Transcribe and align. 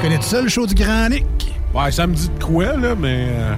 Tu 0.00 0.02
connais 0.08 0.20
ça 0.22 0.40
le 0.40 0.48
show 0.48 0.66
du 0.66 0.74
Grand 0.74 1.08
Nick? 1.08 1.24
Ouais, 1.74 1.90
ça 1.92 2.06
me 2.06 2.14
dit 2.14 2.28
de 2.28 2.42
quoi, 2.44 2.76
là, 2.76 2.94
mais. 2.98 3.28
euh, 3.30 3.54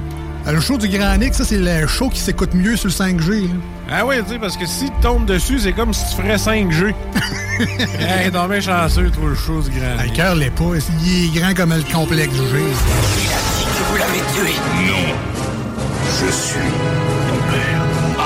Euh, 0.47 0.53
Le 0.53 0.61
show 0.61 0.79
du 0.79 0.89
Grand 0.89 1.17
Nick, 1.19 1.35
ça 1.35 1.45
c'est 1.45 1.59
le 1.59 1.87
show 1.87 2.09
qui 2.09 2.19
s'écoute 2.21 2.55
mieux 2.55 2.77
sur 2.77 2.89
le 2.89 2.95
5G. 2.95 3.43
là. 3.43 3.55
Ah 3.93 4.07
ouais, 4.07 4.23
tu 4.23 4.31
sais, 4.31 4.39
parce 4.39 4.57
que 4.57 4.65
si 4.67 4.87
tu 4.87 5.01
tombes 5.03 5.27
dessus, 5.27 5.59
c'est 5.59 5.73
comme 5.73 5.93
si 5.93 6.03
tu 6.15 6.23
ferais 6.23 6.37
5G. 6.37 6.95
hey, 7.99 8.31
t'es 8.31 8.49
bien 8.49 8.61
chanceux, 8.61 9.11
toi, 9.11 9.29
le 9.29 9.35
show 9.35 9.61
du 9.61 9.71
grand. 9.71 9.97
Ah, 9.99 10.05
Le 10.05 10.11
cœur 10.17 10.35
l'est 10.35 10.51
pas, 10.51 10.65
il 11.05 11.27
est 11.27 11.39
grand 11.41 11.55
comme 11.55 11.75
le 11.75 11.83
complexe 11.93 12.33
du 12.33 12.39
G. 12.39 12.45
que 12.53 13.83
vous 13.91 13.97
l'avez 13.97 14.23
tué. 14.35 14.55
Non. 14.87 15.15
Je 16.23 16.33
suis 16.33 16.55
ton 17.29 17.53
père. 17.53 17.83
I, 18.17 18.23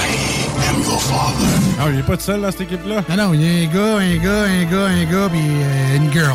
I 0.00 0.70
am 0.70 0.82
your 0.82 1.00
father. 1.00 1.46
Ah, 1.80 1.84
il 1.92 1.98
est 2.00 2.02
pas 2.02 2.16
tout 2.16 2.22
seul, 2.24 2.40
là, 2.40 2.50
cette 2.50 2.62
équipe-là? 2.62 3.02
Non, 3.10 3.16
non, 3.28 3.34
il 3.34 3.42
y 3.42 3.46
a 3.46 3.68
un 3.68 3.72
gars, 3.72 3.98
un 3.98 4.16
gars, 4.16 4.44
un 4.44 4.64
gars, 4.64 4.86
un 4.86 5.04
gars, 5.04 5.28
puis 5.30 5.40
euh, 5.40 5.96
une 5.96 6.12
girl. 6.12 6.34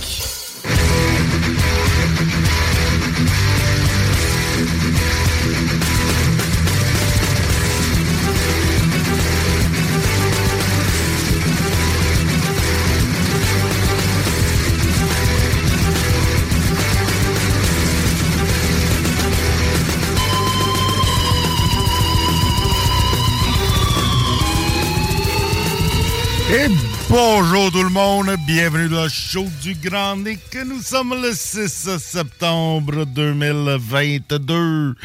Bonjour 27.11 27.69
tout 27.73 27.83
le 27.83 27.89
monde, 27.89 28.33
bienvenue 28.47 28.87
dans 28.87 29.03
le 29.03 29.09
show 29.09 29.45
du 29.61 29.75
Grand 29.75 30.15
Nick. 30.15 30.57
Nous 30.65 30.81
sommes 30.81 31.13
le 31.21 31.33
6 31.33 31.97
septembre 31.99 33.05
2022. 33.05 34.95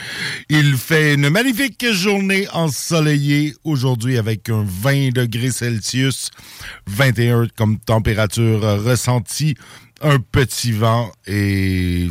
Il 0.48 0.76
fait 0.76 1.14
une 1.14 1.28
magnifique 1.30 1.84
journée 1.90 2.46
ensoleillée 2.52 3.54
aujourd'hui 3.64 4.18
avec 4.18 4.48
un 4.50 4.64
20 4.64 5.14
degrés 5.14 5.50
Celsius, 5.50 6.30
21 6.86 7.48
comme 7.56 7.78
température 7.80 8.60
ressentie, 8.84 9.56
un 10.00 10.20
petit 10.20 10.70
vent 10.70 11.10
et 11.26 12.08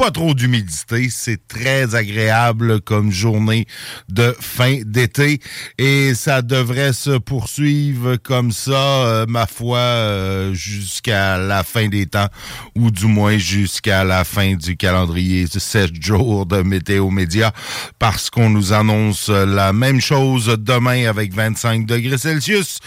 pas 0.00 0.10
trop 0.10 0.32
d'humidité. 0.32 1.08
C'est 1.10 1.46
très 1.46 1.94
agréable 1.94 2.80
comme 2.80 3.12
journée 3.12 3.66
de 4.08 4.34
fin 4.40 4.78
d'été 4.82 5.40
et 5.76 6.14
ça 6.14 6.40
devrait 6.40 6.94
se 6.94 7.18
poursuivre 7.18 8.16
comme 8.16 8.50
ça, 8.50 8.72
euh, 9.04 9.26
ma 9.28 9.46
foi, 9.46 9.76
euh, 9.76 10.54
jusqu'à 10.54 11.36
la 11.36 11.64
fin 11.64 11.88
des 11.88 12.06
temps 12.06 12.28
ou 12.74 12.90
du 12.90 13.04
moins 13.04 13.36
jusqu'à 13.36 14.02
la 14.02 14.24
fin 14.24 14.54
du 14.54 14.74
calendrier 14.74 15.44
de 15.44 15.58
7 15.58 16.02
jours 16.02 16.46
de 16.46 16.62
Météo 16.62 17.10
Média 17.10 17.52
parce 17.98 18.30
qu'on 18.30 18.48
nous 18.48 18.72
annonce 18.72 19.28
la 19.28 19.74
même 19.74 20.00
chose 20.00 20.56
demain 20.58 21.10
avec 21.10 21.34
25 21.34 21.84
degrés 21.84 22.16
Celsius, 22.16 22.78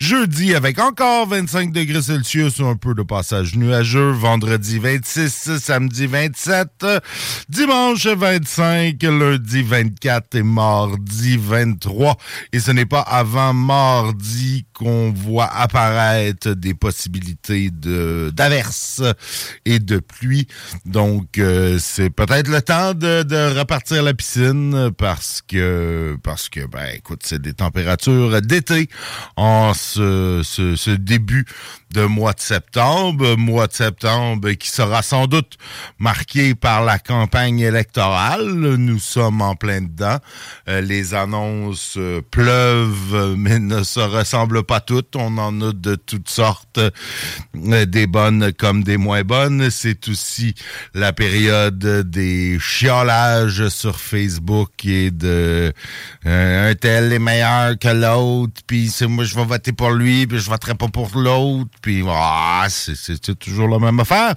jeudi 0.00 0.54
avec 0.54 0.78
encore 0.78 1.28
25 1.28 1.70
degrés 1.70 2.00
Celsius, 2.00 2.60
un 2.60 2.76
peu 2.76 2.94
de 2.94 3.02
passage 3.02 3.56
nuageux, 3.56 4.12
vendredi 4.12 4.78
26, 4.78 5.58
samedi 5.58 6.06
27, 6.06 6.61
dimanche 7.48 8.06
25, 8.06 9.02
lundi 9.02 9.62
24 9.62 10.34
et 10.36 10.42
mardi 10.42 11.36
23. 11.36 12.16
Et 12.52 12.60
ce 12.60 12.70
n'est 12.70 12.86
pas 12.86 13.00
avant 13.00 13.52
mardi 13.52 14.66
qu'on 14.72 15.12
voit 15.12 15.46
apparaître 15.46 16.50
des 16.50 16.74
possibilités 16.74 17.70
de 17.70 18.30
d'averses 18.34 19.02
et 19.64 19.78
de 19.78 19.98
pluie. 19.98 20.46
Donc 20.84 21.38
euh, 21.38 21.78
c'est 21.80 22.10
peut-être 22.10 22.48
le 22.48 22.62
temps 22.62 22.94
de, 22.94 23.58
repartir 23.58 24.02
la 24.02 24.14
piscine 24.14 24.90
parce 24.96 25.42
que 25.46 26.16
parce 26.22 26.48
que 26.48 26.66
ben 26.66 26.86
écoute, 26.94 27.20
c'est 27.24 27.40
des 27.40 27.54
températures 27.54 28.40
d'été 28.42 28.88
en 29.36 29.72
ce 29.74 30.96
début 30.96 31.46
de 31.92 32.04
mois 32.04 32.32
de 32.32 32.40
septembre, 32.40 33.36
mois 33.36 33.66
de 33.66 33.72
septembre 33.72 34.50
qui 34.52 34.68
sera 34.68 35.02
sans 35.02 35.26
doute 35.26 35.58
marqué 35.98 36.54
par 36.54 36.84
la 36.84 36.98
campagne 36.98 37.60
électorale. 37.60 38.46
Nous 38.46 38.98
sommes 38.98 39.42
en 39.42 39.54
plein 39.54 39.82
dedans. 39.82 40.18
Euh, 40.68 40.80
les 40.80 41.14
annonces 41.14 41.94
euh, 41.96 42.20
pleuvent, 42.30 43.34
mais 43.36 43.58
ne 43.58 43.82
se 43.82 44.00
ressemblent 44.00 44.64
pas 44.64 44.80
toutes. 44.80 45.16
On 45.16 45.38
en 45.38 45.60
a 45.60 45.72
de 45.72 45.94
toutes 45.94 46.30
sortes, 46.30 46.78
euh, 46.78 47.86
des 47.86 48.06
bonnes 48.06 48.52
comme 48.52 48.82
des 48.82 48.96
moins 48.96 49.22
bonnes. 49.22 49.70
C'est 49.70 50.08
aussi 50.08 50.54
la 50.94 51.12
période 51.12 51.78
des 52.08 52.58
chiolages 52.58 53.68
sur 53.68 53.98
Facebook 53.98 54.84
et 54.84 55.10
de 55.10 55.72
euh, 56.26 56.70
un 56.70 56.74
tel 56.74 57.12
est 57.12 57.18
meilleur 57.18 57.78
que 57.78 57.88
l'autre, 57.88 58.60
puis 58.66 58.88
c'est 58.88 59.06
moi 59.06 59.24
je 59.24 59.34
vais 59.34 59.44
voter 59.44 59.72
pour 59.72 59.90
lui, 59.90 60.26
puis 60.26 60.38
je 60.38 60.48
voterai 60.48 60.74
pas 60.74 60.88
pour 60.88 61.10
l'autre, 61.16 61.70
puis 61.82 62.04
ah, 62.08 62.66
toujours 63.38 63.68
la 63.68 63.78
même 63.78 64.00
affaire. 64.00 64.34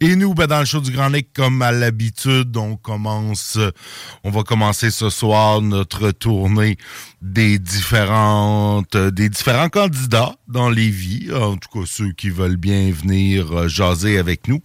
Et 0.00 0.16
nous, 0.16 0.34
ben, 0.34 0.46
dans 0.46 0.58
le 0.58 0.64
show 0.64 0.80
du 0.80 0.90
Grand 0.90 1.10
Nick, 1.10 1.32
comme 1.32 1.62
à 1.62 1.72
l'habitude, 1.72 2.56
on 2.56 2.76
commence, 2.76 3.58
on 4.24 4.30
va 4.30 4.42
commencer 4.42 4.90
ce 4.90 5.08
soir 5.08 5.62
notre 5.62 6.10
tournée 6.10 6.76
des 7.20 7.58
différentes, 7.58 8.94
euh, 8.94 9.10
des 9.10 9.28
différents 9.28 9.68
candidats 9.68 10.36
dans 10.46 10.70
les 10.70 10.88
vies, 10.88 11.32
en 11.32 11.56
tout 11.56 11.68
cas 11.72 11.84
ceux 11.84 12.12
qui 12.12 12.30
veulent 12.30 12.56
bien 12.56 12.92
venir 12.92 13.52
euh, 13.52 13.68
jaser 13.68 14.18
avec 14.18 14.46
nous. 14.46 14.60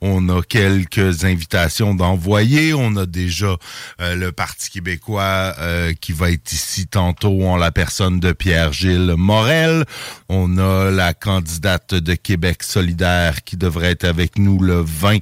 On 0.00 0.28
a 0.28 0.42
quelques 0.42 1.24
invitations 1.24 1.94
d'envoyer. 1.94 2.74
On 2.74 2.96
a 2.96 3.06
déjà 3.06 3.56
euh, 4.00 4.16
le 4.16 4.32
Parti 4.32 4.70
québécois 4.70 5.54
qui 6.00 6.12
va 6.12 6.30
être 6.30 6.52
ici 6.52 6.86
tantôt 6.86 7.42
en 7.46 7.56
la 7.56 7.70
personne 7.70 8.18
de 8.20 8.32
Pierre-Gilles 8.32 9.14
Morel. 9.16 9.84
On 10.28 10.58
a 10.58 10.90
la 10.90 11.14
candidate 11.14 11.94
de 11.94 12.14
Québec 12.14 12.62
solidaire 12.62 13.44
qui 13.44 13.56
devrait 13.56 13.90
être 13.90 14.04
avec 14.04 14.38
nous 14.38 14.58
le 14.58 14.80
20 14.80 15.18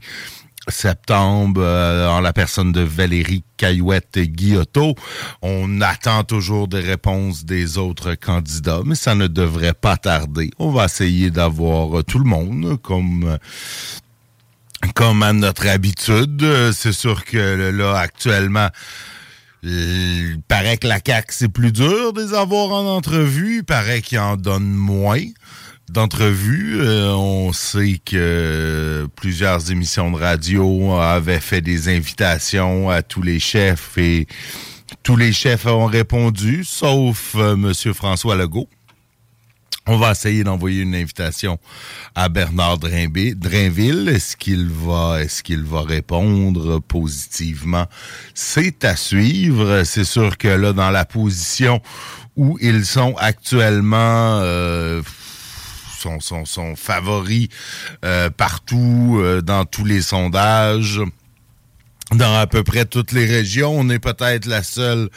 septembre 0.70 1.60
euh, 1.62 2.08
en 2.08 2.20
la 2.20 2.32
personne 2.32 2.72
de 2.72 2.80
Valérie 2.80 3.44
Caillouette 3.56 4.16
et 4.16 4.28
Guillotot. 4.28 4.94
On 5.42 5.80
attend 5.80 6.24
toujours 6.24 6.68
des 6.68 6.80
réponses 6.80 7.44
des 7.44 7.78
autres 7.78 8.14
candidats, 8.14 8.80
mais 8.84 8.94
ça 8.94 9.14
ne 9.14 9.26
devrait 9.26 9.74
pas 9.74 9.96
tarder. 9.96 10.50
On 10.58 10.70
va 10.70 10.86
essayer 10.86 11.30
d'avoir 11.30 11.98
euh, 11.98 12.02
tout 12.02 12.18
le 12.18 12.24
monde 12.24 12.78
comme 12.82 13.24
euh, 13.24 15.22
à 15.22 15.32
notre 15.32 15.68
habitude. 15.68 16.44
C'est 16.72 16.92
sûr 16.92 17.24
que 17.24 17.70
là, 17.70 17.98
actuellement, 17.98 18.68
Il 19.62 20.40
paraît 20.48 20.78
que 20.78 20.86
la 20.86 21.00
CAQ, 21.04 21.26
c'est 21.30 21.48
plus 21.48 21.70
dur 21.72 22.14
de 22.14 22.22
les 22.22 22.34
avoir 22.34 22.70
en 22.70 22.96
entrevue. 22.96 23.58
Il 23.58 23.64
paraît 23.64 24.00
qu'ils 24.00 24.18
en 24.18 24.36
donnent 24.36 24.72
moins 24.72 25.20
d'entrevues. 25.90 26.80
Euh, 26.80 27.12
on 27.14 27.52
sait 27.52 28.00
que 28.04 29.08
plusieurs 29.16 29.70
émissions 29.70 30.10
de 30.10 30.16
radio 30.16 30.94
avaient 30.94 31.40
fait 31.40 31.60
des 31.60 31.88
invitations 31.88 32.90
à 32.90 33.02
tous 33.02 33.22
les 33.22 33.40
chefs 33.40 33.98
et 33.98 34.26
tous 35.02 35.16
les 35.16 35.32
chefs 35.32 35.66
ont 35.66 35.86
répondu, 35.86 36.64
sauf 36.64 37.34
euh, 37.36 37.54
M. 37.54 37.72
François 37.94 38.36
Legault. 38.36 38.68
On 39.86 39.96
va 39.96 40.12
essayer 40.12 40.44
d'envoyer 40.44 40.82
une 40.82 40.94
invitation 40.94 41.58
à 42.14 42.28
Bernard 42.28 42.78
Drainville. 42.78 44.08
Est-ce 44.08 44.36
qu'il 44.36 44.68
va, 44.68 45.22
est-ce 45.22 45.42
va 45.62 45.82
répondre 45.82 46.80
positivement? 46.80 47.86
C'est 48.34 48.84
à 48.84 48.94
suivre. 48.94 49.82
C'est 49.84 50.04
sûr 50.04 50.36
que 50.36 50.48
là, 50.48 50.72
dans 50.72 50.90
la 50.90 51.04
position 51.06 51.80
où 52.36 52.58
ils 52.60 52.84
sont 52.84 53.14
actuellement, 53.18 54.38
euh, 54.42 55.02
sont, 56.00 56.76
favoris 56.76 57.48
euh, 58.04 58.30
partout, 58.30 59.18
euh, 59.20 59.42
dans 59.42 59.64
tous 59.64 59.84
les 59.84 60.02
sondages, 60.02 61.00
dans 62.12 62.36
à 62.36 62.46
peu 62.46 62.62
près 62.62 62.84
toutes 62.84 63.12
les 63.12 63.26
régions. 63.26 63.72
On 63.72 63.88
est 63.88 63.98
peut-être 63.98 64.46
la 64.46 64.62
seule 64.62 65.08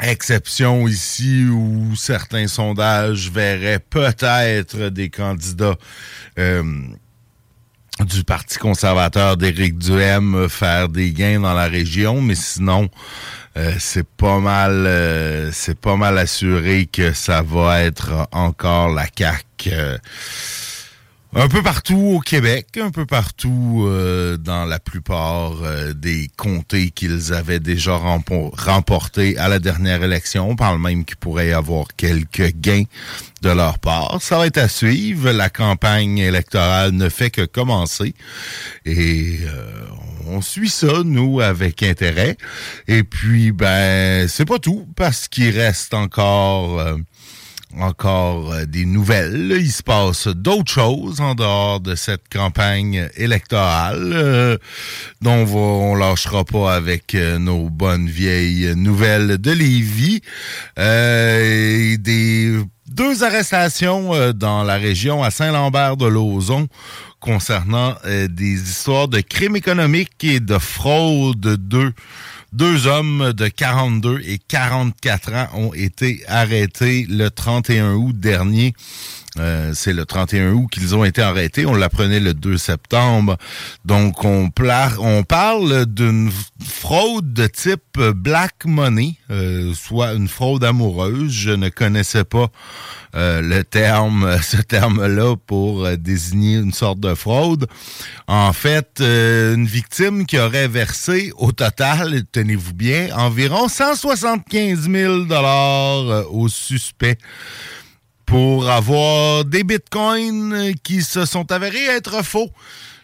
exception 0.00 0.88
ici 0.88 1.44
où 1.44 1.94
certains 1.96 2.48
sondages 2.48 3.30
verraient 3.30 3.78
peut-être 3.78 4.88
des 4.88 5.08
candidats 5.08 5.76
euh, 6.38 6.62
du 8.00 8.24
Parti 8.24 8.58
conservateur 8.58 9.36
d'Éric 9.36 9.78
Duhem 9.78 10.48
faire 10.48 10.88
des 10.88 11.12
gains 11.12 11.40
dans 11.40 11.54
la 11.54 11.66
région, 11.66 12.20
mais 12.20 12.34
sinon 12.34 12.88
euh, 13.56 13.72
c'est 13.78 14.06
pas 14.06 14.40
mal 14.40 14.72
euh, 14.86 15.50
c'est 15.52 15.78
pas 15.78 15.96
mal 15.96 16.18
assuré 16.18 16.86
que 16.86 17.12
ça 17.12 17.42
va 17.42 17.82
être 17.82 18.28
encore 18.32 18.88
la 18.88 19.06
CAQ 19.16 19.70
un 21.36 21.48
peu 21.48 21.62
partout 21.62 22.14
au 22.14 22.20
Québec, 22.20 22.78
un 22.80 22.90
peu 22.90 23.06
partout 23.06 23.86
euh, 23.88 24.36
dans 24.36 24.64
la 24.64 24.78
plupart 24.78 25.54
euh, 25.62 25.92
des 25.92 26.30
comtés 26.36 26.90
qu'ils 26.90 27.32
avaient 27.32 27.58
déjà 27.58 27.96
remportés 27.96 29.36
à 29.36 29.48
la 29.48 29.58
dernière 29.58 30.04
élection. 30.04 30.50
On 30.50 30.56
parle 30.56 30.80
même 30.80 31.04
qu'il 31.04 31.16
pourrait 31.16 31.48
y 31.48 31.52
avoir 31.52 31.88
quelques 31.96 32.52
gains 32.54 32.84
de 33.42 33.50
leur 33.50 33.80
part. 33.80 34.18
Ça 34.22 34.38
va 34.38 34.46
être 34.46 34.58
à 34.58 34.68
suivre. 34.68 35.32
La 35.32 35.50
campagne 35.50 36.18
électorale 36.18 36.92
ne 36.92 37.08
fait 37.08 37.30
que 37.30 37.44
commencer. 37.44 38.14
Et 38.84 39.40
euh, 39.42 39.86
on 40.28 40.40
suit 40.40 40.70
ça, 40.70 41.02
nous, 41.04 41.40
avec 41.40 41.82
intérêt. 41.82 42.36
Et 42.86 43.02
puis, 43.02 43.50
ben, 43.50 44.28
c'est 44.28 44.46
pas 44.46 44.60
tout, 44.60 44.86
parce 44.94 45.26
qu'il 45.26 45.50
reste 45.50 45.94
encore 45.94 46.80
encore 47.80 48.52
euh, 48.52 48.64
des 48.66 48.84
nouvelles. 48.84 49.56
Il 49.58 49.70
se 49.70 49.82
passe 49.82 50.28
d'autres 50.28 50.70
choses 50.70 51.20
en 51.20 51.34
dehors 51.34 51.80
de 51.80 51.94
cette 51.94 52.28
campagne 52.32 53.08
électorale 53.16 54.12
euh, 54.12 54.56
dont 55.20 55.46
on, 55.46 55.94
lâchera 55.94 56.44
pas 56.44 56.74
avec 56.74 57.14
euh, 57.14 57.38
nos 57.38 57.70
bonnes 57.70 58.08
vieilles 58.08 58.74
nouvelles 58.76 59.38
de 59.38 59.50
Lévis. 59.50 60.20
des 60.76 62.58
deux 62.86 63.24
arrestations 63.24 64.32
dans 64.32 64.62
la 64.62 64.76
région 64.76 65.22
à 65.22 65.30
Saint-Lambert-de-Lauzon 65.30 66.68
concernant 67.18 67.94
des 68.04 68.52
histoires 68.52 69.08
de 69.08 69.20
crimes 69.20 69.56
économiques 69.56 70.22
et 70.22 70.38
de 70.38 70.58
fraude 70.58 71.40
de 71.40 71.92
deux 72.54 72.86
hommes 72.86 73.32
de 73.32 73.48
42 73.48 74.20
et 74.24 74.38
44 74.38 75.32
ans 75.32 75.48
ont 75.54 75.74
été 75.74 76.22
arrêtés 76.28 77.04
le 77.10 77.28
31 77.28 77.94
août 77.94 78.16
dernier. 78.16 78.74
Euh, 79.38 79.72
c'est 79.74 79.92
le 79.92 80.04
31 80.04 80.52
août 80.52 80.68
qu'ils 80.70 80.94
ont 80.94 81.04
été 81.04 81.22
arrêtés. 81.22 81.66
On 81.66 81.74
l'apprenait 81.74 82.20
le 82.20 82.34
2 82.34 82.56
septembre. 82.56 83.36
Donc, 83.84 84.24
on, 84.24 84.50
parle 84.50 85.86
d'une 85.86 86.30
fraude 86.64 87.32
de 87.32 87.46
type 87.46 87.98
black 87.98 88.64
money, 88.64 89.16
euh, 89.30 89.72
soit 89.74 90.12
une 90.12 90.28
fraude 90.28 90.64
amoureuse. 90.64 91.32
Je 91.32 91.50
ne 91.50 91.68
connaissais 91.68 92.24
pas 92.24 92.50
euh, 93.16 93.40
le 93.40 93.62
terme, 93.62 94.38
ce 94.42 94.56
terme-là 94.56 95.36
pour 95.46 95.84
euh, 95.84 95.96
désigner 95.96 96.56
une 96.56 96.72
sorte 96.72 96.98
de 96.98 97.14
fraude. 97.14 97.66
En 98.26 98.52
fait, 98.52 99.00
euh, 99.00 99.54
une 99.54 99.66
victime 99.66 100.26
qui 100.26 100.38
aurait 100.38 100.66
versé 100.66 101.32
au 101.36 101.52
total, 101.52 102.22
tenez-vous 102.32 102.74
bien, 102.74 103.14
environ 103.16 103.68
175 103.68 104.90
000 104.90 105.18
dollars 105.24 106.32
au 106.34 106.48
suspect 106.48 107.18
pour 108.26 108.70
avoir 108.70 109.44
des 109.44 109.64
bitcoins 109.64 110.74
qui 110.82 111.02
se 111.02 111.24
sont 111.24 111.50
avérés 111.52 111.84
être 111.84 112.24
faux. 112.24 112.50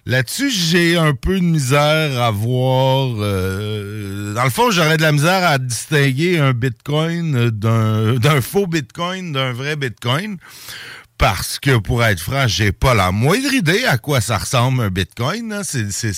Là-dessus, 0.06 0.50
j'ai 0.50 0.96
un 0.96 1.14
peu 1.14 1.38
de 1.38 1.44
misère 1.44 2.20
à 2.20 2.31
voir. 2.31 3.14
Euh, 3.19 4.32
dans 4.34 4.44
le 4.44 4.50
fond, 4.50 4.70
j'aurais 4.70 4.96
de 4.96 5.02
la 5.02 5.12
misère 5.12 5.44
à 5.46 5.58
distinguer 5.58 6.38
un 6.38 6.52
Bitcoin 6.52 7.50
d'un 7.50 8.40
faux 8.40 8.67
Bitcoin 8.67 9.32
d'un 9.32 9.52
vrai 9.52 9.76
Bitcoin. 9.76 10.38
Parce 11.19 11.58
que, 11.58 11.76
pour 11.76 12.02
être 12.02 12.20
franc, 12.20 12.46
j'ai 12.49 12.73
pas 12.73 12.94
la 12.94 13.12
moindre 13.12 13.52
idée 13.52 13.84
à 13.84 13.99
quoi 13.99 14.23
ça 14.23 14.38
ressemble 14.38 14.82
un 14.82 14.88
Bitcoin. 14.88 15.52
Hein. 15.52 15.62
C'est 15.64 16.14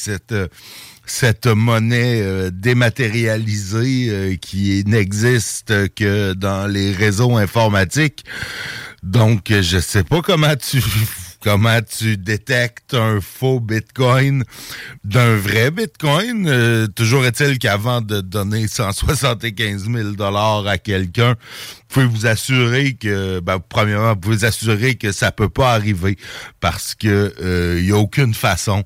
cette, 1.04 1.46
monnaie 1.46 2.22
euh, 2.22 2.50
dématérialisée 2.52 4.06
euh, 4.08 4.36
qui 4.36 4.84
n'existe 4.86 5.92
que 5.96 6.34
dans 6.34 6.68
les 6.68 6.92
réseaux 6.92 7.36
informatiques. 7.36 8.24
Donc, 9.02 9.46
je 9.48 9.78
sais 9.78 10.04
pas 10.04 10.22
comment 10.22 10.54
tu 10.56 10.82
comment 11.42 11.80
tu 11.82 12.16
détectes 12.16 12.94
un 12.94 13.20
faux 13.20 13.58
Bitcoin 13.58 14.44
d'un 15.04 15.36
vrai 15.36 15.70
Bitcoin. 15.70 16.46
Euh, 16.48 16.86
toujours 16.86 17.26
est-il 17.26 17.58
qu'avant 17.58 18.00
de 18.00 18.20
donner 18.20 18.68
175 18.68 19.90
000 19.90 20.10
dollars 20.10 20.66
à 20.66 20.78
quelqu'un, 20.78 21.30
vous 21.30 21.36
pouvez 21.88 22.06
vous 22.06 22.26
assurer 22.26 22.94
que, 22.94 23.40
ben, 23.40 23.58
premièrement, 23.58 24.10
vous 24.10 24.20
pouvez 24.20 24.36
vous 24.36 24.44
assurer 24.44 24.94
que 24.94 25.10
ça 25.10 25.32
peut 25.32 25.48
pas 25.48 25.72
arriver 25.72 26.16
parce 26.60 26.94
que 26.94 27.34
il 27.38 27.44
euh, 27.44 27.80
y 27.80 27.90
a 27.90 27.96
aucune 27.96 28.34
façon 28.34 28.84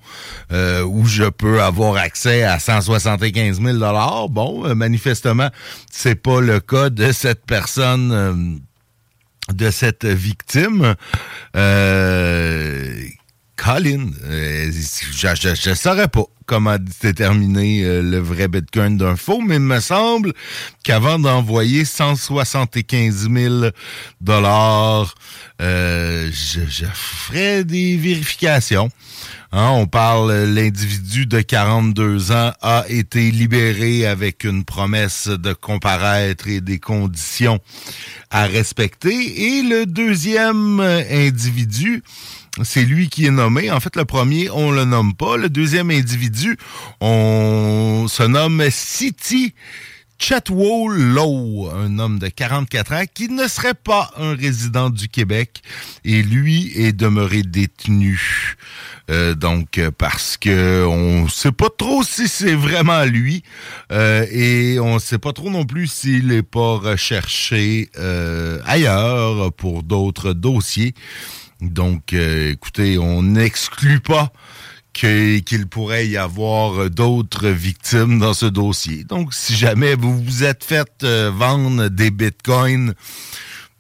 euh, 0.51 0.83
où 0.83 1.05
je 1.05 1.25
peux 1.25 1.63
avoir 1.63 1.97
accès 1.97 2.43
à 2.43 2.59
175 2.59 3.61
000 3.61 3.75
dollars. 3.75 4.29
Bon, 4.31 4.75
manifestement, 4.75 5.51
c'est 5.93 6.15
pas 6.15 6.41
le 6.41 6.61
cas 6.61 6.89
de 6.89 7.13
cette 7.13 7.45
personne 7.45 8.61
de 9.53 9.71
cette 9.71 10.05
victime. 10.05 10.95
Euh, 11.55 13.09
Colin, 13.57 14.11
euh, 14.25 14.71
je 14.71 15.69
ne 15.71 15.75
saurais 15.75 16.09
pas 16.09 16.25
comment 16.45 16.77
déterminer 17.03 17.83
euh, 17.85 18.03
le 18.03 18.19
vrai 18.19 18.49
Bitcoin 18.49 18.97
d'un 18.99 19.17
faux, 19.17 19.41
mais 19.41 19.57
il 19.57 19.63
me 19.63 19.81
semble 19.81 20.33
qu'avant 20.85 21.19
d'envoyer 21.19 21.85
175 21.85 23.29
000 23.33 23.55
dollars, 24.21 25.15
euh, 25.61 26.31
je, 26.31 26.85
ferai 26.85 27.65
des 27.65 27.97
vérifications. 27.97 28.91
Hein, 29.53 29.71
on 29.71 29.87
parle, 29.87 30.33
l'individu 30.45 31.25
de 31.25 31.41
42 31.41 32.33
ans 32.33 32.53
a 32.61 32.85
été 32.89 33.31
libéré 33.31 34.07
avec 34.07 34.45
une 34.45 34.65
promesse 34.65 35.29
de 35.29 35.55
comparaître 35.55 36.47
et 36.47 36.61
des 36.61 36.79
conditions 36.79 37.59
à 38.31 38.45
respecter. 38.45 39.57
Et 39.57 39.63
le 39.63 39.87
deuxième 39.87 40.81
individu, 40.81 42.03
c'est 42.63 42.85
lui 42.85 43.09
qui 43.09 43.27
est 43.27 43.31
nommé. 43.31 43.71
En 43.71 43.81
fait, 43.81 43.97
le 43.97 44.05
premier, 44.05 44.51
on 44.51 44.71
le 44.71 44.85
nomme 44.85 45.15
pas. 45.15 45.37
Le 45.37 45.49
deuxième 45.49 45.91
individu, 45.91 46.57
on 47.01 48.07
se 48.09 48.23
nomme 48.23 48.63
City 48.71 49.55
Chatwell 50.19 50.97
Lowe, 51.13 51.71
un 51.71 51.99
homme 51.99 52.19
de 52.19 52.29
44 52.29 52.93
ans 52.93 53.05
qui 53.13 53.29
ne 53.29 53.47
serait 53.49 53.75
pas 53.75 54.11
un 54.17 54.35
résident 54.35 54.89
du 54.89 55.09
Québec 55.09 55.63
et 56.05 56.23
lui 56.23 56.73
est 56.75 56.93
demeuré 56.93 57.43
détenu. 57.43 58.57
Euh, 59.11 59.35
donc 59.35 59.81
parce 59.99 60.37
que 60.37 60.85
on 60.87 61.29
sait 61.29 61.53
pas 61.53 61.69
trop 61.77 62.03
si 62.03 62.29
c'est 62.29 62.55
vraiment 62.55 63.05
lui 63.05 63.43
euh, 63.93 64.27
et 64.31 64.81
on 64.81 64.99
sait 64.99 65.19
pas 65.19 65.33
trop 65.33 65.51
non 65.51 65.65
plus 65.65 65.87
s'il 65.87 66.33
est 66.33 66.43
pas 66.43 66.77
recherché 66.79 67.91
euh, 67.99 68.59
ailleurs 68.65 69.53
pour 69.53 69.83
d'autres 69.83 70.33
dossiers. 70.33 70.95
Donc 71.61 72.13
écoutez, 72.13 72.99
on 72.99 73.23
n'exclut 73.23 74.01
pas 74.01 74.33
qu'il 74.97 75.67
pourrait 75.69 76.09
y 76.09 76.17
avoir 76.17 76.89
d'autres 76.89 77.49
victimes 77.49 78.19
dans 78.19 78.33
ce 78.33 78.47
dossier. 78.47 79.05
Donc, 79.05 79.35
si 79.35 79.55
jamais 79.55 79.95
vous 79.95 80.23
vous 80.23 80.43
êtes 80.43 80.65
fait 80.65 80.89
euh, 81.03 81.31
vendre 81.35 81.89
des 81.89 82.11
bitcoins 82.11 82.95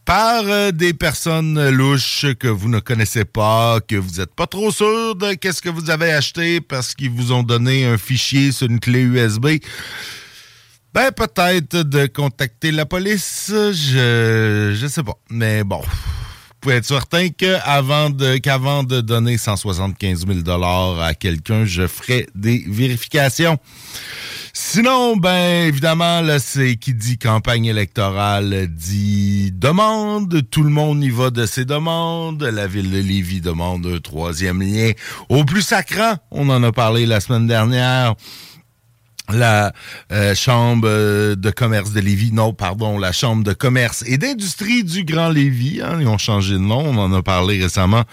par 0.04 0.44
euh, 0.44 0.72
des 0.72 0.92
personnes 0.92 1.70
louches 1.70 2.26
que 2.38 2.48
vous 2.48 2.68
ne 2.68 2.80
connaissez 2.80 3.24
pas, 3.24 3.80
que 3.80 3.96
vous 3.96 4.20
n'êtes 4.20 4.34
pas 4.34 4.46
trop 4.46 4.70
sûr 4.70 5.16
de 5.16 5.32
qu'est-ce 5.32 5.62
que 5.62 5.70
vous 5.70 5.88
avez 5.88 6.12
acheté 6.12 6.60
parce 6.60 6.94
qu'ils 6.94 7.10
vous 7.10 7.32
ont 7.32 7.42
donné 7.42 7.86
un 7.86 7.96
fichier 7.96 8.52
sur 8.52 8.68
une 8.68 8.78
clé 8.78 9.00
USB, 9.00 9.46
Ben, 10.92 11.10
peut-être 11.12 11.78
de 11.78 12.06
contacter 12.06 12.72
la 12.72 12.84
police, 12.84 13.46
je, 13.48 14.76
je 14.78 14.86
sais 14.86 15.02
pas. 15.02 15.18
Mais 15.30 15.64
bon, 15.64 15.82
pouvez 16.60 16.76
être 16.76 16.84
certain 16.84 17.28
qu'avant 17.28 18.10
de, 18.10 18.36
qu'avant 18.38 18.82
de 18.82 19.00
donner 19.00 19.38
175 19.38 20.26
000 20.26 20.62
à 21.00 21.14
quelqu'un, 21.14 21.64
je 21.64 21.86
ferai 21.86 22.26
des 22.34 22.64
vérifications. 22.68 23.58
Sinon, 24.58 25.18
ben 25.18 25.66
évidemment, 25.66 26.22
là, 26.22 26.38
c'est 26.38 26.76
qui 26.76 26.94
dit 26.94 27.18
campagne 27.18 27.66
électorale 27.66 28.68
dit 28.68 29.52
demande. 29.52 30.48
Tout 30.50 30.62
le 30.62 30.70
monde 30.70 31.04
y 31.04 31.10
va 31.10 31.28
de 31.30 31.44
ses 31.44 31.66
demandes. 31.66 32.42
La 32.42 32.66
ville 32.66 32.90
de 32.90 32.98
Lévis 32.98 33.42
demande 33.42 33.86
un 33.86 33.98
troisième 33.98 34.62
lien 34.62 34.92
au 35.28 35.44
plus 35.44 35.60
sacrant. 35.60 36.14
On 36.30 36.48
en 36.48 36.62
a 36.62 36.72
parlé 36.72 37.04
la 37.04 37.20
semaine 37.20 37.46
dernière 37.46 38.14
la 39.30 39.72
euh, 40.12 40.34
chambre 40.34 41.34
de 41.34 41.50
commerce 41.50 41.92
de 41.92 42.00
Lévis, 42.00 42.32
non, 42.32 42.52
pardon, 42.52 42.98
la 42.98 43.12
chambre 43.12 43.44
de 43.44 43.52
commerce 43.52 44.04
et 44.06 44.18
d'industrie 44.18 44.84
du 44.84 45.04
Grand 45.04 45.28
Lévis, 45.28 45.80
hein, 45.82 45.98
ils 46.00 46.06
ont 46.06 46.18
changé 46.18 46.54
de 46.54 46.58
nom, 46.58 46.84
on 46.86 46.96
en 46.98 47.12
a 47.12 47.22
parlé 47.22 47.62
récemment. 47.62 48.04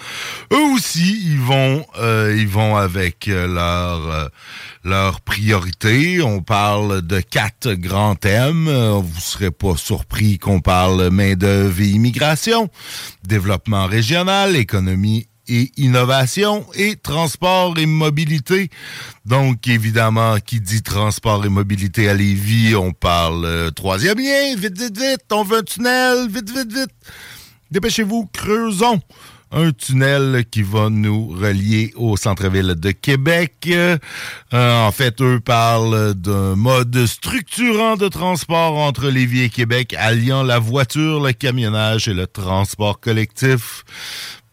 Eux 0.52 0.74
aussi, 0.74 1.22
ils 1.26 1.40
vont, 1.40 1.86
euh, 2.00 2.36
ils 2.38 2.48
vont 2.48 2.76
avec 2.76 3.28
euh, 3.28 3.48
leur 3.48 4.30
leurs 4.84 5.22
priorités. 5.22 6.22
On 6.22 6.42
parle 6.42 7.02
de 7.02 7.22
quatre 7.22 7.74
grands 7.74 8.16
thèmes. 8.16 8.70
Vous 8.70 9.20
serez 9.20 9.52
pas 9.52 9.78
surpris 9.78 10.40
qu'on 10.40 10.60
parle 10.60 11.10
main 11.10 11.36
d'œuvre 11.36 11.80
et 11.82 11.88
immigration, 11.88 12.70
développement 13.26 13.86
régional, 13.86 14.58
économie 14.58 15.28
et 15.48 15.72
innovation 15.78 16.66
et 16.76 16.96
transport 16.96 17.78
et 17.78 17.86
mobilité. 17.86 18.70
Donc, 19.26 19.68
évidemment, 19.68 20.38
qui 20.40 20.60
dit 20.60 20.82
transport 20.82 21.46
et 21.46 21.50
mobilité 21.50 22.10
à 22.10 22.14
Lévis, 22.14 22.76
on 22.76 22.92
parle 22.92 23.46
euh, 23.46 23.72
troisième 23.72 24.18
lien, 24.18 24.56
vite, 24.56 24.78
vite, 24.78 24.98
vite, 24.98 25.26
on 25.32 25.44
veut 25.44 25.60
un 25.60 25.64
tunnel, 25.64 26.28
vite, 26.30 26.50
vite, 26.50 26.74
vite. 26.74 26.92
Dépêchez-vous, 27.72 28.30
creusons 28.32 29.02
un 29.54 29.72
tunnel 29.72 30.46
qui 30.50 30.64
va 30.64 30.90
nous 30.90 31.28
relier 31.28 31.94
au 31.96 32.18
centre-ville 32.18 32.76
de 32.76 32.92
Québec. 32.92 33.70
Euh, 33.72 33.98
en 34.52 34.92
fait, 34.92 35.22
eux 35.22 35.40
parlent 35.40 36.14
d'un 36.16 36.56
mode 36.56 37.06
structurant 37.06 37.96
de 37.96 38.08
transport 38.08 38.78
entre 38.78 39.08
Lévis 39.10 39.44
et 39.44 39.50
Québec, 39.50 39.96
alliant 39.98 40.44
la 40.44 40.60
voiture, 40.60 41.22
le 41.22 41.34
camionnage 41.34 42.08
et 42.08 42.14
le 42.14 42.28
transport 42.28 43.00
collectif. 43.00 43.84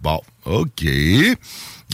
Bon, 0.00 0.20
OK. 0.50 0.84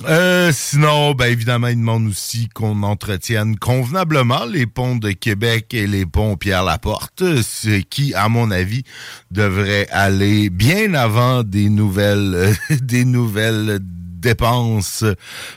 Euh, 0.09 0.51
sinon, 0.53 1.13
ben 1.15 1.27
évidemment, 1.27 1.69
il 1.69 1.77
demande 1.77 2.09
aussi 2.09 2.49
qu'on 2.49 2.83
entretienne 2.83 3.59
convenablement 3.59 4.45
les 4.47 4.67
ponts 4.67 4.97
de 4.97 5.11
Québec 5.11 5.73
et 5.75 5.87
les 5.87 6.07
ponts 6.07 6.37
Pierre-Laporte, 6.37 7.23
ce 7.43 7.81
qui, 7.81 8.15
à 8.15 8.29
mon 8.29 8.51
avis, 8.51 8.83
devrait 9.31 9.89
aller 9.91 10.49
bien 10.49 10.95
avant 10.95 11.43
des 11.43 11.69
nouvelles, 11.69 12.57
des 12.83 13.05
nouvelles 13.05 13.79
dépenses 13.83 15.05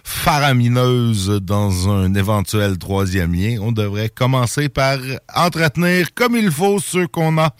faramineuses 0.03 1.39
dans 1.41 1.89
un 1.89 2.13
éventuel 2.13 2.77
troisième 2.77 3.33
lien. 3.33 3.57
On 3.61 3.71
devrait 3.71 4.09
commencer 4.09 4.67
par 4.67 4.97
entretenir 5.33 6.13
comme 6.13 6.35
il 6.35 6.51
faut 6.51 6.79
ceux 6.79 7.07
qu'on 7.07 7.37
a. 7.37 7.53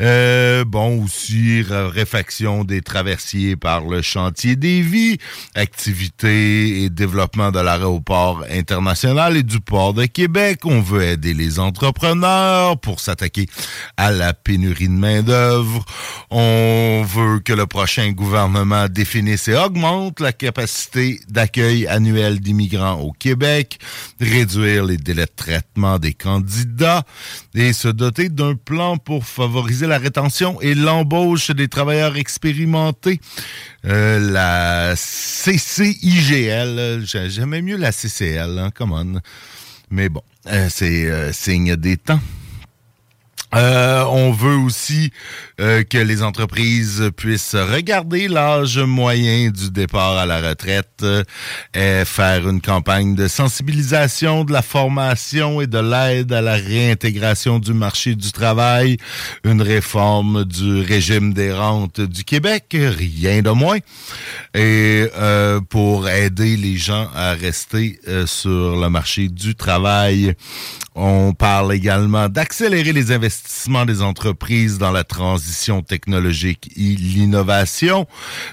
Euh, 0.00 0.64
bon, 0.64 1.02
aussi, 1.02 1.62
réfaction 1.68 2.62
des 2.62 2.82
traversiers 2.82 3.56
par 3.56 3.84
le 3.84 4.00
chantier 4.00 4.54
des 4.54 4.80
vies, 4.80 5.18
activité 5.56 6.84
et 6.84 6.90
développement 6.90 7.50
de 7.50 7.58
l'aéroport 7.58 8.44
international 8.48 9.36
et 9.36 9.42
du 9.42 9.58
port 9.58 9.94
de 9.94 10.06
Québec. 10.06 10.60
On 10.64 10.80
veut 10.80 11.02
aider 11.02 11.34
les 11.34 11.58
entrepreneurs 11.58 12.78
pour 12.78 13.00
s'attaquer 13.00 13.46
à 13.96 14.12
la 14.12 14.34
pénurie 14.34 14.88
de 14.88 14.92
main-d'œuvre. 14.92 15.84
On 16.30 17.04
veut 17.04 17.40
que 17.40 17.52
le 17.52 17.66
prochain 17.66 18.12
gouvernement 18.12 18.86
définisse 18.88 19.48
et 19.48 19.56
augmente 19.56 20.20
la 20.20 20.32
capacité 20.32 21.20
d'accueil 21.28 21.88
annuel 21.88 22.38
d'immigrants 22.38 23.00
au 23.00 23.10
Québec, 23.10 23.80
réduire 24.20 24.84
les 24.84 24.96
délais 24.96 25.26
de 25.26 25.32
traitement 25.34 25.98
des 25.98 26.14
candidats 26.14 27.02
et 27.54 27.72
se 27.72 27.88
doter 27.88 28.28
d'un 28.28 28.54
plan 28.54 28.96
pour 28.96 29.24
favoriser 29.24 29.87
la 29.88 29.98
rétention 29.98 30.60
et 30.60 30.74
l'embauche 30.74 31.50
des 31.50 31.68
travailleurs 31.68 32.16
expérimentés. 32.16 33.20
Euh, 33.84 34.18
la 34.18 34.94
CCIGL, 34.94 37.04
j'aimais 37.04 37.62
mieux 37.62 37.76
la 37.76 37.92
CCL, 37.92 38.58
hein, 38.58 38.70
come 38.74 38.92
on. 38.92 39.20
Mais 39.90 40.08
bon, 40.08 40.22
euh, 40.46 40.68
c'est 40.70 41.06
euh, 41.06 41.32
signe 41.32 41.76
des 41.76 41.96
temps. 41.96 42.20
On 43.52 44.32
veut 44.32 44.56
aussi 44.56 45.12
euh, 45.60 45.82
que 45.82 45.98
les 45.98 46.22
entreprises 46.22 47.10
puissent 47.16 47.56
regarder 47.56 48.28
l'âge 48.28 48.78
moyen 48.78 49.50
du 49.50 49.70
départ 49.70 50.16
à 50.16 50.24
la 50.24 50.40
retraite, 50.40 51.02
euh, 51.02 51.24
et 51.74 52.04
faire 52.04 52.48
une 52.48 52.60
campagne 52.60 53.14
de 53.14 53.26
sensibilisation, 53.26 54.44
de 54.44 54.52
la 54.52 54.62
formation 54.62 55.60
et 55.60 55.66
de 55.66 55.78
l'aide 55.78 56.32
à 56.32 56.40
la 56.40 56.54
réintégration 56.54 57.58
du 57.58 57.72
marché 57.72 58.14
du 58.14 58.30
travail, 58.30 58.98
une 59.42 59.62
réforme 59.62 60.44
du 60.44 60.82
régime 60.82 61.32
des 61.32 61.52
rentes 61.52 62.00
du 62.00 62.24
Québec, 62.24 62.76
rien 62.78 63.42
de 63.42 63.50
moins, 63.50 63.78
et 64.54 65.06
pour 65.70 66.08
aider 66.08 66.56
les 66.56 66.76
gens 66.76 67.08
à 67.14 67.32
rester 67.32 67.98
sur 68.26 68.76
le 68.80 68.88
marché 68.88 69.28
du 69.28 69.54
travail. 69.54 70.34
On 70.94 71.32
parle 71.32 71.72
également 71.74 72.28
d'accélérer 72.28 72.92
les 72.92 73.12
investissements 73.12 73.86
des 73.86 74.02
entreprises 74.02 74.78
dans 74.78 74.90
la 74.90 75.04
transition 75.04 75.47
technologique 75.82 76.70
et 76.76 76.96
l'innovation, 76.96 78.06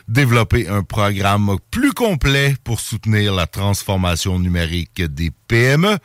développer 0.08 0.68
un 0.68 0.84
programme 0.84 1.58
plus 1.72 1.94
complet 1.94 2.56
pour 2.64 2.80
soutenir 2.80 3.34
la 3.34 3.48
transformation 3.48 4.40
numérique 4.40 5.02
des 5.02 5.32
PME, 5.48 5.98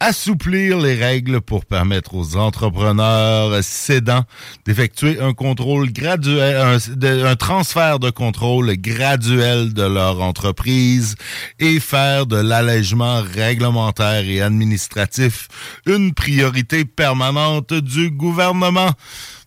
assouplir 0.00 0.78
les 0.78 0.94
règles 0.94 1.40
pour 1.40 1.64
permettre 1.64 2.14
aux 2.14 2.36
entrepreneurs 2.36 3.62
cédants 3.62 4.24
d'effectuer 4.66 5.20
un 5.20 5.32
un, 5.32 7.36
transfert 7.36 7.98
de 7.98 8.10
contrôle 8.10 8.76
graduel 8.76 9.72
de 9.72 9.82
leur 9.82 10.20
entreprise 10.20 11.16
et 11.58 11.80
faire 11.80 12.26
de 12.26 12.36
l'allègement 12.36 13.22
réglementaire 13.22 14.28
et 14.28 14.40
administratif 14.40 15.48
une 15.86 16.14
priorité 16.14 16.84
permanente 16.84 17.74
du 17.74 18.10
gouvernement 18.10 18.90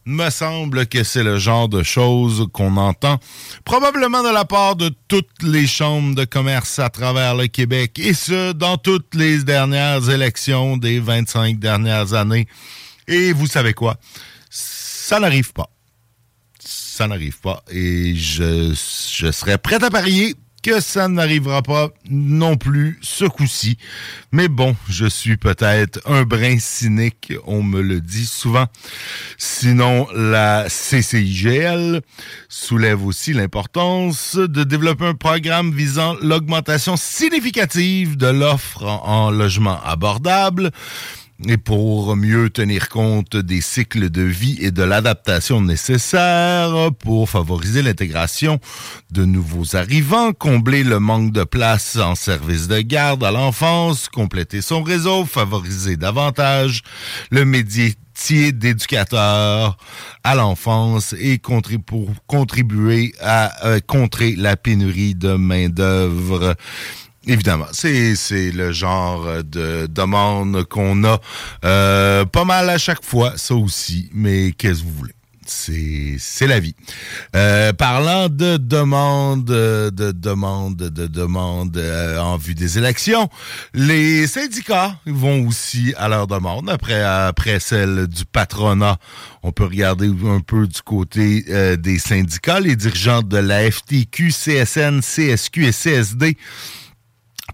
me 0.06 0.30
semble 0.30 0.86
que 0.88 1.04
c'est 1.04 1.24
le 1.24 1.38
genre 1.38 1.68
de 1.68 1.84
choses 1.84 2.48
qu'on 2.54 2.78
entend 2.78 3.20
probablement 3.64 4.24
de 4.24 4.30
la 4.34 4.46
part 4.46 4.76
de 4.76 4.92
toutes 5.08 5.44
les 5.44 5.68
chambres 5.68 6.16
de 6.16 6.26
commerce 6.26 6.80
à 6.80 6.90
travers 6.90 7.36
le 7.36 7.48
Québec, 7.48 8.00
et 8.00 8.14
ce, 8.14 8.54
dans 8.54 8.78
toutes 8.78 9.16
les 9.16 9.44
dernières 9.44 10.10
élections 10.10 10.78
des 10.78 11.00
25 11.00 11.60
dernières 11.60 12.14
années. 12.14 12.48
Et 13.08 13.34
vous 13.34 13.48
savez 13.48 13.74
quoi? 13.74 13.98
Ça 14.50 15.20
n'arrive 15.20 15.54
pas. 15.54 15.70
Ça 16.60 17.08
n'arrive 17.08 17.40
pas. 17.40 17.64
Et 17.72 18.16
je, 18.16 18.74
je 18.74 19.32
serais 19.32 19.58
prêt 19.58 19.84
à 19.84 19.90
parier 19.90 20.36
que 20.66 20.82
ça 20.82 21.08
n'arrivera 21.08 21.62
pas 21.62 21.90
non 22.10 22.58
plus 22.58 22.98
ce 23.04 23.26
coup-ci. 23.26 23.78
Mais 24.32 24.48
bon, 24.48 24.76
je 24.90 25.06
suis 25.06 25.38
peut-être 25.38 26.00
un 26.08 26.24
brin 26.24 26.58
cynique, 26.58 27.34
on 27.46 27.62
me 27.62 27.82
le 27.84 28.02
dit 28.02 28.26
souvent. 28.26 28.66
Sinon, 29.38 30.08
la 30.16 30.66
CCIGL 30.68 32.02
soulève 32.50 33.06
aussi 33.06 33.32
l'importance 33.34 34.38
de 34.38 34.64
développer 34.64 35.06
un 35.06 35.14
programme 35.14 35.72
visant 35.72 36.16
l'augmentation 36.24 36.98
significative 36.98 38.18
de 38.18 38.28
l'offre 38.28 38.86
en, 38.86 39.30
logement 39.30 39.80
abordable 39.84 40.72
et 41.48 41.58
pour 41.58 42.16
mieux 42.16 42.50
tenir 42.50 42.90
compte 42.90 43.36
des 43.36 43.62
cycles 43.62 44.10
de 44.10 44.22
vie 44.22 44.58
et 44.62 44.72
de 44.72 44.84
l'adaptation 44.84 45.62
nécessaires 45.62 46.92
pour 47.00 47.30
favoriser 47.30 47.82
l'intégration 47.82 48.60
de 49.12 49.26
nouveaux 49.26 49.76
arrivants, 49.76 50.32
combler 50.32 50.84
le 50.84 51.00
manque 51.00 51.34
de 51.34 51.44
place 51.44 51.98
en 51.98 52.16
service 52.16 52.68
de 52.68 52.80
garde 52.80 53.24
à 53.24 53.32
l'enfance, 53.32 54.08
compléter 54.08 54.62
son 54.62 54.82
réseau, 54.82 55.26
favoriser 55.26 55.98
davantage 55.98 56.84
le 57.32 57.44
métier 57.44 57.96
d'éducateur 58.54 59.78
à 60.24 60.36
l'enfance 60.36 61.14
et 61.20 61.40
pour 61.86 62.10
contribuer 62.28 63.14
à 63.22 63.68
euh, 63.68 63.80
contrer 63.86 64.36
la 64.36 64.56
pénurie 64.56 65.16
de 65.16 65.36
main-d'œuvre. 65.36 66.56
Évidemment, 67.28 67.68
c'est 67.72 68.52
le 68.52 68.72
genre 68.72 69.44
de 69.44 69.88
demande 69.88 70.64
qu'on 70.66 71.04
a 71.04 71.20
euh, 71.64 72.26
pas 72.26 72.46
mal 72.46 72.70
à 72.70 72.78
chaque 72.78 73.04
fois, 73.04 73.34
ça 73.36 73.56
aussi. 73.56 74.10
Mais 74.14 74.52
qu'est-ce 74.52 74.82
que 74.82 74.88
vous 74.88 74.94
voulez? 74.94 75.16
C'est 75.48 76.48
la 76.48 76.60
vie. 76.60 76.76
Euh, 77.36 77.72
parlant 77.74 78.30
de 78.30 78.58
demande, 78.58 79.46
de 79.46 80.12
demande, 80.12 80.76
de 80.76 81.08
demande 81.08 81.78
euh, 81.78 82.20
en 82.20 82.38
vue 82.38 82.56
des 82.56 82.78
élections, 82.78 83.30
les 83.74 84.26
syndicats 84.28 84.98
vont 85.06 85.48
aussi 85.48 85.94
à 85.98 86.08
leur 86.08 86.26
demande. 86.28 86.70
Après, 86.70 87.02
après 87.02 87.60
celle 87.60 88.08
du 88.08 88.26
patronat, 88.26 88.98
on 89.44 89.52
peut 89.52 89.66
regarder 89.66 90.08
un 90.08 90.40
peu 90.40 90.68
du 90.68 90.82
côté 90.82 91.46
euh, 91.50 91.76
des 91.76 92.00
syndicats. 92.00 92.60
Les 92.60 92.76
dirigeants 92.76 93.22
de 93.22 93.38
la 93.38 93.70
FTQ, 93.70 94.30
CSN, 94.30 95.02
CSQ 95.02 95.66
et 95.66 95.72
CSD 95.72 96.38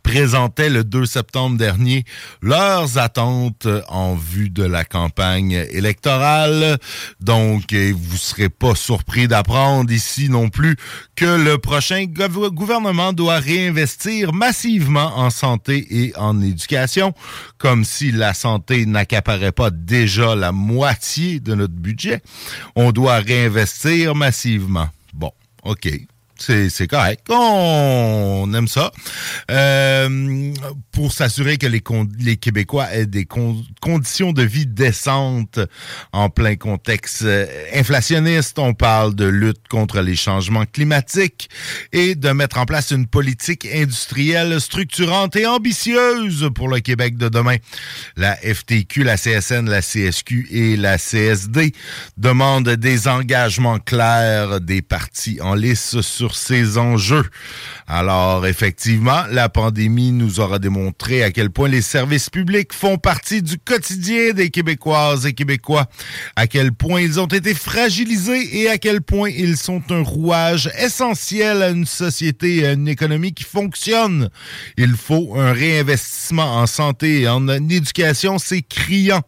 présentaient 0.04 0.70
le 0.70 0.84
2 0.84 1.06
septembre 1.06 1.58
dernier 1.58 2.06
leurs 2.42 2.98
attentes 2.98 3.68
en 3.88 4.16
vue 4.16 4.50
de 4.50 4.64
la 4.64 4.84
campagne 4.84 5.66
électorale. 5.72 6.78
Donc, 7.20 7.74
vous 7.74 8.18
serez 8.18 8.50
pas 8.50 8.76
surpris 8.76 9.28
d'apprendre 9.28 9.92
ici 9.92 10.30
non 10.30 10.50
plus 10.50 10.76
que 11.16 11.26
le 11.26 11.58
prochain 11.58 12.06
gouvernement 12.06 13.14
doit 13.14 13.40
réinvestir 13.40 14.34
massivement 14.34 15.18
en 15.18 15.30
santé 15.30 15.88
et 15.90 16.14
en 16.18 16.42
éducation, 16.42 17.14
comme 17.58 17.84
si 17.84 18.12
la 18.12 18.34
santé 18.34 18.86
n'accaparait 18.86 19.52
pas 19.52 19.70
déjà 19.70 20.36
la 20.36 20.52
moitié 20.52 21.40
de 21.40 21.56
notre 21.56 21.74
budget. 21.74 22.22
On 22.76 22.92
doit 22.92 23.18
réinvestir 23.18 24.16
massivement. 24.16 24.90
Bon, 25.14 25.32
OK 25.64 25.90
c'est 26.42 26.88
correct. 26.88 27.28
On 27.30 28.52
aime 28.54 28.68
ça. 28.68 28.92
Euh, 29.50 30.54
pour 30.92 31.14
s'assurer 31.14 31.58
que 31.58 31.68
les, 31.68 31.82
Québécois 32.38 32.92
aient 32.92 33.06
des 33.06 33.26
conditions 33.82 34.34
de 34.34 34.44
vie 34.44 34.66
décentes 34.66 35.60
en 36.12 36.30
plein 36.30 36.56
contexte 36.56 37.24
euh, 37.24 37.46
inflationniste, 37.74 38.60
on 38.60 38.74
parle 38.74 39.16
de 39.16 39.26
lutte 39.26 39.68
contre 39.70 40.02
les 40.02 40.16
changements 40.16 40.66
climatiques 40.66 41.50
et 41.92 42.16
de 42.16 42.30
mettre 42.32 42.58
en 42.58 42.66
place 42.66 42.92
une 42.92 43.08
politique 43.08 43.68
industrielle 43.74 44.60
structurante 44.60 45.36
et 45.36 45.46
ambitieuse 45.46 46.50
pour 46.56 46.68
le 46.68 46.80
Québec 46.80 47.18
de 47.18 47.30
demain. 47.30 47.58
La 48.16 48.36
FTQ, 48.36 49.04
la 49.04 49.18
CSN, 49.18 49.70
la 49.70 49.82
CSQ 49.82 50.48
et 50.52 50.78
la 50.78 50.98
CSD 50.98 51.74
demandent 52.18 52.70
des 52.70 53.08
engagements 53.08 53.80
clairs 53.80 54.62
des 54.62 54.82
partis 54.82 55.40
en 55.42 55.56
lice 55.56 56.02
sur 56.02 56.31
ces 56.34 56.78
enjeux. 56.78 57.26
Alors, 57.88 58.46
effectivement, 58.46 59.24
la 59.30 59.50
pandémie 59.50 60.12
nous 60.12 60.40
aura 60.40 60.60
démontré 60.60 61.24
à 61.24 61.32
quel 61.32 61.50
point 61.50 61.68
les 61.68 61.82
services 61.82 62.30
publics 62.30 62.74
font 62.74 62.98
partie 62.98 63.42
du 63.42 63.58
quotidien 63.58 64.34
des 64.34 64.50
Québécoises 64.50 65.26
et 65.26 65.34
Québécois, 65.34 65.88
à 66.36 66.48
quel 66.48 66.72
point 66.72 67.02
ils 67.02 67.20
ont 67.20 67.28
été 67.28 67.54
fragilisés 67.54 68.62
et 68.62 68.70
à 68.70 68.78
quel 68.78 69.02
point 69.02 69.30
ils 69.30 69.58
sont 69.58 69.82
un 69.90 70.04
rouage 70.04 70.70
essentiel 70.80 71.62
à 71.62 71.70
une 71.70 71.86
société 71.86 72.58
et 72.58 72.68
à 72.68 72.72
une 72.74 72.88
économie 72.88 73.34
qui 73.34 73.44
fonctionne. 73.44 74.30
Il 74.78 74.96
faut 74.96 75.36
un 75.36 75.52
réinvestissement 75.52 76.58
en 76.58 76.68
santé 76.68 77.22
et 77.22 77.28
en 77.28 77.48
éducation, 77.48 78.38
c'est 78.38 78.62
criant. 78.62 79.22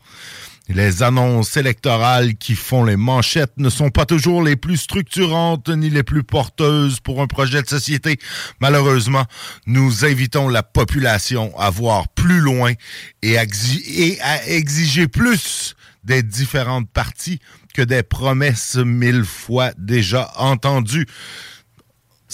Les 0.70 1.04
annonces 1.04 1.58
électorales 1.58 2.36
qui 2.36 2.56
font 2.56 2.86
les 2.86 2.96
manchettes 2.96 3.52
ne 3.58 3.70
sont 3.70 3.90
pas 3.90 4.06
toujours 4.06 4.42
les 4.42 4.56
plus 4.56 4.78
structurantes 4.78 5.68
ni 5.68 5.90
les 5.90 6.04
plus 6.04 6.24
porteuses 6.24 7.02
pour 7.02 7.22
un 7.22 7.28
projet 7.28 7.62
de 7.62 7.68
société. 7.68 8.18
Malheureusement, 8.62 9.26
nous 9.66 10.06
invitons 10.06 10.48
la 10.48 10.64
population 10.64 11.54
à 11.60 11.70
voir 11.70 12.08
plus 12.08 12.40
loin 12.40 12.72
et 13.22 13.38
à 13.38 13.44
exiger 14.48 15.10
plus 15.10 15.76
des 16.06 16.24
différentes 16.24 16.90
parties 16.90 17.40
que 17.74 17.82
des 17.82 18.04
promesses 18.04 18.78
mille 18.78 19.26
fois 19.26 19.72
déjà 19.78 20.32
entendues. 20.38 21.08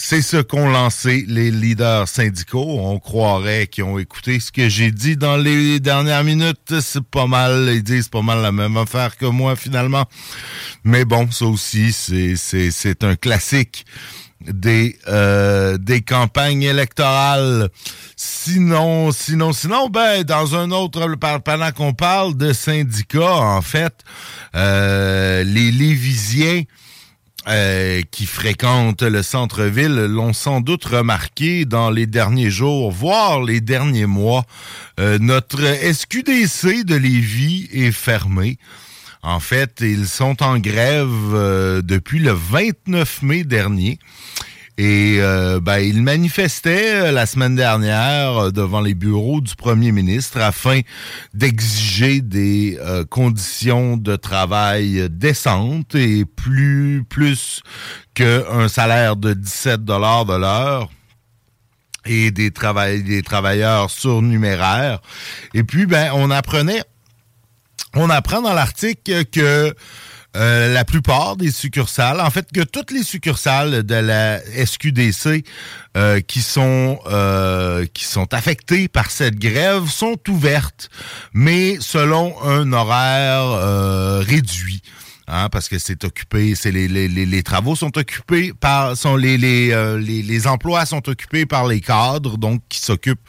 C'est 0.02 0.22
ce 0.22 0.38
qu'ont 0.38 0.70
lancé 0.70 1.26
les 1.28 1.52
leaders 1.52 2.08
syndicaux. 2.08 2.80
On 2.80 3.00
croirait 3.00 3.68
qu'ils 3.68 3.84
ont 3.84 4.00
écouté 4.00 4.40
ce 4.40 4.50
que 4.50 4.70
j'ai 4.70 4.92
dit 4.92 5.18
dans 5.18 5.36
les 5.36 5.82
dernières 5.82 6.24
minutes. 6.24 6.80
C'est 6.80 7.04
pas 7.04 7.28
mal, 7.28 7.70
ils 7.74 7.84
disent 7.84 8.08
pas 8.08 8.22
mal 8.22 8.42
la 8.42 8.54
même 8.54 8.78
affaire 8.78 9.18
que 9.18 9.26
moi 9.26 9.58
finalement. 9.58 10.06
Mais 10.86 11.04
bon, 11.04 11.30
ça 11.30 11.46
aussi, 11.46 11.92
c'est 11.92 13.04
un 13.04 13.16
classique 13.18 13.86
des 14.42 14.98
euh, 15.10 15.78
des 15.78 16.02
campagnes 16.02 16.64
électorales. 16.64 17.68
Sinon, 18.16 19.12
sinon, 19.12 19.52
sinon, 19.52 19.90
ben 19.90 20.24
dans 20.24 20.56
un 20.56 20.72
autre 20.72 21.14
pendant 21.44 21.72
qu'on 21.74 21.94
parle 21.94 22.38
de 22.38 22.54
syndicats, 22.54 23.36
en 23.36 23.62
fait, 23.62 23.94
euh, 24.56 25.44
les 25.44 25.72
Lévisiens 25.72 26.64
euh, 27.50 28.04
qui 28.12 28.28
fréquentent 28.28 29.02
le 29.02 29.24
centre-ville 29.24 30.06
l'ont 30.06 30.34
sans 30.34 30.62
doute 30.62 30.86
remarqué 30.86 31.66
dans 31.66 31.90
les 31.90 32.06
derniers 32.06 32.52
jours, 32.52 32.92
voire 32.92 33.42
les 33.42 33.60
derniers 33.60 34.06
mois. 34.06 34.46
Euh, 35.00 35.18
notre 35.20 35.60
SQDC 35.62 36.84
de 36.84 36.96
Lévis 36.96 37.68
est 37.72 37.92
fermé. 37.92 38.60
En 39.24 39.40
fait, 39.40 39.78
ils 39.82 40.08
sont 40.08 40.44
en 40.44 40.60
grève 40.60 41.10
euh, 41.34 41.82
depuis 41.82 42.20
le 42.20 42.32
29 42.32 43.24
mai 43.24 43.44
dernier. 43.44 43.98
Et 44.82 45.18
euh, 45.20 45.60
ben, 45.60 45.80
il 45.80 46.02
manifestait 46.02 46.94
euh, 46.94 47.12
la 47.12 47.26
semaine 47.26 47.54
dernière 47.54 48.46
euh, 48.46 48.50
devant 48.50 48.80
les 48.80 48.94
bureaux 48.94 49.42
du 49.42 49.54
premier 49.58 49.92
ministre 49.92 50.40
afin 50.40 50.80
d'exiger 51.34 52.22
des 52.22 52.80
conditions 53.10 53.98
de 53.98 54.16
travail 54.16 55.10
décentes 55.10 55.96
et 55.96 56.24
plus 56.24 57.04
plus 57.10 57.62
qu'un 58.14 58.70
salaire 58.70 59.18
de 59.18 59.34
17 59.34 59.84
dollars 59.84 60.24
de 60.24 60.36
l'heure 60.36 60.90
et 62.06 62.32
des, 62.32 62.50
des 62.50 63.22
travailleurs 63.22 63.92
surnuméraires. 63.92 65.02
Et 65.54 65.66
puis, 65.66 65.88
ben, 65.88 66.12
on 66.14 66.32
apprenait, 66.32 66.84
on 67.96 68.10
apprend 68.10 68.42
dans 68.42 68.54
l'article 68.54 69.26
que 69.26 69.76
euh, 70.38 70.72
la 70.72 70.86
plupart 70.86 71.38
des 71.38 71.52
succursales, 71.52 72.22
en 72.22 72.30
fait 72.30 72.52
que 72.54 72.62
toutes 72.62 72.92
les 72.92 73.02
succursales 73.02 73.82
de 73.82 73.96
la 73.96 74.40
SQDC 74.40 75.44
euh, 75.98 76.20
qui 76.22 76.42
sont 76.42 77.00
euh, 77.08 77.88
qui 77.94 78.04
sont 78.04 78.32
affectées 78.34 78.88
par 78.88 79.10
cette 79.10 79.40
grève 79.40 79.88
sont 79.90 80.18
ouvertes, 80.28 80.90
mais 81.34 81.78
selon 81.80 82.40
un 82.44 82.72
horaire 82.74 84.22
réduit. 84.22 84.84
Hein, 85.28 85.50
parce 85.50 85.68
que 85.68 85.78
c'est 85.78 86.04
occupé, 86.04 86.56
c'est 86.56 86.72
les, 86.72 86.88
les, 86.88 87.08
les, 87.08 87.44
travaux 87.44 87.76
sont 87.76 87.96
occupés 87.98 88.52
par 88.60 88.98
sont 88.98 89.16
les 89.16 89.38
les, 89.38 89.70
les, 90.00 90.22
les 90.22 90.48
emplois 90.48 90.86
sont 90.86 91.08
occupés 91.10 91.46
par 91.46 91.68
les 91.68 91.82
cadres, 91.82 92.38
donc 92.38 92.62
qui 92.70 92.80
s'occupent 92.80 93.28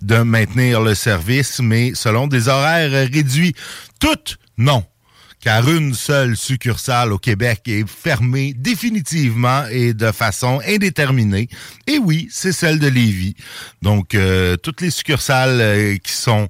de 0.00 0.18
maintenir 0.18 0.80
le 0.80 0.94
service, 0.94 1.60
mais 1.60 1.92
selon 1.94 2.26
des 2.26 2.48
horaires 2.48 2.90
réduits. 2.90 3.54
Toutes, 3.98 4.38
non 4.56 4.84
car 5.42 5.68
une 5.68 5.94
seule 5.94 6.36
succursale 6.36 7.12
au 7.12 7.18
Québec 7.18 7.62
est 7.66 7.88
fermée 7.88 8.54
définitivement 8.56 9.64
et 9.70 9.94
de 9.94 10.10
façon 10.12 10.60
indéterminée. 10.66 11.48
Et 11.86 11.98
oui, 11.98 12.28
c'est 12.30 12.52
celle 12.52 12.78
de 12.78 12.88
Lévis. 12.88 13.34
Donc, 13.82 14.14
euh, 14.14 14.56
toutes 14.56 14.80
les 14.80 14.90
succursales 14.90 15.60
euh, 15.60 15.96
qui 15.96 16.12
sont 16.12 16.48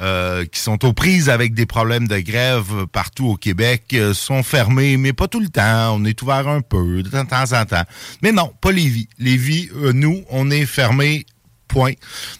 euh, 0.00 0.46
qui 0.46 0.58
sont 0.58 0.82
aux 0.86 0.94
prises 0.94 1.28
avec 1.28 1.52
des 1.52 1.66
problèmes 1.66 2.08
de 2.08 2.18
grève 2.20 2.86
partout 2.90 3.26
au 3.26 3.36
Québec 3.36 3.94
sont 4.14 4.42
fermées, 4.42 4.96
mais 4.96 5.12
pas 5.12 5.28
tout 5.28 5.40
le 5.40 5.48
temps. 5.48 5.94
On 5.94 6.06
est 6.06 6.22
ouvert 6.22 6.48
un 6.48 6.62
peu, 6.62 7.02
de 7.02 7.10
temps 7.10 7.52
en 7.52 7.64
temps. 7.66 7.84
Mais 8.22 8.32
non, 8.32 8.50
pas 8.62 8.72
Lévis. 8.72 9.08
Lévis, 9.18 9.68
nous, 9.92 10.24
on 10.30 10.50
est 10.50 10.64
fermé 10.64 11.26
point. 11.70 11.92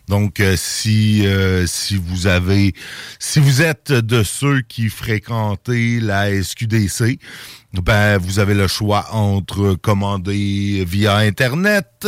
Donc, 0.09 0.41
euh, 0.41 0.57
si 0.57 1.27
euh, 1.27 1.67
si 1.67 1.97
vous 1.97 2.27
avez, 2.27 2.75
si 3.19 3.39
vous 3.39 3.63
êtes 3.63 3.93
de 3.93 4.23
ceux 4.23 4.61
qui 4.63 4.89
fréquentez 4.89 6.01
la 6.01 6.31
SQDC, 6.43 7.19
ben 7.73 8.19
vous 8.19 8.41
avez 8.41 8.55
le 8.55 8.67
choix 8.67 9.07
entre 9.13 9.75
commander 9.75 10.85
via 10.87 11.17
internet, 11.19 12.07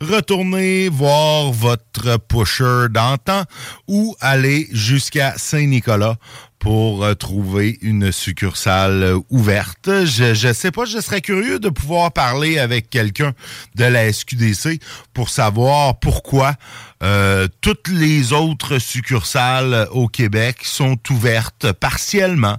retourner 0.00 0.88
voir 0.88 1.52
votre 1.52 2.16
pusher 2.18 2.88
d'antan 2.90 3.44
ou 3.86 4.16
aller 4.20 4.66
jusqu'à 4.72 5.34
Saint-Nicolas 5.36 6.16
pour 6.64 7.04
euh, 7.04 7.12
trouver 7.12 7.78
une 7.82 8.10
succursale 8.10 9.02
euh, 9.02 9.18
ouverte. 9.28 9.90
Je 10.06 10.48
ne 10.48 10.52
sais 10.54 10.70
pas, 10.70 10.86
je 10.86 10.98
serais 10.98 11.20
curieux 11.20 11.58
de 11.58 11.68
pouvoir 11.68 12.10
parler 12.10 12.58
avec 12.58 12.88
quelqu'un 12.88 13.34
de 13.74 13.84
la 13.84 14.10
SQDC 14.10 14.80
pour 15.12 15.28
savoir 15.28 16.00
pourquoi 16.00 16.54
euh, 17.02 17.48
toutes 17.60 17.88
les 17.88 18.32
autres 18.32 18.78
succursales 18.78 19.88
au 19.90 20.08
Québec 20.08 20.60
sont 20.62 20.96
ouvertes 21.10 21.70
partiellement, 21.72 22.56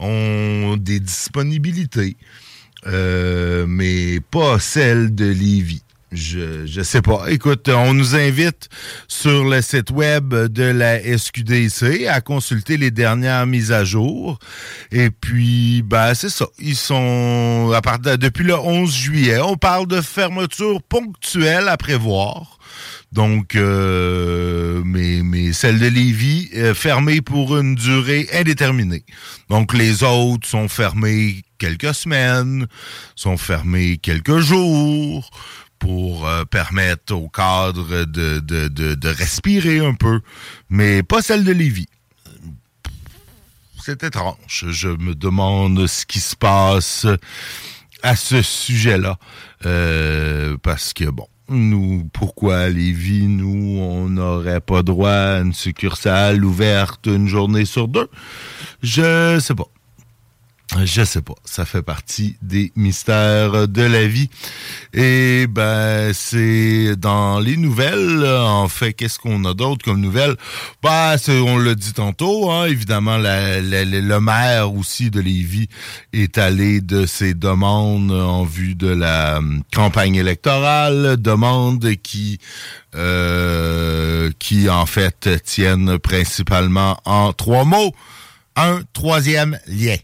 ont 0.00 0.76
des 0.76 0.98
disponibilités, 0.98 2.16
mais 2.84 4.18
pas 4.32 4.58
celles 4.58 5.14
de 5.14 5.26
Lévis. 5.26 5.83
Je, 6.14 6.66
je 6.66 6.82
sais 6.82 7.02
pas. 7.02 7.24
Écoute, 7.28 7.68
on 7.68 7.94
nous 7.94 8.14
invite 8.14 8.68
sur 9.08 9.44
le 9.44 9.60
site 9.62 9.90
web 9.90 10.34
de 10.34 10.64
la 10.64 11.00
SQDC 11.00 12.06
à 12.08 12.20
consulter 12.20 12.76
les 12.76 12.90
dernières 12.90 13.46
mises 13.46 13.72
à 13.72 13.84
jour. 13.84 14.38
Et 14.92 15.10
puis, 15.10 15.82
ben, 15.82 16.14
c'est 16.14 16.30
ça. 16.30 16.46
Ils 16.58 16.76
sont, 16.76 17.72
à 17.74 18.16
depuis 18.16 18.44
le 18.44 18.58
11 18.58 18.94
juillet, 18.94 19.40
on 19.40 19.56
parle 19.56 19.86
de 19.86 20.00
fermeture 20.00 20.82
ponctuelle 20.82 21.68
à 21.68 21.76
prévoir. 21.76 22.58
Donc, 23.12 23.54
euh, 23.54 24.82
mais, 24.84 25.20
mais 25.22 25.52
celle 25.52 25.78
de 25.78 25.86
Lévis 25.86 26.48
est 26.52 26.74
fermée 26.74 27.20
pour 27.20 27.56
une 27.56 27.76
durée 27.76 28.26
indéterminée. 28.32 29.04
Donc, 29.48 29.72
les 29.72 30.02
autres 30.02 30.48
sont 30.48 30.68
fermées 30.68 31.42
quelques 31.58 31.94
semaines, 31.94 32.66
sont 33.14 33.36
fermées 33.36 33.98
quelques 33.98 34.38
jours 34.38 35.30
pour 35.84 36.26
euh, 36.26 36.46
permettre 36.46 37.14
au 37.14 37.28
cadre 37.28 38.04
de, 38.06 39.08
respirer 39.08 39.80
un 39.80 39.92
peu, 39.92 40.22
mais 40.70 41.02
pas 41.02 41.20
celle 41.20 41.44
de 41.44 41.52
Lévis. 41.52 41.88
C'est 43.82 44.02
étrange. 44.02 44.64
Je 44.70 44.88
me 44.88 45.14
demande 45.14 45.86
ce 45.86 46.06
qui 46.06 46.20
se 46.20 46.36
passe 46.36 47.06
à 48.02 48.16
ce 48.16 48.40
sujet-là. 48.40 49.18
Euh, 49.66 50.56
parce 50.62 50.94
que, 50.94 51.04
bon, 51.04 51.26
nous, 51.50 52.08
pourquoi 52.14 52.60
à 52.60 52.68
Lévis, 52.70 53.26
nous, 53.26 53.78
on 53.78 54.08
n'aurait 54.08 54.62
pas 54.62 54.82
droit 54.82 55.10
à 55.10 55.40
une 55.40 55.52
succursale 55.52 56.42
ouverte 56.46 57.06
une 57.06 57.28
journée 57.28 57.66
sur 57.66 57.88
deux? 57.88 58.08
Je 58.82 59.38
sais 59.38 59.54
pas. 59.54 59.68
Je 60.82 61.04
sais 61.04 61.22
pas, 61.22 61.34
ça 61.44 61.64
fait 61.64 61.82
partie 61.82 62.36
des 62.42 62.72
mystères 62.74 63.68
de 63.68 63.82
la 63.82 64.06
vie. 64.06 64.28
Et 64.92 65.46
ben 65.46 66.12
c'est 66.12 66.96
dans 66.96 67.38
les 67.38 67.56
nouvelles. 67.56 68.26
En 68.26 68.66
fait, 68.68 68.92
qu'est-ce 68.92 69.18
qu'on 69.18 69.44
a 69.44 69.54
d'autre 69.54 69.84
comme 69.84 70.00
nouvelles? 70.00 70.34
Bah, 70.82 71.14
on 71.28 71.58
l'a 71.58 71.74
dit 71.74 71.92
tantôt. 71.92 72.50
Hein, 72.50 72.66
évidemment, 72.66 73.18
le 73.18 74.18
maire 74.18 74.74
aussi 74.74 75.10
de 75.10 75.20
Lévis 75.20 75.68
est 76.12 76.38
allé 76.38 76.80
de 76.80 77.06
ses 77.06 77.34
demandes 77.34 78.10
en 78.10 78.44
vue 78.44 78.74
de 78.74 78.88
la 78.88 79.38
hum, 79.38 79.62
campagne 79.72 80.16
électorale, 80.16 81.16
demandes 81.20 81.94
qui 82.02 82.38
euh, 82.96 84.30
qui 84.38 84.68
en 84.68 84.86
fait 84.86 85.28
tiennent 85.44 85.98
principalement 85.98 86.98
en 87.04 87.32
trois 87.32 87.64
mots. 87.64 87.92
Un 88.56 88.82
troisième 88.92 89.58
lien 89.66 89.96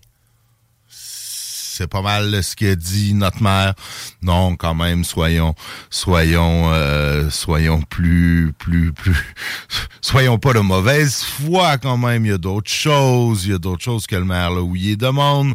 c'est 1.80 1.86
pas 1.86 2.02
mal 2.02 2.44
ce 2.44 2.54
que 2.54 2.74
dit 2.74 3.14
notre 3.14 3.42
mère. 3.42 3.72
Non, 4.20 4.54
quand 4.54 4.74
même, 4.74 5.02
soyons, 5.02 5.54
soyons, 5.88 6.70
euh, 6.74 7.30
soyons 7.30 7.80
plus, 7.80 8.52
plus, 8.58 8.92
plus, 8.92 9.16
soyons 10.02 10.38
pas 10.38 10.52
de 10.52 10.58
mauvaise 10.58 11.22
foi 11.22 11.78
quand 11.78 11.96
même. 11.96 12.26
Il 12.26 12.32
y 12.32 12.34
a 12.34 12.38
d'autres 12.38 12.70
choses, 12.70 13.46
il 13.46 13.52
y 13.52 13.54
a 13.54 13.58
d'autres 13.58 13.82
choses 13.82 14.06
que 14.06 14.16
le 14.16 14.26
maire 14.26 14.50
Louis 14.50 14.98
demande. 14.98 15.54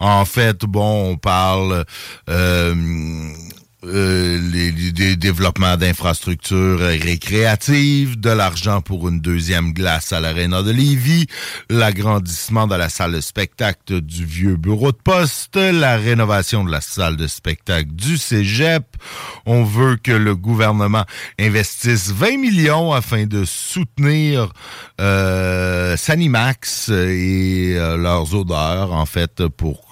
En 0.00 0.24
fait, 0.24 0.64
bon, 0.64 1.12
on 1.12 1.16
parle. 1.16 1.84
Euh, 2.28 2.74
euh, 3.84 4.38
les, 4.52 5.16
développements 5.16 5.76
d'infrastructures 5.76 6.80
récréatives, 6.80 8.20
de 8.20 8.28
l'argent 8.28 8.82
pour 8.82 9.08
une 9.08 9.20
deuxième 9.20 9.72
glace 9.72 10.12
à 10.12 10.20
l'aréna 10.20 10.62
de 10.62 10.70
Lévis, 10.70 11.26
l'agrandissement 11.70 12.66
de 12.66 12.74
la 12.74 12.88
salle 12.90 13.12
de 13.12 13.20
spectacle 13.20 14.02
du 14.02 14.26
vieux 14.26 14.56
bureau 14.56 14.92
de 14.92 14.98
poste, 14.98 15.56
la 15.56 15.96
rénovation 15.96 16.62
de 16.64 16.70
la 16.70 16.80
salle 16.80 17.16
de 17.16 17.26
spectacle 17.26 17.90
du 17.92 18.18
Cégep. 18.18 18.84
On 19.46 19.64
veut 19.64 19.96
que 19.96 20.12
le 20.12 20.36
gouvernement 20.36 21.04
investisse 21.38 22.10
20 22.10 22.36
millions 22.36 22.92
afin 22.92 23.24
de 23.24 23.44
soutenir 23.44 24.52
euh, 25.00 25.96
Sanimax 25.96 26.90
et 26.90 27.76
euh, 27.76 27.96
leurs 27.96 28.34
odeurs, 28.34 28.92
en 28.92 29.06
fait, 29.06 29.46
pour, 29.48 29.89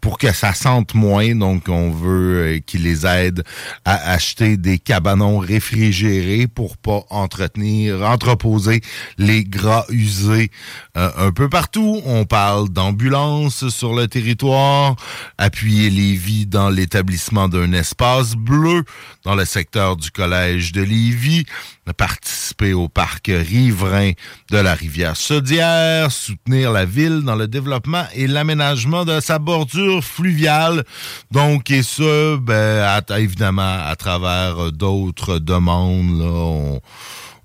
pour 0.00 0.18
que 0.18 0.32
ça 0.32 0.54
sente 0.54 0.94
moins. 0.94 1.34
Donc, 1.34 1.68
on 1.68 1.90
veut 1.90 2.56
euh, 2.56 2.58
qu'il 2.60 2.82
les 2.84 3.06
aide 3.06 3.44
à 3.84 4.12
acheter 4.12 4.56
des 4.56 4.78
cabanons 4.78 5.38
réfrigérés 5.38 6.46
pour 6.46 6.76
pas 6.76 7.04
entretenir, 7.10 8.02
entreposer 8.02 8.80
les 9.18 9.44
gras 9.44 9.84
usés 9.88 10.50
euh, 10.96 11.10
un 11.16 11.32
peu 11.32 11.48
partout. 11.48 12.00
On 12.04 12.24
parle 12.24 12.68
d'ambulance 12.68 13.68
sur 13.68 13.94
le 13.94 14.08
territoire, 14.08 14.96
appuyer 15.38 15.90
Lévis 15.90 16.46
dans 16.46 16.70
l'établissement 16.70 17.48
d'un 17.48 17.72
espace 17.72 18.34
bleu 18.34 18.84
dans 19.24 19.34
le 19.34 19.44
secteur 19.44 19.96
du 19.96 20.10
collège 20.10 20.72
de 20.72 20.82
Lévis, 20.82 21.44
participer 21.90 22.72
au 22.72 22.88
parc 22.88 23.26
riverain 23.26 24.12
de 24.50 24.58
la 24.58 24.74
rivière 24.74 25.16
Chaudière, 25.16 26.12
soutenir 26.12 26.70
la 26.70 26.84
ville 26.84 27.22
dans 27.22 27.34
le 27.34 27.48
développement 27.48 28.04
et 28.14 28.28
l'aménagement 28.28 29.04
de 29.04 29.18
sa 29.18 29.40
bordure 29.40 30.04
fluviale. 30.04 30.84
Donc, 31.32 31.70
et 31.72 31.82
ce, 31.82 32.36
ben, 32.36 33.00
évidemment, 33.16 33.78
à 33.84 33.96
travers 33.96 34.70
d'autres 34.70 35.38
demandes, 35.38 36.20
là, 36.20 36.30
on, 36.30 36.80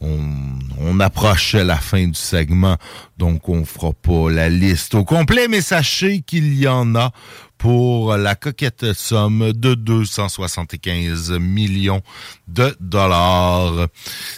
on, 0.02 1.00
approche 1.00 1.54
la 1.54 1.78
fin 1.78 2.08
du 2.08 2.16
segment, 2.16 2.76
donc 3.18 3.50
on 3.50 3.66
fera 3.66 3.94
pas 3.94 4.32
la 4.32 4.50
liste 4.50 4.96
au 4.96 5.04
complet, 5.04 5.48
mais 5.48 5.62
sachez 5.62 6.22
qu'il 6.22 6.58
y 6.58 6.68
en 6.68 6.96
a 6.96 7.12
pour 7.60 8.18
la 8.18 8.34
coquette 8.36 8.94
somme 8.94 9.54
de 9.54 9.76
275 9.76 11.34
millions 11.40 12.02
de 12.48 12.76
dollars. 12.80 13.90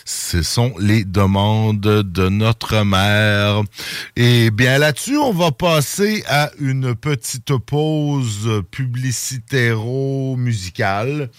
Ce 0.06 0.42
sont 0.42 0.74
les 0.80 1.06
demandes 1.06 1.80
de 1.80 2.30
notre 2.30 2.84
mère. 2.84 3.62
Et 4.16 4.52
bien 4.52 4.78
là-dessus, 4.78 5.18
on 5.18 5.34
va 5.34 5.52
passer 5.52 6.24
à 6.28 6.52
une 6.60 6.96
petite 6.96 7.58
pause 7.58 8.64
publicitéro-musicale. 8.72 11.30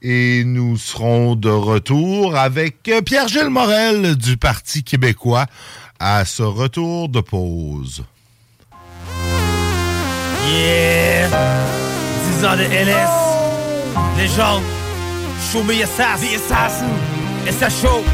Et 0.00 0.44
nous 0.44 0.76
serons 0.76 1.34
de 1.34 1.50
retour 1.50 2.36
avec 2.36 2.90
Pierre-Gilles 3.04 3.50
Morel 3.50 4.14
du 4.16 4.36
Parti 4.36 4.84
québécois 4.84 5.46
à 5.98 6.24
ce 6.24 6.42
retour 6.42 7.08
de 7.08 7.20
pause. 7.20 8.04
Yeah! 10.46 11.28
10 12.38 12.44
ans 12.44 12.56
de 12.56 12.62
LS. 12.62 13.10
Légende. 14.16 14.62
Show 15.50 15.62
me 15.64 15.82
assassin. 15.82 16.26
The 16.26 16.36
assassin. 16.36 17.27
SHO. 17.50 18.04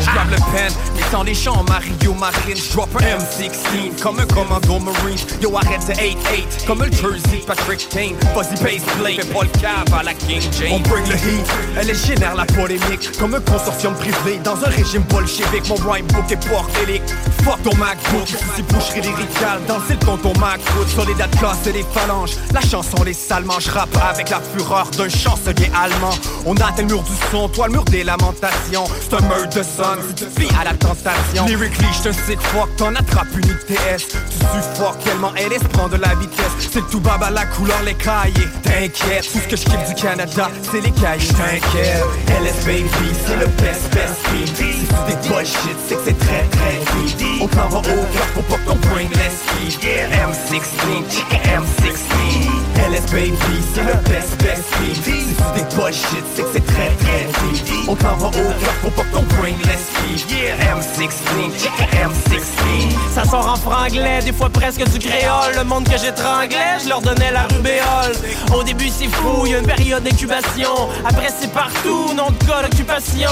J'grave 0.00 0.30
le 0.30 0.36
pen, 0.52 0.72
descends 0.94 1.22
les 1.24 1.34
champs, 1.34 1.64
Mario 1.68 2.14
Marine, 2.14 2.56
j'drop 2.56 2.88
un 2.96 3.18
M16 3.18 4.00
comme 4.00 4.20
un 4.20 4.26
commando 4.26 4.78
marine. 4.78 5.18
Yo, 5.42 5.56
arrête 5.56 5.86
de 5.88 5.92
8-8 5.92 6.66
comme 6.66 6.84
le 6.84 6.92
Jersey 6.92 7.42
Patrick 7.46 7.88
Kane. 7.88 8.14
Vas-y, 8.34 8.62
base 8.62 8.84
play, 8.98 9.16
fais 9.16 9.26
pas 9.32 9.42
le 9.42 9.60
cave 9.60 9.98
à 9.98 10.02
la 10.04 10.14
King 10.14 10.40
James. 10.58 10.72
On 10.72 10.88
bring 10.88 11.04
le 11.08 11.14
heat, 11.14 11.46
elle 11.80 11.90
est 11.90 12.06
génère 12.06 12.36
la 12.36 12.44
polémique 12.44 13.10
comme 13.18 13.34
un 13.34 13.40
consortium 13.40 13.94
privé 13.94 14.38
dans 14.44 14.56
un 14.64 14.68
régime 14.68 15.02
bolchevique. 15.02 15.68
Mon 15.68 15.76
rhyme 15.76 16.06
book 16.06 16.30
est 16.30 16.48
portélique. 16.48 17.02
Fuck 17.42 17.62
ton 17.62 17.76
MacBook, 17.76 18.28
si 18.28 18.62
boucherie 18.62 19.00
lyricale, 19.00 19.60
danser 19.66 19.94
le 19.94 19.98
ton 19.98 20.16
ton 20.16 20.38
MacBook. 20.38 20.88
Sur 20.88 21.06
les 21.06 21.14
dates 21.14 21.36
et 21.66 21.72
les 21.72 21.84
phalanges, 21.92 22.32
la 22.52 22.60
chanson 22.60 23.02
les 23.04 23.14
salements. 23.14 23.58
J'rappe 23.58 23.96
avec 24.08 24.30
la 24.30 24.40
fureur 24.40 24.88
d'un 24.96 25.08
chancelier 25.08 25.70
allemand. 25.74 26.14
On 26.46 26.54
atteint 26.56 26.82
le 26.82 26.88
mur 26.88 27.02
du 27.02 27.12
son, 27.30 27.48
toi 27.48 27.66
le 27.66 27.72
mur 27.72 27.84
des 27.84 28.04
lamentations. 28.04 28.59
C'est 28.68 29.16
un 29.16 29.20
meurtre 29.28 29.58
de 29.58 29.62
son, 29.62 30.16
si 30.16 30.24
te 30.24 30.60
à 30.60 30.64
la 30.64 30.74
tentation. 30.74 31.46
Lyrically, 31.46 31.88
j'te 31.92 32.12
sick 32.12 32.40
fuck, 32.40 32.68
t'en 32.76 32.94
attrapes 32.94 33.34
une 33.34 33.48
ITS. 33.48 34.06
Tu 34.08 34.16
suffoques 34.54 35.02
tellement 35.04 35.32
LS 35.34 35.66
prend 35.72 35.88
de 35.88 35.96
la 35.96 36.14
vitesse. 36.14 36.52
C'est 36.70 36.88
tout 36.90 37.00
baba 37.00 37.30
la 37.30 37.46
couleur, 37.46 37.82
les 37.84 37.94
cahiers. 37.94 38.48
T'inquiète, 38.62 39.28
tout 39.32 39.38
ce 39.38 39.48
que 39.48 39.56
j'kiffe 39.56 39.88
du 39.88 39.94
Canada, 39.94 40.50
c'est 40.70 40.80
les 40.80 40.92
cahiers. 40.92 41.28
T'inquiète, 41.28 42.04
LS 42.28 42.64
baby, 42.64 42.88
c'est 43.26 43.36
le 43.36 43.46
best 43.46 43.92
best 43.94 44.20
beat. 44.32 44.56
Si 44.56 44.86
tu 44.86 44.94
des 45.06 45.28
bullshit, 45.28 45.76
c'est 45.88 45.96
que 45.96 46.02
c'est 46.06 46.18
très 46.18 46.44
très 46.44 46.78
deep. 47.16 47.42
On 47.42 47.48
t'en 47.48 47.68
va 47.68 47.78
au 47.78 47.82
cœur 47.82 48.26
pour 48.34 48.44
pas 48.44 48.58
ton 48.66 48.76
brain 48.76 49.08
laisse 49.14 49.40
M16, 49.70 51.10
check 51.10 51.40
M16. 51.44 52.59
LS 52.76 53.06
baby, 53.12 53.36
c'est 53.74 53.82
le 53.82 53.94
best 54.08 54.42
best. 54.42 54.62
Si 54.94 55.00
tu 55.02 55.10
des 55.54 55.76
bullshit, 55.76 56.24
c'est 56.34 56.42
que 56.42 56.48
c'est 56.52 56.66
très 56.66 56.90
très 56.90 57.24
deep. 57.52 57.88
On 57.88 57.96
t'en 57.96 58.16
va 58.16 58.28
au 58.28 58.30
cœur 58.30 58.74
pour 58.82 58.92
pas 58.92 59.04
ton 59.12 59.22
brain 59.22 59.54
laisse 59.64 59.90
Yeah, 60.28 60.56
M16, 60.74 61.12
check 61.56 61.72
M16 61.92 63.14
Ça 63.14 63.24
sort 63.24 63.46
en 63.46 63.54
franglais, 63.54 64.20
des 64.24 64.32
fois 64.32 64.48
presque 64.50 64.82
du 64.90 64.98
créole. 64.98 65.54
Le 65.56 65.62
monde 65.62 65.88
que 65.88 65.96
j'étranglais, 65.96 66.78
je 66.82 66.88
leur 66.88 67.00
donnais 67.00 67.30
la 67.30 67.44
rubéole. 67.44 68.12
Au 68.52 68.64
début 68.64 68.88
c'est 68.88 69.06
fou, 69.06 69.46
y 69.46 69.54
a 69.54 69.58
une 69.58 69.66
période 69.66 70.02
d'incubation. 70.02 70.88
Après 71.04 71.28
c'est 71.38 71.52
partout, 71.52 72.12
nom 72.14 72.28
de 72.30 72.44
cas 72.44 72.62
d'occupation. 72.62 73.30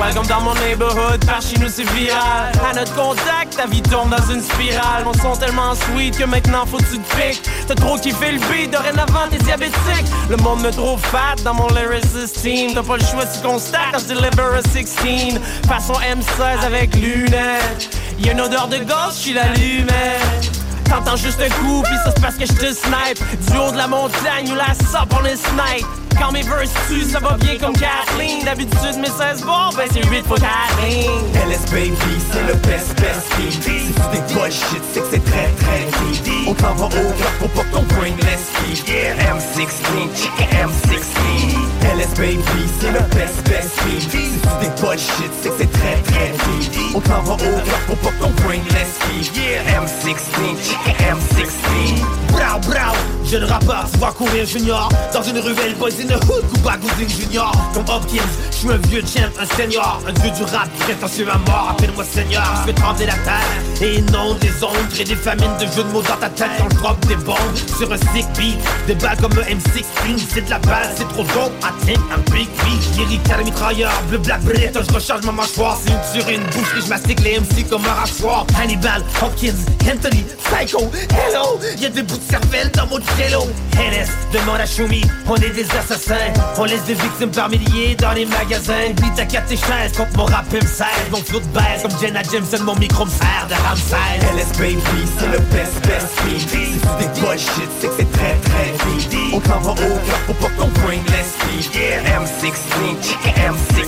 Welcome 0.00 0.26
dans 0.28 0.40
mon 0.40 0.54
neighborhood, 0.54 1.24
par 1.26 1.42
chez 1.42 1.58
nous 1.58 1.68
c'est 1.68 1.88
viral. 1.90 2.52
À 2.68 2.74
notre 2.74 2.94
contact, 2.94 3.56
ta 3.56 3.66
vie 3.66 3.82
tombe 3.82 4.10
dans 4.10 4.32
une 4.32 4.42
spirale. 4.42 5.04
Mon 5.04 5.14
son 5.14 5.36
tellement 5.36 5.74
sweet 5.74 6.16
que 6.16 6.24
maintenant 6.24 6.64
faut 6.64 6.78
que 6.78 6.90
tu 6.90 6.98
te 6.98 7.16
piques. 7.16 7.42
T'as 7.66 7.74
trop 7.74 7.98
kiffé 7.98 8.32
le 8.32 8.38
beat, 8.38 8.70
dorénavant 8.80 9.28
t'es 9.30 9.38
diabétique 9.38 10.06
Le 10.28 10.36
monde 10.38 10.62
me 10.62 10.70
trouve 10.70 11.00
fat 11.00 11.36
dans 11.44 11.54
mon 11.54 11.68
lyricist 11.68 12.42
team 12.42 12.72
T'as 12.74 12.82
pas 12.82 12.96
le 12.96 13.04
choix 13.04 13.26
si 13.26 13.40
constate 13.42 13.80
quand 13.92 13.98
je 13.98 14.08
deliver 14.08 14.58
a 14.58 14.62
16 14.62 15.40
Façon 15.66 15.94
M16 15.94 16.64
avec 16.64 16.94
lunettes. 16.94 17.96
Y'a 18.18 18.32
une 18.32 18.40
odeur 18.40 18.68
de 18.68 18.78
gosse, 18.78 19.18
j'suis 19.20 19.34
l'allumette 19.34 20.59
T'entends 20.90 21.16
juste 21.16 21.40
un 21.40 21.48
coup, 21.48 21.82
pis 21.84 21.96
ça 22.04 22.10
se 22.10 22.20
passe 22.20 22.34
que 22.34 22.46
je 22.46 22.52
te 22.52 22.74
snipe. 22.74 23.18
Du 23.48 23.56
haut 23.56 23.70
de 23.70 23.76
la 23.76 23.86
montagne 23.86 24.50
ou 24.50 24.56
la 24.56 24.74
sop, 24.74 25.08
on 25.20 25.24
est 25.24 25.36
snipe. 25.36 25.86
Quand 26.18 26.32
mes 26.32 26.42
verses 26.42 26.72
tu 26.88 27.02
ça 27.04 27.20
va 27.20 27.36
bien 27.36 27.56
comme 27.58 27.74
Kathleen. 27.74 28.44
D'habitude 28.44 28.98
mes 28.98 29.06
16 29.06 29.42
bons, 29.42 29.70
ben 29.76 29.88
c'est 29.92 30.04
8 30.04 30.26
fois 30.26 30.36
Kathleen. 30.36 31.22
LS 31.48 31.70
Baby, 31.70 31.94
c'est 32.32 32.42
le 32.42 32.54
best 32.54 33.00
best 33.00 33.30
team 33.36 33.50
Si 33.52 33.60
tu 33.60 34.16
des 34.18 34.34
bullshit, 34.34 34.82
c'est 34.92 35.00
que 35.00 35.06
c'est 35.12 35.24
très 35.24 35.48
très 35.60 35.86
deep 36.24 36.48
On 36.48 36.54
t'en 36.54 36.74
va 36.74 36.86
au 36.86 36.88
cœur 36.88 37.32
pour 37.38 37.48
pas 37.50 37.64
ton 37.72 37.82
brain 37.94 38.10
laisse 38.22 38.50
Yeah, 38.88 39.14
M16, 39.14 39.68
check 40.16 40.48
M16 40.50 41.69
LS 41.82 42.14
Baby, 42.16 42.42
c'est 42.80 42.92
le 42.92 43.00
best 43.14 43.48
best 43.48 43.70
Si 43.80 44.20
des 44.60 44.68
bullshit, 44.80 45.30
c'est 45.42 45.48
que 45.48 45.54
c'est 45.58 45.72
très 45.72 45.96
très 46.02 46.30
deep 46.30 46.72
On 46.94 47.00
t'en 47.00 47.22
au 47.22 47.36
cœur 47.36 47.80
pour 47.86 47.96
pas 47.98 48.10
ton 48.20 48.30
brain 48.42 48.60
laisse 48.70 48.98
Yeah, 49.34 49.62
M16, 49.80 50.16
check 50.62 50.96
M16 50.98 52.20
Brau, 52.30 52.60
brau, 52.60 52.96
jeune 53.24 53.44
rappeur, 53.44 53.86
tu 53.92 53.98
vas 53.98 54.12
courir 54.12 54.46
junior. 54.46 54.88
Dans 55.12 55.22
une 55.22 55.38
ruelle 55.38 55.74
boys 55.74 55.88
in 56.00 56.06
the 56.06 56.24
hood, 56.24 56.44
Gooding 56.62 57.08
Junior. 57.08 57.52
Comme 57.74 57.84
Hopkins, 57.88 58.22
je 58.50 58.56
suis 58.56 58.70
un 58.70 58.76
vieux 58.88 59.02
champ, 59.02 59.28
un 59.38 59.46
senior. 59.56 60.00
Un 60.06 60.12
dieu 60.12 60.30
du 60.30 60.42
rap 60.44 60.68
qui 60.78 61.08
sur 61.08 61.26
ma 61.26 61.38
mort, 61.38 61.68
appelle-moi 61.72 62.04
seigneur. 62.04 62.42
Je 62.60 62.68
fais 62.68 62.74
trembler 62.74 63.06
la 63.06 63.14
terre 63.14 63.82
et 63.82 63.96
inonde 63.96 64.38
des 64.38 64.62
ondes 64.62 64.88
Crée 64.90 65.04
des 65.04 65.16
famines 65.16 65.56
de 65.58 65.66
jeux 65.66 65.84
de 65.84 65.92
mots 65.92 66.02
dans 66.02 66.16
ta 66.16 66.28
tête 66.28 66.50
quand 66.58 66.68
je 66.70 66.76
drop 66.76 67.06
des 67.06 67.16
bombes. 67.16 67.36
Sur 67.76 67.92
un 67.92 67.96
sick 67.96 68.26
beat, 68.38 68.58
des 68.86 68.94
balles 68.94 69.18
comme 69.20 69.32
un 69.32 69.54
M16 69.54 69.84
C'est 70.32 70.44
de 70.44 70.50
la 70.50 70.58
balle, 70.60 70.90
c'est 70.96 71.08
trop 71.08 71.24
dope, 71.24 71.52
Think 71.84 71.98
I'm 72.10 72.22
big 72.32 72.48
beat 72.64 72.96
Lyrique 72.96 73.30
à 73.30 73.42
mitrailleur, 73.42 73.92
bleu 74.08 74.18
black 74.18 74.40
brit 74.42 74.70
Je 74.74 74.92
recharge 74.92 75.24
ma 75.24 75.32
mâchoire, 75.32 75.78
c'est 75.82 75.92
une 75.92 76.22
sur 76.22 76.30
une 76.30 76.42
bouche 76.46 76.74
Et 76.76 76.80
je 76.82 76.88
mastique 76.88 77.20
les 77.20 77.38
MC 77.40 77.68
comme 77.68 77.84
un 77.84 77.92
rasoir. 77.92 78.46
Hannibal, 78.60 79.02
Hopkins, 79.22 79.54
Anthony, 79.90 80.24
Psycho, 80.44 80.90
hello. 81.10 81.58
Y'a 81.78 81.88
des 81.88 82.02
bouts 82.02 82.16
de 82.16 82.30
cervelle 82.30 82.70
dans 82.72 82.86
mon 82.86 82.98
cello 83.16 83.44
NS, 83.74 84.08
demande 84.32 84.60
à 84.60 84.66
Shumi, 84.66 85.02
on 85.26 85.36
est 85.36 85.50
des 85.50 85.64
assassins. 85.70 86.32
On 86.58 86.64
laisse 86.64 86.84
des 86.84 86.94
victimes 86.94 87.30
par 87.30 87.48
milliers 87.48 87.94
dans 87.94 88.12
les 88.12 88.26
magasins. 88.26 88.90
Beat 89.00 89.18
à 89.18 89.24
quatre 89.24 89.48
chaises 89.48 89.92
contre 89.96 90.16
mon 90.16 90.24
rap 90.24 90.44
M16 90.52 90.84
Mon 91.10 91.18
flow 91.18 91.40
de 91.40 91.46
baisse 91.46 91.82
comme 91.82 91.98
Jenna 92.00 92.22
Jameson, 92.22 92.64
mon 92.64 92.76
micro 92.76 93.04
me 93.04 93.10
sert 93.10 93.46
de 93.48 93.54
Ramsay 93.54 93.96
LS 94.36 94.58
Baby, 94.58 94.80
c'est 95.18 95.28
le 95.28 95.38
best 95.38 95.86
best 95.86 96.08
team 96.16 96.38
Si 96.38 96.80
c'est 96.80 96.98
des 96.98 97.20
bullshit, 97.20 97.70
c'est 97.80 97.88
que 97.88 97.94
c'est 97.98 98.12
très 98.12 98.36
très 98.36 99.08
deep 99.08 99.34
On 99.34 99.40
t'en 99.40 99.60
va 99.60 99.72
au 99.72 99.74
cœur 99.74 100.20
pour 100.26 100.34
pas 100.36 100.48
que 100.48 100.60
ton 100.60 100.68
brain 100.68 100.98
laisse 101.08 101.36
Yeah, 101.74 102.20
M16, 102.20 102.54
check 103.02 103.34
M16 103.36 103.82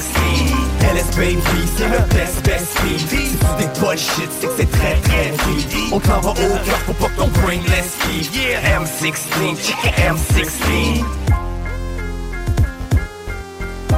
LS 0.94 1.16
Baby, 1.16 1.40
c'est 1.74 1.88
le 1.88 2.00
best 2.14 2.44
best 2.44 2.76
team 2.76 2.98
Si 2.98 3.06
c'est 3.08 3.56
des 3.58 3.80
bullshit, 3.80 4.30
c'est 4.40 4.46
que 4.46 4.52
c'est 4.58 4.70
très 4.70 4.94
très 5.00 5.30
deep 5.30 5.92
On 5.92 5.98
t'en 5.98 6.20
va 6.20 6.30
au 6.30 6.35
cœur 6.35 6.78
pour 6.85 6.94
pas 6.96 7.08
que 7.08 7.16
ton 7.16 7.28
brain 7.28 7.61
laisse 7.68 7.96
Yeah, 8.35 8.78
M16, 8.78 9.56
check 9.56 9.94
M16 9.96 11.04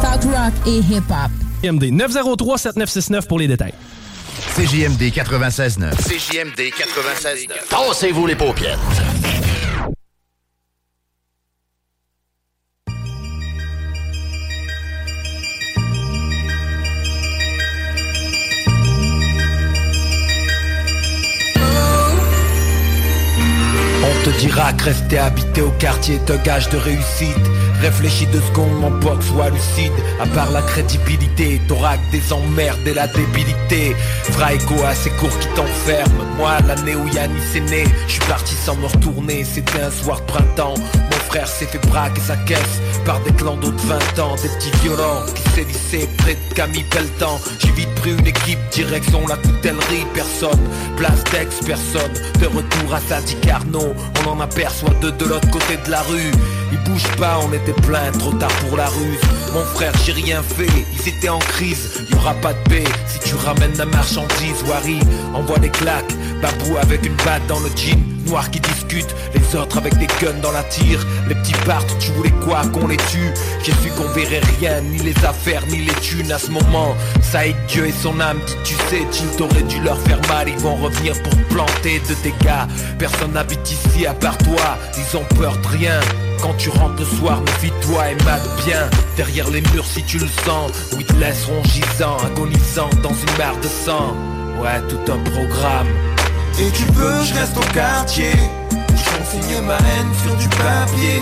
Talk 0.00 0.22
rock 0.24 0.52
et 0.66 0.78
hip-hop. 0.78 1.30
CJMD 1.62 1.84
903-7969 1.84 3.26
pour 3.26 3.38
les 3.38 3.48
détails. 3.48 3.74
CJMD 4.54 5.00
96.9. 5.00 5.96
CJMD 5.96 6.60
96.9. 6.60 7.48
Tassez-vous 7.70 8.26
les 8.26 8.36
paupières. 8.36 8.78
On 24.64 24.66
te 24.66 24.72
dira 24.72 24.72
que 24.72 24.84
rester 24.84 25.18
habité 25.18 25.60
au 25.60 25.70
quartier 25.72 26.14
est 26.14 26.30
un 26.30 26.36
gage 26.38 26.70
de 26.70 26.78
réussite. 26.78 27.36
Réfléchis 27.82 28.26
deux 28.26 28.40
secondes 28.40 28.72
mon 28.80 28.98
pote, 28.98 29.22
sois 29.22 29.50
lucide. 29.50 29.92
À 30.18 30.26
part 30.26 30.50
la 30.52 30.62
crédibilité, 30.62 31.60
t'auras 31.68 31.98
des 32.10 32.32
emmerdes 32.32 32.86
et 32.86 32.94
la 32.94 33.06
débilité. 33.06 33.94
Fera 34.22 34.54
écho 34.54 34.74
à 34.86 34.94
ces 34.94 35.10
cours 35.10 35.38
qui 35.38 35.48
t'enferment 35.48 36.24
Moi 36.38 36.52
l'année 36.66 36.94
où 36.94 37.06
Yannis 37.08 37.56
est 37.56 37.60
né, 37.60 37.84
je 38.06 38.12
suis 38.12 38.20
parti 38.22 38.54
sans 38.54 38.76
me 38.76 38.86
retourner. 38.86 39.44
C'était 39.44 39.82
un 39.82 39.90
soir 39.90 40.20
de 40.20 40.26
printemps, 40.26 40.74
frère 41.34 41.48
s'est 41.48 41.66
fait 41.66 41.84
braquer 41.88 42.20
sa 42.20 42.36
caisse 42.36 42.80
Par 43.04 43.18
des 43.20 43.32
clans 43.32 43.56
d'autres 43.56 43.84
20 43.86 44.18
ans, 44.20 44.36
des 44.36 44.48
petits 44.48 44.70
violents 44.82 45.22
Qui 45.34 45.42
s'élissaient 45.50 46.08
près 46.18 46.34
de 46.34 46.54
Camille 46.54 46.84
Pelletan. 46.90 47.40
J'ai 47.58 47.72
vite 47.72 47.92
pris 47.96 48.12
une 48.12 48.26
équipe, 48.26 48.58
direction 48.70 49.26
la 49.26 49.36
coutellerie. 49.36 50.06
Personne, 50.14 50.60
place 50.96 51.24
d'ex, 51.32 51.58
personne. 51.66 52.12
De 52.40 52.46
retour 52.46 52.94
à 52.94 53.00
Sadi 53.00 53.34
Carnot 53.40 53.94
On 54.24 54.28
en 54.28 54.40
aperçoit 54.40 54.94
deux 55.00 55.10
de 55.10 55.24
l'autre 55.24 55.50
côté 55.50 55.76
de 55.84 55.90
la 55.90 56.02
rue. 56.02 56.30
Ils 56.70 56.78
bougent 56.84 57.16
pas, 57.16 57.40
on 57.42 57.52
était 57.52 57.80
plein, 57.82 58.12
trop 58.12 58.32
tard 58.34 58.54
pour 58.68 58.76
la 58.76 58.86
ruse. 58.86 59.20
Mon 59.52 59.64
frère 59.64 59.92
j'ai 60.04 60.12
rien 60.12 60.40
fait, 60.40 60.70
ils 60.92 61.08
étaient 61.08 61.28
en 61.28 61.40
crise. 61.40 62.06
Y 62.10 62.14
aura 62.14 62.34
pas 62.34 62.52
de 62.52 62.68
paix 62.68 62.84
si 63.08 63.18
tu 63.28 63.34
ramènes 63.34 63.76
la 63.76 63.86
marchandise 63.86 64.62
Wari. 64.68 65.00
Envoie 65.34 65.58
des 65.58 65.70
claques, 65.70 66.14
Babou 66.40 66.76
avec 66.80 67.04
une 67.04 67.16
batte 67.16 67.46
dans 67.48 67.58
le 67.58 67.70
jean 67.74 68.13
Noir 68.26 68.50
qui 68.50 68.60
discute, 68.60 69.14
les 69.34 69.58
autres 69.58 69.78
avec 69.78 69.96
des 69.98 70.06
guns 70.20 70.40
dans 70.42 70.52
la 70.52 70.62
tire. 70.64 71.04
Les 71.28 71.34
petits 71.34 71.54
partent, 71.66 71.96
tu 71.98 72.10
voulais 72.12 72.32
quoi 72.44 72.62
qu'on 72.72 72.86
les 72.86 72.96
tue? 72.96 73.32
J'ai 73.62 73.72
su 73.72 73.90
qu'on 73.96 74.08
verrait 74.12 74.40
rien, 74.58 74.80
ni 74.80 74.98
les 74.98 75.24
affaires, 75.24 75.62
ni 75.68 75.78
les 75.78 75.94
thunes 75.94 76.32
à 76.32 76.38
ce 76.38 76.50
moment. 76.50 76.94
Ça 77.22 77.46
aide 77.46 77.56
Dieu 77.68 77.86
et 77.86 77.92
son 77.92 78.18
âme, 78.20 78.38
dit 78.46 78.54
tu 78.64 78.74
sais, 78.88 79.06
tu 79.12 79.24
t'aurais 79.36 79.62
dû 79.62 79.80
leur 79.80 79.98
faire 80.00 80.20
mal. 80.28 80.48
Ils 80.48 80.58
vont 80.58 80.76
revenir 80.76 81.14
pour 81.22 81.32
te 81.32 81.42
planter 81.52 82.00
de 82.08 82.14
dégâts. 82.22 82.66
Personne 82.98 83.32
n'habite 83.32 83.70
ici 83.70 84.06
à 84.06 84.14
part 84.14 84.38
toi, 84.38 84.78
ils 84.96 85.16
ont 85.16 85.24
peur 85.36 85.56
de 85.58 85.68
rien. 85.68 86.00
Quand 86.40 86.54
tu 86.58 86.70
rentres 86.70 87.00
le 87.00 87.04
soir, 87.04 87.40
méfie-toi 87.40 88.10
et 88.10 88.24
mate 88.24 88.48
bien. 88.64 88.88
Derrière 89.16 89.50
les 89.50 89.62
murs 89.72 89.86
si 89.86 90.02
tu 90.02 90.18
le 90.18 90.26
sens 90.44 90.72
Ou 90.92 91.00
ils 91.00 91.06
te 91.06 91.14
laisseront 91.14 91.62
gisant, 91.64 92.16
agonisant 92.18 92.90
dans 93.02 93.10
une 93.10 93.38
mare 93.38 93.56
de 93.62 93.68
sang. 93.68 94.14
Ouais, 94.60 94.80
tout 94.88 95.12
un 95.12 95.18
programme 95.30 95.88
Et 96.58 96.70
tu 96.70 96.84
veux, 96.92 97.24
je 97.24 97.34
reste 97.34 97.56
au 97.56 97.72
quartier. 97.72 98.32
Je 98.70 99.18
consigne 99.18 99.60
ma 99.62 99.76
haine 99.76 100.12
sur 100.22 100.36
du 100.36 100.48
papier. 100.48 101.20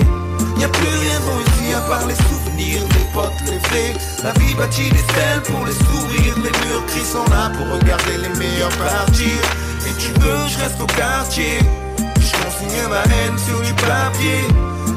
Y'a 0.61 0.69
plus 0.69 0.89
rien 0.89 1.19
beau 1.21 1.41
ici 1.41 1.75
à 1.75 1.81
part 1.81 2.07
les 2.07 2.15
souvenirs, 2.15 2.83
les 2.83 3.07
potes, 3.15 3.41
les 3.47 3.59
faits 3.69 3.97
La 4.23 4.33
vie 4.33 4.55
bâtit 4.55 4.91
des 4.91 4.99
stèles 4.99 5.43
pour 5.45 5.65
les 5.65 5.73
sourires. 5.73 6.37
Les 6.37 6.53
murs 6.67 6.85
gris 6.89 7.05
sont 7.05 7.25
là 7.31 7.51
pour 7.57 7.67
regarder 7.79 8.19
les 8.19 8.39
meilleurs 8.39 8.77
partir. 8.77 9.39
Et 9.89 9.95
tu 9.99 10.13
veux, 10.21 10.49
je 10.49 10.59
reste 10.59 10.81
au 10.81 10.87
quartier. 10.87 11.59
Je 11.99 12.33
consigne 12.45 12.89
ma 12.91 13.03
haine 13.03 13.39
sur 13.39 13.61
du 13.63 13.73
papier 13.75 14.47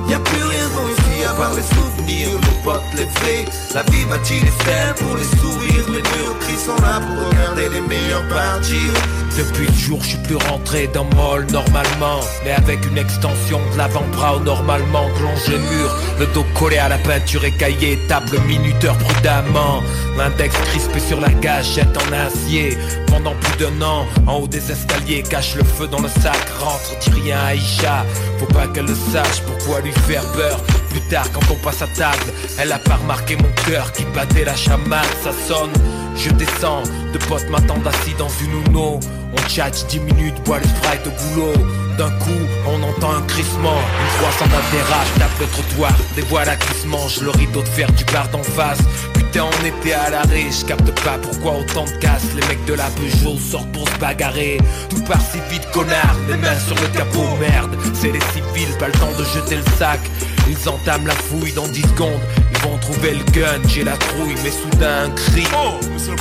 Y'a 0.09 0.19
plus 0.19 0.43
rien 0.43 0.67
bon 0.75 0.87
ici 0.87 1.23
à 1.23 1.33
part 1.33 1.53
les 1.53 1.63
souvenirs, 1.63 2.29
les 2.29 2.63
potes, 2.63 2.81
les 2.95 3.07
faits 3.19 3.51
La 3.73 3.81
vie 3.83 4.05
bâtit 4.05 4.39
des 4.39 4.51
stèles 4.51 4.93
pour 4.97 5.15
les 5.17 5.23
sourires 5.39 5.85
Les 5.87 6.01
murs 6.01 6.37
gris 6.41 6.63
sont 6.63 6.75
là 6.81 6.99
pour 6.99 7.29
regarder 7.29 7.69
les 7.69 7.81
meilleurs 7.81 8.27
partir. 8.27 8.93
Depuis 9.37 9.67
le 9.67 9.73
jour 9.73 9.99
je 10.01 10.09
suis 10.09 10.17
plus 10.19 10.37
rentré 10.37 10.87
dans 10.93 11.03
Moll 11.15 11.45
normalement 11.51 12.21
Mais 12.45 12.51
avec 12.51 12.85
une 12.85 12.97
extension 12.97 13.59
de 13.73 13.77
l'avant-bras 13.77 14.39
normalement 14.45 15.09
plongé 15.17 15.57
mur 15.57 15.95
Le 16.19 16.25
dos 16.27 16.45
collé 16.57 16.77
à 16.77 16.87
la 16.87 16.97
peinture 16.99 17.43
écaillée 17.43 17.99
Table 18.07 18.39
minuteur 18.47 18.97
prudemment. 18.97 19.81
L'index 20.17 20.55
crispé 20.69 20.99
sur 20.99 21.19
la 21.19 21.29
gâchette 21.29 21.97
en 21.97 22.13
acier 22.13 22.77
Pendant 23.07 23.33
plus 23.35 23.65
d'un 23.65 23.81
an 23.81 24.05
En 24.25 24.35
haut 24.35 24.47
des 24.47 24.71
escaliers 24.71 25.23
Cache 25.23 25.55
le 25.55 25.63
feu 25.63 25.87
dans 25.87 26.01
le 26.01 26.07
sac 26.07 26.37
Rentre 26.59 26.97
dis 27.01 27.21
rien 27.21 27.37
à 27.39 27.45
Aïcha. 27.47 28.05
Faut 28.39 28.45
pas 28.45 28.67
qu'elle 28.67 28.85
le 28.85 28.95
sache 28.95 29.41
Pourquoi 29.45 29.81
lui 29.81 29.91
faire 30.01 30.23
peur 30.33 30.59
Plus 30.95 31.09
tard 31.09 31.29
quand 31.33 31.51
on 31.51 31.55
passe 31.55 31.81
à 31.81 31.87
table 31.87 32.31
Elle 32.57 32.71
a 32.71 32.79
pas 32.79 32.95
remarqué 32.95 33.35
mon 33.35 33.51
cœur 33.65 33.91
Qui 33.91 34.05
battait 34.15 34.45
la 34.45 34.55
chamade 34.55 35.05
Ça 35.21 35.31
sonne. 35.45 35.73
Je 36.15 36.29
descends, 36.29 36.83
deux 37.11 37.19
potes 37.27 37.49
m'attendent 37.49 37.85
assis 37.85 38.13
dans 38.17 38.29
une 38.29 38.65
Uno. 38.67 39.01
On 39.33 39.49
tchatche 39.49 39.85
10 39.87 39.99
minutes, 39.99 40.41
bois 40.45 40.59
les 40.59 40.67
Sprite 40.69 41.05
au 41.07 41.35
boulot. 41.35 41.53
D'un 41.97 42.11
coup, 42.11 42.31
on 42.65 42.81
entend 42.81 43.11
un 43.11 43.21
crissement. 43.23 43.75
Une 43.75 44.19
croissante 44.19 44.49
d'atterrage 44.49 45.07
tape 45.19 45.39
le 45.41 45.47
trottoir 45.47 45.91
Des 46.15 46.21
voiles 46.21 46.57
qui 46.57 46.79
se 46.79 46.87
mangent 46.87 47.19
le 47.19 47.31
rideau 47.31 47.61
de 47.61 47.67
fer 47.67 47.91
du 47.91 48.05
bar 48.05 48.29
d'en 48.29 48.43
face. 48.43 48.79
Putain, 49.13 49.43
on 49.43 49.65
était 49.65 49.93
à 49.93 50.09
l'arrêt, 50.09 50.45
je 50.49 50.65
capte 50.65 50.89
pas 51.03 51.17
pourquoi 51.21 51.59
autant 51.59 51.83
de 51.83 51.97
casse. 51.99 52.33
Les 52.33 52.47
mecs 52.47 52.63
de 52.63 52.73
la 52.73 52.85
Peugeot 52.91 53.37
sortent 53.37 53.71
pour 53.73 53.89
se 53.89 53.97
bagarrer. 53.97 54.59
Tout 54.89 55.03
part 55.03 55.21
si 55.21 55.39
vite, 55.51 55.69
connard, 55.73 56.15
les 56.29 56.37
mains 56.37 56.59
sur 56.59 56.75
le 56.75 56.87
capot, 56.87 57.35
merde. 57.41 57.75
C'est 57.93 58.13
les 58.13 58.21
civils, 58.31 58.77
pas 58.79 58.87
le 58.87 58.93
temps 58.93 59.11
de 59.19 59.25
jeter 59.25 59.57
le 59.57 59.77
sac. 59.77 59.99
Ils 60.47 60.69
entament 60.85 61.07
la 61.07 61.15
fouille 61.15 61.51
dans 61.53 61.67
10 61.67 61.81
secondes. 61.81 62.21
Ils 62.51 62.59
vont 62.59 62.77
trouver 62.77 63.15
le 63.15 63.23
gun, 63.31 63.59
j'ai 63.67 63.83
la 63.83 63.97
trouille, 63.97 64.35
mais 64.43 64.51
soudain 64.51 65.05
un 65.05 65.09
cri. 65.09 65.43
Oh, 65.55 65.79
c'est 65.97 66.11
le 66.11 66.17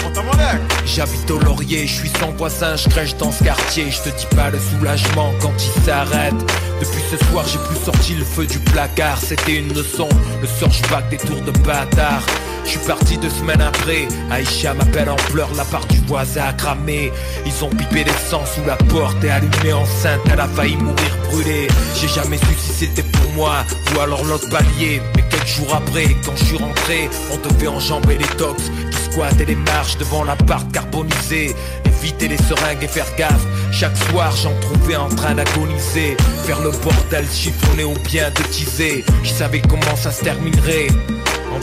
J'habite 0.87 1.31
au 1.31 1.38
Laurier, 1.38 1.87
je 1.87 1.92
suis 1.92 2.09
sans 2.09 2.31
voisin, 2.33 2.77
je 2.77 2.88
crèche 2.88 3.14
dans 3.16 3.31
ce 3.31 3.44
quartier. 3.44 3.90
Je 3.90 4.11
te 4.11 4.16
dis 4.16 4.27
pas 4.35 4.50
le 4.50 4.59
soulagement 4.59 5.33
quand 5.40 5.53
il 5.59 5.83
s'arrête. 5.83 6.35
Depuis 6.81 7.03
ce 7.11 7.22
soir 7.27 7.44
j'ai 7.46 7.59
plus 7.59 7.85
sorti 7.85 8.14
le 8.14 8.24
feu 8.24 8.46
du 8.46 8.59
placard. 8.59 9.18
C'était 9.20 9.57
une 9.57 9.72
leçon, 9.74 10.09
le 10.40 10.46
surge 10.46 10.81
back 10.90 11.09
des 11.11 11.18
tours 11.18 11.42
de 11.42 11.50
bâtard 11.59 12.24
je 12.64 12.70
suis 12.70 12.79
parti 12.81 13.18
deux 13.18 13.31
semaines 13.31 13.61
après, 13.61 14.09
Aïcha 14.31 14.74
m'appelle 14.74 15.11
en 15.11 15.16
pleurs, 15.16 15.50
la 15.57 15.64
part 15.64 15.87
du 15.87 15.98
voisin 16.07 16.44
a 16.48 16.53
cramé. 16.53 17.12
Ils 17.46 17.64
ont 17.64 17.68
pipé 17.68 18.05
l'essence 18.05 18.53
sous 18.55 18.64
la 18.66 18.77
porte 18.77 19.22
et 19.24 19.31
allumé 19.31 19.72
enceinte, 19.72 20.20
elle 20.33 20.40
a 20.40 20.48
failli 20.48 20.77
mourir 20.77 21.16
brûlée. 21.31 21.68
J'ai 21.94 22.09
jamais 22.09 22.38
su 22.38 22.55
si 22.59 22.72
c'était 22.72 23.03
pour 23.03 23.33
moi 23.33 23.64
ou 23.94 24.00
alors 24.00 24.24
l'autre 24.24 24.48
palier. 24.48 25.00
Mais 25.16 25.22
quelques 25.31 25.46
jours 25.46 25.74
après, 25.74 26.16
quand 26.24 26.37
je 26.37 26.44
suis 26.44 26.57
rentré, 26.57 27.09
on 27.33 27.48
devait 27.48 27.68
enjamber 27.68 28.16
les 28.18 28.37
tox 28.37 28.62
Qui 28.90 29.12
squattaient 29.12 29.44
les 29.44 29.57
marches 29.57 29.98
devant 29.98 30.24
l'appart 30.24 30.70
carbonisé. 30.72 31.55
Éviter 31.85 32.29
les 32.29 32.38
seringues 32.38 32.83
et 32.83 32.88
faire 32.88 33.07
gaffe. 33.16 33.44
Chaque 33.72 33.96
soir 34.11 34.35
j'en 34.37 34.53
trouvais 34.61 34.96
en 34.96 35.09
train 35.09 35.35
d'agoniser. 35.35 36.16
Faire 36.44 36.61
le 36.61 36.70
bordel 36.70 37.27
chiffonné 37.33 37.85
ou 37.85 37.94
bien 38.05 38.31
de 38.31 38.42
teaser. 38.44 39.05
Je 39.22 39.31
savais 39.31 39.61
comment 39.61 39.96
ça 39.96 40.11
se 40.11 40.22
terminerait 40.22 40.88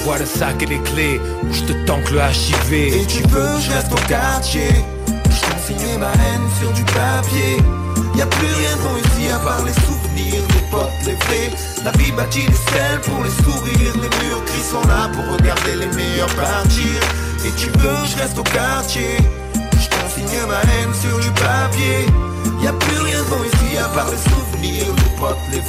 Envoie 0.01 0.17
le 0.17 0.25
sac 0.25 0.63
et 0.63 0.65
les 0.65 0.79
clés 0.79 1.21
je 1.51 1.61
te 1.61 1.73
tanque 1.85 2.09
le 2.09 2.17
HIV 2.17 2.73
Et 2.73 3.05
tu 3.05 3.21
veux 3.27 3.55
que 3.55 3.61
je 3.61 3.71
reste 3.71 3.91
au 3.91 4.07
quartier? 4.07 4.69
Je 5.05 5.51
consigne 5.51 5.99
ma 5.99 6.07
haine 6.07 6.47
sur 6.59 6.71
du 6.73 6.83
papier. 6.85 7.57
Y'a 8.15 8.25
plus 8.25 8.47
rien 8.47 8.75
de 8.77 8.81
bon 8.81 8.97
ici 8.97 9.29
à 9.29 9.37
part 9.37 9.63
les 9.63 9.73
souvenirs 9.73 10.41
Les 10.55 10.71
potes, 10.71 10.89
les 11.05 11.13
vrais. 11.13 11.51
La 11.85 11.91
vie 11.91 12.11
bâtit 12.13 12.47
des 12.47 12.53
stèles 12.53 13.01
pour 13.03 13.23
les 13.23 13.29
sourires. 13.43 13.93
Les 14.01 14.25
murs 14.25 14.43
gris 14.47 14.67
sont 14.71 14.87
là 14.87 15.07
pour 15.13 15.37
regarder 15.37 15.75
les 15.75 15.87
meilleurs 15.95 16.33
partir. 16.33 16.97
Et 17.45 17.51
tu 17.55 17.67
veux 17.67 18.01
que 18.01 18.07
je 18.07 18.17
reste 18.17 18.39
au 18.39 18.43
quartier? 18.43 19.17
Je 19.53 19.87
consigne 19.87 20.47
ma 20.47 20.61
haine 20.71 20.93
sur 20.99 21.19
du 21.19 21.29
papier. 21.29 22.07
Y'a 22.63 22.73
plus 22.73 23.01
rien 23.01 23.19
de 23.19 23.29
bon 23.29 23.43
ici 23.43 23.77
à 23.77 23.87
part 23.89 24.09
les 24.09 24.17
souvenirs 24.17 24.50
Les 24.62 24.86
potes, 25.17 25.38
les 25.52 25.62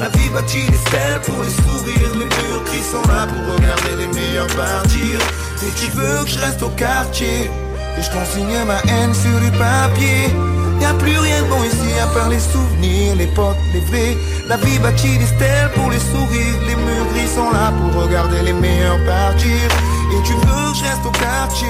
La 0.00 0.08
vie 0.08 0.28
bâtit 0.30 0.64
des 0.64 0.76
stèles 0.88 1.20
pour 1.26 1.42
les 1.42 1.50
sourires 1.50 2.14
Les 2.14 2.24
murs 2.24 2.64
gris 2.64 2.82
sont 2.82 3.06
là 3.12 3.26
pour 3.26 3.54
regarder 3.54 3.96
les 3.98 4.06
meilleurs 4.06 4.46
partir? 4.56 5.20
Et 5.62 5.70
tu 5.76 5.90
veux 5.92 6.24
que 6.24 6.30
je 6.30 6.38
reste 6.38 6.62
au 6.62 6.70
quartier 6.70 7.50
Et 7.98 8.02
je 8.02 8.10
consigne 8.10 8.64
ma 8.66 8.80
haine 8.90 9.12
sur 9.12 9.38
du 9.38 9.50
papier. 9.58 10.32
Y'a 10.80 10.94
plus 10.94 11.18
rien 11.18 11.42
de 11.42 11.48
bon 11.48 11.62
ici 11.62 11.92
à 12.02 12.06
part 12.06 12.30
les 12.30 12.40
souvenirs 12.40 13.16
Les 13.16 13.26
potes, 13.26 13.56
les 13.74 13.80
vrais. 13.80 14.16
La 14.48 14.56
vie 14.56 14.78
bâtit 14.78 15.18
des 15.18 15.26
stèles 15.26 15.70
pour 15.74 15.90
les 15.90 16.00
sourires 16.00 16.60
Les 16.66 16.76
murs 16.76 17.06
gris 17.12 17.28
sont 17.28 17.50
là 17.52 17.70
pour 17.70 18.02
regarder 18.02 18.40
les 18.42 18.54
meilleurs 18.54 19.04
partir? 19.04 19.68
Et 20.10 20.22
tu 20.24 20.32
veux 20.32 20.72
que 20.72 20.78
je 20.78 20.84
reste 20.84 21.04
au 21.04 21.10
quartier 21.10 21.68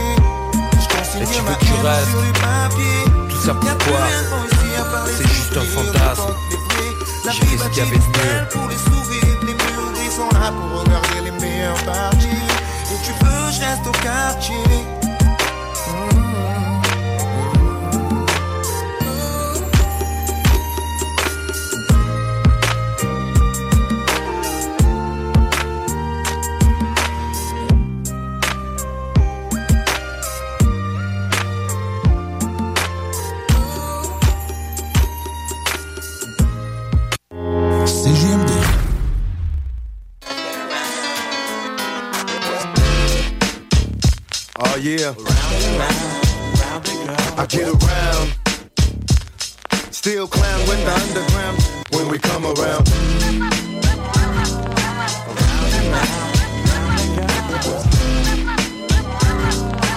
Je 0.78 0.96
consigne 0.96 1.42
ma 1.44 1.52
haine 1.58 2.06
sur 2.10 2.22
du 2.22 2.32
papier. 2.38 3.12
Tout 3.28 3.46
ça 3.46 3.54
pourquoi 3.54 4.06
C'est 5.06 5.28
juste 5.28 5.56
un 5.56 5.64
fantasme 5.64 6.41
J'ai 7.30 7.46
fait 7.46 7.56
ce 7.56 7.68
qu'il 7.68 7.78
y 7.78 7.86
avait 7.86 7.98
de 7.98 8.02
mieux 8.02 8.48
pour 8.50 8.68
les 8.68 8.76
sourires, 8.76 9.40
les 9.42 9.54
murs 9.54 9.92
gris 9.94 10.10
sont 10.10 10.28
là 10.34 10.50
pour 10.50 10.80
regarder 10.80 11.20
les 11.24 11.30
meilleurs 11.30 11.82
parties. 11.84 12.26
Et 12.26 13.04
tu 13.04 13.12
veux, 13.24 13.50
je 13.52 13.60
reste 13.60 13.86
au 13.86 13.92
quartier. 14.02 15.01
Yeah. 44.82 45.14
I 47.38 47.46
get 47.46 47.68
around. 47.68 48.34
Still 49.92 50.26
clown 50.26 50.60
with 50.66 50.84
the 50.84 50.92
underground 50.92 51.62
when 51.92 52.08
we 52.08 52.18
come 52.18 52.44
around. 52.44 52.86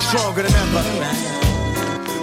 Stronger 0.01 0.43
than 0.43 0.53
ever. 0.53 0.83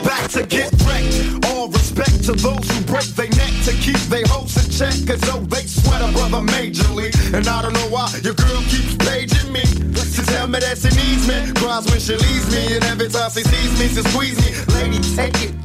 Back 0.04 0.30
to 0.30 0.46
get 0.46 0.70
wrecked. 0.86 1.51
Respect 1.94 2.24
to 2.24 2.32
those 2.32 2.70
who 2.70 2.84
break 2.84 3.04
their 3.20 3.28
neck 3.28 3.52
to 3.64 3.72
keep 3.72 4.00
their 4.08 4.24
hopes 4.26 4.56
in 4.56 4.70
check. 4.70 4.94
Cause 5.06 5.20
though 5.28 5.40
they 5.40 5.66
sweat 5.66 6.00
a 6.00 6.10
brother 6.12 6.40
majorly. 6.40 7.12
And 7.34 7.46
I 7.46 7.60
don't 7.60 7.74
know 7.74 7.88
why 7.88 8.08
your 8.22 8.32
girl 8.32 8.62
keeps 8.72 8.96
paging 8.96 9.52
me. 9.52 9.60
To 9.60 10.22
tell 10.26 10.48
me 10.48 10.58
that 10.60 10.78
she 10.78 10.88
needs 10.88 11.28
me. 11.28 11.52
Cries 11.60 11.84
when 11.90 12.00
she 12.00 12.16
leaves 12.16 12.48
me. 12.50 12.76
And 12.76 12.84
every 12.84 13.08
time 13.08 13.30
she 13.30 13.42
sees 13.42 13.72
me, 13.78 13.88
she 13.88 14.02
squeeze 14.08 14.38
me. 14.40 14.74
Lady, 14.74 15.00
take 15.16 15.36
it 15.42 15.61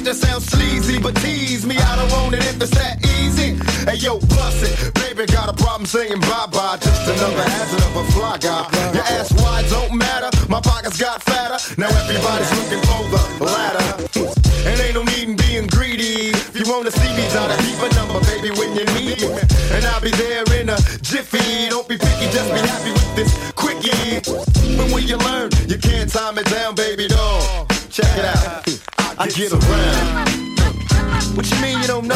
easy. 0.00 0.04
Hate 0.04 0.04
to 0.04 0.14
sound 0.14 0.42
sleazy, 0.42 0.98
but 0.98 1.14
tease 1.16 1.66
me. 1.66 1.76
I 1.76 1.96
don't 1.96 2.10
want 2.12 2.34
it 2.34 2.44
if 2.44 2.60
it's 2.60 2.70
that 2.72 2.98
easy. 3.20 3.56
Hey 3.84 3.96
yo, 3.96 4.18
bust 4.18 4.62
it. 4.62 4.94
Baby, 4.94 5.26
got 5.26 5.48
a 5.48 5.52
problem 5.52 5.86
saying 5.86 6.20
bye 6.20 6.46
bye. 6.50 6.78
Just 6.80 7.08
another 7.08 7.42
hazard 7.42 7.82
of 7.82 7.96
a 7.96 8.04
fly 8.12 8.38
guy. 8.38 8.66
Your 8.94 9.04
ass 9.04 9.32
wide 9.42 9.66
don't 9.68 9.96
matter. 9.96 10.30
My 10.48 10.60
pockets 10.60 10.98
got 10.98 11.22
fatter. 11.22 11.58
Now 11.78 11.88
everybody's 11.88 12.50
looking 12.58 12.82
for 12.86 13.02
the 13.38 13.44
ladder. 13.44 13.84
And 14.66 14.80
ain't 14.80 14.94
no 14.94 15.02
need 15.02 15.28
in 15.28 15.36
being 15.36 15.66
greedy. 15.66 16.30
If 16.30 16.56
you 16.56 16.64
wanna 16.70 16.90
see 16.90 17.10
me, 17.16 17.24
try 17.32 17.48
to 17.48 17.56
keep 17.64 17.80
a 17.80 17.88
number, 17.96 18.20
baby, 18.28 18.50
when 18.58 18.76
you 18.76 18.84
need 18.96 19.20
me. 19.20 19.32
And 19.72 19.84
I'll 19.86 20.00
be 20.00 20.10
there 20.10 20.44
in 20.60 20.68
a 20.68 20.76
jiffy. 21.00 21.68
Don't 21.68 21.88
be 21.88 21.96
picky, 21.96 22.28
just 22.32 22.48
be 22.52 22.60
happy 22.60 22.92
with 22.92 23.16
this 23.16 23.32
quickie. 23.52 24.20
But 24.76 24.92
when 24.92 25.06
you 25.06 25.16
learn, 25.16 25.50
you 25.66 25.78
can't 25.78 26.10
time 26.10 26.38
it 26.38 26.46
down, 26.46 26.74
baby 26.74 27.08
doll. 27.08 27.66
Check 27.90 28.12
it 28.16 28.24
out. 28.24 28.79
I 29.20 29.28
get 29.28 29.52
around. 29.52 30.28
What 31.36 31.50
you 31.50 31.60
mean 31.60 31.78
you 31.82 31.86
don't 31.86 32.08
know? 32.08 32.14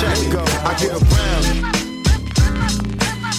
Check 0.00 0.18
go. 0.32 0.42
I 0.66 0.74
get 0.76 0.90
around. 0.90 1.44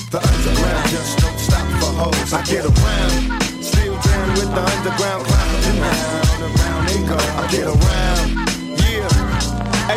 The 0.10 0.20
underground 0.24 0.90
just 0.90 1.20
don't 1.20 1.38
stop 1.38 1.68
for 1.82 1.92
hoes. 2.00 2.32
I 2.32 2.42
get 2.46 2.64
around. 2.64 3.44
Still 3.62 4.00
down 4.00 4.30
with 4.36 4.56
the 4.56 4.64
underground 4.64 5.26
clown. 5.26 5.82
Around, 5.82 6.56
around 6.56 6.88
they 6.88 7.00
go. 7.10 7.18
I 7.18 7.48
get 7.52 7.68
around. 7.68 8.43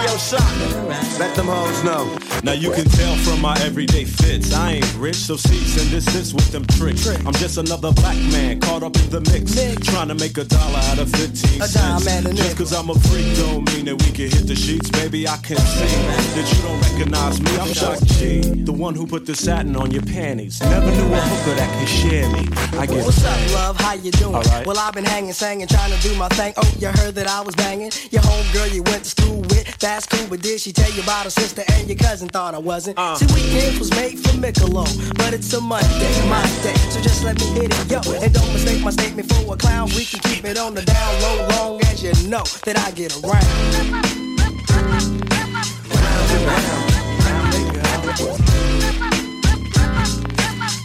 Yeah. 0.07 0.13
Hey 0.13 0.13
yo, 0.13 0.19
shot. 0.19 1.19
Let 1.19 1.35
them 1.35 1.47
hoes 1.47 1.83
know. 1.85 2.17
Now 2.43 2.53
you 2.53 2.71
can 2.71 2.85
tell 2.85 3.17
from 3.17 3.41
my 3.41 3.57
everyday 3.63 4.05
fits. 4.05 4.53
I 4.55 4.73
ain't 4.75 4.95
rich, 4.97 5.17
so 5.17 5.37
cease 5.37 5.81
and 5.81 5.91
desist 5.91 6.35
with 6.35 6.51
them 6.53 6.65
tricks. 6.67 7.07
I'm 7.27 7.33
just 7.33 7.57
another 7.59 7.93
black 7.93 8.17
man 8.31 8.61
caught 8.61 8.83
up 8.83 8.95
in 8.97 9.11
the 9.11 9.21
mix. 9.21 9.55
Trying 9.91 10.09
to 10.09 10.15
make 10.15 10.37
a 10.39 10.45
dollar 10.45 10.79
out 10.91 10.99
of 10.99 11.11
15 11.11 11.63
A 11.63 11.67
cents. 11.67 12.05
dime 12.05 12.09
and 12.09 12.27
a 12.27 12.35
Just 12.35 12.57
cause 12.59 12.73
I'm 12.73 12.91
a 12.91 12.95
freak 13.09 13.35
don't 13.37 13.65
mean 13.73 13.87
that 13.87 13.97
we 13.97 14.11
can 14.13 14.31
hit 14.31 14.47
the 14.47 14.55
sheets. 14.55 14.91
Baby, 14.91 15.27
I 15.27 15.37
can 15.39 15.57
see 15.57 15.97
that 16.37 16.47
you 16.55 16.63
don't 16.63 16.81
recognize 16.93 17.41
me. 17.41 17.57
I'm 17.59 17.73
Shock 17.73 17.99
G, 18.19 18.41
the 18.63 18.73
one 18.73 18.95
who 18.95 19.07
put 19.07 19.27
the 19.27 19.35
satin 19.35 19.75
on 19.77 19.91
your 19.91 20.03
panties. 20.03 20.61
Never 20.61 20.91
knew 20.91 21.15
a 21.15 21.21
hooker 21.21 21.55
that 21.57 21.71
could 21.81 21.89
share 21.89 22.29
me. 22.31 22.47
I 22.79 22.87
get 22.87 23.05
What's 23.05 23.25
up, 23.25 23.53
love? 23.55 23.77
How 23.81 23.95
you 23.95 24.11
doing? 24.13 24.33
Well, 24.67 24.79
I've 24.79 24.95
been 24.95 25.05
hanging, 25.05 25.33
singing, 25.33 25.67
trying 25.67 25.93
to 25.93 26.01
do 26.07 26.15
my 26.17 26.29
thing. 26.29 26.53
Oh, 26.59 26.75
you 26.79 26.89
heard 26.89 27.15
that 27.15 27.27
I 27.27 27.41
was 27.41 27.55
banging? 27.55 27.91
Your 28.11 28.23
homegirl 28.23 28.75
you 28.75 28.83
went 28.83 29.05
to 29.05 29.11
school 29.11 29.41
with, 29.41 29.56
that's 29.81 30.07
cool, 30.07 30.27
but 30.29 30.41
did 30.41 30.61
she 30.61 30.73
tell 30.73 30.91
you 30.93 31.03
about 31.03 31.25
her 31.25 31.31
sister 31.31 31.63
and 31.73 31.89
your 31.89 31.99
cousin 31.99 32.29
thought 32.29 32.55
I 32.55 32.59
wasn't? 32.59 32.99
Uh. 32.99 33.17
See, 33.17 33.27
weekends 33.35 33.79
was 33.79 33.91
made 33.91 34.19
for 34.19 34.37
Michelob, 34.39 35.17
but 35.19 35.35
it's 35.35 35.53
a 35.53 35.61
Monday, 35.61 36.29
my 36.29 36.43
day, 36.63 36.75
so 36.91 37.01
just 37.01 37.25
let 37.25 37.39
me 37.39 37.47
hit 37.47 37.73
it, 37.73 37.91
yo. 37.91 38.01
And 38.23 38.33
don't 38.33 38.53
mistake 38.53 38.83
my 38.83 38.91
statement 38.91 39.33
for 39.33 39.55
a 39.55 39.57
clown. 39.57 39.89
We 39.97 40.05
can 40.05 40.21
keep 40.21 40.45
it 40.45 40.59
on 40.59 40.75
the 40.75 40.83
down 40.83 41.23
low, 41.23 41.49
long 41.49 41.83
as 41.83 42.03
you 42.03 42.13
know 42.29 42.45
that 42.65 42.79
I 42.79 42.91
get 42.93 43.15
around. 43.23 43.43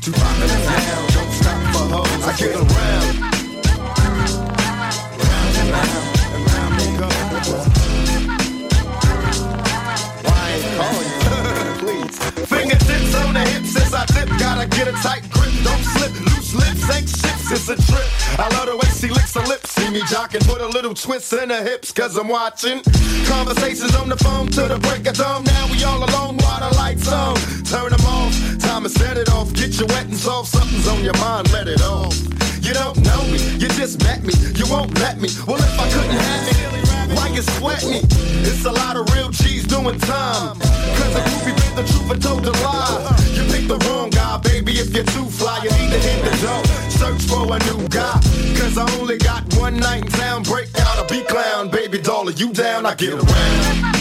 Too 0.01 0.11
rock 0.11 0.35
in 0.41 0.47
the 0.47 0.57
town, 0.65 1.07
don't 1.13 1.31
stop 1.31 1.59
for 1.73 1.85
hoes. 1.93 2.23
I 2.25 2.33
get 2.37 2.55
around. 2.55 3.41
Round 5.21 5.57
and 5.57 5.69
round, 5.71 6.05
and 6.33 6.43
round 6.51 6.73
they 6.79 6.91
go. 6.97 7.80
I 13.75 14.05
dip, 14.05 14.29
gotta 14.39 14.67
get 14.67 14.87
a 14.87 14.91
tight 15.03 15.23
grip. 15.31 15.51
Don't 15.63 15.83
slip, 15.95 16.11
loose 16.31 16.53
lips 16.55 16.83
ain't 16.95 17.09
ships, 17.09 17.51
it's 17.51 17.69
a 17.69 17.75
trip. 17.75 18.07
I 18.39 18.49
love 18.57 18.67
the 18.67 18.75
way 18.75 18.89
she 18.99 19.07
licks 19.07 19.33
her 19.35 19.45
lips. 19.47 19.71
See 19.71 19.89
me 19.89 20.01
jocking, 20.01 20.45
put 20.47 20.61
a 20.61 20.67
little 20.67 20.93
twist 20.93 21.31
in 21.33 21.49
her 21.49 21.63
hips, 21.63 21.91
cause 21.91 22.17
I'm 22.17 22.27
watching. 22.27 22.81
Conversations 23.27 23.95
on 23.95 24.09
the 24.09 24.17
phone 24.17 24.47
to 24.57 24.67
the 24.67 24.79
break 24.79 25.07
of 25.07 25.15
dawn. 25.15 25.43
Now 25.43 25.67
we 25.71 25.83
all 25.83 26.03
alone 26.03 26.37
the 26.37 26.75
lights 26.77 27.11
on. 27.11 27.35
Turn 27.65 27.89
them 27.89 28.05
off, 28.05 28.33
time 28.59 28.83
to 28.83 28.89
set 28.89 29.17
it 29.17 29.29
off. 29.29 29.53
Get 29.53 29.79
you 29.79 29.85
wet 29.87 30.05
and 30.05 30.15
soft, 30.15 30.49
something's 30.49 30.87
on 30.87 31.03
your 31.03 31.17
mind, 31.17 31.51
let 31.51 31.67
it 31.67 31.81
off. 31.81 32.15
You 32.61 32.73
don't 32.73 32.97
know 33.03 33.21
me, 33.27 33.39
you 33.57 33.67
just 33.69 34.03
met 34.03 34.23
me, 34.23 34.33
you 34.55 34.65
won't 34.69 34.93
let 34.99 35.19
me. 35.19 35.29
Well, 35.47 35.57
if 35.57 35.79
I 35.79 35.85
couldn't 35.89 36.21
have 36.27 36.45
it, 36.51 37.15
why 37.15 37.27
you 37.29 37.41
sweat 37.41 37.83
me? 37.85 38.01
It's 38.45 38.65
a 38.65 38.71
lot 38.71 38.95
of 38.95 39.11
real 39.13 39.29
G's 39.29 39.65
doing 39.65 39.99
time. 39.99 40.59
Cause 40.59 41.15
a 41.15 41.21
groupie 41.29 41.60
the 41.75 41.83
truth 41.83 42.11
and 42.11 42.21
told 42.21 42.43
the 42.43 42.51
lie. 42.63 43.15
You 43.33 43.43
picked 43.51 43.67
the 43.67 43.77
wrong 43.87 44.09
guy, 44.09 44.37
baby, 44.37 44.73
if 44.73 44.93
you're 44.93 45.03
too 45.05 45.25
fly, 45.25 45.59
you 45.63 45.71
need 45.71 45.91
to 45.91 45.99
hit 45.99 46.23
the 46.23 46.33
door. 46.45 46.63
Search 46.89 47.23
for 47.23 47.43
a 47.55 47.59
new 47.69 47.87
guy. 47.87 48.19
Cause 48.59 48.77
I 48.77 48.85
only 48.99 49.17
got 49.17 49.43
one 49.55 49.77
night 49.77 50.05
in 50.05 50.11
town, 50.11 50.43
break 50.43 50.69
out 50.79 51.03
a 51.03 51.13
beat 51.13 51.27
clown. 51.27 51.69
Baby 51.69 51.99
doll, 51.99 52.29
you 52.31 52.53
down? 52.53 52.85
I 52.85 52.95
get 52.95 53.13
around. 53.13 54.00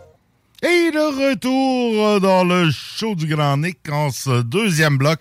Et 0.63 0.91
de 0.91 1.31
retour 1.31 2.21
dans 2.21 2.43
le 2.43 2.69
show 2.69 3.15
du 3.15 3.25
Grand 3.25 3.57
Nick 3.57 3.79
en 3.91 4.11
ce 4.11 4.43
deuxième 4.43 4.95
bloc. 4.95 5.17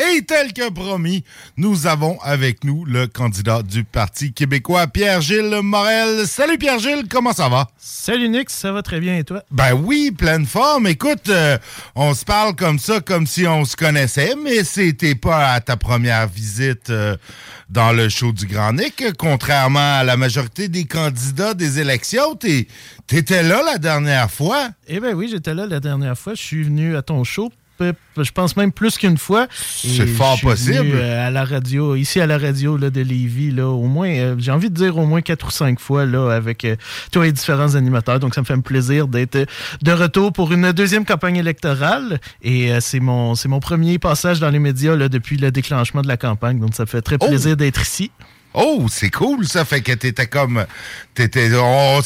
Et 0.00 0.22
tel 0.22 0.52
que 0.52 0.68
promis, 0.68 1.22
nous 1.56 1.86
avons 1.86 2.18
avec 2.22 2.64
nous 2.64 2.84
le 2.84 3.06
candidat 3.06 3.62
du 3.62 3.84
Parti 3.84 4.32
québécois, 4.32 4.88
Pierre-Gilles 4.88 5.60
Morel. 5.62 6.26
Salut 6.26 6.58
Pierre-Gilles, 6.58 7.04
comment 7.08 7.32
ça 7.32 7.48
va? 7.48 7.68
Salut 7.78 8.28
Nick, 8.28 8.50
ça 8.50 8.72
va 8.72 8.82
très 8.82 8.98
bien 8.98 9.16
et 9.18 9.22
toi? 9.22 9.44
Ben 9.52 9.74
oui, 9.74 10.10
pleine 10.10 10.44
forme. 10.44 10.88
Écoute, 10.88 11.28
euh, 11.28 11.56
on 11.94 12.12
se 12.12 12.24
parle 12.24 12.56
comme 12.56 12.80
ça, 12.80 12.98
comme 13.00 13.28
si 13.28 13.46
on 13.46 13.64
se 13.64 13.76
connaissait, 13.76 14.34
mais 14.42 14.64
c'était 14.64 15.14
pas 15.14 15.52
à 15.52 15.60
ta 15.60 15.76
première 15.76 16.26
visite 16.26 16.90
euh, 16.90 17.16
dans 17.68 17.92
le 17.92 18.08
show 18.08 18.32
du 18.32 18.46
Grand 18.46 18.72
Nick. 18.72 19.04
Contrairement 19.16 19.98
à 19.98 20.02
la 20.02 20.16
majorité 20.16 20.66
des 20.66 20.84
candidats 20.86 21.54
des 21.54 21.78
élections, 21.78 22.34
t'es- 22.34 22.66
t'étais 23.10 23.42
là 23.42 23.60
la 23.66 23.78
dernière 23.78 24.30
fois? 24.30 24.68
Eh 24.88 25.00
bien 25.00 25.12
oui, 25.12 25.28
j'étais 25.30 25.52
là 25.52 25.66
la 25.66 25.80
dernière 25.80 26.16
fois. 26.16 26.34
Je 26.34 26.42
suis 26.42 26.62
venu 26.62 26.96
à 26.96 27.02
ton 27.02 27.24
show. 27.24 27.52
Je 28.18 28.30
pense 28.32 28.58
même 28.58 28.72
plus 28.72 28.98
qu'une 28.98 29.16
fois. 29.16 29.46
C'est 29.50 30.02
Et 30.02 30.06
fort 30.06 30.32
je 30.32 30.36
suis 30.36 30.46
possible. 30.46 30.78
venu, 30.80 30.92
euh, 30.96 31.26
à 31.28 31.30
la 31.30 31.44
radio, 31.46 31.96
ici 31.96 32.20
à 32.20 32.26
la 32.26 32.36
radio 32.36 32.76
là, 32.76 32.90
de 32.90 33.00
Lévis, 33.00 33.50
là, 33.52 33.68
au 33.68 33.86
moins, 33.86 34.10
euh, 34.10 34.34
j'ai 34.38 34.52
envie 34.52 34.68
de 34.68 34.74
dire 34.74 34.98
au 34.98 35.06
moins 35.06 35.22
quatre 35.22 35.46
ou 35.46 35.50
cinq 35.50 35.80
fois 35.80 36.04
là, 36.04 36.28
avec 36.30 36.66
euh, 36.66 36.76
tous 37.10 37.22
les 37.22 37.32
différents 37.32 37.74
animateurs. 37.76 38.20
Donc 38.20 38.34
ça 38.34 38.42
me 38.42 38.46
fait 38.46 38.52
un 38.52 38.60
plaisir 38.60 39.08
d'être 39.08 39.36
euh, 39.36 39.46
de 39.80 39.92
retour 39.92 40.30
pour 40.30 40.52
une 40.52 40.72
deuxième 40.72 41.06
campagne 41.06 41.36
électorale. 41.36 42.20
Et 42.42 42.70
euh, 42.70 42.80
c'est 42.80 43.00
mon 43.00 43.34
c'est 43.34 43.48
mon 43.48 43.60
premier 43.60 43.98
passage 43.98 44.40
dans 44.40 44.50
les 44.50 44.58
médias 44.58 44.94
là, 44.94 45.08
depuis 45.08 45.38
le 45.38 45.50
déclenchement 45.50 46.02
de 46.02 46.08
la 46.08 46.18
campagne. 46.18 46.60
Donc 46.60 46.74
ça 46.74 46.82
me 46.82 46.88
fait 46.88 47.00
très 47.00 47.16
plaisir 47.16 47.56
d'être 47.56 47.80
ici. 47.80 48.10
Oh, 48.54 48.86
c'est 48.90 49.10
cool, 49.10 49.46
ça 49.46 49.64
fait 49.64 49.80
que 49.80 49.92
t'étais 49.92 50.26
comme. 50.26 50.66
T'étais, 51.14 51.50
on, 51.56 52.00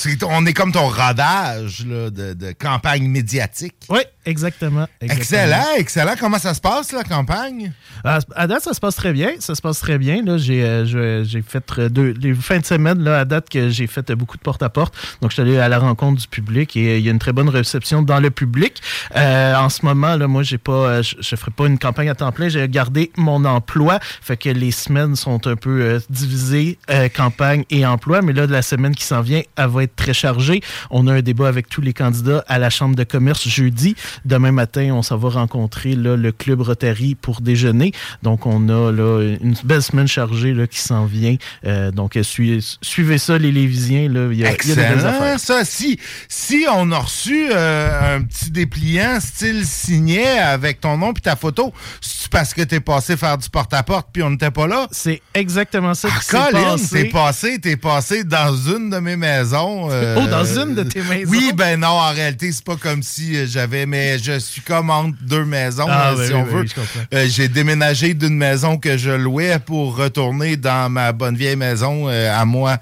est 0.46 0.52
comme 0.52 0.72
ton 0.72 0.88
rodage 0.88 1.86
là, 1.86 2.10
de, 2.10 2.34
de 2.34 2.52
campagne 2.52 3.08
médiatique. 3.08 3.76
Oui, 3.88 4.00
exactement, 4.26 4.86
exactement. 5.00 5.20
Excellent, 5.20 5.76
excellent. 5.78 6.14
Comment 6.18 6.38
ça 6.38 6.54
se 6.54 6.60
passe, 6.60 6.92
la 6.92 7.04
campagne? 7.04 7.72
À, 8.04 8.18
à 8.36 8.46
date, 8.46 8.62
ça 8.62 8.74
se 8.74 8.80
passe 8.80 8.96
très 8.96 9.12
bien. 9.12 9.30
Ça 9.38 9.54
se 9.54 9.62
passe 9.62 9.80
très 9.80 9.98
bien. 9.98 10.22
J'ai, 10.36 10.62
euh, 10.64 11.24
j'ai 11.24 11.42
fait 11.42 11.64
euh, 11.78 11.88
deux, 11.88 12.14
les 12.20 12.34
fins 12.34 12.58
de 12.58 12.64
semaine, 12.64 13.02
là, 13.02 13.20
à 13.20 13.24
date, 13.24 13.48
que 13.48 13.68
j'ai 13.70 13.86
fait 13.86 14.10
euh, 14.10 14.16
beaucoup 14.16 14.36
de 14.36 14.42
porte-à-porte. 14.42 14.94
Donc, 15.20 15.30
je 15.30 15.34
suis 15.34 15.42
allé 15.42 15.58
à 15.58 15.68
la 15.68 15.78
rencontre 15.78 16.20
du 16.20 16.28
public 16.28 16.76
et 16.76 16.94
euh, 16.94 16.98
il 16.98 17.04
y 17.04 17.08
a 17.08 17.12
une 17.12 17.18
très 17.18 17.32
bonne 17.32 17.48
réception 17.48 18.02
dans 18.02 18.20
le 18.20 18.30
public. 18.30 18.82
Euh, 19.16 19.54
en 19.54 19.68
ce 19.68 19.84
moment, 19.84 20.16
là, 20.16 20.26
moi, 20.26 20.42
j'ai 20.42 20.58
pas, 20.58 20.72
euh, 20.72 21.02
je, 21.02 21.16
je 21.20 21.36
ferai 21.36 21.50
pas 21.50 21.66
une 21.66 21.78
campagne 21.78 22.08
à 22.08 22.14
temps 22.14 22.32
plein. 22.32 22.48
J'ai 22.48 22.68
gardé 22.68 23.10
mon 23.16 23.44
emploi. 23.44 23.98
Fait 24.00 24.36
que 24.36 24.48
les 24.48 24.70
semaines 24.70 25.16
sont 25.16 25.46
un 25.46 25.56
peu 25.56 25.80
euh, 25.80 26.00
divisées, 26.10 26.78
euh, 26.90 27.08
campagne 27.08 27.64
et 27.70 27.86
emploi. 27.86 28.22
Mais 28.22 28.32
là, 28.32 28.46
de 28.46 28.52
la 28.52 28.62
semaine 28.62 28.94
qui 28.94 29.04
s'en 29.04 29.20
vient, 29.20 29.42
elle 29.56 29.68
va 29.68 29.82
être 29.84 29.96
très 29.96 30.14
chargée. 30.14 30.60
On 30.90 31.06
a 31.06 31.14
un 31.14 31.22
débat 31.22 31.48
avec 31.48 31.68
tous 31.68 31.80
les 31.80 31.92
candidats 31.92 32.44
à 32.48 32.58
la 32.58 32.70
Chambre 32.70 32.96
de 32.96 33.04
commerce 33.04 33.48
jeudi. 33.48 33.96
Demain 34.24 34.52
matin, 34.52 34.90
on 34.92 35.02
s'en 35.02 35.16
va 35.16 35.28
rencontrer 35.30 35.94
là, 35.94 36.16
le 36.16 36.32
Club 36.32 36.60
Rotary 36.62 37.14
pour 37.14 37.40
déjeuner. 37.40 37.92
Donc, 38.22 38.46
on 38.46 38.68
a 38.68 38.90
là, 38.92 39.20
une 39.40 39.54
belle 39.64 39.82
semaine 39.82 40.08
chargée 40.08 40.52
là, 40.54 40.66
qui 40.66 40.78
s'en 40.80 41.04
vient. 41.06 41.36
Euh, 41.66 41.90
donc, 41.90 42.16
euh, 42.16 42.22
suivez, 42.22 43.18
ça, 43.18 43.38
les 43.38 43.52
Lévisiens. 43.52 44.08
Là. 44.08 44.28
Il, 44.32 44.38
y 44.38 44.44
a, 44.46 44.52
il 44.62 44.68
y 44.68 44.72
a 44.72 44.74
des 44.74 44.80
belles 44.82 44.92
Excellent, 44.94 45.08
affaires. 45.08 45.40
ça. 45.40 45.64
Si, 45.64 45.98
si 46.28 46.64
on 46.74 46.90
a 46.92 46.98
reçu 46.98 47.48
euh, 47.50 48.16
un 48.16 48.22
petit 48.22 48.50
dépliant 48.50 49.18
style 49.20 49.64
signet 49.66 50.38
avec 50.38 50.80
ton 50.80 50.96
nom 50.98 51.12
puis 51.12 51.22
ta 51.22 51.36
photo, 51.36 51.72
c'est 52.00 52.28
parce 52.30 52.54
que 52.54 52.62
t'es 52.62 52.80
passé 52.80 53.16
faire 53.16 53.38
du 53.38 53.48
porte-à-porte 53.48 54.08
puis 54.12 54.22
on 54.22 54.30
n'était 54.30 54.50
pas 54.50 54.66
là? 54.66 54.86
C'est 54.90 55.20
exactement 55.34 55.94
ça 55.94 56.08
Ah, 56.12 56.20
qui 56.20 56.52
passé. 56.52 57.02
t'es 57.02 57.08
passé, 57.10 57.58
t'es 57.60 57.76
passé 57.76 58.24
dans 58.24 58.54
une 58.56 58.90
de 58.90 58.98
mes 58.98 59.16
maisons. 59.16 59.88
euh, 59.90 60.16
Oh, 60.18 60.26
dans 60.28 60.44
une 60.44 60.74
de 60.74 60.82
tes 60.82 61.02
maisons? 61.02 61.30
Oui, 61.30 61.52
ben 61.56 61.78
non, 61.80 61.88
en 61.88 62.10
réalité, 62.12 62.50
c'est 62.52 62.64
pas 62.64 62.76
comme 62.76 63.02
si 63.02 63.36
euh, 63.36 63.46
j'avais, 63.46 63.86
mais 64.04 64.18
je 64.18 64.38
suis 64.38 64.60
comme 64.60 64.90
entre 64.90 65.16
deux 65.22 65.44
maisons, 65.44 65.86
Ah, 65.88 66.14
si 66.16 66.32
oui, 66.32 66.34
on 66.34 66.44
oui, 66.44 66.52
veut. 66.52 66.82
Euh, 67.14 67.26
J'ai 67.28 67.48
déménagé 67.48 68.14
d'une 68.14 68.36
maison 68.36 68.76
que 68.76 68.96
je 68.98 69.10
louais 69.10 69.58
pour 69.58 69.96
retourner 69.96 70.56
dans 70.56 70.90
ma 70.90 71.12
bonne 71.12 71.36
vieille 71.36 71.56
maison 71.56 72.08
euh, 72.08 72.30
à 72.34 72.44
moi 72.44 72.78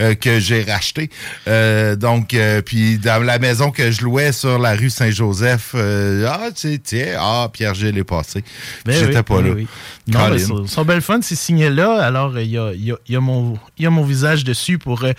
euh, 0.00 0.14
que 0.14 0.38
j'ai 0.38 0.62
rachetée. 0.62 1.10
Donc, 1.96 2.36
puis 2.66 2.98
dans 2.98 3.22
la 3.22 3.38
maison 3.38 3.70
que 3.70 3.90
je 3.90 4.02
louais 4.02 4.32
sur 4.32 4.58
la 4.58 4.74
rue 4.74 4.90
Saint-Joseph, 4.90 5.74
ah, 5.74 6.48
tu 6.54 6.72
sais, 6.72 6.78
tiens, 6.82 7.16
ah, 7.18 7.48
Pierre-Gilles 7.52 7.96
est 7.98 8.04
passé. 8.04 8.44
Ben 8.84 8.92
J'étais 8.92 9.16
oui, 9.16 9.22
pas 9.22 9.42
ben 9.42 9.56
là. 9.56 9.62
Non, 10.08 10.28
mais 10.30 10.38
son, 10.38 10.66
son 10.66 10.84
bel 10.84 11.00
fun, 11.00 11.18
c'est 11.22 11.34
signé 11.34 11.68
là. 11.68 12.00
Alors, 12.02 12.36
euh, 12.36 12.42
il 12.42 12.50
y 12.50 12.58
a, 12.58 12.72
y 12.74 12.92
a- 12.92 12.96
il 13.08 13.12
y 13.12 13.16
a 13.16 13.20
mon, 13.20 13.58
il 13.76 13.82
y 13.82 13.86
a 13.86 13.90
mon 13.90 14.04
visage 14.04 14.44
dessus 14.44 14.78
pour 14.78 15.02
euh, 15.02 15.12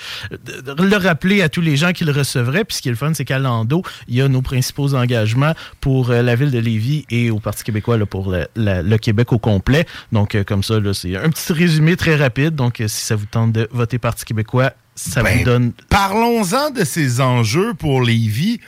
le 0.77 0.95
rappeler 0.97 1.41
à 1.41 1.49
tous 1.49 1.61
les 1.61 1.75
gens 1.75 1.91
qui 1.91 2.05
le 2.05 2.11
recevraient. 2.11 2.63
Puis 2.63 2.77
ce 2.77 2.81
qui 2.81 2.87
est 2.87 2.91
le 2.91 2.97
fun, 2.97 3.13
c'est 3.13 3.25
qu'à 3.25 3.39
Lando, 3.39 3.83
il 4.07 4.15
y 4.15 4.21
a 4.21 4.27
nos 4.27 4.41
principaux 4.41 4.93
engagements 4.95 5.53
pour 5.81 6.11
euh, 6.11 6.21
la 6.21 6.35
ville 6.35 6.51
de 6.51 6.59
Lévis 6.59 7.05
et 7.09 7.29
au 7.31 7.39
Parti 7.39 7.63
québécois 7.63 7.97
là, 7.97 8.05
pour 8.05 8.31
le, 8.31 8.47
la- 8.55 8.81
le 8.81 8.97
Québec 8.97 9.33
au 9.33 9.39
complet. 9.39 9.85
Donc, 10.11 10.35
euh, 10.35 10.43
comme 10.43 10.63
ça, 10.63 10.75
c'est 10.93 11.15
un 11.17 11.29
petit 11.29 11.51
résumé 11.53 11.95
très 11.97 12.15
rapide. 12.15 12.55
Donc, 12.55 12.75
si 12.87 13.05
ça 13.05 13.15
vous 13.15 13.25
tente 13.25 13.51
de 13.51 13.67
voter 13.71 13.97
Parti 13.99 14.23
québécois, 14.25 14.71
ça 14.95 15.21
Ben, 15.21 15.37
vous 15.39 15.43
donne 15.43 15.71
Parlons-en 15.89 16.71
de 16.71 16.83
ces 16.83 17.19
enjeux 17.21 17.73
pour 17.73 18.01
Lévis. 18.01 18.59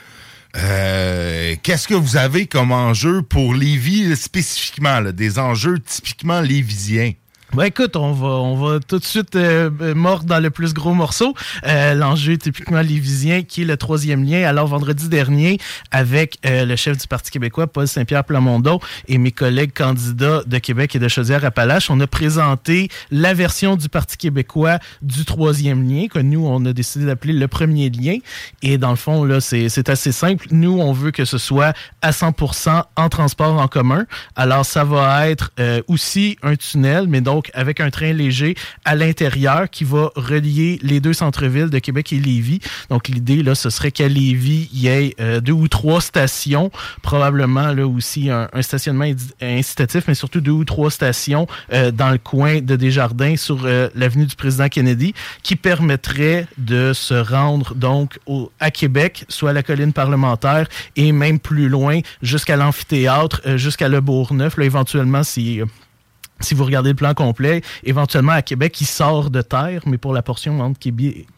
Euh, 0.56 1.54
Qu'est-ce 1.62 1.88
que 1.88 1.94
vous 1.94 2.16
avez 2.16 2.46
comme 2.46 2.72
enjeu 2.72 3.22
pour 3.22 3.54
Lévis 3.54 4.16
spécifiquement, 4.16 5.00
des 5.02 5.38
enjeux 5.38 5.78
typiquement 5.80 6.40
lévisiens? 6.40 7.12
Ben 7.52 7.64
écoute, 7.64 7.96
on 7.96 8.12
va, 8.12 8.28
on 8.28 8.54
va 8.54 8.78
tout 8.78 9.00
de 9.00 9.04
suite 9.04 9.34
euh, 9.34 9.70
mordre 9.96 10.24
dans 10.24 10.38
le 10.38 10.50
plus 10.50 10.72
gros 10.72 10.94
morceau. 10.94 11.34
Euh, 11.66 11.94
L'enjeu 11.94 12.38
typiquement 12.38 12.80
lévisien, 12.80 13.42
qui 13.42 13.62
est 13.62 13.64
le 13.64 13.76
troisième 13.76 14.22
lien. 14.22 14.46
Alors 14.46 14.68
vendredi 14.68 15.08
dernier, 15.08 15.58
avec 15.90 16.38
euh, 16.46 16.64
le 16.64 16.76
chef 16.76 16.96
du 16.96 17.08
Parti 17.08 17.32
québécois, 17.32 17.66
Paul 17.66 17.88
Saint-Pierre 17.88 18.22
Plamondon, 18.22 18.78
et 19.08 19.18
mes 19.18 19.32
collègues 19.32 19.72
candidats 19.72 20.42
de 20.46 20.58
Québec 20.58 20.94
et 20.94 21.00
de 21.00 21.08
Chaudière-Appalaches, 21.08 21.90
on 21.90 21.98
a 21.98 22.06
présenté 22.06 22.88
la 23.10 23.34
version 23.34 23.74
du 23.74 23.88
Parti 23.88 24.16
québécois 24.16 24.78
du 25.02 25.24
troisième 25.24 25.88
lien, 25.88 26.06
que 26.06 26.20
nous, 26.20 26.46
on 26.46 26.64
a 26.66 26.72
décidé 26.72 27.06
d'appeler 27.06 27.32
le 27.32 27.48
premier 27.48 27.90
lien. 27.90 28.18
Et 28.62 28.78
dans 28.78 28.90
le 28.90 28.96
fond, 28.96 29.24
là, 29.24 29.40
c'est 29.40 29.88
assez 29.88 30.12
simple. 30.12 30.46
Nous, 30.52 30.78
on 30.78 30.92
veut 30.92 31.10
que 31.10 31.24
ce 31.24 31.38
soit 31.38 31.72
à 32.00 32.12
100% 32.12 32.84
en 32.94 33.08
transport 33.08 33.58
en 33.58 33.66
commun. 33.66 34.06
Alors, 34.36 34.64
ça 34.64 34.84
va 34.84 35.28
être 35.28 35.50
euh, 35.58 35.82
aussi 35.88 36.36
un 36.44 36.54
tunnel, 36.54 37.08
mais 37.08 37.20
donc 37.20 37.39
avec 37.54 37.80
un 37.80 37.90
train 37.90 38.12
léger 38.12 38.54
à 38.84 38.94
l'intérieur 38.94 39.70
qui 39.70 39.84
va 39.84 40.10
relier 40.16 40.78
les 40.82 41.00
deux 41.00 41.12
centres-villes 41.12 41.70
de 41.70 41.78
Québec 41.78 42.12
et 42.12 42.18
Lévis. 42.18 42.60
Donc 42.88 43.08
l'idée 43.08 43.42
là, 43.42 43.54
ce 43.54 43.70
serait 43.70 43.90
qu'à 43.90 44.08
Lévis, 44.08 44.68
il 44.72 44.80
y 44.80 44.88
ait 44.88 45.14
euh, 45.20 45.40
deux 45.40 45.52
ou 45.52 45.68
trois 45.68 46.00
stations, 46.00 46.70
probablement 47.02 47.72
là 47.72 47.86
aussi 47.86 48.30
un, 48.30 48.48
stationnement 48.62 49.06
incitatif, 49.40 50.04
mais 50.08 50.14
surtout 50.14 50.40
deux 50.40 50.50
ou 50.50 50.64
trois 50.64 50.90
stations 50.90 51.46
euh, 51.72 51.90
dans 51.90 52.10
le 52.10 52.18
coin 52.18 52.60
de 52.60 52.76
Desjardins 52.76 53.36
sur 53.36 53.64
euh, 53.64 53.88
l'avenue 53.94 54.26
du 54.26 54.36
président 54.36 54.68
Kennedy, 54.68 55.14
qui 55.42 55.56
permettrait 55.56 56.46
de 56.58 56.92
se 56.92 57.14
rendre 57.14 57.74
donc 57.74 58.18
à 58.58 58.70
Québec, 58.70 59.24
soit 59.28 59.50
à 59.50 59.52
la 59.52 59.62
colline 59.62 59.92
parlementaire 59.92 60.68
et 60.96 61.12
même 61.12 61.38
plus 61.38 61.68
loin 61.68 62.00
jusqu'à 62.22 62.56
l'amphithéâtre, 62.56 63.40
jusqu'à 63.56 63.88
Le 63.88 64.00
Bourgneuf, 64.00 64.56
là, 64.56 64.64
éventuellement 64.64 65.22
si 65.22 65.60
si 66.40 66.54
vous 66.54 66.64
regardez 66.64 66.90
le 66.90 66.96
plan 66.96 67.14
complet, 67.14 67.62
éventuellement 67.84 68.32
à 68.32 68.42
Québec, 68.42 68.80
il 68.80 68.86
sort 68.86 69.30
de 69.30 69.42
terre, 69.42 69.82
mais 69.86 69.98
pour 69.98 70.12
la 70.12 70.22
portion 70.22 70.60
entre 70.60 70.80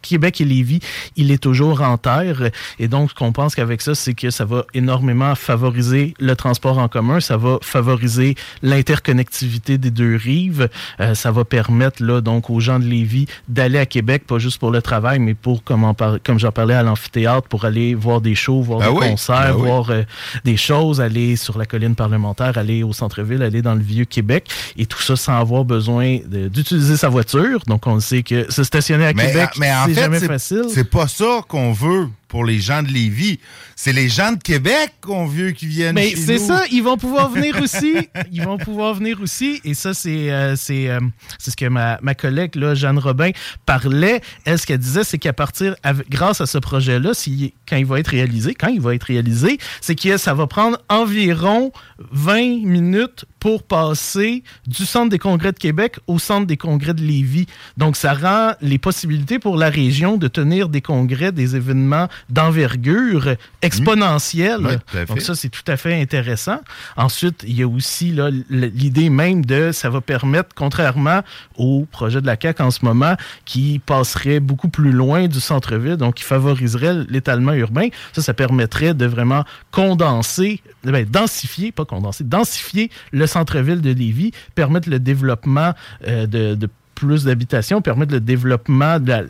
Québec 0.03 0.40
et 0.40 0.44
Lévis, 0.44 0.80
il 1.16 1.30
est 1.30 1.42
toujours 1.42 1.82
en 1.82 1.98
terre. 1.98 2.50
Et 2.78 2.88
donc, 2.88 3.11
ce 3.11 3.14
qu'on 3.14 3.32
pense 3.32 3.55
qu'avec 3.55 3.82
ça, 3.82 3.94
c'est 3.94 4.14
que 4.14 4.30
ça 4.30 4.44
va 4.44 4.64
énormément 4.74 5.34
favoriser 5.34 6.14
le 6.18 6.36
transport 6.36 6.78
en 6.78 6.88
commun, 6.88 7.20
ça 7.20 7.36
va 7.36 7.59
favoriser 7.62 8.34
l'interconnectivité 8.62 9.78
des 9.78 9.90
deux 9.90 10.16
rives, 10.16 10.68
euh, 11.00 11.14
ça 11.14 11.30
va 11.30 11.44
permettre 11.44 12.03
là 12.03 12.20
donc 12.20 12.50
aux 12.50 12.61
gens 12.61 12.78
de 12.78 12.84
Lévis 12.84 13.26
d'aller 13.48 13.78
à 13.78 13.86
Québec, 13.86 14.24
pas 14.26 14.38
juste 14.38 14.59
pour 14.59 14.70
le 14.70 14.82
travail, 14.82 15.18
mais 15.18 15.34
pour, 15.34 15.64
comme, 15.64 15.92
comme 16.24 16.38
j'en 16.38 16.53
parlais, 16.53 16.74
à 16.74 16.82
l'amphithéâtre, 16.82 17.48
pour 17.48 17.64
aller 17.64 17.94
voir 17.94 18.20
des 18.20 18.34
shows, 18.34 18.62
voir 18.62 18.80
ben 18.80 18.92
des 18.92 19.11
concerts, 19.11 19.57
ben 19.57 19.64
voir 19.64 19.90
euh, 19.90 20.03
des 20.44 20.57
choses, 20.57 21.00
aller 21.00 21.36
sur 21.36 21.59
la 21.59 21.66
colline 21.66 21.94
parlementaire, 21.94 22.57
aller 22.59 22.82
au 22.82 22.92
centre-ville, 22.92 23.42
aller 23.42 23.62
dans 23.62 23.74
le 23.74 23.82
vieux 23.82 24.05
Québec. 24.05 24.48
Et 24.76 24.86
tout 24.93 25.03
ça 25.03 25.16
sans 25.16 25.38
avoir 25.38 25.64
besoin 25.64 26.18
d'utiliser 26.26 26.97
sa 26.97 27.09
voiture. 27.09 27.61
Donc, 27.66 27.86
on 27.86 28.01
sait 28.01 28.22
que 28.22 28.51
se 28.51 28.62
stationner 28.64 29.07
à 29.07 29.14
Québec, 29.14 29.51
c'est 29.55 29.95
jamais 29.95 30.20
facile. 30.20 30.64
C'est 30.68 30.88
pas 30.88 31.09
ça 31.09 31.43
qu'on 31.49 31.72
veut 31.72 32.09
pour 32.32 32.46
les 32.46 32.60
gens 32.60 32.82
de 32.82 32.88
Lévis. 32.88 33.40
C'est 33.76 33.92
les 33.92 34.08
gens 34.08 34.32
de 34.32 34.42
Québec 34.42 34.94
qu'on 35.02 35.26
veut 35.26 35.50
qui 35.50 35.66
viennent 35.66 35.94
Mais 35.94 36.16
c'est 36.16 36.38
ça, 36.38 36.64
ils 36.72 36.82
vont 36.82 36.96
pouvoir 36.96 37.28
venir 37.28 37.60
aussi. 37.60 38.08
Ils 38.32 38.42
vont 38.42 38.56
pouvoir 38.56 38.94
venir 38.94 39.20
aussi. 39.20 39.60
Et 39.64 39.74
ça, 39.74 39.92
c'est 39.92 40.30
euh, 40.30 40.54
euh, 40.70 41.00
c'est 41.38 41.50
ce 41.50 41.56
que 41.56 41.66
ma, 41.66 41.98
ma 42.00 42.14
collègue, 42.14 42.54
là, 42.54 42.74
Jeanne 42.74 42.98
Robin, 42.98 43.32
parlait. 43.66 44.22
Elle, 44.46 44.58
ce 44.58 44.66
qu'elle 44.66 44.78
disait, 44.78 45.04
c'est 45.04 45.18
qu'à 45.18 45.34
partir, 45.34 45.76
grâce 46.08 46.40
à 46.40 46.46
ce 46.46 46.56
projet-là, 46.56 47.12
si, 47.12 47.52
quand 47.68 47.76
il 47.76 47.84
va 47.84 48.00
être 48.00 48.08
réalisé, 48.08 48.54
quand 48.54 48.68
il 48.68 48.80
va 48.80 48.94
être 48.94 49.04
réalisé, 49.04 49.58
c'est 49.82 49.94
que 49.94 50.16
ça 50.16 50.32
va 50.32 50.46
prendre 50.46 50.78
environ 50.88 51.70
20 52.12 52.64
minutes 52.64 53.26
pour 53.40 53.64
passer 53.64 54.42
du 54.66 54.86
Centre 54.86 55.10
des 55.10 55.18
congrès 55.18 55.52
de 55.52 55.58
Québec 55.58 55.96
au 56.06 56.18
Centre 56.18 56.46
des 56.46 56.56
congrès 56.56 56.94
de 56.94 57.02
Lévis. 57.02 57.46
Donc, 57.76 57.96
ça 57.96 58.14
rend 58.14 58.52
les 58.60 58.78
possibilités 58.78 59.38
pour 59.38 59.56
la 59.56 59.68
région 59.68 60.16
de 60.16 60.28
tenir 60.28 60.68
des 60.68 60.80
congrès, 60.80 61.32
des 61.32 61.56
événements 61.56 62.08
d'envergure 62.30 63.36
exponentielle. 63.62 64.80
Donc 65.08 65.20
ça, 65.20 65.34
c'est 65.34 65.48
tout 65.48 65.64
à 65.66 65.76
fait 65.76 66.00
intéressant. 66.00 66.60
Ensuite, 66.96 67.44
il 67.46 67.58
y 67.58 67.62
a 67.62 67.68
aussi 67.68 68.16
l'idée 68.50 69.10
même 69.10 69.44
de 69.44 69.72
ça 69.72 69.90
va 69.90 70.00
permettre, 70.00 70.50
contrairement 70.54 71.22
au 71.56 71.86
projet 71.90 72.20
de 72.20 72.26
la 72.26 72.36
CAQ 72.40 72.62
en 72.62 72.70
ce 72.70 72.84
moment, 72.84 73.16
qui 73.44 73.80
passerait 73.84 74.40
beaucoup 74.40 74.68
plus 74.68 74.92
loin 74.92 75.28
du 75.28 75.40
centre-ville, 75.40 75.96
donc 75.96 76.16
qui 76.16 76.24
favoriserait 76.24 77.04
l'étalement 77.08 77.52
urbain, 77.52 77.88
ça, 78.12 78.22
ça 78.22 78.34
permettrait 78.34 78.94
de 78.94 79.06
vraiment 79.06 79.44
condenser, 79.70 80.62
ben, 80.84 81.04
densifier, 81.04 81.72
pas 81.72 81.84
condenser, 81.84 82.24
densifier 82.24 82.90
le 83.12 83.26
centre-ville 83.26 83.80
de 83.80 83.90
Lévis, 83.90 84.32
permettre 84.54 84.88
le 84.88 84.98
développement 84.98 85.72
euh, 86.06 86.26
de, 86.26 86.54
de 86.54 86.68
plus 86.94 87.24
d'habitations, 87.24 87.82
permettre 87.82 88.12
le 88.12 88.20
développement 88.20 89.00
de 89.00 89.08
la, 89.08 89.22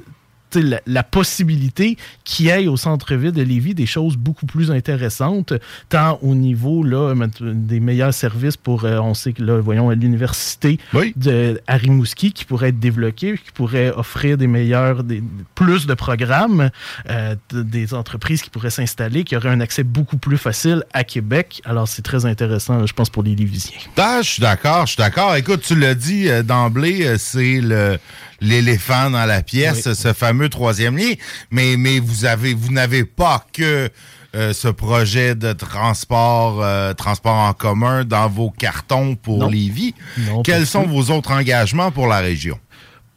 la, 0.60 1.02
possibilité 1.02 1.96
qu'il 2.24 2.46
y 2.46 2.48
ait 2.48 2.68
au 2.68 2.76
centre-ville 2.76 3.32
de 3.32 3.42
Lévis 3.42 3.74
des 3.74 3.86
choses 3.86 4.16
beaucoup 4.16 4.46
plus 4.46 4.70
intéressantes, 4.70 5.52
tant 5.88 6.18
au 6.22 6.34
niveau 6.34 6.82
là, 6.82 7.14
des 7.40 7.80
meilleurs 7.80 8.14
services 8.14 8.56
pour, 8.56 8.84
euh, 8.84 8.98
on 8.98 9.14
sait 9.14 9.32
que 9.32 9.42
là, 9.42 9.60
voyons, 9.60 9.90
l'université 9.90 10.78
de 11.16 11.60
Rimouski 11.68 12.32
qui 12.32 12.44
pourrait 12.44 12.68
être 12.68 12.78
développée, 12.78 13.38
qui 13.44 13.52
pourrait 13.52 13.90
offrir 13.90 14.38
des 14.38 14.46
meilleurs, 14.46 15.04
des, 15.04 15.22
plus 15.54 15.86
de 15.86 15.94
programmes, 15.94 16.70
euh, 17.10 17.34
des 17.52 17.94
entreprises 17.94 18.42
qui 18.42 18.50
pourraient 18.50 18.70
s'installer, 18.70 19.24
qui 19.24 19.36
auraient 19.36 19.50
un 19.50 19.60
accès 19.60 19.82
beaucoup 19.82 20.16
plus 20.16 20.38
facile 20.38 20.84
à 20.92 21.04
Québec. 21.04 21.60
Alors, 21.64 21.88
c'est 21.88 22.02
très 22.02 22.26
intéressant, 22.26 22.86
je 22.86 22.92
pense, 22.92 23.10
pour 23.10 23.22
les 23.22 23.34
Lévisiens. 23.34 23.78
Ah, 23.96 24.20
je 24.22 24.30
suis 24.30 24.40
d'accord, 24.40 24.86
je 24.86 24.92
suis 24.92 25.02
d'accord. 25.02 25.36
Écoute, 25.36 25.62
tu 25.62 25.74
l'as 25.74 25.94
dit 25.94 26.28
euh, 26.28 26.42
d'emblée, 26.42 27.16
c'est 27.18 27.60
le 27.60 27.98
l'éléphant 28.42 29.10
dans 29.10 29.24
la 29.24 29.42
pièce, 29.42 29.92
ce 29.92 30.12
fameux 30.12 30.48
troisième 30.48 30.96
lien. 30.96 31.14
Mais, 31.50 31.76
mais 31.78 31.98
vous 32.00 32.24
avez, 32.24 32.52
vous 32.52 32.72
n'avez 32.72 33.04
pas 33.04 33.46
que 33.52 33.88
euh, 34.34 34.52
ce 34.52 34.68
projet 34.68 35.34
de 35.34 35.52
transport, 35.52 36.62
euh, 36.62 36.94
transport 36.94 37.34
en 37.34 37.52
commun 37.52 38.04
dans 38.04 38.28
vos 38.28 38.50
cartons 38.50 39.14
pour 39.14 39.48
Lévis. 39.48 39.94
Quels 40.42 40.66
sont 40.66 40.84
vos 40.84 41.10
autres 41.10 41.32
engagements 41.32 41.90
pour 41.90 42.06
la 42.06 42.18
région? 42.18 42.58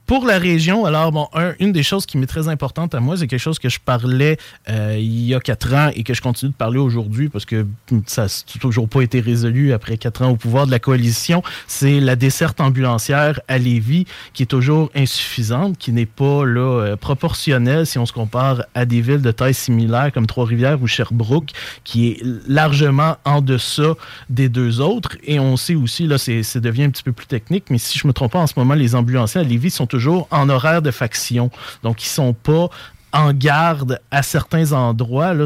Pour 0.06 0.28
la 0.28 0.38
région, 0.38 0.86
alors, 0.86 1.12
bon, 1.12 1.28
une 1.60 1.72
des 1.72 1.82
choses 1.82 2.06
qui 2.06 2.20
m'est 2.20 2.28
très 2.28 2.48
importante 2.48 2.94
à 2.94 3.00
moi, 3.00 3.18
c'est 3.18 3.26
quelque 3.26 3.40
chose 3.40 3.58
que 3.58 3.70
je 3.70 3.80
parlais 3.80 4.38
euh, 4.70 4.96
il 5.00 5.26
y 5.26 5.34
a 5.34 5.40
quatre 5.40 5.74
ans 5.74 5.90
et 5.96 6.04
que 6.04 6.14
je 6.14 6.22
continue 6.22 6.52
de 6.52 6.56
parler 6.56 6.78
aujourd'hui 6.78 7.28
parce 7.30 7.46
que 7.46 7.66
ça 8.06 8.24
n'a 8.24 8.60
toujours 8.60 8.88
pas 8.88 9.02
été 9.02 9.20
résolu 9.20 9.74
après 9.74 9.98
quatre 9.98 10.22
ans 10.22 10.30
au 10.30 10.36
pouvoir 10.36 10.68
de 10.68 10.72
la 10.72 10.78
coalition. 10.78 11.42
C'est 11.66 12.00
la 12.00 12.16
desserte 12.16 12.62
ambulancière 12.62 13.40
à 13.48 13.58
Lévis 13.58 14.06
qui 14.34 14.44
est 14.44 14.48
toujours 14.48 14.92
insuffisante, 14.94 15.80
qui 15.80 15.92
n'est 15.92 16.06
pas 16.06 16.46
là 16.46 16.60
euh, 16.60 16.96
proportionnelle 16.96 17.88
si 17.88 17.98
on 17.98 18.06
se 18.06 18.14
compare 18.14 18.64
à 18.76 18.86
des 18.86 19.02
villes 19.02 19.24
de 19.24 19.32
taille 19.32 19.56
similaire 19.56 20.12
comme 20.14 20.28
Trois-Rivières 20.28 20.80
ou 20.84 20.88
Sherbrooke, 20.88 21.50
qui 21.84 22.10
est 22.10 22.24
largement 22.48 23.18
en 23.26 23.42
deçà 23.42 23.96
des 24.30 24.50
deux 24.50 24.82
autres. 24.82 25.18
Et 25.24 25.40
on 25.40 25.58
sait 25.58 25.74
aussi, 25.74 26.06
là, 26.06 26.20
ça 26.20 26.60
devient 26.60 26.84
un 26.84 26.90
petit 26.92 27.04
peu 27.04 27.12
plus 27.12 27.26
technique, 27.26 27.66
mais 27.72 27.80
si 27.80 27.98
je 27.98 28.08
me 28.08 28.14
trompe 28.14 28.34
pas, 28.34 28.40
en 28.40 28.48
ce 28.48 28.54
moment, 28.56 28.76
les 28.76 28.94
ambulanciers 28.94 29.42
à 29.42 29.44
Lévis 29.44 29.72
sont 29.72 29.88
toujours 29.96 30.28
en 30.30 30.50
horaire 30.50 30.82
de 30.82 30.92
faction. 30.92 31.50
Donc, 31.82 32.04
ils 32.04 32.10
sont 32.10 32.34
pas 32.34 32.68
en 33.16 33.32
garde 33.32 34.00
à 34.12 34.22
certains 34.22 34.74
endroits. 34.74 35.34
Là, 35.34 35.46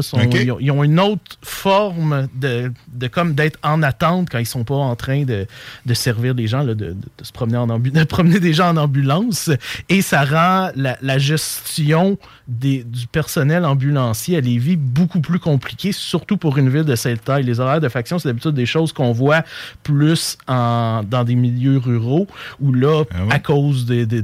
ils, 0.60 0.70
ont, 0.72 0.82
une 0.82 0.98
autre 0.98 1.38
forme 1.42 2.26
de, 2.34 2.72
de 2.92 3.06
comme 3.06 3.34
d'être 3.34 3.58
en 3.62 3.82
attente 3.82 4.28
quand 4.30 4.38
ils 4.38 4.46
sont 4.46 4.64
pas 4.64 4.74
en 4.74 4.96
train 4.96 5.22
de, 5.22 5.46
de 5.86 5.94
servir 5.94 6.34
des 6.34 6.48
gens, 6.48 6.62
là, 6.62 6.74
de, 6.74 6.90
de, 6.90 6.96
se 7.22 7.30
promener 7.30 7.58
en 7.58 7.66
de 7.78 8.04
promener 8.04 8.40
des 8.40 8.52
gens 8.52 8.70
en 8.70 8.76
ambulance. 8.76 9.50
Et 9.88 10.02
ça 10.02 10.24
rend 10.24 10.72
la, 10.74 10.98
la 11.00 11.18
gestion 11.18 12.18
des, 12.48 12.82
du 12.82 13.06
personnel 13.06 13.64
ambulancier 13.64 14.36
à 14.36 14.40
Lévis 14.40 14.76
beaucoup 14.76 15.20
plus 15.20 15.38
compliquée, 15.38 15.92
surtout 15.92 16.36
pour 16.36 16.58
une 16.58 16.68
ville 16.68 16.84
de 16.84 16.96
cette 16.96 17.24
taille. 17.24 17.44
Les 17.44 17.60
horaires 17.60 17.80
de 17.80 17.88
faction, 17.88 18.18
c'est 18.18 18.28
d'habitude 18.28 18.54
des 18.54 18.66
choses 18.66 18.92
qu'on 18.92 19.12
voit 19.12 19.44
plus 19.84 20.36
en, 20.48 21.02
dans 21.08 21.22
des 21.22 21.36
milieux 21.36 21.78
ruraux, 21.78 22.26
où 22.60 22.72
là, 22.72 23.04
ah 23.12 23.18
à 23.30 23.38
cause 23.38 23.86
de, 23.86 24.04
de, 24.04 24.22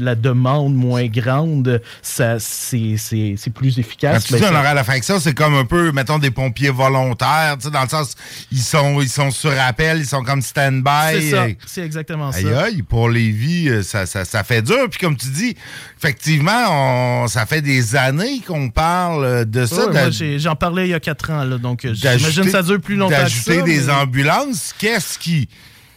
la 0.00 0.16
demande 0.16 0.74
moins 0.74 1.06
grande, 1.06 1.80
ça 2.02 2.40
c'est 2.40 2.87
c'est 2.96 3.52
plus 3.54 3.78
efficace. 3.78 4.24
Quand 4.24 4.36
tu 4.36 4.42
ben, 4.42 4.50
dis 4.50 4.78
de 4.78 4.82
faction, 4.84 5.20
c'est 5.20 5.34
comme 5.34 5.54
un 5.54 5.64
peu, 5.64 5.92
mettons, 5.92 6.18
des 6.18 6.30
pompiers 6.30 6.70
volontaires, 6.70 7.56
dans 7.72 7.82
le 7.82 7.88
sens, 7.88 8.14
ils 8.52 8.58
sont, 8.58 9.00
ils 9.00 9.08
sont 9.08 9.30
sur 9.30 9.52
appel, 9.60 9.98
ils 9.98 10.06
sont 10.06 10.22
comme 10.22 10.42
stand-by. 10.42 11.20
C'est 11.20 11.30
ça, 11.30 11.46
c'est 11.66 11.82
exactement 11.82 12.32
ça. 12.32 12.62
Aïe, 12.62 12.82
pour 12.82 13.08
les 13.08 13.30
vies, 13.30 13.68
euh, 13.68 13.82
ça, 13.82 14.06
ça, 14.06 14.24
ça, 14.24 14.44
fait 14.44 14.62
dur. 14.62 14.88
Puis 14.90 15.00
comme 15.00 15.16
tu 15.16 15.28
dis, 15.28 15.54
effectivement, 15.98 17.22
on, 17.22 17.28
ça 17.28 17.46
fait 17.46 17.62
des 17.62 17.96
années 17.96 18.40
qu'on 18.46 18.70
parle 18.70 19.44
de 19.46 19.66
ça. 19.66 19.90
J'en 20.38 20.56
parlais 20.56 20.86
il 20.86 20.90
y 20.90 20.94
a 20.94 21.00
quatre 21.00 21.30
ans, 21.30 21.44
là, 21.44 21.58
donc 21.58 21.84
euh, 21.84 21.94
j'imagine 21.94 22.44
que 22.44 22.50
ça 22.50 22.62
dure 22.62 22.80
plus 22.80 22.96
longtemps 22.96 23.18
D'ajouter 23.18 23.62
des 23.62 23.90
ambulances, 23.90 24.74
qu'est-ce 24.78 25.18
qui 25.18 25.48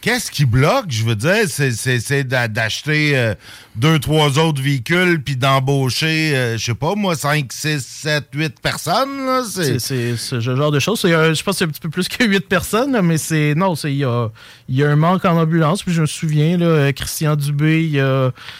qu'est-ce 0.02 0.30
qui 0.30 0.44
bloque? 0.44 0.86
Je 0.90 1.04
veux 1.04 1.16
dire, 1.16 1.44
c'est- 1.48 1.70
c'est 1.72 1.98
c'est 2.00 2.24
d'a- 2.24 2.48
d'acheter 2.48 3.16
euh, 3.16 3.34
deux, 3.76 3.98
trois 3.98 4.38
autres 4.38 4.60
véhicules 4.60 5.22
puis 5.24 5.36
d'embaucher, 5.36 6.36
euh, 6.36 6.58
je 6.58 6.64
sais 6.64 6.74
pas, 6.74 6.94
moi, 6.94 7.14
5, 7.14 7.50
6, 7.50 7.80
7, 7.86 8.26
8 8.34 8.60
personnes. 8.60 9.42
C'est 9.78 10.16
ce 10.16 10.40
genre 10.40 10.70
de 10.70 10.78
choses. 10.80 11.00
Je 11.02 11.42
pense 11.42 11.54
que 11.54 11.58
c'est 11.58 11.64
un 11.64 11.68
petit 11.68 11.80
peu 11.80 11.88
plus 11.88 12.08
que 12.08 12.24
8 12.24 12.46
personnes, 12.48 13.00
mais 13.02 13.16
c'est. 13.16 13.54
Non, 13.56 13.72
il 13.84 13.96
y 13.96 14.04
a, 14.04 14.90
un 14.90 14.96
manque 14.96 15.24
en 15.24 15.38
ambulance. 15.40 15.82
Puis 15.82 15.92
je 15.94 16.02
me 16.02 16.06
souviens, 16.06 16.58
là, 16.58 16.66
euh, 16.66 16.92
Christian 16.92 17.36
Dubé, 17.36 17.84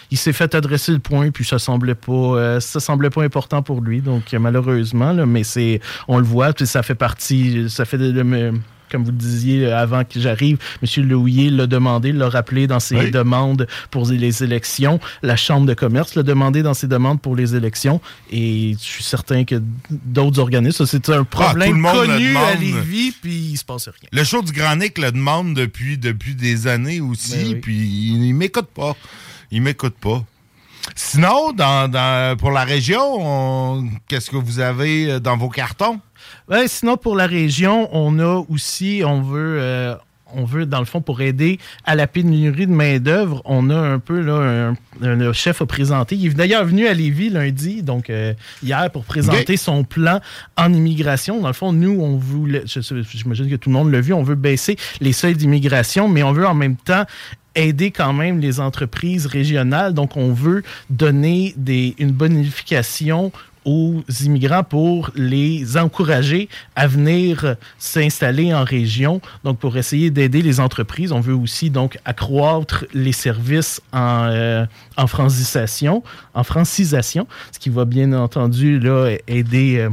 il, 0.09 0.17
s'est 0.17 0.33
fait 0.33 0.55
adresser 0.55 0.93
le 0.93 0.99
point, 0.99 1.29
puis 1.29 1.45
ça 1.45 1.59
semblait 1.59 1.93
pas 1.95 2.59
ça 2.59 2.79
semblait 2.79 3.09
pas 3.11 3.23
important 3.23 3.61
pour 3.61 3.81
lui. 3.81 4.01
Donc 4.01 4.31
malheureusement, 4.33 5.11
là, 5.13 5.25
mais 5.25 5.43
c'est. 5.43 5.81
On 6.07 6.17
le 6.17 6.23
voit, 6.25 6.53
puis 6.53 6.65
ça 6.65 6.81
fait 6.83 6.95
partie. 6.95 7.69
Ça 7.69 7.85
fait 7.85 7.97
de 7.97 8.23
me- 8.23 8.53
comme 8.93 9.03
vous 9.03 9.11
le 9.11 9.17
disiez 9.17 9.65
euh, 9.65 9.77
avant 9.77 10.03
que 10.05 10.19
j'arrive, 10.19 10.57
M. 10.81 11.05
Lehouillier 11.07 11.49
l'a 11.49 11.67
demandé, 11.67 12.11
l'a 12.11 12.29
rappelé 12.29 12.67
dans 12.67 12.79
ses 12.79 12.95
Oui. 12.95 13.11
demandes 13.11 13.67
pour 13.91 14.07
les 14.09 14.43
élections. 14.43 14.99
La 15.23 15.35
Chambre 15.35 15.65
de 15.65 15.73
commerce 15.73 16.13
l'a 16.15 16.23
demandé 16.23 16.61
dans 16.63 16.73
ses 16.75 16.87
demandes 16.87 17.19
pour 17.19 17.35
les 17.35 17.55
élections. 17.55 17.99
Et 18.31 18.73
je 18.79 18.83
suis 18.83 19.03
certain 19.03 19.43
que 19.43 19.61
d'autres 19.89 20.39
organismes, 20.39 20.85
c'est 20.85 21.09
un 21.09 21.13
Ah, 21.13 21.17
tout 21.19 21.25
problème 21.25 21.69
le 21.71 21.75
monde 21.81 21.95
le 22.01 22.07
connu 22.13 22.37
à. 22.37 22.55
Lévis, 22.55 23.11
puis 23.19 23.35
il 23.53 23.57
se 23.57 23.65
passe 23.65 23.87
rien. 23.87 24.09
Le 24.11 24.23
show 24.23 24.41
du 24.43 24.51
Grand 24.51 24.75
Nick 24.75 24.97
le 24.99 25.11
demande 25.11 25.55
depuis, 25.55 25.97
depuis 25.97 26.35
des 26.35 26.67
années 26.67 27.01
aussi, 27.01 27.31
Ben 27.35 27.47
oui. 27.47 27.55
puis 27.55 27.75
il, 27.77 28.25
il 28.25 28.33
m'écoute 28.35 28.67
pas. 28.75 28.95
Il 29.51 29.61
m'écoute 29.63 29.95
pas. 29.99 30.23
Sinon, 30.95 31.51
dans, 31.53 31.89
dans- 31.89 32.37
pour 32.37 32.51
la 32.51 32.63
région, 32.63 33.01
on- 33.19 33.89
qu'est-ce 34.07 34.29
que 34.29 34.35
vous 34.37 34.59
avez 34.59 35.11
euh, 35.11 35.19
dans 35.19 35.37
vos 35.37 35.49
cartons? 35.49 35.99
Ouais, 36.49 36.67
sinon, 36.67 36.97
pour 36.97 37.15
la 37.15 37.27
région, 37.27 37.89
on 37.93 38.19
a 38.19 38.43
aussi, 38.49 39.01
on 39.05 39.21
veut, 39.21 39.57
euh, 39.59 39.95
on 40.35 40.45
veut, 40.45 40.65
dans 40.65 40.79
le 40.79 40.85
fond, 40.85 40.99
pour 41.01 41.21
aider 41.21 41.59
à 41.85 41.95
la 41.95 42.07
pénurie 42.07 42.67
de 42.67 42.71
main-d'œuvre, 42.71 43.41
on 43.45 43.69
a 43.69 43.75
un 43.77 43.99
peu, 43.99 44.19
là, 44.21 44.73
un, 45.01 45.33
chef 45.33 45.61
a 45.61 45.65
présenté. 45.65 46.15
Il 46.15 46.27
est 46.27 46.33
d'ailleurs 46.33 46.65
venu 46.65 46.87
à 46.87 46.93
Lévis 46.93 47.29
lundi, 47.29 47.81
donc 47.83 48.09
euh, 48.09 48.33
hier, 48.61 48.89
pour 48.91 49.03
présenter 49.05 49.57
son 49.57 49.83
plan 49.83 50.19
en 50.57 50.73
immigration. 50.73 51.39
Dans 51.39 51.47
le 51.47 51.53
fond, 51.53 51.71
nous, 51.71 51.99
on 52.01 52.17
voulait, 52.17 52.63
j'imagine 52.65 53.49
que 53.49 53.55
tout 53.55 53.69
le 53.69 53.73
monde 53.73 53.91
l'a 53.91 54.01
vu, 54.01 54.13
on 54.13 54.23
veut 54.23 54.35
baisser 54.35 54.75
les 55.01 55.13
seuils 55.13 55.35
d'immigration, 55.35 56.07
mais 56.07 56.23
on 56.23 56.33
veut 56.33 56.47
en 56.47 56.55
même 56.55 56.75
temps 56.77 57.05
aider 57.55 57.91
quand 57.91 58.13
même 58.13 58.39
les 58.39 58.59
entreprises 58.59 59.25
régionales. 59.25 59.93
Donc, 59.93 60.17
on 60.17 60.33
veut 60.33 60.63
donner 60.89 61.53
des, 61.57 61.95
une 61.99 62.11
bonification 62.11 63.31
aux 63.65 64.01
immigrants 64.21 64.63
pour 64.63 65.11
les 65.15 65.77
encourager 65.77 66.49
à 66.75 66.85
venir 66.85 67.55
s'installer 67.77 68.53
en 68.53 68.65
région. 68.65 69.21
Donc, 69.45 69.59
pour 69.59 69.77
essayer 69.77 70.09
d'aider 70.09 70.41
les 70.41 70.59
entreprises, 70.59 71.13
on 71.13 71.21
veut 71.21 71.35
aussi 71.35 71.69
donc 71.69 71.97
accroître 72.03 72.85
les 72.93 73.13
services 73.13 73.81
en, 73.93 74.25
euh, 74.25 74.65
en 74.97 75.07
francisation, 75.07 76.03
en 76.33 76.43
francisation, 76.43 77.25
ce 77.53 77.59
qui 77.59 77.69
va 77.69 77.85
bien 77.85 78.11
entendu 78.13 78.79
là, 78.79 79.15
aider... 79.27 79.77
euh, 79.77 79.89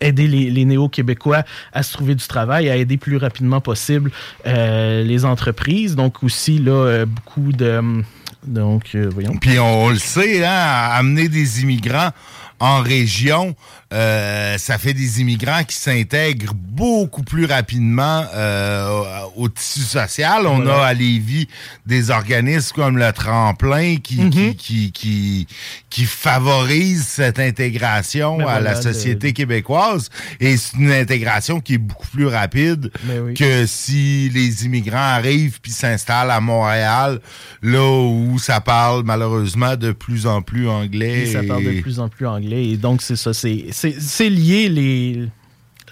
aider 0.00 0.26
les, 0.26 0.64
néo-québécois 0.64 1.44
à 1.72 1.82
se 1.82 1.92
trouver 1.92 2.14
du 2.14 2.26
travail, 2.26 2.68
à 2.70 2.76
aider 2.76 2.96
plus 2.96 3.16
rapidement 3.16 3.60
possible 3.60 4.10
euh, 4.46 5.02
les 5.02 5.24
entreprises. 5.24 5.96
Donc 5.96 6.22
aussi, 6.22 6.58
là, 6.58 6.72
euh, 6.72 7.06
beaucoup 7.06 7.52
de... 7.52 8.02
Donc, 8.46 8.94
euh, 8.94 9.10
voyons. 9.12 9.34
Puis 9.38 9.58
on, 9.58 9.90
le 9.90 9.98
sait, 9.98 10.44
hein, 10.44 10.88
amener 10.92 11.28
des 11.28 11.60
immigrants 11.60 12.10
en 12.58 12.80
région, 12.80 13.54
euh, 13.92 14.56
ça 14.58 14.78
fait 14.78 14.94
des 14.94 15.20
immigrants 15.20 15.64
qui 15.64 15.74
s'intègrent 15.76 16.54
beaucoup 16.54 17.22
plus 17.24 17.44
rapidement 17.44 18.24
euh, 18.34 19.24
au, 19.36 19.44
au 19.44 19.48
tissu 19.48 19.80
social. 19.80 20.46
On 20.46 20.56
Voilà. 20.60 20.82
a 20.82 20.86
à 20.86 20.94
Lévis 20.94 21.48
des 21.86 22.10
organismes 22.10 22.72
comme 22.74 22.98
le 22.98 23.12
Tremplin 23.12 23.96
qui, 23.96 24.20
Mhm. 24.20 24.30
qui, 24.30 24.54
qui, 24.54 24.92
qui, 24.92 25.46
qui 25.90 26.04
favorisent 26.04 27.06
cette 27.06 27.38
intégration 27.40 28.46
à 28.46 28.60
la 28.60 28.74
de- 28.78 28.82
société 28.82 29.32
québécoise. 29.32 30.08
Et 30.38 30.56
c'est 30.56 30.76
une 30.76 30.92
intégration 30.92 31.60
qui 31.60 31.74
est 31.74 31.78
beaucoup 31.78 32.06
plus 32.08 32.26
rapide 32.26 32.90
oui. 33.08 33.34
que 33.34 33.66
si 33.66 34.30
les 34.32 34.64
immigrants 34.66 34.98
arrivent 34.98 35.60
puis 35.60 35.72
s'installent 35.72 36.30
à 36.30 36.40
Montréal, 36.40 37.20
là 37.62 37.82
où 37.90 38.38
ça 38.38 38.60
parle 38.60 39.02
malheureusement 39.04 39.76
de 39.76 39.92
plus 39.92 40.26
en 40.26 40.42
plus 40.42 40.68
anglais. 40.68 41.22
Et 41.22 41.32
ça 41.32 41.42
parle 41.42 41.64
de 41.64 41.80
plus 41.80 41.98
en 42.00 42.08
plus 42.08 42.26
anglais. 42.26 42.68
Et 42.68 42.76
donc, 42.76 43.02
c'est 43.02 43.16
ça. 43.16 43.32
C'est 43.34 43.66
c'est- 43.80 44.30
lié 44.30 44.68
les. 44.68 45.28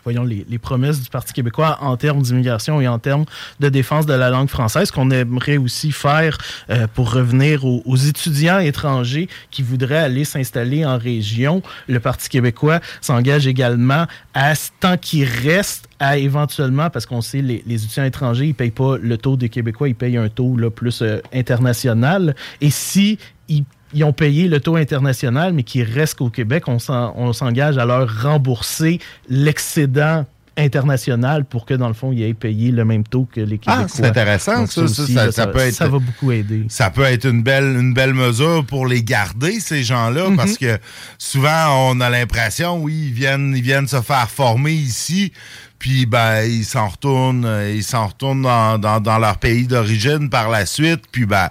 Voyons, 0.05 0.24
les, 0.24 0.59
promesses 0.59 1.03
du 1.03 1.11
Parti 1.11 1.34
québécois 1.34 1.76
en 1.82 1.99
termes 1.99 2.22
d'immigration 2.22 2.80
et 2.80 2.89
en 2.89 2.99
termes 2.99 3.26
de 3.61 3.68
défense 3.68 4.07
de 4.07 4.14
la 4.14 4.30
langue 4.30 4.49
française, 4.49 4.91
qu'on 4.91 5.11
aimerait 5.11 5.59
aussi 5.59 5.93
faire 5.93 6.39
euh, 6.70 6.86
pour 6.95 7.12
revenir 7.12 7.66
aux, 7.66 7.97
étudiants 7.97 8.59
étrangers 8.59 9.28
qui 9.51 9.62
voudraient 9.62 9.99
aller 9.99 10.24
s'installer 10.24 10.86
en 10.86 10.97
région. 10.97 11.62
Le 11.89 12.01
Parti 12.01 12.30
québécois 12.30 12.80
s'engage 13.03 13.47
également 13.47 14.07
à, 14.32 14.55
tant 14.80 14.97
qu'il 14.97 15.24
reste, 15.24 15.91
à 15.99 16.16
éventuellement, 16.16 16.89
parce 16.89 17.05
qu'on 17.05 17.20
sait, 17.20 17.43
les, 17.43 17.62
les 17.66 17.84
étudiants 17.84 18.05
étrangers, 18.05 18.45
ils 18.45 18.51
ne 18.51 18.55
payent 18.55 18.70
pas 18.70 18.97
le 18.97 19.18
taux 19.18 19.36
des 19.36 19.51
Québécois, 19.51 19.89
ils 19.91 19.95
payent 19.95 20.16
un 20.16 20.30
taux 20.30 20.57
là, 20.57 20.70
plus 20.70 21.03
euh, 21.03 21.20
international. 21.34 22.34
Et 22.62 22.70
si 22.70 23.18
ils 23.49 23.64
ils 23.95 24.05
ont 24.05 24.12
payé 24.12 24.49
le 24.49 24.61
taux 24.61 24.76
international, 24.76 25.53
mais 25.53 25.62
qui 25.62 25.82
restent 25.82 26.20
au 26.20 26.30
Québec, 26.30 26.68
on 26.68 26.78
s'en- 26.78 27.12
on 27.16 27.32
s'engage 27.32 27.78
à 27.78 27.84
leur 27.84 28.22
rembourser 28.22 28.99
l'excédent 29.28 30.24
international 30.57 31.45
pour 31.45 31.64
que, 31.64 31.74
dans 31.74 31.86
le 31.86 31.95
fond, 31.95 32.11
ils 32.12 32.22
aient 32.22 32.34
payé 32.34 32.72
le 32.72 32.84
même 32.84 33.05
taux 33.05 33.28
que 33.32 33.41
les 33.41 33.59
Québécois. 33.59 33.84
Ah, 33.84 33.86
c'est 33.89 34.05
intéressant, 34.05 34.59
Donc, 34.59 34.72
ça, 34.72 34.89
ça, 34.89 35.03
aussi, 35.03 35.14
ça- 35.14 35.47
peut 35.47 35.59
être- 35.61 35.74
ça 35.74 35.86
va 35.86 35.99
beaucoup 36.01 36.32
aider. 36.32 36.64
Ça 36.68 36.91
peut 36.91 37.03
être 37.05 37.26
une 37.28 37.43
belle, 37.45 37.76
une 37.78 37.95
belle 37.95 38.12
mesure 38.12 38.64
pour 38.66 38.86
les 38.89 39.05
garder, 39.05 39.61
ces 39.61 39.84
gens-là, 39.84 40.30
Mhm. 40.30 40.36
parce 40.36 40.59
que 40.59 40.78
souvent, 41.16 41.91
on 41.93 42.01
a 42.01 42.11
l'impression, 42.11 42.76
oui, 42.82 43.05
ils 43.09 43.12
viennent, 43.12 43.55
ils 43.57 43.62
viennent 43.62 43.86
se 43.86 44.01
faire 44.01 44.28
former 44.28 44.72
ici, 44.72 45.32
puis 45.78 46.07
ben, 46.07 46.43
ils 46.43 46.64
s'en 46.64 46.89
retournent, 46.89 47.49
ils 47.72 47.84
s'en 47.84 48.09
retournent 48.09 48.43
dans, 48.43 48.78
dans- 48.78 48.99
dans 49.01 49.18
leur 49.18 49.39
pays 49.39 49.68
d'origine 49.68 50.28
par 50.28 50.51
la 50.51 50.66
suite, 50.66 51.03
puis 51.12 51.24
ben, 51.24 51.51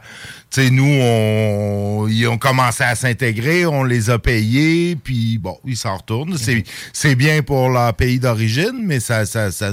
sais, 0.49 0.69
nous, 0.69 0.83
on, 0.83 2.07
ils 2.09 2.27
ont 2.27 2.37
commencé 2.37 2.83
à 2.83 2.95
s'intégrer, 2.95 3.65
on 3.65 3.83
les 3.83 4.09
a 4.09 4.19
payés, 4.19 4.95
puis 4.95 5.37
bon, 5.37 5.57
ils 5.65 5.77
s'en 5.77 5.97
retournent. 5.97 6.37
C'est, 6.37 6.63
c'est 6.93 7.15
bien 7.15 7.41
pour 7.41 7.69
leur 7.69 7.93
pays 7.93 8.19
d'origine, 8.19 8.81
mais 8.83 8.99
ça, 8.99 9.25
ça, 9.25 9.51
ça, 9.51 9.71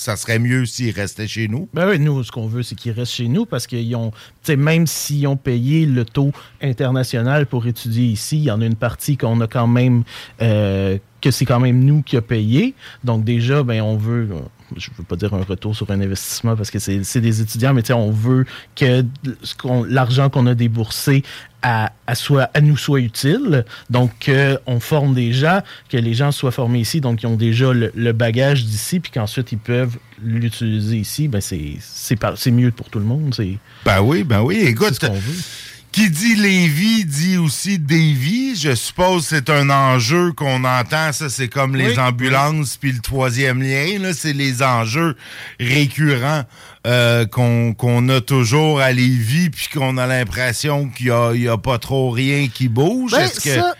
ça 0.00 0.16
serait 0.16 0.38
mieux 0.38 0.64
s'ils 0.64 0.94
restaient 0.94 1.28
chez 1.28 1.46
nous. 1.46 1.68
Ben 1.74 1.86
oui, 1.86 1.98
nous, 1.98 2.24
ce 2.24 2.32
qu'on 2.32 2.46
veut, 2.46 2.62
c'est 2.62 2.74
qu'ils 2.74 2.92
restent 2.92 3.12
chez 3.12 3.28
nous 3.28 3.44
parce 3.44 3.66
qu'ils 3.66 3.94
ont, 3.96 4.10
tu 4.10 4.16
sais, 4.44 4.56
même 4.56 4.86
s'ils 4.86 5.26
ont 5.26 5.36
payé 5.36 5.84
le 5.84 6.06
taux 6.06 6.32
international 6.62 7.46
pour 7.46 7.66
étudier 7.66 8.06
ici, 8.06 8.38
il 8.38 8.44
y 8.44 8.50
en 8.50 8.62
a 8.62 8.64
une 8.64 8.76
partie 8.76 9.18
qu'on 9.18 9.38
a 9.42 9.46
quand 9.46 9.66
même, 9.66 10.04
euh, 10.40 10.96
que 11.20 11.30
c'est 11.30 11.44
quand 11.44 11.60
même 11.60 11.84
nous 11.84 12.02
qui 12.02 12.16
a 12.16 12.22
payé. 12.22 12.74
Donc 13.04 13.24
déjà, 13.24 13.62
ben 13.62 13.80
on 13.82 13.96
veut, 13.96 14.28
euh, 14.32 14.38
je 14.76 14.88
veux 14.96 15.04
pas 15.04 15.16
dire 15.16 15.34
un 15.34 15.42
retour 15.42 15.74
sur 15.76 15.90
un 15.90 16.00
investissement 16.00 16.56
parce 16.56 16.70
que 16.70 16.78
c'est 16.78 17.04
c'est 17.04 17.20
des 17.20 17.40
étudiants, 17.40 17.74
mais 17.74 17.90
on 17.92 18.10
veut 18.10 18.46
que 18.76 19.04
ce 19.42 19.54
qu'on- 19.54 19.84
l'argent 19.84 20.30
qu'on 20.30 20.46
a 20.46 20.54
déboursé 20.54 21.22
à, 21.62 21.92
à, 22.06 22.14
soit, 22.14 22.48
à 22.54 22.62
nous 22.62 22.76
soit 22.78 23.00
utile. 23.00 23.66
Donc, 23.90 24.10
qu'on 24.24 24.80
forme 24.80 25.12
des 25.14 25.32
gens, 25.34 25.60
que 25.90 25.98
les 25.98 26.14
gens 26.14 26.32
soient 26.32 26.52
formés 26.52 26.80
ici, 26.80 27.02
donc 27.02 27.22
ils 27.22 27.26
ont 27.26 27.36
déjà 27.36 27.74
le, 27.74 27.92
le 27.94 28.12
bagage 28.12 28.64
d'ici, 28.64 28.98
puis 28.98 29.12
qu'ensuite 29.12 29.52
ils 29.52 29.58
peuvent 29.58 29.98
l'utiliser 30.22 30.96
ici, 30.96 31.28
ben 31.28 31.40
c'est 31.42 31.76
c'est 31.80 32.18
c'est 32.36 32.50
mieux 32.50 32.70
pour 32.70 32.88
tout 32.88 32.98
le 32.98 33.04
monde. 33.04 33.34
c'est 33.34 33.58
Ben 33.84 34.00
oui, 34.00 34.24
ben 34.24 34.40
oui. 34.42 34.56
Écoute, 34.62 34.88
c'est 34.98 35.06
ce 35.06 35.10
qu'on 35.10 35.12
veut. 35.18 35.42
Qui 35.92 36.08
dit 36.08 36.36
Lévis 36.36 37.04
dit 37.04 37.36
aussi 37.36 37.78
Davy. 37.78 38.54
Je 38.54 38.74
suppose 38.74 39.22
que 39.22 39.36
c'est 39.36 39.50
un 39.50 39.70
enjeu 39.70 40.32
qu'on 40.32 40.64
entend. 40.64 41.12
Ça, 41.12 41.28
c'est 41.28 41.48
comme 41.48 41.74
les 41.74 41.98
ambulances 41.98 42.76
puis 42.76 42.92
le 42.92 43.00
troisième 43.00 43.62
lien. 43.62 43.98
Là, 43.98 44.12
c'est 44.14 44.32
les 44.32 44.62
enjeux 44.62 45.16
récurrents 45.58 46.44
euh, 46.86 47.26
qu'on 47.26 47.74
qu'on 47.74 48.08
a 48.08 48.20
toujours 48.20 48.80
à 48.80 48.92
Lévis 48.92 49.50
puis 49.50 49.68
qu'on 49.72 49.98
a 49.98 50.06
l'impression 50.06 50.88
qu'il 50.88 51.06
y 51.06 51.48
a, 51.48 51.58
pas 51.58 51.78
trop 51.78 52.10
rien 52.10 52.48
qui 52.48 52.68
bouge. 52.68 53.12
Ben, 53.12 53.22
Est-ce 53.22 53.40
que 53.40 53.54
ça, 53.54 53.74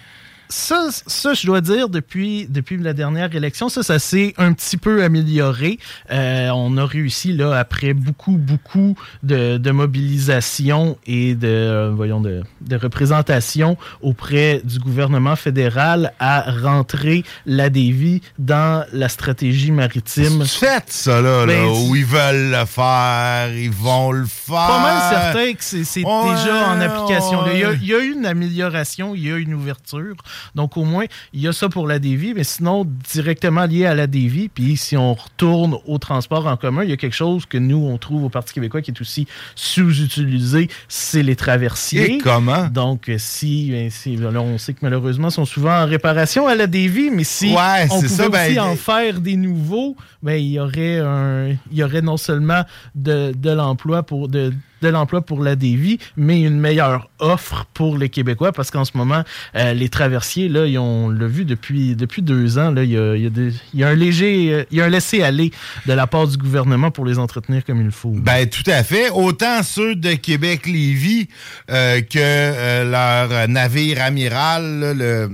ça, 0.50 0.88
ça, 1.06 1.32
je 1.32 1.46
dois 1.46 1.60
dire, 1.62 1.88
depuis, 1.88 2.46
depuis 2.50 2.76
la 2.76 2.92
dernière 2.92 3.34
élection, 3.34 3.68
ça, 3.68 3.82
ça 3.82 3.98
s'est 3.98 4.34
un 4.36 4.52
petit 4.52 4.76
peu 4.76 5.02
amélioré. 5.02 5.78
Euh, 6.10 6.50
on 6.50 6.76
a 6.76 6.84
réussi, 6.84 7.32
là, 7.32 7.56
après 7.58 7.94
beaucoup, 7.94 8.32
beaucoup 8.32 8.96
de, 9.22 9.56
de 9.56 9.70
mobilisation 9.70 10.98
et 11.06 11.34
de, 11.34 11.46
euh, 11.48 11.92
voyons, 11.94 12.20
de, 12.20 12.42
de 12.60 12.76
représentation 12.76 13.76
auprès 14.02 14.60
du 14.64 14.78
gouvernement 14.78 15.36
fédéral 15.36 16.12
à 16.18 16.50
rentrer 16.50 17.24
la 17.46 17.70
Davie 17.70 18.20
dans 18.38 18.84
la 18.92 19.08
stratégie 19.08 19.70
maritime. 19.72 20.44
Faites 20.44 20.90
ça, 20.92 21.20
là, 21.22 21.46
là, 21.46 21.52
Ben, 21.52 21.66
où 21.66 21.94
ils 21.94 22.04
veulent 22.04 22.50
le 22.50 22.64
faire, 22.66 23.54
ils 23.54 23.70
vont 23.70 24.12
le 24.12 24.26
faire. 24.26 24.66
Pas 24.66 24.82
mal 24.82 25.10
certain 25.32 25.52
que 25.52 25.62
c'est 25.84 26.04
Ouais, 26.04 26.34
déjà 26.34 26.70
en 26.70 26.80
application. 26.80 27.42
là. 27.42 27.52
Il, 27.54 27.60
y 27.60 27.64
a, 27.64 27.72
il 27.72 27.86
y 27.86 27.94
a 27.94 27.98
eu 28.00 28.12
une 28.14 28.26
amélioration, 28.26 29.14
il 29.14 29.26
y 29.28 29.32
a 29.32 29.36
une 29.36 29.54
ouverture. 29.54 30.16
Donc, 30.54 30.76
au 30.76 30.84
moins, 30.84 31.04
il 31.32 31.40
y 31.40 31.48
a 31.48 31.52
ça 31.52 31.68
pour 31.68 31.86
la 31.86 31.98
dévie, 31.98 32.34
mais 32.34 32.44
sinon, 32.44 32.86
directement 33.12 33.64
lié 33.64 33.86
à 33.86 33.94
la 33.94 34.06
dévie, 34.06 34.48
puis 34.48 34.76
si 34.76 34.96
on 34.96 35.14
retourne 35.14 35.76
au 35.86 35.98
transport 35.98 36.46
en 36.46 36.56
commun, 36.56 36.84
il 36.84 36.90
y 36.90 36.92
a 36.92 36.96
quelque 36.96 37.16
chose 37.16 37.46
que 37.46 37.58
nous, 37.58 37.78
on 37.78 37.98
trouve 37.98 38.24
au 38.24 38.28
Parti 38.28 38.54
québécois 38.54 38.82
qui 38.82 38.90
est 38.90 39.00
aussi 39.00 39.26
sous-utilisé, 39.54 40.68
c'est 40.88 41.22
les 41.22 41.36
traversiers. 41.36 42.14
Et 42.14 42.18
comment? 42.18 42.68
Donc, 42.68 43.10
si, 43.18 43.70
ben, 43.70 43.90
si 43.90 44.16
là, 44.16 44.30
on 44.40 44.58
sait 44.58 44.72
que 44.72 44.80
malheureusement, 44.82 45.28
ils 45.28 45.32
sont 45.32 45.44
souvent 45.44 45.82
en 45.82 45.86
réparation 45.86 46.46
à 46.46 46.54
la 46.54 46.66
dévie, 46.66 47.10
mais 47.10 47.24
si 47.24 47.50
Ouais, 47.50 47.86
on 47.90 47.96
pouvait 47.96 48.08
ça, 48.08 48.28
ben, 48.28 48.48
aussi 48.48 48.60
en 48.60 48.76
faire 48.76 49.20
des 49.20 49.36
nouveaux, 49.36 49.96
ben, 50.22 50.34
il 50.34 50.52
y 50.52 50.60
aurait 50.60 50.98
un, 50.98 51.48
il 51.70 51.78
y 51.78 51.82
aurait 51.82 52.02
non 52.02 52.16
seulement 52.16 52.64
de, 52.94 53.32
de 53.36 53.50
l'emploi 53.50 54.02
pour 54.02 54.28
de, 54.28 54.52
de 54.82 54.88
l'emploi 54.88 55.20
pour 55.20 55.42
la 55.42 55.56
dévie, 55.56 55.98
mais 56.16 56.40
une 56.42 56.58
meilleure 56.58 57.10
offre 57.18 57.66
pour 57.74 57.98
les 57.98 58.08
Québécois 58.08 58.52
parce 58.52 58.70
qu'en 58.70 58.84
ce 58.84 58.96
moment, 58.96 59.22
euh, 59.56 59.74
les 59.74 59.88
traversiers, 59.88 60.48
là, 60.48 60.66
ils 60.66 60.78
ont, 60.78 60.90
on 60.90 61.08
l'a 61.08 61.26
vu 61.26 61.44
depuis, 61.44 61.94
depuis 61.94 62.22
deux 62.22 62.58
ans, 62.58 62.70
là, 62.70 62.82
il, 62.84 62.90
y 62.90 62.98
a, 62.98 63.16
y 63.16 63.84
a 63.84 63.88
un 63.88 63.94
léger, 63.94 64.66
il 64.70 64.78
y 64.78 64.80
a 64.80 64.84
un 64.86 64.88
laisser-aller 64.88 65.50
de 65.86 65.92
la 65.92 66.06
part 66.06 66.26
du 66.26 66.36
gouvernement 66.36 66.90
pour 66.90 67.04
les 67.04 67.18
entretenir 67.18 67.64
comme 67.64 67.80
il 67.80 67.90
faut. 67.90 68.10
Ben, 68.10 68.48
tout 68.48 68.68
à 68.68 68.82
fait. 68.82 69.10
Autant 69.10 69.62
ceux 69.62 69.94
de 69.94 70.14
Québec-Lévis 70.14 71.28
euh, 71.70 72.00
que 72.00 72.18
euh, 72.18 72.90
leur 72.90 73.48
navire 73.48 74.02
amiral, 74.02 74.96
le. 74.96 75.30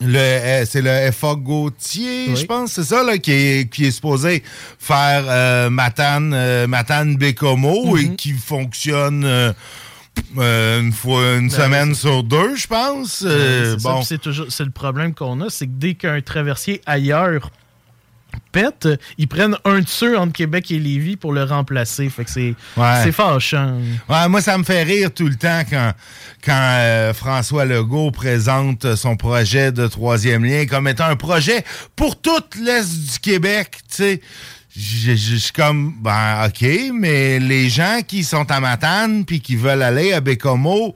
Le, 0.00 0.16
euh, 0.16 0.64
c'est 0.64 0.80
le 0.80 1.10
FA 1.10 1.34
Gauthier, 1.34 2.36
je 2.36 2.46
pense, 2.46 2.72
c'est 2.72 2.84
ça, 2.84 3.02
là, 3.02 3.18
qui 3.18 3.32
est, 3.32 3.68
qui 3.72 3.86
est 3.86 3.90
supposé 3.90 4.44
faire 4.78 5.24
euh, 5.26 5.70
Matane, 5.70 6.32
euh, 6.32 6.66
Matane 6.68 7.16
Bécomo 7.16 7.96
et 7.96 8.14
qui 8.14 8.32
fonctionne 8.32 9.24
euh, 9.24 9.52
euh, 10.36 10.80
une 10.82 10.92
fois, 10.92 11.34
une 11.36 11.48
Ben, 11.48 11.50
semaine 11.50 11.94
sur 11.96 12.22
deux, 12.22 12.54
je 12.54 12.66
pense. 12.68 13.24
Euh, 13.26 13.74
c'est 13.74 13.82
ça, 13.82 13.92
bon. 13.92 14.02
c'est 14.02 14.18
toujours 14.18 14.46
c'est 14.50 14.64
le 14.64 14.70
problème 14.70 15.14
qu'on 15.14 15.40
a, 15.40 15.50
c'est 15.50 15.66
que 15.66 15.72
dès 15.74 15.94
qu'un 15.94 16.20
traversier 16.20 16.80
ailleurs 16.86 17.50
ils 19.18 19.28
prennent 19.28 19.56
un 19.64 19.80
de 19.80 19.88
ceux 19.88 20.18
entre 20.18 20.32
Québec 20.32 20.70
et 20.70 20.78
Lévis 20.78 21.16
pour 21.16 21.32
le 21.32 21.44
remplacer. 21.44 22.08
Fait 22.08 22.24
que 22.24 22.30
c'est 22.30 22.54
Ouais. 22.76 23.12
fâchant. 23.12 23.78
Ouais, 24.08 24.28
moi, 24.28 24.40
ça 24.40 24.56
me 24.58 24.64
fait 24.64 24.82
rire 24.82 25.12
tout 25.14 25.26
le 25.28 25.36
temps 25.36 25.62
quand, 25.68 25.92
quand 26.44 26.52
euh, 26.78 27.12
François 27.14 27.64
Legault 27.64 28.10
présente 28.10 28.94
son 28.96 29.16
projet 29.16 29.72
de 29.72 29.86
troisième 29.86 30.44
lien 30.44 30.66
comme 30.66 30.88
étant 30.88 31.06
un 31.06 31.16
projet 31.16 31.64
pour 31.96 32.20
tout 32.20 32.30
l'Est 32.62 33.12
du 33.12 33.18
Québec, 33.20 33.78
tu 33.88 33.96
sais. 33.96 34.20
Je 34.80 35.14
suis 35.14 35.50
comme, 35.52 35.94
ben, 36.00 36.46
OK, 36.46 36.64
mais 36.94 37.40
les 37.40 37.68
gens 37.68 37.98
qui 38.06 38.22
sont 38.22 38.48
à 38.48 38.60
Matane 38.60 39.24
puis 39.24 39.40
qui 39.40 39.56
veulent 39.56 39.82
aller 39.82 40.12
à 40.12 40.20
Bécomo, 40.20 40.94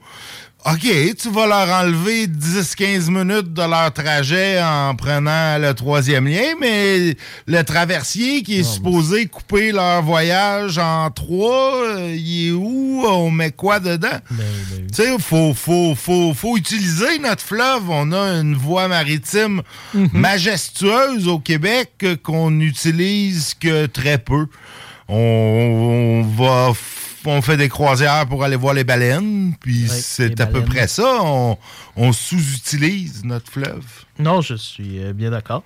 OK, 0.65 1.15
tu 1.17 1.29
vas 1.29 1.45
leur 1.45 1.67
enlever 1.81 2.25
10-15 2.25 3.09
minutes 3.11 3.51
de 3.53 3.61
leur 3.63 3.91
trajet 3.91 4.61
en 4.63 4.95
prenant 4.95 5.57
le 5.57 5.73
troisième 5.73 6.25
lien, 6.25 6.53
mais 6.57 7.17
le 7.47 7.63
traversier 7.63 8.43
qui 8.43 8.59
est 8.59 8.63
supposé 8.63 9.25
couper 9.25 9.73
leur 9.73 10.01
voyage 10.03 10.77
en 10.77 11.11
trois, 11.11 11.75
euh, 11.85 12.15
il 12.15 12.47
est 12.47 12.51
où? 12.51 13.03
On 13.05 13.29
met 13.29 13.51
quoi 13.51 13.81
dedans? 13.81 14.17
Tu 14.29 15.03
sais, 15.03 15.17
faut, 15.19 15.53
faut, 15.53 15.95
faut, 15.95 16.33
faut 16.33 16.55
utiliser 16.55 17.19
notre 17.19 17.43
fleuve. 17.43 17.89
On 17.89 18.13
a 18.13 18.39
une 18.39 18.55
voie 18.55 18.87
maritime 18.87 19.63
majestueuse 20.13 21.27
au 21.27 21.39
Québec 21.39 22.05
qu'on 22.23 22.51
n'utilise 22.51 23.53
que 23.59 23.85
très 23.87 24.17
peu. 24.17 24.47
On, 25.09 26.23
on 26.23 26.23
va 26.23 26.71
on 27.31 27.41
fait 27.41 27.57
des 27.57 27.69
croisières 27.69 28.27
pour 28.27 28.43
aller 28.43 28.55
voir 28.55 28.73
les 28.73 28.83
baleines, 28.83 29.53
puis 29.59 29.87
c'est 29.87 30.39
à 30.39 30.47
peu 30.47 30.63
près 30.63 30.87
ça. 30.87 31.19
On, 31.21 31.57
on 31.95 32.13
sous-utilise 32.13 33.23
notre 33.23 33.51
fleuve. 33.51 33.85
Non, 34.19 34.41
je 34.41 34.55
suis 34.55 35.03
euh, 35.03 35.13
bien 35.13 35.31
d'accord. 35.31 35.63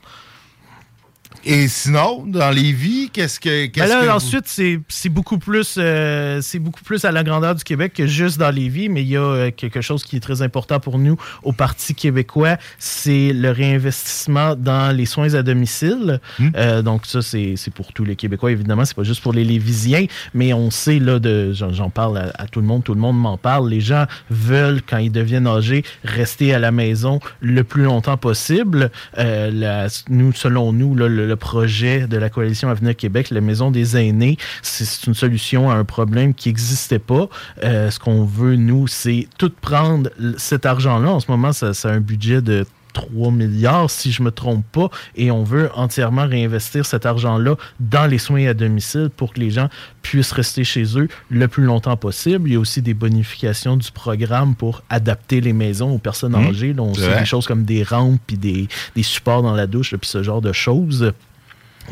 Et 1.45 1.67
sinon, 1.67 2.23
dans 2.25 2.49
les 2.49 2.71
vies, 2.71 3.09
qu'est-ce 3.11 3.39
que. 3.39 3.65
Ben 3.65 3.71
qu'est-ce 3.71 3.89
là, 3.89 4.05
que 4.05 4.09
ensuite, 4.09 4.47
c'est 4.47 4.79
c'est 4.87 5.09
beaucoup 5.09 5.37
plus 5.37 5.75
euh, 5.77 6.41
beaucoup 6.59 6.83
plus 6.83 7.05
à 7.05 7.11
la 7.11 7.23
grandeur 7.23 7.55
du 7.55 7.63
Québec 7.63 7.93
que 7.93 8.07
juste 8.07 8.37
dans 8.37 8.51
les 8.51 8.69
vies, 8.69 8.89
mais 8.89 9.01
il 9.01 9.09
y 9.09 9.17
a 9.17 9.21
euh, 9.21 9.51
quelque 9.51 9.81
chose 9.81 10.03
qui 10.03 10.17
est 10.17 10.19
très 10.19 10.41
important 10.41 10.79
pour 10.79 10.99
nous 10.99 11.17
au 11.43 11.53
Parti 11.53 11.95
québécois, 11.95 12.57
c'est 12.79 13.33
le 13.33 13.51
réinvestissement 13.51 14.55
dans 14.55 14.95
les 14.95 15.05
soins 15.05 15.33
à 15.33 15.43
domicile. 15.43 16.19
Hmm. 16.39 16.49
Euh, 16.55 16.81
donc 16.81 17.05
ça, 17.05 17.21
c'est 17.21 17.55
pour 17.73 17.93
tous 17.93 18.03
les 18.03 18.15
Québécois, 18.15 18.51
évidemment, 18.51 18.85
c'est 18.85 18.95
pas 18.95 19.03
juste 19.03 19.21
pour 19.21 19.33
les 19.33 19.43
Lévisiens, 19.43 20.05
mais 20.33 20.53
on 20.53 20.71
sait, 20.71 20.99
là, 20.99 21.19
j'en 21.53 21.89
parle 21.89 22.17
à, 22.17 22.31
à 22.37 22.47
tout 22.47 22.61
le 22.61 22.67
monde, 22.67 22.83
tout 22.83 22.93
le 22.93 22.99
monde 22.99 23.19
m'en 23.19 23.37
parle, 23.37 23.69
les 23.69 23.81
gens 23.81 24.05
veulent, 24.29 24.81
quand 24.81 24.97
ils 24.97 25.11
deviennent 25.11 25.47
âgés, 25.47 25.83
rester 26.03 26.53
à 26.53 26.59
la 26.59 26.71
maison 26.71 27.19
le 27.41 27.63
plus 27.63 27.83
longtemps 27.83 28.17
possible. 28.17 28.91
Euh, 29.17 29.51
la- 29.51 29.87
nous, 30.09 30.33
selon 30.33 30.73
nous, 30.73 30.95
là, 30.95 31.07
le, 31.07 31.26
le 31.27 31.35
projet 31.35 32.07
de 32.07 32.17
la 32.17 32.29
coalition 32.29 32.69
Avenir 32.69 32.95
Québec, 32.95 33.29
la 33.29 33.41
maison 33.41 33.71
des 33.71 33.97
aînés, 33.97 34.37
c'est 34.61 34.85
c'est 34.85 35.07
une 35.07 35.13
solution 35.13 35.69
à 35.69 35.75
un 35.75 35.83
problème 35.83 36.33
qui 36.33 36.49
n'existait 36.49 36.99
pas. 36.99 37.29
Euh, 37.63 37.91
ce 37.91 37.99
qu'on 37.99 38.23
veut, 38.23 38.55
nous, 38.55 38.87
c'est 38.87 39.27
tout 39.37 39.51
prendre 39.61 40.09
cet 40.37 40.65
argent-là. 40.65 41.09
En 41.09 41.19
ce 41.19 41.29
moment, 41.29 41.51
a 41.89 41.91
un 41.91 41.99
budget 41.99 42.41
de 42.41 42.65
3 42.97 43.31
milliards, 43.31 43.91
si 43.91 44.11
je 44.11 44.23
me 44.23 44.31
trompe 44.31 44.65
pas, 44.71 44.89
et 45.15 45.29
on 45.29 45.43
veut 45.43 45.69
entièrement 45.75 46.25
réinvestir 46.27 46.83
cet 46.85 47.05
argent-là 47.05 47.55
dans 47.79 48.07
les 48.07 48.17
soins 48.17 48.47
à 48.47 48.55
domicile 48.55 49.09
pour 49.15 49.33
que 49.33 49.39
les 49.39 49.51
gens 49.51 49.69
puissent 50.01 50.31
rester 50.31 50.63
chez 50.63 50.97
eux 50.97 51.07
le 51.29 51.47
plus 51.47 51.63
longtemps 51.65 51.95
possible. 51.97 52.49
Il 52.49 52.53
y 52.53 52.55
a 52.55 52.59
aussi 52.59 52.81
des 52.81 52.95
bonifications 52.95 53.77
du 53.77 53.91
programme 53.91 54.55
pour 54.55 54.81
adapter 54.89 55.41
les 55.41 55.53
maisons 55.53 55.91
aux 55.93 55.99
personnes 55.99 56.31
Mmh. 56.31 56.47
âgées. 56.49 56.73
Vrai. 56.73 57.19
des 57.19 57.25
choses 57.25 57.45
comme 57.45 57.63
des 57.65 57.83
rampes, 57.83 58.19
puis 58.25 58.37
des, 58.37 58.67
des 58.95 59.03
supports 59.03 59.43
dans 59.43 59.53
la 59.53 59.67
douche, 59.67 59.95
puis 59.95 60.09
ce 60.09 60.23
genre 60.23 60.41
de 60.41 60.51
choses. 60.53 61.13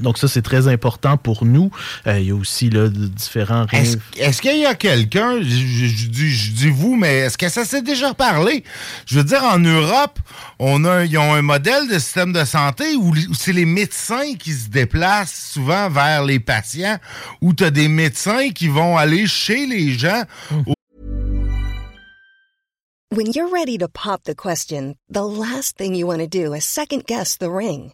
Donc 0.02 0.18
ça, 0.18 0.28
c'est 0.28 0.42
très 0.42 0.68
important 0.68 1.18
pour 1.18 1.46
nous. 1.46 1.72
Euh, 2.08 2.20
il 2.20 2.28
y 2.28 2.32
a 2.32 2.36
aussi 2.36 2.70
là, 2.70 2.90
de 2.90 3.08
différents... 3.08 3.66
Est-ce 4.18 4.42
qu'il 4.42 4.60
y 4.60 4.66
a 4.66 4.76
quelqu'un, 4.76 5.42
je, 5.42 5.46
je- 5.48 5.86
je 5.86 6.08
dis, 6.08 6.30
je 6.30 6.52
dis 6.52 6.70
vous, 6.70 6.96
mais 6.96 7.20
est-ce 7.20 7.38
que 7.38 7.48
ça 7.50 7.64
s'est 7.66 7.82
déjà 7.82 8.14
parlé? 8.14 8.64
Je 9.06 9.18
veux 9.18 9.24
dire, 9.24 9.44
en 9.44 9.60
Europe, 9.60 10.20
on 10.60 10.84
a, 10.86 10.92
un- 10.92 11.04
ils 11.06 11.18
ont 11.18 11.34
un 11.34 11.42
modèle 11.42 11.88
de 11.88 11.98
système 12.00 12.34
de 12.34 12.44
santé 12.44 12.96
où, 12.96 13.10
où 13.12 13.34
c'est 13.34 13.54
les 13.54 13.66
médecins 13.66 14.36
qui 14.38 14.52
se 14.54 14.70
déplacent 14.70 15.52
souvent 15.54 15.90
vers 15.90 16.24
les 16.26 16.40
patients, 16.40 16.98
où 17.42 17.54
tu 17.54 17.64
as 17.64 17.72
des 17.72 17.88
médecins 17.88 18.50
qui 18.50 18.68
vont 18.68 18.98
aller 18.98 19.28
chez 19.28 19.66
les 19.66 19.94
gens. 19.94 20.24
When 23.12 23.32
you're 23.34 23.50
ready 23.52 23.78
to 23.78 23.88
pop 23.88 24.24
the 24.24 24.36
question, 24.36 24.96
the 25.10 25.24
last 25.24 25.78
thing 25.78 25.96
you 25.96 26.06
want 26.08 26.20
to 26.20 26.28
do 26.28 26.54
is 26.54 26.66
second 26.66 27.06
guess 27.06 27.38
the 27.38 27.50
ring. 27.50 27.94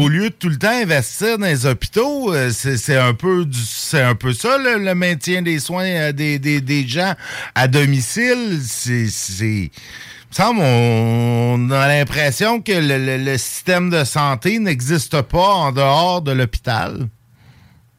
Au 0.00 0.08
lieu 0.08 0.30
de 0.30 0.34
tout 0.34 0.48
le 0.48 0.56
temps 0.56 0.70
investir 0.70 1.36
dans 1.36 1.44
les 1.44 1.66
hôpitaux, 1.66 2.32
euh, 2.32 2.48
c'est 2.52 2.96
un 2.96 3.12
peu 3.12 3.46
un 3.92 4.14
peu 4.14 4.32
ça 4.32 4.56
le, 4.56 4.94
maintien 4.94 5.42
des 5.42 5.58
soins 5.58 5.84
euh, 5.84 6.12
des, 6.12 6.38
des, 6.38 6.62
des 6.62 6.88
gens 6.88 7.12
à 7.54 7.68
domicile. 7.68 8.60
C'est 8.62 9.70
semble 10.30 10.60
on, 10.62 11.70
a 11.70 11.86
l'impression 11.86 12.62
que 12.62 12.72
le, 12.72 13.36
système 13.36 13.90
de 13.90 14.04
santé 14.04 14.58
n'existe 14.58 15.20
pas 15.20 15.48
en 15.48 15.72
dehors 15.72 16.22
de 16.22 16.32
l'hôpital. 16.32 17.06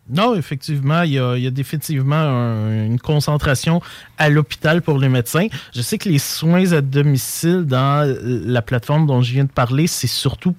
Non, 0.10 0.34
effectivement, 0.34 1.04
il 1.04 1.12
y 1.12 1.20
a, 1.20 1.52
définitivement 1.52 2.16
un- 2.16 2.86
une 2.86 2.99
concentration 2.99 3.80
à 4.18 4.30
l'hôpital 4.30 4.82
pour 4.82 4.97
les 4.97 5.08
médecins. 5.08 5.49
Je 5.76 5.84
sais 5.84 5.99
que 5.99 6.10
les 6.10 6.18
soins 6.18 6.72
à 6.72 6.82
domicile 6.82 7.66
dans 7.66 8.12
la 8.24 8.64
plateforme 8.64 9.06
dont 9.06 9.22
je 9.22 9.34
viens 9.34 9.43
de 9.43 9.52
parler, 9.52 9.86
c'est 9.86 10.08
surtout 10.08 10.56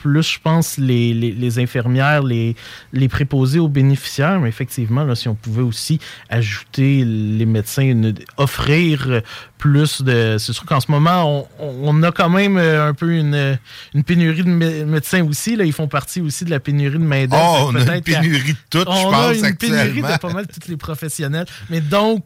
plus, 0.00 0.22
je 0.34 0.38
pense, 0.42 0.78
les, 0.78 1.12
les, 1.14 1.32
les 1.32 1.58
infirmières, 1.58 2.22
les, 2.22 2.56
les 2.92 3.08
préposés 3.08 3.58
aux 3.58 3.68
bénéficiaires. 3.68 4.40
Mais 4.40 4.48
effectivement, 4.48 5.04
là, 5.04 5.14
si 5.14 5.28
on 5.28 5.34
pouvait 5.34 5.62
aussi 5.62 6.00
ajouter 6.28 7.04
les 7.04 7.46
médecins, 7.46 7.82
une- 7.82 8.14
offrir 8.36 9.22
plus 9.58 10.02
de... 10.02 10.36
C'est 10.38 10.52
sûr 10.52 10.64
qu'en 10.64 10.80
ce 10.80 10.90
moment, 10.90 11.48
on, 11.58 11.74
on 11.82 12.02
a 12.02 12.12
quand 12.12 12.30
même 12.30 12.56
euh, 12.56 12.88
un 12.88 12.94
peu 12.94 13.12
une, 13.12 13.58
une 13.94 14.04
pénurie 14.04 14.42
de 14.42 14.48
mé- 14.48 14.84
médecins 14.86 15.22
aussi. 15.24 15.54
Là. 15.56 15.64
Ils 15.64 15.72
font 15.72 15.88
partie 15.88 16.20
aussi 16.20 16.44
de 16.44 16.50
la 16.50 16.60
pénurie 16.60 16.98
de 16.98 17.04
main-d'œuvre. 17.04 17.66
Oh, 17.66 17.70
on 17.72 17.74
a 17.76 17.96
une 17.96 18.02
pénurie 18.02 18.52
de 18.54 18.58
tout, 18.70 18.78
je 18.78 18.88
On 18.88 19.10
pense, 19.10 19.42
a 19.42 19.48
une 19.48 19.56
pénurie 19.56 20.02
de 20.02 20.18
pas 20.18 20.32
mal 20.32 20.46
tous 20.46 20.68
les 20.68 20.76
professionnels. 20.78 21.46
Mais 21.68 21.80
donc, 21.80 22.24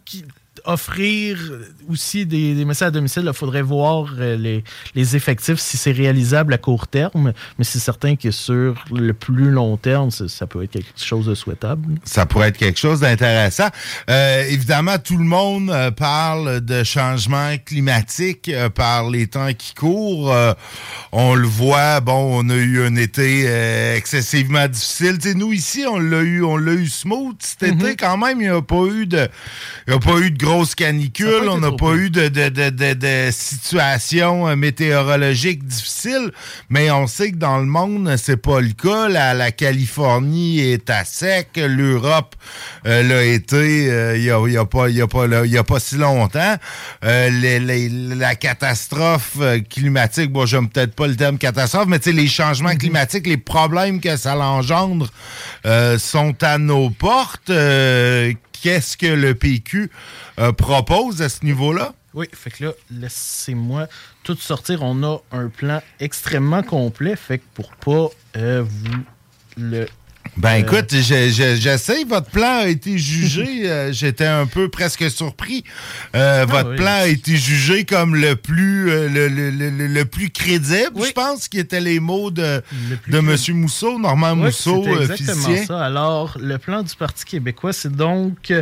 offrir 0.65 1.39
aussi 1.89 2.27
des, 2.27 2.55
des 2.55 2.65
médecins 2.65 2.87
à 2.87 2.91
domicile, 2.91 3.25
il 3.27 3.33
faudrait 3.33 3.63
voir 3.63 4.15
euh, 4.19 4.37
les, 4.37 4.65
les 4.95 5.17
effectifs 5.17 5.59
si 5.59 5.77
c'est 5.77 5.93
réalisable 5.93 6.55
à 6.55 6.59
court 6.59 6.87
terme. 6.89 7.33
Mais 7.59 7.65
c'est 7.65 7.79
certain 7.79 8.17
que 8.17 8.31
sur 8.31 8.85
le 8.91 9.13
plus 9.13 9.51
long 9.51 9.77
terme, 9.77 10.11
ça, 10.11 10.29
ça 10.29 10.47
peut 10.47 10.63
être 10.63 10.71
quelque 10.71 10.89
chose 10.97 11.27
de 11.27 11.35
souhaitable. 11.35 11.95
Ça 12.05 12.27
pourrait 12.27 12.49
être 12.49 12.57
quelque 12.57 12.79
chose 12.79 13.01
d'intéressant. 13.01 13.69
Euh, 14.09 14.45
évidemment, 14.49 14.99
tout 14.99 15.19
le 15.19 15.25
monde 15.25 15.71
euh, 15.71 15.91
parle 15.91 16.61
de 16.61 16.83
changement 16.83 17.55
climatique 17.65 18.51
par 18.75 19.11
les 19.11 19.27
temps 19.27 19.53
qui 19.53 19.75
courent. 19.75 20.33
Euh, 20.33 20.53
on 21.13 21.35
le 21.35 21.47
voit, 21.47 22.01
bon, 22.01 22.45
on 22.45 22.49
a 22.49 22.57
eu 22.57 22.83
un 22.85 22.97
été 22.97 23.45
euh, 23.47 23.97
excessivement 23.97 24.67
difficile. 24.67 25.19
Nous, 25.37 25.53
ici, 25.53 25.85
on 25.89 25.99
l'a 25.99 26.23
eu, 26.23 26.43
on 26.43 26.57
l'a 26.57 26.73
eu 26.73 26.89
smooth 26.89 27.37
cet 27.41 27.63
été 27.63 27.97
quand 27.97 28.17
même. 28.17 28.41
Il 28.41 28.49
n'y 28.49 28.55
a 28.55 28.63
pas 28.63 28.87
eu 28.87 29.07
de, 29.07 29.29
il 29.87 29.93
y 29.93 29.97
a 29.97 29.99
pas 29.99 30.19
eu 30.19 30.31
de 30.31 30.39
grosses 30.39 30.54
pas 30.59 31.45
été 31.45 31.49
On 31.49 31.59
n'a 31.61 31.71
pas 31.71 31.77
pire. 31.77 31.95
eu 31.95 32.11
de, 32.11 32.29
de, 32.29 32.49
de, 32.49 32.71
de, 32.71 33.31
situation 33.33 34.49
euh, 34.49 34.57
météorologique 34.57 35.67
difficile. 35.67 36.31
Mais 36.69 36.91
on 36.91 37.07
sait 37.07 37.33
que 37.33 37.37
dans 37.37 37.59
le 37.59 37.67
monde, 37.67 38.15
c'est 38.17 38.37
pas 38.37 38.61
le 38.61 38.71
cas. 38.73 39.09
La, 39.09 39.35
la 39.35 39.51
Californie 39.53 40.61
est 40.61 40.89
à 40.91 41.05
sec. 41.05 41.49
L'Europe 41.57 42.35
euh, 42.87 43.03
l'a 43.03 43.25
été 43.25 43.91
euh, 43.91 44.17
il 44.17 44.25
y 44.25 44.31
a, 44.31 44.39
y 44.49 44.57
a 44.57 44.65
pas, 44.65 44.89
y 44.89 45.01
a 45.01 45.07
pas, 45.07 45.27
là, 45.27 45.45
il 45.45 45.51
y 45.53 45.59
a 45.59 45.65
pas 45.65 45.81
si 45.81 45.97
longtemps. 45.97 46.57
Euh, 47.05 47.31
les- 47.31 47.61
les- 47.61 47.89
la 47.89 48.35
catastrophe 48.35 49.39
climatique, 49.71 50.31
bon, 50.33 50.47
j'aime 50.47 50.69
peut-être 50.69 50.95
pas 50.95 51.07
le 51.07 51.17
terme 51.17 51.39
catastrophe, 51.39 51.87
mais 51.89 51.99
les 52.13 52.29
changements 52.29 52.77
climatiques, 52.77 53.27
les 53.27 53.37
problèmes 53.37 54.01
que 54.01 54.17
ça 54.17 54.35
engendre 54.45 55.09
euh, 55.67 55.99
sont 55.99 56.35
à 56.43 56.59
nos 56.59 56.91
portes. 56.91 57.51
Qu'est-ce 58.65 58.97
que 58.97 59.05
le 59.05 59.35
PQ 59.35 59.91
euh, 60.39 60.51
propose 60.53 61.21
à 61.21 61.29
ce 61.29 61.45
niveau-là? 61.45 61.93
Oui, 62.15 62.27
fait 62.33 62.49
que 62.49 62.65
là, 62.65 62.73
laissez-moi 62.91 63.89
tout 64.23 64.37
sortir. 64.37 64.83
On 64.83 65.03
a 65.03 65.21
un 65.33 65.51
plan 65.51 65.83
extrêmement 66.01 66.63
complet. 66.63 67.15
Fait 67.15 67.41
que 67.41 67.45
pour 67.53 67.77
pas 67.77 68.09
euh, 68.39 68.65
vous 68.67 69.05
le. 69.59 69.87
Ben 70.37 70.55
écoute, 70.57 70.87
je- 70.91 71.31
je- 71.31 71.57
j'essaie. 71.61 72.03
Votre 72.05 72.29
plan 72.31 72.61
a 72.63 72.67
été 72.67 72.99
jugé. 72.99 73.63
euh, 73.71 73.93
J'étais 73.93 74.27
un 74.27 74.47
peu 74.47 74.69
presque 74.69 75.09
surpris. 75.11 75.63
Euh, 76.17 76.45
votre 76.49 76.67
Ah 76.67 76.71
oui. 76.71 76.77
plan 76.77 76.93
a 77.03 77.07
été 77.07 77.37
jugé 77.37 77.85
comme 77.85 78.17
le 78.17 78.35
plus 78.35 78.91
euh, 78.91 79.09
le, 79.09 79.29
le- 79.29 79.51
le- 79.51 79.87
le- 79.87 80.05
plus 80.05 80.31
crédible, 80.31 80.91
je 81.07 81.13
pense, 81.13 81.47
qui 81.49 81.59
étaient 81.59 81.81
les 81.81 82.01
mots 82.01 82.31
de, 82.31 82.63
de 83.09 83.19
M. 83.19 83.37
Mousseau, 83.57 83.99
Normand 83.99 84.33
Oui, 84.33 84.47
Mousseau, 84.47 84.85
exactement 85.01 85.35
physicien. 85.35 85.67
ça. 85.67 85.85
Alors, 85.85 86.37
le 86.41 86.59
plan 86.59 86.83
du 86.83 86.95
Parti 86.97 87.25
québécois, 87.25 87.73
c'est 87.73 87.95
donc 87.95 88.53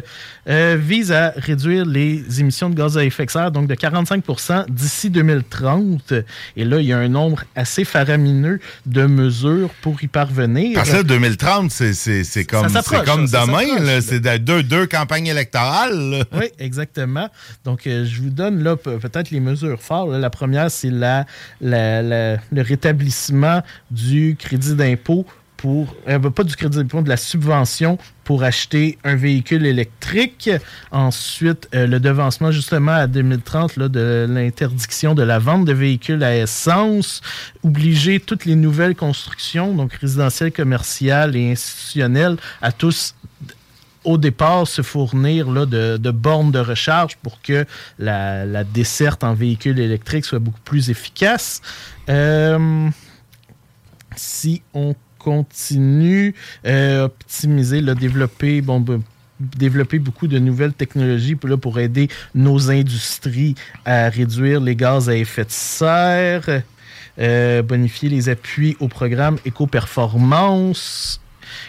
vise 0.46 1.12
à 1.12 1.32
réduire 1.36 1.84
les 1.86 2.40
émissions 2.40 2.68
de 2.70 2.74
gaz 2.74 2.98
à 2.98 3.04
effet 3.04 3.24
de 3.26 3.30
serre, 3.30 3.50
donc 3.50 3.66
de 3.66 3.74
45% 3.74 4.66
d'ici 4.68 5.10
2030. 5.10 6.12
Et 6.56 6.64
là, 6.64 6.78
il 6.80 6.86
y 6.86 6.92
a 6.92 6.98
un 6.98 7.08
nombre 7.08 7.44
assez 7.56 7.84
faramineux 7.84 8.60
de 8.86 9.06
mesures 9.06 9.70
pour 9.80 10.02
y 10.02 10.06
parvenir. 10.06 10.72
Parce 10.74 10.90
que 10.90 10.96
là, 10.96 11.02
2030, 11.02 11.51
c'est- 11.70 11.94
c'est 11.94 12.24
c'est 12.24 12.44
comme, 12.44 12.68
Ça 12.68 12.82
comme 13.04 13.26
ça, 13.26 13.46
demain. 13.46 14.00
C'est 14.00 14.20
de- 14.20 14.36
deux, 14.38 14.62
deux 14.62 14.86
campagnes 14.86 15.26
électorales. 15.26 15.96
là. 16.10 16.24
Oui, 16.32 16.46
exactement. 16.58 17.28
Donc, 17.64 17.86
euh, 17.86 18.04
je 18.06 18.20
vous 18.22 18.30
donne 18.30 18.62
là 18.62 18.76
pe- 18.76 18.98
peut-être 18.98 19.30
les 19.30 19.40
mesures 19.40 19.80
fortes. 19.80 20.10
là. 20.10 20.18
La 20.18 20.30
première, 20.30 20.70
c'est 20.70 20.90
la, 20.90 21.26
la- 21.60 22.02
la- 22.02 22.36
le 22.50 22.62
rétablissement 22.62 23.62
du 23.90 24.36
crédit 24.38 24.74
d'impôt 24.74 25.26
pour, 25.62 25.94
euh, 26.08 26.18
pas 26.18 26.42
du 26.42 26.56
crédit 26.56 26.76
d'impôt, 26.76 27.02
de 27.02 27.08
la 27.08 27.16
subvention 27.16 27.96
pour 28.24 28.42
acheter 28.42 28.98
un 29.04 29.14
véhicule 29.14 29.64
électrique. 29.64 30.50
Ensuite, 30.90 31.68
euh, 31.72 31.86
le 31.86 32.00
devancement 32.00 32.50
justement 32.50 32.90
à 32.90 33.06
2030 33.06 33.76
là, 33.76 33.88
de 33.88 34.26
l'interdiction 34.28 35.14
de 35.14 35.22
la 35.22 35.38
vente 35.38 35.64
de 35.64 35.72
véhicules 35.72 36.24
à 36.24 36.36
essence, 36.36 37.20
obliger 37.62 38.18
toutes 38.18 38.44
les 38.44 38.56
nouvelles 38.56 38.96
constructions, 38.96 39.72
donc 39.72 39.92
résidentielles, 39.92 40.50
commerciales 40.50 41.36
et 41.36 41.52
institutionnelles, 41.52 42.38
à 42.60 42.72
tous 42.72 43.14
au 44.02 44.18
départ 44.18 44.66
se 44.66 44.82
fournir 44.82 45.48
là, 45.48 45.64
de, 45.64 45.96
de 45.96 46.10
bornes 46.10 46.50
de 46.50 46.58
recharge 46.58 47.16
pour 47.18 47.40
que 47.40 47.66
la, 48.00 48.44
la 48.46 48.64
desserte 48.64 49.22
en 49.22 49.32
véhicule 49.32 49.78
électrique 49.78 50.24
soit 50.24 50.40
beaucoup 50.40 50.62
plus 50.64 50.90
efficace. 50.90 51.62
Euh, 52.08 52.88
si 54.16 54.62
on 54.74 54.96
continue, 55.22 56.34
euh, 56.66 57.04
optimiser, 57.04 57.80
là, 57.80 57.94
développer, 57.94 58.60
bon, 58.60 58.80
ben, 58.80 59.02
développer 59.40 59.98
beaucoup 59.98 60.26
de 60.26 60.38
nouvelles 60.38 60.72
technologies 60.72 61.34
pour, 61.34 61.48
là, 61.48 61.56
pour 61.56 61.78
aider 61.78 62.08
nos 62.34 62.70
industries 62.70 63.54
à 63.84 64.08
réduire 64.08 64.60
les 64.60 64.76
gaz 64.76 65.08
à 65.08 65.16
effet 65.16 65.44
de 65.44 65.50
serre, 65.50 66.62
euh, 67.18 67.62
bonifier 67.62 68.08
les 68.08 68.28
appuis 68.28 68.76
au 68.80 68.88
programme 68.88 69.38
éco-performance. 69.44 71.20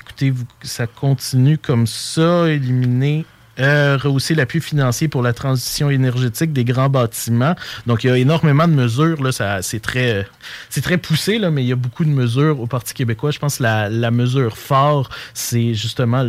Écoutez, 0.02 0.34
ça 0.62 0.88
continue 0.88 1.58
comme 1.58 1.88
ça, 1.88 2.50
éliminer. 2.50 3.26
Euh, 3.60 3.98
rehausser 4.02 4.34
l'appui 4.34 4.62
financier 4.62 5.08
pour 5.08 5.22
la 5.22 5.34
transition 5.34 5.90
énergétique 5.90 6.54
des 6.54 6.66
grands 6.66 6.90
bâtiments. 6.90 7.56
Donc, 7.86 8.04
il 8.04 8.08
y 8.08 8.10
a 8.10 8.18
énormément 8.18 8.68
de 8.68 8.74
mesures. 8.74 9.18
C'est, 9.62 9.80
très, 9.80 10.26
très 10.82 10.98
poussé, 10.98 11.38
là, 11.38 11.52
mais 11.52 11.64
il 11.64 11.68
y 11.68 11.72
a 11.72 11.76
beaucoup 11.76 12.04
de 12.04 12.10
mesures 12.10 12.60
au 12.60 12.68
Parti 12.68 12.94
québécois. 12.94 13.32
Je 13.32 13.40
pense 13.40 13.58
que 13.58 13.64
la, 13.64 14.12
mesure 14.12 14.58
phare, 14.58 15.10
c'est 15.34 15.74
justement 15.76 16.24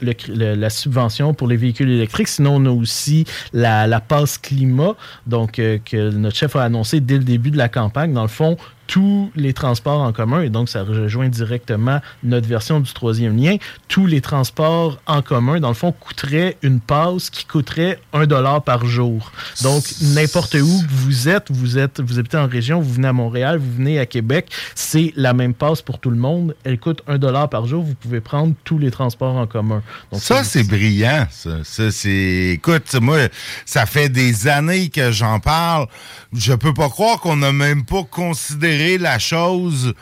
la 0.00 0.70
subvention 0.70 1.34
pour 1.34 1.46
les 1.46 1.56
véhicules 1.56 1.90
électriques. 1.90 2.28
Sinon, 2.28 2.56
on 2.56 2.66
a 2.66 2.70
aussi 2.70 3.24
la, 3.52 3.86
la 3.86 4.00
passe 4.00 4.38
climat, 4.38 4.96
donc 5.26 5.58
euh, 5.58 5.78
que 5.84 6.10
notre 6.10 6.36
chef 6.36 6.56
a 6.56 6.64
annoncé 6.64 7.00
dès 7.00 7.18
le 7.18 7.24
début 7.24 7.50
de 7.50 7.58
la 7.58 7.68
campagne. 7.68 8.12
Dans 8.12 8.22
le 8.22 8.28
fond, 8.28 8.56
tous 8.88 9.30
les 9.36 9.52
transports 9.52 10.00
en 10.00 10.12
commun, 10.12 10.42
et 10.42 10.48
donc 10.48 10.68
ça 10.68 10.82
rejoint 10.82 11.28
directement 11.28 12.00
notre 12.24 12.48
version 12.48 12.80
du 12.80 12.92
troisième 12.92 13.36
lien, 13.36 13.56
tous 13.86 14.06
les 14.06 14.20
transports 14.20 14.98
en 15.06 15.22
commun, 15.22 15.60
dans 15.60 15.68
le 15.68 15.74
fond, 15.74 15.92
coûteraient 15.92 16.56
une 16.62 16.80
passe 16.80 17.30
qui 17.30 17.44
coûterait 17.44 18.00
un 18.12 18.26
dollar 18.26 18.64
par 18.64 18.86
jour. 18.86 19.30
Donc, 19.62 19.84
n'importe 20.00 20.54
où 20.54 20.82
vous 20.88 21.28
êtes, 21.28 21.50
vous 21.50 21.78
êtes, 21.78 22.00
vous 22.00 22.18
habitez 22.18 22.38
en 22.38 22.48
région, 22.48 22.80
vous 22.80 22.94
venez 22.94 23.08
à 23.08 23.12
Montréal, 23.12 23.58
vous 23.58 23.76
venez 23.76 23.98
à 23.98 24.06
Québec, 24.06 24.50
c'est 24.74 25.12
la 25.16 25.34
même 25.34 25.52
passe 25.52 25.82
pour 25.82 25.98
tout 25.98 26.10
le 26.10 26.16
monde. 26.16 26.56
Elle 26.64 26.80
coûte 26.80 27.02
un 27.06 27.18
dollar 27.18 27.50
par 27.50 27.66
jour. 27.66 27.84
Vous 27.84 27.94
pouvez 27.94 28.20
prendre 28.20 28.54
tous 28.64 28.78
les 28.78 28.90
transports 28.90 29.36
en 29.36 29.46
commun. 29.46 29.82
Donc, 30.10 30.22
ça, 30.22 30.44
c'est 30.44 30.66
brillant, 30.66 31.26
ça. 31.30 31.58
Ça, 31.62 31.90
c'est. 31.90 32.52
Écoute, 32.54 32.94
moi, 32.94 33.18
ça 33.66 33.84
fait 33.84 34.08
des 34.08 34.48
années 34.48 34.88
que 34.88 35.12
j'en 35.12 35.40
parle. 35.40 35.86
Je 36.32 36.54
peux 36.54 36.72
pas 36.72 36.88
croire 36.88 37.20
qu'on 37.20 37.36
n'a 37.36 37.52
même 37.52 37.84
pas 37.84 38.04
considéré 38.04 38.77
la 38.98 39.18
chose. 39.18 39.94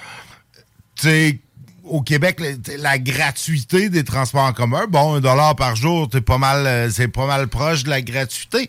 Tu 0.96 1.08
sais, 1.08 1.40
au 1.88 2.02
Québec, 2.02 2.40
la, 2.40 2.76
la 2.78 2.98
gratuité 2.98 3.88
des 3.88 4.04
transports 4.04 4.44
en 4.44 4.52
commun, 4.52 4.86
bon, 4.88 5.14
un 5.16 5.20
dollar 5.20 5.54
par 5.56 5.76
jour, 5.76 6.08
c'est 6.12 6.20
pas 6.20 6.38
mal, 6.38 6.66
euh, 6.66 6.90
c'est 6.90 7.08
pas 7.08 7.26
mal 7.26 7.48
proche 7.48 7.84
de 7.84 7.90
la 7.90 8.00
gratuité. 8.02 8.68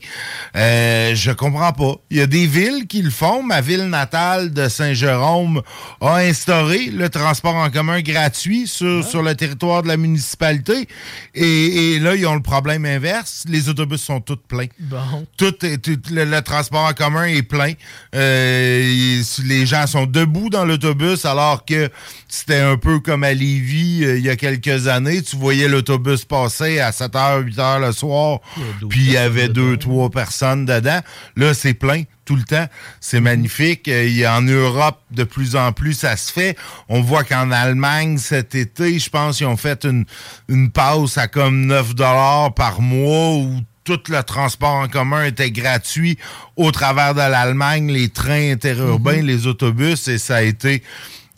Euh, 0.55 1.13
je 1.15 1.31
comprends 1.31 1.73
pas. 1.73 1.95
Il 2.09 2.17
y 2.17 2.21
a 2.21 2.27
des 2.27 2.47
villes 2.47 2.87
qui 2.87 3.01
le 3.01 3.09
font. 3.09 3.43
Ma 3.43 3.61
ville 3.61 3.85
natale 3.89 4.51
de 4.53 4.67
Saint-Jérôme 4.69 5.61
a 6.01 6.15
instauré 6.17 6.85
le 6.87 7.09
transport 7.09 7.55
en 7.55 7.69
commun 7.69 8.01
gratuit 8.01 8.67
sur, 8.67 9.03
sur 9.05 9.21
le 9.23 9.35
territoire 9.35 9.83
de 9.83 9.87
la 9.87 9.97
municipalité. 9.97 10.87
Et, 11.35 11.93
et 11.95 11.99
là, 11.99 12.15
ils 12.15 12.25
ont 12.27 12.35
le 12.35 12.41
problème 12.41 12.85
inverse. 12.85 13.43
Les 13.47 13.69
autobus 13.69 14.01
sont 14.01 14.19
tous 14.21 14.37
pleins. 14.47 14.67
Bon. 14.79 15.25
Tout, 15.37 15.65
est- 15.65 15.77
tout- 15.79 15.99
le, 16.11 16.25
le 16.25 16.41
transport 16.41 16.85
en 16.85 16.93
commun 16.93 17.25
est 17.25 17.43
plein. 17.43 17.73
Euh, 18.15 19.21
les 19.45 19.65
gens 19.65 19.87
sont 19.87 20.05
debout 20.05 20.49
dans 20.49 20.65
l'autobus 20.65 21.25
alors 21.25 21.65
que 21.65 21.89
c'était 22.27 22.59
un 22.59 22.77
peu 22.77 22.99
comme 23.07 23.23
à 23.23 23.33
Lévis 23.33 24.03
euh, 24.03 24.17
il 24.17 24.25
y 24.25 24.29
a 24.29 24.35
quelques 24.35 24.87
années. 24.87 25.21
Tu 25.21 25.37
voyais 25.37 25.69
l'autobus 25.69 26.25
passer 26.25 26.81
à 26.81 26.91
7h, 26.91 27.45
8h 27.45 27.79
le 27.79 27.93
soir, 27.93 28.41
puis 28.89 28.99
il 28.99 29.11
y 29.11 29.17
avait 29.17 29.47
deux, 29.47 29.77
trois 29.77 30.09
personnes 30.09 30.65
dedans. 30.65 30.99
Là, 31.37 31.53
c'est 31.53 31.73
plein 31.73 32.03
tout 32.25 32.35
le 32.35 32.43
temps. 32.43 32.67
C'est 32.99 33.21
magnifique. 33.21 33.87
Euh, 33.87 34.03
il 34.03 34.17
y 34.17 34.25
a 34.25 34.35
en 34.35 34.41
Europe, 34.41 34.99
de 35.11 35.23
plus 35.23 35.55
en 35.55 35.71
plus, 35.71 35.93
ça 35.93 36.17
se 36.17 36.33
fait. 36.33 36.57
On 36.89 37.01
voit 37.01 37.23
qu'en 37.23 37.49
Allemagne, 37.49 38.17
cet 38.17 38.55
été, 38.55 38.99
je 38.99 39.09
pense 39.09 39.37
qu'ils 39.37 39.47
ont 39.47 39.55
fait 39.55 39.85
une, 39.85 40.03
une 40.49 40.69
passe 40.69 41.17
à 41.17 41.29
comme 41.29 41.65
9 41.65 41.95
dollars 41.95 42.53
par 42.53 42.81
mois 42.81 43.37
où 43.37 43.61
tout 43.85 44.01
le 44.09 44.21
transport 44.21 44.73
en 44.73 44.89
commun 44.89 45.23
était 45.23 45.49
gratuit 45.49 46.17
au 46.57 46.71
travers 46.71 47.13
de 47.13 47.21
l'Allemagne, 47.21 47.89
les 47.89 48.09
trains 48.09 48.51
interurbains, 48.51 49.21
les 49.21 49.47
autobus, 49.47 50.09
et 50.09 50.17
ça 50.17 50.35
a 50.35 50.41
été 50.41 50.83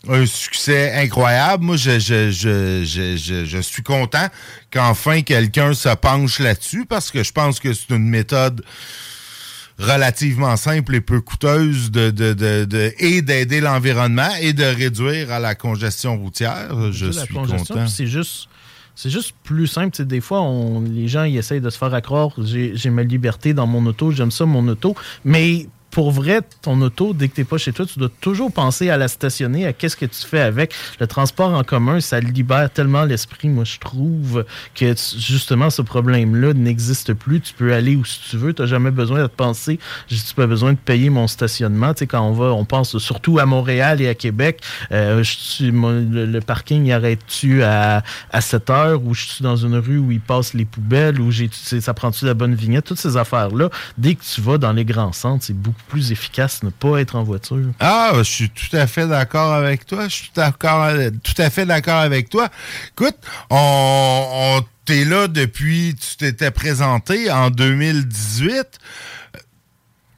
un 0.08 0.26
succès 0.26 0.92
incroyable. 0.94 1.64
Moi, 1.64 1.76
je, 1.76 1.98
je, 1.98 2.30
je, 2.30 2.84
je, 2.84 3.44
je 3.44 3.58
suis 3.58 3.82
content 3.82 4.26
qu'enfin 4.70 5.22
quelqu'un 5.22 5.74
se 5.74 5.94
penche 5.94 6.38
là-dessus 6.38 6.86
parce 6.86 7.10
que 7.10 7.22
je 7.22 7.32
pense 7.32 7.60
que 7.60 7.72
c'est 7.72 7.90
une 7.90 8.08
méthode 8.08 8.62
relativement 9.78 10.56
simple 10.56 10.94
et 10.94 11.00
peu 11.00 11.20
coûteuse 11.20 11.90
de, 11.90 12.10
de, 12.10 12.32
de, 12.34 12.64
de 12.64 12.92
et 12.98 13.22
d'aider 13.22 13.60
l'environnement 13.60 14.28
et 14.40 14.52
de 14.52 14.64
réduire 14.64 15.32
à 15.32 15.38
la 15.38 15.54
congestion 15.54 16.18
routière. 16.18 16.92
Je 16.92 17.10
suis 17.10 17.34
content. 17.34 17.86
C'est 17.86 18.06
juste 18.06 18.48
c'est 18.94 19.08
juste 19.08 19.32
plus 19.44 19.66
simple. 19.66 19.92
T'sais, 19.92 20.04
des 20.04 20.20
fois, 20.20 20.42
on, 20.42 20.82
les 20.82 21.08
gens 21.08 21.24
ils 21.24 21.38
essayent 21.38 21.62
de 21.62 21.70
se 21.70 21.78
faire 21.78 21.94
accroire 21.94 22.32
j'ai 22.38 22.90
ma 22.90 23.02
liberté 23.02 23.54
dans 23.54 23.66
mon 23.66 23.86
auto, 23.86 24.10
j'aime 24.10 24.30
ça, 24.30 24.44
mon 24.44 24.66
auto. 24.68 24.94
Mais 25.24 25.66
pour 25.90 26.10
vrai, 26.12 26.40
ton 26.62 26.80
auto, 26.82 27.12
dès 27.12 27.28
que 27.28 27.34
tu 27.34 27.40
n'es 27.40 27.44
pas 27.44 27.58
chez 27.58 27.72
toi, 27.72 27.84
tu 27.84 27.98
dois 27.98 28.10
toujours 28.20 28.52
penser 28.52 28.90
à 28.90 28.96
la 28.96 29.08
stationner, 29.08 29.66
à 29.66 29.72
qu'est-ce 29.72 29.96
que 29.96 30.06
tu 30.06 30.26
fais 30.26 30.40
avec. 30.40 30.74
Le 31.00 31.06
transport 31.06 31.52
en 31.52 31.64
commun, 31.64 32.00
ça 32.00 32.20
libère 32.20 32.70
tellement 32.70 33.04
l'esprit. 33.04 33.48
Moi, 33.48 33.64
je 33.64 33.78
trouve 33.78 34.44
que 34.74 34.94
justement, 35.18 35.70
ce 35.70 35.82
problème-là 35.82 36.54
n'existe 36.54 37.14
plus. 37.14 37.40
Tu 37.40 37.54
peux 37.54 37.72
aller 37.72 37.96
où 37.96 38.04
tu 38.04 38.36
veux. 38.36 38.52
Tu 38.52 38.62
n'as 38.62 38.68
jamais 38.68 38.90
besoin 38.90 39.22
de 39.22 39.26
penser. 39.26 39.78
Tu 40.06 40.14
n'as 40.14 40.34
pas 40.36 40.46
besoin 40.46 40.72
de 40.72 40.78
payer 40.78 41.10
mon 41.10 41.26
stationnement. 41.26 41.92
Tu 41.94 42.00
sais, 42.00 42.06
quand 42.06 42.22
on 42.22 42.32
va, 42.32 42.46
on 42.46 42.64
pense 42.64 42.98
surtout 42.98 43.38
à 43.38 43.46
Montréal 43.46 44.00
et 44.00 44.08
à 44.08 44.14
Québec. 44.14 44.60
Euh, 44.92 45.22
je 45.22 45.64
le, 45.64 46.40
parking, 46.40 46.86
il 46.86 46.92
arrête-tu 46.92 47.62
à, 47.62 48.02
à 48.30 48.40
7 48.40 48.70
heures 48.70 49.04
ou 49.04 49.14
je 49.14 49.26
suis 49.26 49.42
dans 49.42 49.56
une 49.56 49.76
rue 49.76 49.98
où 49.98 50.10
il 50.10 50.20
passe 50.20 50.54
les 50.54 50.64
poubelles 50.64 51.20
ou 51.20 51.30
ça 51.32 51.94
prend-tu 51.94 52.26
la 52.26 52.34
bonne 52.34 52.54
vignette? 52.54 52.84
Toutes 52.84 52.98
ces 52.98 53.16
affaires-là, 53.16 53.70
dès 53.98 54.14
que 54.14 54.22
tu 54.22 54.40
vas 54.40 54.58
dans 54.58 54.72
les 54.72 54.84
grands 54.84 55.12
centres, 55.12 55.44
c'est 55.44 55.56
beaucoup 55.56 55.79
plus 55.88 56.12
efficace 56.12 56.62
ne 56.62 56.70
pas 56.70 57.00
être 57.00 57.16
en 57.16 57.22
voiture. 57.22 57.72
Ah, 57.80 58.12
je 58.16 58.22
suis 58.22 58.50
tout 58.50 58.74
à 58.76 58.86
fait 58.86 59.06
d'accord 59.06 59.52
avec 59.52 59.86
toi. 59.86 60.08
Je 60.08 60.14
suis 60.14 60.30
tout 60.30 60.40
à 61.42 61.50
fait 61.50 61.66
d'accord 61.66 61.98
avec 61.98 62.28
toi. 62.28 62.48
Écoute, 62.92 63.16
on, 63.50 64.26
on 64.58 64.64
t'es 64.84 65.04
là 65.04 65.28
depuis, 65.28 65.94
tu 65.94 66.16
t'étais 66.16 66.50
présenté 66.50 67.30
en 67.30 67.50
2018 67.50 68.78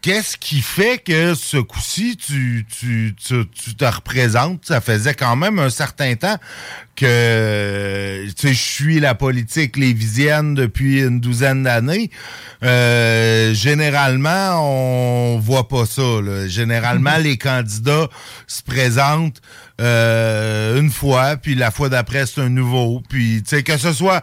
qu'est-ce 0.02 0.36
qui 0.36 0.60
fait 0.60 0.98
que 0.98 1.34
ce 1.34 1.56
coup-ci, 1.56 2.16
tu, 2.16 2.66
tu, 2.68 3.14
tu, 3.16 3.74
te 3.74 3.84
représentes? 3.84 4.66
Ça 4.66 4.80
faisait 4.80 5.14
quand 5.14 5.36
même 5.36 5.58
un 5.60 5.70
certain 5.70 6.16
temps 6.16 6.36
que 6.96 8.26
je 8.42 8.52
suis 8.52 9.00
la 9.00 9.14
politique 9.14 9.76
lévisienne 9.76 10.54
depuis 10.54 11.00
une 11.00 11.20
douzaine 11.20 11.62
d'années. 11.62 12.10
Euh, 12.62 13.54
généralement, 13.54 14.60
on 14.60 15.38
voit 15.38 15.68
pas 15.68 15.86
ça. 15.86 16.02
Généralement, 16.48 17.16
les 17.16 17.38
candidats 17.38 18.08
se 18.46 18.62
présentent 18.62 19.40
euh, 19.80 20.78
une 20.78 20.90
fois, 20.90 21.36
puis 21.36 21.54
la 21.54 21.70
fois 21.70 21.88
d'après, 21.88 22.26
c'est 22.26 22.40
un 22.40 22.50
nouveau. 22.50 23.02
Puis, 23.08 23.42
tu 23.42 23.56
sais, 23.56 23.62
que 23.62 23.76
ce 23.76 23.92
soit 23.92 24.20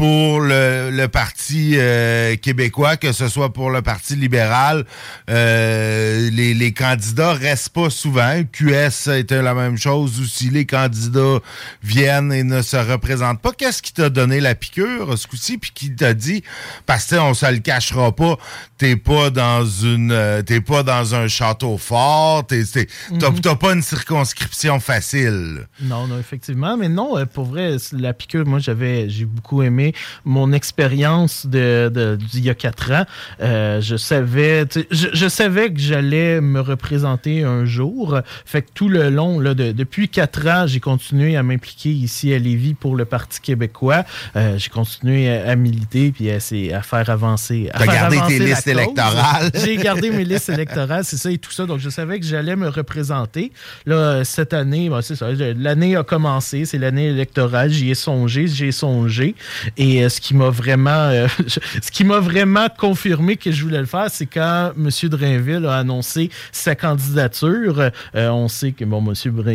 pour 0.00 0.40
le, 0.40 0.88
le 0.90 1.08
Parti 1.08 1.74
euh, 1.76 2.34
québécois, 2.36 2.96
que 2.96 3.12
ce 3.12 3.28
soit 3.28 3.52
pour 3.52 3.68
le 3.68 3.82
Parti 3.82 4.16
libéral, 4.16 4.86
euh, 5.28 6.30
les, 6.30 6.54
les, 6.54 6.72
candidats 6.72 7.34
restent 7.34 7.68
pas 7.68 7.90
souvent. 7.90 8.40
QS 8.50 9.10
était 9.14 9.42
la 9.42 9.52
même 9.52 9.76
chose 9.76 10.18
aussi. 10.18 10.48
Les 10.48 10.64
candidats 10.64 11.40
viennent 11.82 12.32
et 12.32 12.44
ne 12.44 12.62
se 12.62 12.78
représentent 12.78 13.42
pas. 13.42 13.52
Qu'est-ce 13.52 13.82
qui 13.82 13.92
t'a 13.92 14.08
donné 14.08 14.40
la 14.40 14.54
piqûre 14.54 15.18
ce 15.18 15.26
coup-ci, 15.26 15.58
puis 15.58 15.70
qui 15.74 15.94
t'a 15.94 16.14
dit, 16.14 16.42
parce 16.86 17.04
que 17.04 17.16
on 17.16 17.34
se 17.34 17.52
le 17.52 17.58
cachera 17.58 18.10
pas, 18.16 18.38
t'es 18.78 18.96
pas 18.96 19.28
dans 19.28 19.66
une, 19.66 20.42
t'es 20.46 20.62
pas 20.62 20.82
dans 20.82 21.14
un 21.14 21.28
château 21.28 21.76
fort, 21.76 22.46
t'es, 22.46 22.62
mm-hmm. 22.62 23.40
t'as, 23.42 23.54
pas 23.54 23.74
une 23.74 23.82
circonscription 23.82 24.80
facile? 24.80 25.66
Non, 25.82 26.06
non, 26.06 26.18
effectivement, 26.18 26.78
mais 26.78 26.88
non, 26.88 27.16
pour 27.26 27.44
vrai, 27.44 27.76
la 27.92 28.14
piqûre, 28.14 28.46
moi 28.46 28.60
j'avais, 28.60 29.10
j'ai 29.10 29.26
beaucoup 29.26 29.62
aimé 29.62 29.89
mon 30.24 30.52
expérience 30.52 31.46
de, 31.46 32.16
d'il 32.30 32.44
y 32.44 32.50
a 32.50 32.54
quatre 32.54 32.92
ans. 32.92 33.04
Euh, 33.40 33.80
je 33.80 33.96
savais, 33.96 34.64
je, 34.90 35.28
savais 35.28 35.72
que 35.72 35.80
j'allais 35.80 36.40
me 36.40 36.60
représenter 36.60 37.44
un 37.44 37.64
jour. 37.64 38.18
Fait 38.44 38.62
que 38.62 38.68
tout 38.74 38.88
le 38.88 39.10
long, 39.10 39.38
là, 39.38 39.54
depuis 39.54 40.08
quatre 40.08 40.46
ans, 40.46 40.66
j'ai 40.66 40.80
continué 40.80 41.36
à 41.36 41.42
m'impliquer 41.42 41.90
ici 41.90 42.32
à 42.32 42.38
Lévis 42.38 42.74
pour 42.74 42.96
le 42.96 43.04
Parti 43.04 43.40
québécois. 43.40 44.04
Euh, 44.36 44.58
j'ai 44.58 44.70
continué 44.70 45.30
à, 45.30 45.56
militer 45.56 46.12
puis 46.12 46.30
à, 46.30 46.36
à, 46.36 46.82
faire 46.82 47.10
avancer. 47.10 47.70
Tu 47.74 47.82
as 47.82 47.86
gardé 47.86 48.18
tes 48.28 48.38
listes 48.38 48.66
électorales. 48.66 49.50
j'ai 49.64 49.76
gardé 49.76 50.10
mes 50.10 50.24
listes 50.24 50.48
électorales, 50.48 51.04
c'est 51.04 51.16
ça 51.16 51.30
et 51.30 51.38
tout 51.38 51.52
ça. 51.52 51.66
Donc, 51.66 51.80
je 51.80 51.90
savais 51.90 52.18
que 52.18 52.26
j'allais 52.26 52.56
me 52.56 52.68
représenter. 52.68 53.52
Là, 53.86 54.24
cette 54.24 54.52
année, 54.52 54.88
ben, 54.88 55.02
c'est 55.02 55.16
ça. 55.16 55.28
L'année 55.32 55.96
a 55.96 56.02
commencé, 56.02 56.64
c'est 56.64 56.78
l'année 56.78 57.08
électorale. 57.08 57.70
J'y 57.70 57.90
ai 57.90 57.94
songé, 57.94 58.46
j'ai 58.46 58.72
songé. 58.72 59.34
Et 59.82 60.04
euh, 60.04 60.10
ce 60.10 60.20
qui 60.20 60.34
m'a 60.34 60.50
vraiment, 60.50 60.90
euh, 60.90 61.26
ce 61.48 61.90
qui 61.90 62.04
m'a 62.04 62.20
vraiment 62.20 62.66
confirmé 62.68 63.38
que 63.38 63.50
je 63.50 63.64
voulais 63.64 63.78
le 63.78 63.86
faire, 63.86 64.08
c'est 64.10 64.26
quand 64.26 64.72
M. 64.76 64.90
Drainville 65.08 65.64
a 65.64 65.78
annoncé 65.78 66.28
sa 66.52 66.74
candidature. 66.74 67.90
Euh, 68.14 68.28
on 68.28 68.46
sait 68.48 68.72
que 68.72 68.84
bon, 68.84 69.02
M. 69.02 69.14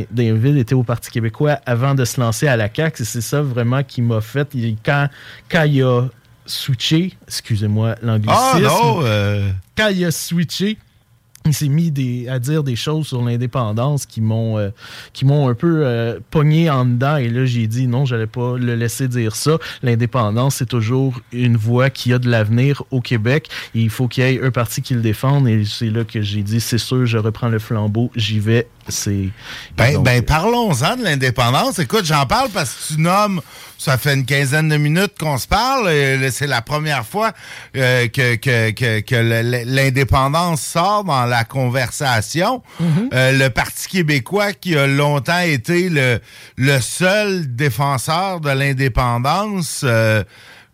Drainville 0.09 0.57
était 0.57 0.73
au 0.73 0.81
Parti 0.81 1.11
québécois 1.11 1.59
avant 1.67 1.93
de 1.93 2.03
se 2.05 2.19
lancer 2.19 2.47
à 2.47 2.57
la 2.57 2.73
CAQ. 2.73 3.03
Et 3.03 3.05
c'est 3.05 3.21
ça 3.21 3.43
vraiment 3.43 3.83
qui 3.83 4.01
m'a 4.01 4.19
fait. 4.19 4.49
Quand, 4.83 5.09
quand 5.47 5.63
il 5.65 5.83
a 5.83 6.07
switché, 6.47 7.13
excusez-moi 7.27 7.93
l'anglicisme. 8.01 8.35
Ah 8.35 8.59
non! 8.59 9.03
Quand 9.77 9.89
il 9.89 10.05
a 10.05 10.11
switché, 10.11 10.79
s'est 11.53 11.67
mis 11.67 11.91
des, 11.91 12.27
à 12.27 12.39
dire 12.39 12.63
des 12.63 12.75
choses 12.75 13.07
sur 13.07 13.21
l'indépendance 13.21 14.05
qui 14.05 14.21
m'ont 14.21 14.57
euh, 14.57 14.69
qui 15.13 15.25
m'ont 15.25 15.47
un 15.47 15.53
peu 15.53 15.81
euh, 15.85 16.19
pogné 16.31 16.69
en 16.69 16.85
dedans. 16.85 17.17
Et 17.17 17.29
là 17.29 17.45
j'ai 17.45 17.67
dit 17.67 17.87
non 17.87 18.05
j'allais 18.05 18.27
pas 18.27 18.57
le 18.57 18.75
laisser 18.75 19.07
dire 19.07 19.35
ça. 19.35 19.57
L'indépendance 19.83 20.55
c'est 20.55 20.65
toujours 20.65 21.19
une 21.31 21.57
voie 21.57 21.89
qui 21.89 22.13
a 22.13 22.19
de 22.19 22.29
l'avenir 22.29 22.83
au 22.91 23.01
Québec. 23.01 23.49
Il 23.73 23.89
faut 23.89 24.07
qu'il 24.07 24.23
y 24.23 24.27
ait 24.27 24.41
un 24.41 24.51
parti 24.51 24.81
qui 24.81 24.93
le 24.93 25.01
défende. 25.01 25.47
Et 25.47 25.65
c'est 25.65 25.89
là 25.89 26.03
que 26.03 26.21
j'ai 26.21 26.43
dit 26.43 26.59
c'est 26.59 26.77
sûr 26.77 27.05
je 27.05 27.17
reprends 27.17 27.49
le 27.49 27.59
flambeau 27.59 28.11
j'y 28.15 28.39
vais 28.39 28.67
c'est 28.87 29.29
ben, 29.77 30.01
ben 30.03 30.21
parlons-en 30.23 30.95
de 30.95 31.03
l'indépendance 31.03 31.79
écoute 31.79 32.05
j'en 32.05 32.25
parle 32.25 32.49
parce 32.49 32.73
que 32.73 32.93
tu 32.93 33.01
nommes 33.01 33.41
ça 33.77 33.97
fait 33.97 34.13
une 34.13 34.25
quinzaine 34.25 34.69
de 34.69 34.77
minutes 34.77 35.13
qu'on 35.19 35.37
se 35.37 35.47
parle. 35.47 35.89
C'est 36.31 36.47
la 36.47 36.61
première 36.61 37.05
fois 37.05 37.33
euh, 37.75 38.07
que, 38.07 38.35
que, 38.35 38.71
que, 39.01 39.63
l'indépendance 39.65 40.61
sort 40.61 41.03
dans 41.03 41.25
la 41.25 41.43
conversation. 41.43 42.63
Mm-hmm. 42.81 43.09
Euh, 43.13 43.31
le 43.33 43.49
Parti 43.49 43.87
québécois, 43.87 44.53
qui 44.53 44.77
a 44.77 44.87
longtemps 44.87 45.39
été 45.39 45.89
le, 45.89 46.19
le 46.57 46.79
seul 46.79 47.55
défenseur 47.55 48.39
de 48.39 48.49
l'indépendance, 48.49 49.81
euh, 49.83 50.23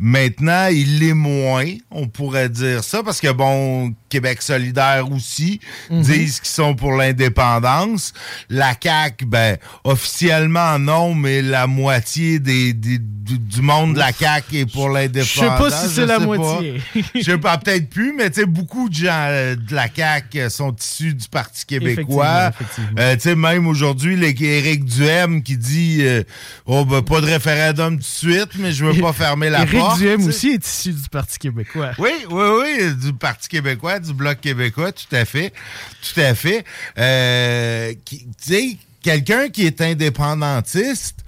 Maintenant, 0.03 0.66
il 0.72 0.97
l'est 0.97 1.14
moins, 1.14 1.76
on 1.91 2.07
pourrait 2.07 2.49
dire 2.49 2.84
ça, 2.84 3.03
parce 3.03 3.22
que, 3.22 3.32
bon, 3.32 3.93
Québec 4.12 4.41
solidaire 4.41 5.09
aussi 5.09 5.59
mhm. 5.89 6.01
disent 6.01 6.39
qu'ils 6.41 6.49
sont 6.49 6.76
pour 6.76 6.91
l'indépendance. 6.91 8.14
La 8.49 8.74
CAQ, 8.82 9.26
ben, 9.26 9.57
officiellement 9.86 10.78
non, 10.78 11.16
mais 11.16 11.41
la 11.41 11.66
moitié 11.66 12.39
des, 12.39 12.74
du 12.74 13.62
monde 13.62 13.93
de 13.93 13.99
la 13.99 14.12
CAQ 14.12 14.57
est 14.57 14.72
pour 14.72 14.89
l'indépendance. 14.89 15.32
Je 15.34 15.39
sais 15.39 15.45
pas 15.45 15.72
si 15.72 15.95
c'est 15.95 16.05
la 16.05 16.20
moitié. 16.20 16.82
Je 17.16 17.22
sais 17.22 17.38
pas, 17.38 17.57
peut-être 17.57 17.89
plus, 17.89 18.14
mais 18.14 18.30
tu 18.30 18.41
sais, 18.41 18.45
beaucoup 18.45 18.89
de 18.89 18.95
gens 18.95 19.28
euh, 19.30 19.55
de 19.55 19.74
la 19.74 19.88
CAQ 19.93 20.49
sont 20.49 20.76
issus 20.76 21.14
du 21.14 21.28
Parti 21.30 21.66
québécois. 21.66 22.51
Euh, 22.99 23.16
tu 23.16 23.22
sais, 23.22 23.36
même 23.36 23.68
aujourd'hui, 23.68 24.22
Éric 24.41 24.86
Duhem 24.86 25.43
qui 25.43 25.57
dit 25.57 25.99
euh, 26.01 26.24
Oh, 26.66 26.84
ben, 26.84 27.01
pas 27.01 27.22
de 27.22 27.28
référendum 27.28 27.95
tout 27.95 28.01
de 28.01 28.03
suite, 28.03 28.49
mais 28.57 28.72
je 28.72 28.86
veux 28.86 28.99
pas 28.99 29.14
fermer 29.14 29.49
la 29.49 29.66
porte. 29.66 29.99
Duhem 29.99 30.28
aussi 30.28 30.49
est 30.49 30.68
issu 30.68 30.91
du 30.91 31.09
Parti 31.09 31.39
québécois. 31.39 31.91
Oui, 31.97 32.12
oui, 32.30 32.43
oui, 32.59 32.95
du 32.95 33.14
Parti 33.14 33.47
québécois, 33.47 33.99
du 34.02 34.14
Bloc 34.14 34.41
québécois, 34.41 34.91
tout 34.91 35.16
à 35.16 35.26
fait. 35.26 35.54
Tout 36.02 36.20
à 36.20 36.36
fait. 36.36 36.66
Euh, 36.97 37.93
tu 38.06 38.20
sais, 38.38 38.78
quelqu'un 39.02 39.49
qui 39.49 39.66
est 39.66 39.82
indépendantiste, 39.82 41.20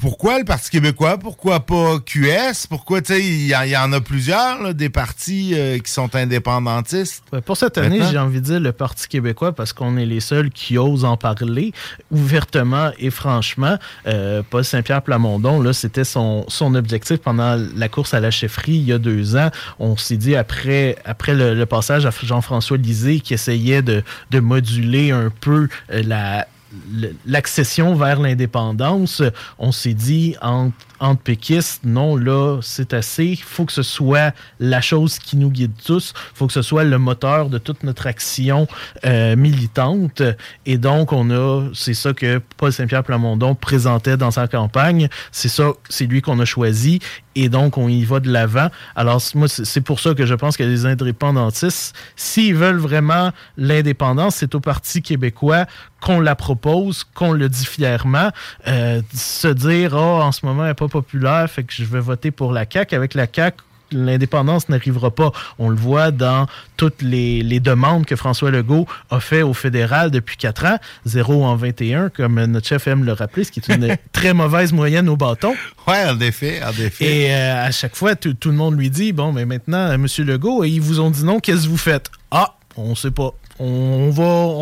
pourquoi 0.00 0.38
le 0.38 0.44
Parti 0.44 0.70
québécois? 0.70 1.18
Pourquoi 1.18 1.60
pas 1.60 1.98
QS? 1.98 2.66
Pourquoi, 2.68 3.02
tu 3.02 3.14
sais, 3.14 3.24
il 3.24 3.46
y, 3.46 3.76
en 3.76 3.92
a 3.92 4.00
plusieurs, 4.00 4.74
des 4.74 4.88
partis 4.88 5.52
euh, 5.54 5.78
qui 5.78 5.90
sont 5.90 6.14
indépendantistes. 6.14 7.22
Pour 7.44 7.56
cette 7.56 7.78
année, 7.78 8.00
j'ai 8.10 8.18
envie 8.18 8.40
de 8.40 8.46
dire 8.46 8.60
le 8.60 8.72
Parti 8.72 9.08
québécois 9.08 9.52
parce 9.52 9.72
qu'on 9.72 9.96
est 9.96 10.06
les 10.06 10.20
seuls 10.20 10.50
qui 10.50 10.78
osent 10.78 11.04
en 11.04 11.16
parler 11.16 11.72
ouvertement 12.10 12.90
et 12.98 13.10
franchement. 13.10 13.76
Euh, 14.06 14.42
Paul 14.48 14.64
Saint-Pierre 14.64 15.02
Plamondon, 15.02 15.60
là, 15.60 15.72
c'était 15.72 16.04
son, 16.04 16.44
son 16.48 16.74
objectif 16.74 17.18
pendant 17.18 17.56
la 17.76 17.88
course 17.88 18.14
à 18.14 18.20
la 18.20 18.30
chefferie 18.30 18.76
il 18.76 18.84
y 18.84 18.92
a 18.92 18.98
deux 18.98 19.36
ans. 19.36 19.50
On 19.78 19.96
s'est 19.96 20.16
dit 20.16 20.36
après, 20.36 20.96
après 21.04 21.34
le, 21.34 21.66
passage 21.66 22.06
à 22.06 22.10
Jean-François 22.10 22.78
Lisée 22.78 23.20
qui 23.20 23.34
essayait 23.34 23.82
de, 23.82 24.02
de 24.30 24.40
moduler 24.40 25.10
un 25.10 25.30
peu 25.40 25.68
euh, 25.92 26.02
la 26.04 26.46
l'accession 27.26 27.94
vers 27.94 28.20
l'indépendance, 28.20 29.22
on 29.58 29.72
s'est 29.72 29.94
dit 29.94 30.36
entre, 30.42 30.74
entre 31.00 31.22
péquistes, 31.22 31.82
non, 31.84 32.16
là, 32.16 32.60
c'est 32.62 32.94
assez. 32.94 33.26
Il 33.26 33.42
faut 33.42 33.64
que 33.64 33.72
ce 33.72 33.82
soit 33.82 34.34
la 34.60 34.80
chose 34.80 35.18
qui 35.18 35.36
nous 35.36 35.50
guide 35.50 35.72
tous. 35.84 36.12
Il 36.34 36.38
faut 36.38 36.46
que 36.46 36.52
ce 36.52 36.62
soit 36.62 36.84
le 36.84 36.98
moteur 36.98 37.48
de 37.48 37.58
toute 37.58 37.84
notre 37.84 38.06
action 38.06 38.66
euh, 39.04 39.36
militante. 39.36 40.22
Et 40.66 40.78
donc, 40.78 41.12
on 41.12 41.30
a, 41.30 41.68
c'est 41.74 41.94
ça 41.94 42.12
que 42.12 42.40
Paul 42.56 42.72
Saint-Pierre 42.72 43.04
Plamondon 43.04 43.54
présentait 43.54 44.16
dans 44.16 44.30
sa 44.30 44.48
campagne. 44.48 45.08
C'est 45.32 45.48
ça, 45.48 45.72
c'est 45.88 46.06
lui 46.06 46.22
qu'on 46.22 46.38
a 46.40 46.44
choisi. 46.44 47.00
Et 47.34 47.48
donc, 47.48 47.78
on 47.78 47.88
y 47.88 48.04
va 48.04 48.18
de 48.18 48.30
l'avant. 48.30 48.68
Alors, 48.96 49.22
moi, 49.36 49.46
c'est 49.48 49.80
pour 49.80 50.00
ça 50.00 50.14
que 50.14 50.26
je 50.26 50.34
pense 50.34 50.56
que 50.56 50.64
les 50.64 50.86
indépendantistes, 50.86 51.94
s'ils 52.16 52.56
veulent 52.56 52.78
vraiment 52.78 53.30
l'indépendance, 53.56 54.36
c'est 54.36 54.56
au 54.56 54.60
Parti 54.60 55.02
québécois 55.02 55.66
qu'on 56.00 56.20
la 56.20 56.34
propose, 56.34 57.04
qu'on 57.14 57.32
le 57.32 57.48
dit 57.48 57.64
fièrement. 57.64 58.30
Euh, 58.66 59.02
se 59.14 59.48
dire, 59.48 59.92
oh, 59.94 60.20
en 60.20 60.32
ce 60.32 60.44
moment, 60.46 60.62
elle 60.62 60.70
n'est 60.70 60.74
pas 60.74 60.87
populaire, 60.88 61.48
fait 61.50 61.64
que 61.64 61.72
je 61.72 61.84
vais 61.84 62.00
voter 62.00 62.30
pour 62.30 62.52
la 62.52 62.64
CAQ. 62.68 62.94
Avec 62.94 63.14
la 63.14 63.26
CAQ, 63.32 63.62
l'indépendance 63.92 64.68
n'arrivera 64.68 65.10
pas. 65.10 65.32
On 65.58 65.68
le 65.68 65.76
voit 65.76 66.10
dans 66.10 66.46
toutes 66.76 67.02
les, 67.02 67.42
demandes 67.60 68.06
que 68.06 68.16
François 68.16 68.50
Legault 68.50 68.86
a 69.10 69.20
fait 69.20 69.42
au 69.42 69.52
fédéral 69.52 70.10
depuis 70.10 70.36
quatre 70.36 70.64
ans, 70.64 70.78
0 71.06 71.44
en 71.44 71.56
21, 71.56 72.10
comme 72.10 72.44
notre 72.44 72.66
chef 72.66 72.86
aime 72.86 73.04
le 73.04 73.12
rappeler, 73.12 73.44
ce 73.44 73.50
qui 73.50 73.60
est 73.60 73.74
une 73.74 73.96
très 74.12 74.32
mauvaise 74.32 74.72
moyenne 74.72 75.08
au 75.08 75.16
bâton. 75.16 75.54
Oui, 75.86 75.96
en 76.08 76.18
effet, 76.20 76.60
en 76.62 76.70
effet. 76.70 77.04
Et 77.04 77.34
euh, 77.34 77.66
à 77.66 77.70
chaque 77.70 77.96
fois, 77.96 78.14
tout, 78.14 78.36
le 78.44 78.52
monde 78.52 78.78
lui 78.78 78.90
dit, 78.90 79.12
bon, 79.12 79.32
mais 79.32 79.44
maintenant, 79.44 79.90
M. 79.90 80.06
Legault, 80.18 80.64
ils 80.64 80.80
vous 80.80 81.00
ont 81.00 81.10
dit 81.10 81.24
non, 81.24 81.40
qu'est-ce 81.40 81.64
que 81.64 81.68
vous 81.68 81.76
faites? 81.76 82.10
Ah, 82.30 82.54
on 82.76 82.90
ne 82.90 82.94
sait 82.94 83.10
pas 83.10 83.34
on 83.58 84.10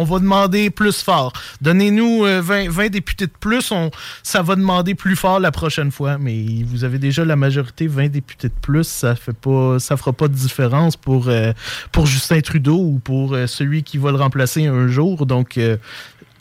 va, 0.05 0.19
demander 0.19 0.71
plus 0.71 1.03
fort. 1.03 1.33
Donnez-nous 1.61 2.23
20, 2.23 2.85
euh, 2.85 2.89
députés 2.89 3.27
de 3.27 3.33
plus, 3.39 3.73
ça 4.23 4.43
va 4.43 4.57
demander 4.57 4.95
plus 4.95 5.17
fort 5.17 5.41
la 5.41 5.51
prochaine 5.51 5.91
fois. 5.91 6.19
Mais 6.19 6.45
vous 6.65 6.85
avez 6.85 6.99
déjà 6.99 7.25
la 7.25 7.37
majorité, 7.37 7.87
20 7.87 8.09
députés 8.09 8.49
de 8.49 8.55
plus, 8.61 8.87
ça 8.87 9.15
fait 9.15 9.37
pas, 9.37 9.79
ça 9.79 9.97
fera 9.97 10.13
pas 10.13 10.29
de 10.29 10.35
différence 10.35 10.97
pour, 10.97 11.29
euh, 11.29 11.53
Justin 12.05 12.41
Trudeau 12.41 12.79
ou 12.79 13.01
pour 13.03 13.35
euh, 13.35 13.47
celui 13.47 13.83
qui 13.83 13.99
va 13.99 14.11
le 14.11 14.17
remplacer 14.17 14.67
un 14.67 14.89
jour. 14.89 15.27
Donc, 15.27 15.59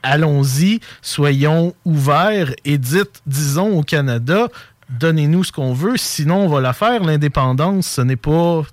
allons-y, 0.03 0.79
soyons 1.01 1.73
ouverts 1.85 2.53
et 2.63 2.77
dites, 2.77 3.21
disons 3.25 3.79
au 3.79 3.83
Canada, 3.83 4.47
donnez-nous 4.89 5.43
ce 5.45 5.51
qu'on 5.51 5.73
veut, 5.73 5.97
sinon 5.97 6.45
on 6.45 6.47
va 6.47 6.61
la 6.61 6.73
faire. 6.73 7.03
L'indépendance, 7.03 7.87
ce 7.87 8.01
n'est 8.01 8.15
pas 8.15 8.63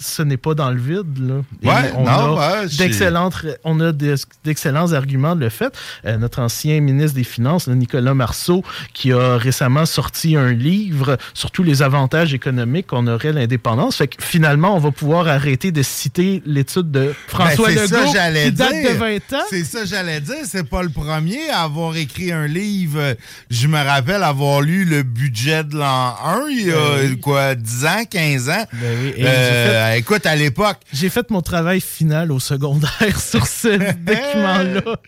ce 0.00 0.22
n'est 0.22 0.36
pas 0.36 0.54
dans 0.54 0.70
le 0.70 0.80
vide. 0.80 1.18
Là. 1.18 1.34
Ouais, 1.62 1.92
on, 1.96 2.04
non, 2.04 2.38
a 2.38 2.66
d'excellentes, 2.66 3.46
on 3.64 3.80
a 3.80 3.92
d'excellents 3.92 4.92
arguments 4.92 5.36
de 5.36 5.40
le 5.40 5.50
fait. 5.50 5.72
Euh, 6.04 6.16
notre 6.16 6.40
ancien 6.40 6.80
ministre 6.80 7.14
des 7.14 7.24
Finances, 7.24 7.68
Nicolas 7.68 8.14
Marceau, 8.14 8.64
qui 8.92 9.12
a 9.12 9.36
récemment 9.36 9.86
sorti 9.86 10.36
un 10.36 10.52
livre 10.52 11.16
sur 11.34 11.50
tous 11.50 11.62
les 11.62 11.82
avantages 11.82 12.34
économiques 12.34 12.88
qu'on 12.88 13.06
aurait 13.06 13.32
l'indépendance. 13.32 13.96
Fait 13.96 14.08
que 14.08 14.22
finalement, 14.22 14.74
on 14.76 14.78
va 14.78 14.90
pouvoir 14.90 15.28
arrêter 15.28 15.72
de 15.72 15.82
citer 15.82 16.42
l'étude 16.46 16.90
de 16.90 17.14
François 17.28 17.68
ben, 17.68 17.82
Legault 17.82 18.12
qui 18.12 18.52
date 18.52 18.72
de 18.72 18.98
20 18.98 19.16
ans. 19.34 19.44
C'est 19.50 19.64
ça 19.64 19.84
j'allais 19.84 20.20
dire. 20.20 20.36
C'est 20.44 20.68
pas 20.68 20.82
le 20.82 20.90
premier 20.90 21.48
à 21.50 21.62
avoir 21.62 21.96
écrit 21.96 22.32
un 22.32 22.46
livre. 22.46 23.14
Je 23.50 23.66
me 23.68 23.78
rappelle 23.78 24.22
avoir 24.22 24.60
lu 24.60 24.84
le 24.84 25.02
budget 25.02 25.64
de 25.64 25.76
l'an 25.76 26.14
1 26.24 26.46
il 26.50 26.66
y 26.66 26.72
a 26.72 26.96
ben 26.98 27.20
quoi, 27.20 27.54
10 27.54 27.84
ans, 27.86 28.04
15 28.10 28.48
ans. 28.48 28.64
Ben 28.72 28.98
oui. 29.02 29.14
euh, 29.20 29.85
euh, 29.86 29.96
écoute, 29.96 30.26
à 30.26 30.36
l'époque. 30.36 30.78
J'ai 30.92 31.10
fait 31.10 31.30
mon 31.30 31.42
travail 31.42 31.80
final 31.80 32.32
au 32.32 32.40
secondaire 32.40 33.20
sur 33.20 33.46
ce 33.46 33.68
document-là. 33.68 34.96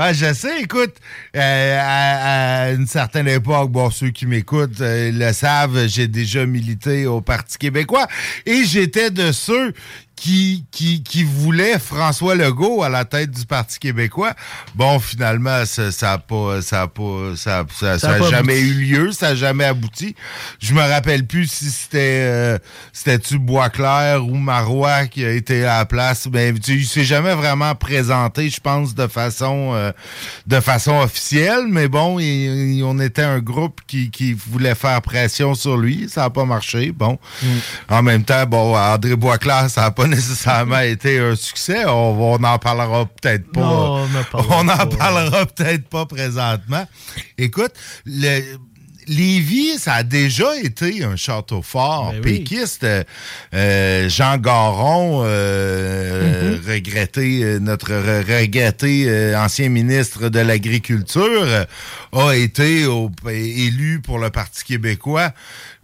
Ah, 0.00 0.12
je 0.12 0.32
sais, 0.32 0.60
écoute, 0.62 0.94
euh, 1.34 1.78
à, 1.82 2.70
une 2.70 2.86
certaine 2.86 3.26
époque, 3.26 3.72
bon, 3.72 3.90
ceux 3.90 4.10
qui 4.10 4.26
m'écoutent 4.26 4.80
euh, 4.80 5.10
le 5.12 5.32
savent, 5.32 5.88
j'ai 5.88 6.06
déjà 6.06 6.46
milité 6.46 7.04
au 7.06 7.20
Parti 7.20 7.58
québécois 7.58 8.06
et 8.46 8.62
j'étais 8.62 9.10
de 9.10 9.32
ceux 9.32 9.72
qui, 10.18 10.64
qui, 10.70 11.02
qui 11.02 11.24
voulait 11.24 11.78
François 11.78 12.34
Legault 12.34 12.82
à 12.82 12.88
la 12.88 13.04
tête 13.04 13.30
du 13.30 13.46
Parti 13.46 13.78
québécois. 13.78 14.34
Bon, 14.74 14.98
finalement, 14.98 15.64
ça 15.64 15.84
n'a 15.84 15.92
ça 15.92 16.18
pas, 16.18 16.60
ça 16.62 16.82
a 16.82 16.88
pas, 16.88 17.36
ça, 17.36 17.64
ça, 17.74 17.98
ça 17.98 18.12
a 18.12 18.22
jamais 18.22 18.60
eu 18.60 18.72
lieu, 18.74 19.12
ça 19.12 19.30
n'a 19.30 19.34
jamais 19.34 19.64
abouti. 19.64 20.14
Je 20.58 20.74
me 20.74 20.80
rappelle 20.80 21.26
plus 21.26 21.50
si 21.50 21.70
c'était, 21.70 21.98
euh, 22.22 22.58
c'était-tu 22.92 23.38
Boisclair 23.38 24.26
ou 24.26 24.34
Marois 24.34 25.06
qui 25.06 25.24
a 25.24 25.30
été 25.30 25.64
à 25.64 25.78
la 25.78 25.84
place. 25.84 26.26
Ben, 26.26 26.58
il 26.66 26.86
s'est 26.86 27.04
jamais 27.04 27.34
vraiment 27.34 27.74
présenté, 27.74 28.50
je 28.50 28.60
pense, 28.60 28.94
de 28.94 29.06
façon, 29.06 29.72
euh, 29.74 29.92
de 30.46 30.60
façon 30.60 30.98
officielle. 30.98 31.66
Mais 31.68 31.88
bon, 31.88 32.18
on 32.18 33.00
était 33.00 33.22
un 33.22 33.38
groupe 33.38 33.80
qui, 33.86 34.10
qui 34.10 34.32
voulait 34.32 34.74
faire 34.74 35.00
pression 35.02 35.54
sur 35.54 35.76
lui. 35.76 36.08
Ça 36.08 36.22
n'a 36.22 36.30
pas 36.30 36.44
marché. 36.44 36.92
Bon. 36.92 37.18
Mm. 37.42 37.46
En 37.88 38.02
même 38.02 38.24
temps, 38.24 38.44
bon, 38.46 38.76
André 38.76 39.14
Boisclair, 39.14 39.70
ça 39.70 39.82
n'a 39.82 39.90
pas 39.90 40.07
nécessairement 40.14 40.80
été 40.80 41.18
un 41.18 41.36
succès. 41.36 41.84
On, 41.86 42.38
n'en 42.38 42.58
parlera 42.58 43.06
peut-être 43.06 43.50
pas. 43.52 44.06
on 44.50 44.64
n'en 44.64 44.86
parlera 44.98 45.46
peut-être 45.46 45.88
pas 45.88 46.06
présentement. 46.06 46.86
Écoute, 47.36 47.72
le, 48.06 48.42
Lévis, 49.08 49.78
ça 49.78 49.94
a 49.94 50.02
déjà 50.02 50.54
été 50.62 51.02
un 51.02 51.16
château 51.16 51.62
fort 51.62 52.12
ben 52.12 52.20
péquiste. 52.20 52.86
Euh, 53.54 54.08
Jean 54.08 54.36
Garon, 54.36 55.22
euh, 55.24 56.58
mm-hmm. 56.58 56.72
regretté, 56.72 57.42
euh, 57.42 57.58
notre 57.58 57.94
regretté 57.94 59.34
ancien 59.34 59.70
ministre 59.70 60.28
de 60.28 60.40
l'Agriculture, 60.40 61.66
a 62.12 62.32
été 62.32 62.84
élu 63.26 64.00
pour 64.02 64.18
le 64.18 64.30
Parti 64.30 64.64
québécois 64.64 65.32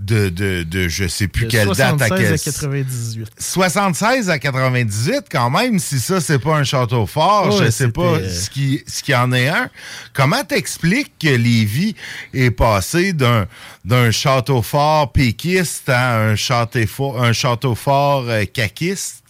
de, 0.00 0.28
de, 0.28 0.64
de 0.64 0.88
je 0.88 1.06
sais 1.06 1.28
plus 1.28 1.46
quelle 1.48 1.68
date 1.68 2.02
à 2.02 2.08
76 2.08 2.32
à 2.32 2.38
98. 2.38 3.28
76 3.38 4.30
à 4.30 4.38
98, 4.38 5.24
quand 5.30 5.50
même, 5.50 5.78
si 5.78 6.00
ça, 6.00 6.20
c'est 6.20 6.38
pas 6.38 6.56
un 6.56 6.64
château 6.64 7.06
fort, 7.06 7.52
je 7.62 7.70
sais 7.70 7.88
pas 7.88 8.18
ce 8.28 8.50
qui, 8.50 8.82
ce 8.86 9.02
qui 9.02 9.14
en 9.14 9.32
est 9.32 9.48
un. 9.48 9.70
Comment 10.12 10.42
t'expliques 10.44 11.12
que 11.20 11.28
Lévis 11.28 11.94
est 12.32 12.50
passé 12.50 13.12
d'un, 13.12 13.46
d'un 13.84 14.10
château 14.10 14.62
fort 14.62 15.12
péquiste 15.12 15.88
à 15.88 16.18
un 16.18 16.36
château 16.36 16.86
fort, 16.86 17.22
un 17.22 17.32
château 17.32 17.74
fort 17.74 18.24
euh, 18.28 18.44
caquiste? 18.44 19.23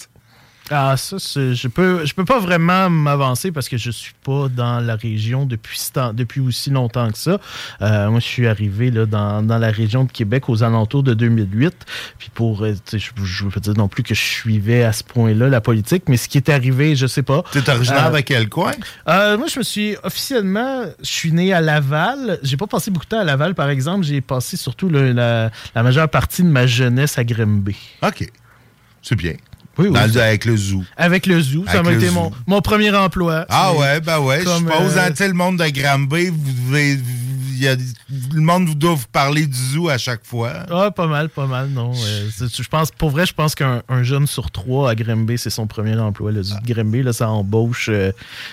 Ah, 0.71 0.97
ça, 0.97 1.19
je 1.19 1.69
peux, 1.69 2.07
je 2.07 2.15
peux 2.15 2.25
pas 2.25 2.39
vraiment 2.39 2.89
m'avancer 2.89 3.53
parce 3.53 3.69
que 3.69 3.77
je 3.77 3.91
suis 3.91 4.15
pas 4.25 4.49
dans 4.49 4.81
la 4.81 4.97
région 4.97 5.45
depuis, 5.45 5.79
depuis 6.15 6.41
aussi 6.41 6.71
longtemps 6.71 7.11
que 7.11 7.19
ça. 7.19 7.39
Euh, 7.83 8.09
moi, 8.09 8.19
je 8.19 8.25
suis 8.25 8.47
arrivé 8.47 8.91
là, 8.91 9.05
dans, 9.05 9.43
dans, 9.43 9.59
la 9.59 9.71
région 9.71 10.05
de 10.05 10.13
Québec 10.13 10.49
aux 10.49 10.63
alentours 10.63 11.03
de 11.03 11.13
2008. 11.13 11.75
Puis 12.19 12.31
pour, 12.33 12.63
euh, 12.63 12.75
je, 12.91 12.99
je 12.99 13.45
veux 13.45 13.51
pas 13.51 13.61
dire 13.61 13.75
non 13.75 13.89
plus 13.89 14.03
que 14.03 14.15
je 14.15 14.23
suivais 14.23 14.85
à 14.85 14.95
ce 14.95 15.05
point-là 15.05 15.51
la 15.51 15.61
politique, 15.61 16.05
mais 16.09 16.17
ce 16.17 16.29
qui 16.29 16.39
est 16.39 16.49
arrivé, 16.49 16.97
je 16.97 17.07
sais 17.07 17.23
pas. 17.23 17.45
Tu 17.53 17.59
es 17.59 17.69
originaire 17.69 18.07
euh, 18.07 18.17
de 18.17 18.21
quel 18.21 18.49
coin? 18.49 18.73
moi, 19.07 19.47
je 19.47 19.59
me 19.59 19.65
suis 19.65 19.97
officiellement, 20.03 20.85
je 21.01 21.11
suis 21.11 21.33
né 21.33 21.53
à 21.53 21.61
Laval. 21.61 22.39
J'ai 22.43 22.57
pas 22.57 22.67
passé 22.67 22.91
beaucoup 22.91 23.05
de 23.05 23.11
temps 23.11 23.21
à 23.21 23.25
Laval, 23.25 23.55
par 23.55 23.69
exemple. 23.69 24.05
J'ai 24.07 24.23
passé 24.23 24.57
surtout 24.57 24.89
la, 24.89 25.51
la 25.75 25.83
majeure 25.83 26.09
partie 26.09 26.43
de 26.43 26.49
ma 26.49 26.67
jeunesse 26.67 27.19
à 27.19 27.25
Grimby. 27.25 27.77
OK. 28.03 28.31
C'est 29.03 29.17
bien. 29.17 29.35
Oui, 29.79 29.89
oui. 29.89 29.99
avec 29.99 30.45
le 30.45 30.57
zoo. 30.57 30.85
Avec 30.97 31.27
le 31.27 31.41
zoo. 31.41 31.65
ça 31.67 31.83
m'a 31.83 31.93
été 31.93 32.11
mon, 32.11 32.31
mon, 32.47 32.61
premier 32.61 32.95
emploi. 32.95 33.47
Ah 33.49 33.73
ouais, 33.75 34.01
ben 34.01 34.21
ouais. 34.21 34.41
je 34.43 34.49
suppose, 34.49 34.97
euh, 34.97 35.27
le 35.29 35.33
monde 35.33 35.59
de 35.59 35.69
Granby, 35.69 36.29
vous 36.29 36.53
devez 36.71 36.99
y 37.65 37.69
a, 37.69 37.77
le 38.35 38.41
monde 38.41 38.67
vous 38.67 38.75
doit 38.75 38.95
vous 38.95 39.07
parler 39.11 39.47
du 39.47 39.59
zoo 39.59 39.89
à 39.89 39.99
chaque 39.99 40.25
fois. 40.25 40.53
Ah, 40.71 40.91
pas 40.91 41.07
mal, 41.07 41.29
pas 41.29 41.47
mal, 41.47 41.69
non. 41.69 41.93
Euh, 41.93 42.29
je 42.41 42.69
pense, 42.69 42.91
pour 42.91 43.11
vrai, 43.11 43.27
je 43.27 43.33
pense 43.33 43.55
qu'un 43.55 43.83
jeune 44.03 44.27
sur 44.27 44.51
trois 44.51 44.91
à 44.91 44.95
Grimby, 44.95 45.39
c'est 45.39 45.51
son 45.51 45.67
premier 45.67 45.97
emploi. 45.97 46.33
Le 46.33 46.43
zoo 46.43 46.57
de 46.63 46.73
Grimby, 46.73 47.03
là, 47.03 47.13
ça 47.13 47.29
embauche 47.29 47.89
euh, 47.91 48.13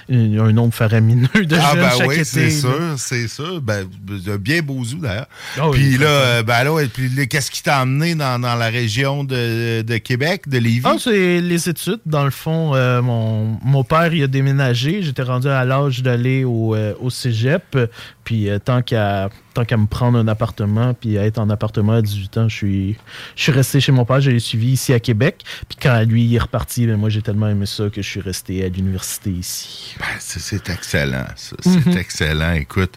un 0.10 0.52
nombre 0.52 0.74
faramineux 0.74 1.28
de 1.34 1.56
ah, 1.56 1.72
jeunes 1.72 1.82
ben 1.82 1.90
chaque 1.98 2.08
oui, 2.08 2.20
c'est 2.24 2.52
sûr, 2.52 2.96
c'est 2.98 3.28
sûr. 3.28 3.62
Ben, 3.62 3.88
un 4.28 4.38
bien 4.38 4.62
beau 4.62 4.84
zoo, 4.84 4.98
d'ailleurs. 4.98 5.28
Ah 5.58 5.70
puis 5.72 5.98
là, 5.98 6.08
euh, 6.08 6.44
ben 6.44 6.64
là, 6.64 6.86
puis 6.94 7.28
qu'est-ce 7.28 7.52
qui 7.52 7.64
t'a 7.64 7.80
amené 7.80 8.16
dans, 8.16 8.40
dans, 8.40 8.56
la 8.56 8.68
région 8.68 9.24
de, 9.24 9.82
de, 9.82 9.98
Québec, 9.98 10.48
de 10.48 10.58
Lévis? 10.58 10.82
Ah, 10.86 10.96
les 11.12 11.70
études. 11.70 12.00
Dans 12.06 12.26
le 12.26 12.32
fond, 12.32 12.74
mon, 13.02 13.58
mon 13.64 13.84
père, 13.84 14.14
il 14.14 14.24
a 14.24 14.28
déménagé. 14.28 15.02
J'étais 15.02 15.24
rendu 15.24 15.48
à 15.48 15.66
l'âge 15.66 16.02
d'aller 16.04 16.44
au, 16.44 16.76
au 16.76 17.10
cégep. 17.10 17.78
Puis 18.24 18.50
tant 18.64 18.82
qu'à 18.82 19.30
tant 19.54 19.66
qu'à 19.66 19.78
me 19.78 19.86
prendre 19.88 20.18
un 20.18 20.28
appartement, 20.28 20.94
puis 20.94 21.18
à 21.18 21.26
être 21.26 21.38
en 21.40 21.50
appartement 21.50 21.94
à 21.94 22.02
18 22.02 22.38
ans, 22.38 22.50
je 22.50 22.56
suis, 22.56 22.96
je 23.36 23.44
suis 23.44 23.52
resté 23.52 23.80
chez 23.80 23.92
mon 23.92 24.06
père, 24.06 24.22
je 24.22 24.32
l'ai 24.32 24.40
suivi 24.40 24.70
ici 24.72 24.94
à 24.94 25.00
Québec. 25.00 25.44
Puis 25.68 25.78
quand 25.82 26.02
lui 26.04 26.24
il 26.26 26.36
est 26.36 26.40
reparti, 26.40 26.88
ben 26.88 26.96
moi 26.98 27.10
j'ai 27.10 27.22
tellement 27.22 27.48
aimé 27.50 27.66
ça 27.66 27.90
que 27.90 28.02
je 28.02 28.08
suis 28.08 28.22
resté 28.22 28.64
à 28.64 28.70
l'université 28.70 29.30
ici. 29.32 29.96
Ben, 30.00 30.06
c'est- 30.20 30.40
c'est 30.40 30.70
excellent. 30.70 31.26
C'est 31.36 31.66
Mhm. 31.66 31.98
excellent. 31.98 32.54
Écoute, 32.54 32.94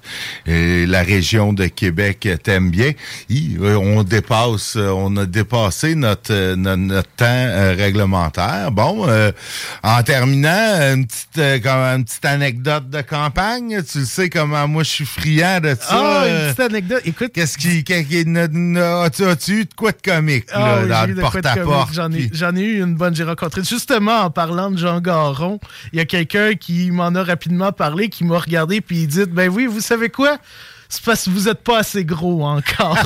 euh, 0.48 0.86
la 0.86 1.02
région 1.02 1.52
de 1.52 1.66
Québec 1.66 2.28
t'aime 2.42 2.70
bien. 2.70 2.92
Euh, 3.32 3.76
on 3.76 4.02
dépasse, 4.02 4.76
euh, 4.76 4.90
on 4.90 5.16
a 5.16 5.26
dépassé 5.26 5.94
notre, 5.94 6.54
no- 6.54 6.76
notre, 6.76 7.08
temps 7.16 7.74
réglementaire. 7.76 8.70
Bon, 8.72 9.06
euh, 9.08 9.30
en 9.82 10.02
terminant, 10.02 10.50
une 10.94 11.06
petite, 11.06 11.62
comme 11.62 11.78
une 11.80 12.04
petite 12.04 12.24
anecdote 12.24 12.88
de 12.90 13.00
campagne. 13.02 13.82
Tu 13.90 13.98
le 14.00 14.04
sais 14.04 14.28
comment 14.30 14.66
moi 14.68 14.82
je 14.82 14.88
suis 14.90 15.04
friand 15.04 15.60
de 15.60 15.74
ça. 15.78 15.86
Ah, 15.90 16.43
petite 16.46 16.60
anecdote. 16.60 17.02
Écoute. 17.04 17.32
Qu'est-ce 17.34 17.58
qui. 17.58 17.84
As-tu 17.84 19.52
eu 19.52 19.64
de 19.64 19.74
quoi 19.74 19.92
de 19.92 19.98
comique 20.04 20.46
Ah 20.52 20.58
là, 20.58 20.82
oui, 20.82 20.88
dans 20.88 21.06
le 21.06 21.14
porte-à-porte? 21.20 21.94
J'en 21.94 22.10
ai, 22.12 22.28
puis- 22.28 22.30
ai 22.56 22.64
eu 22.64 22.82
une 22.82 22.94
bonne. 22.94 23.14
J'ai 23.14 23.24
rencontré 23.24 23.62
justement 23.62 24.20
en 24.22 24.30
parlant 24.30 24.70
de 24.70 24.78
Jean 24.78 25.00
Garon. 25.00 25.58
Il 25.92 25.98
y 25.98 26.00
a 26.00 26.04
quelqu'un 26.04 26.54
qui 26.54 26.90
m'en 26.90 27.14
a 27.14 27.22
rapidement 27.22 27.72
parlé, 27.72 28.08
qui 28.08 28.24
m'a 28.24 28.38
regardé 28.38 28.80
puis 28.80 29.02
il 29.02 29.06
dit 29.08 29.24
Ben 29.26 29.48
oui, 29.48 29.66
vous 29.66 29.80
savez 29.80 30.08
quoi? 30.08 30.38
C'est 30.94 31.04
parce 31.04 31.24
que 31.24 31.30
vous 31.30 31.48
êtes 31.48 31.64
pas 31.64 31.80
assez 31.80 32.04
gros 32.04 32.44
encore. 32.46 32.96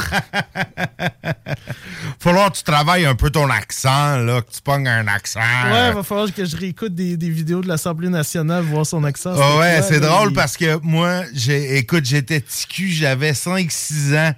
falloir 2.21 2.53
que 2.53 2.59
tu 2.59 2.63
travailles 2.63 3.07
un 3.07 3.15
peu 3.15 3.31
ton 3.31 3.49
accent, 3.49 4.19
là, 4.19 4.43
que 4.43 4.51
tu 4.53 4.61
pognes 4.61 4.87
un 4.89 5.09
accent. 5.09 5.41
ouais, 5.41 5.93
va 5.93 6.03
falloir 6.03 6.31
que 6.33 6.45
je 6.45 6.55
réécoute 6.55 6.95
des, 6.95 7.17
des 7.17 7.31
vidéos 7.31 7.63
de 7.63 7.69
l'Assemblée 7.69 8.11
nationale, 8.11 8.63
voir 8.65 8.85
son 8.85 9.03
accent. 9.05 9.33
Ah 9.35 9.57
ouais, 9.59 9.81
c'est 9.83 10.01
drôle 10.01 10.33
il- 10.33 10.35
parce 10.35 10.59
que 10.59 10.79
moi, 10.83 11.23
écoute, 11.49 12.05
j'étais 12.05 12.43
ticu, 12.43 12.91
j'avais 12.91 13.33
5-6 13.33 14.15
ans 14.17 14.35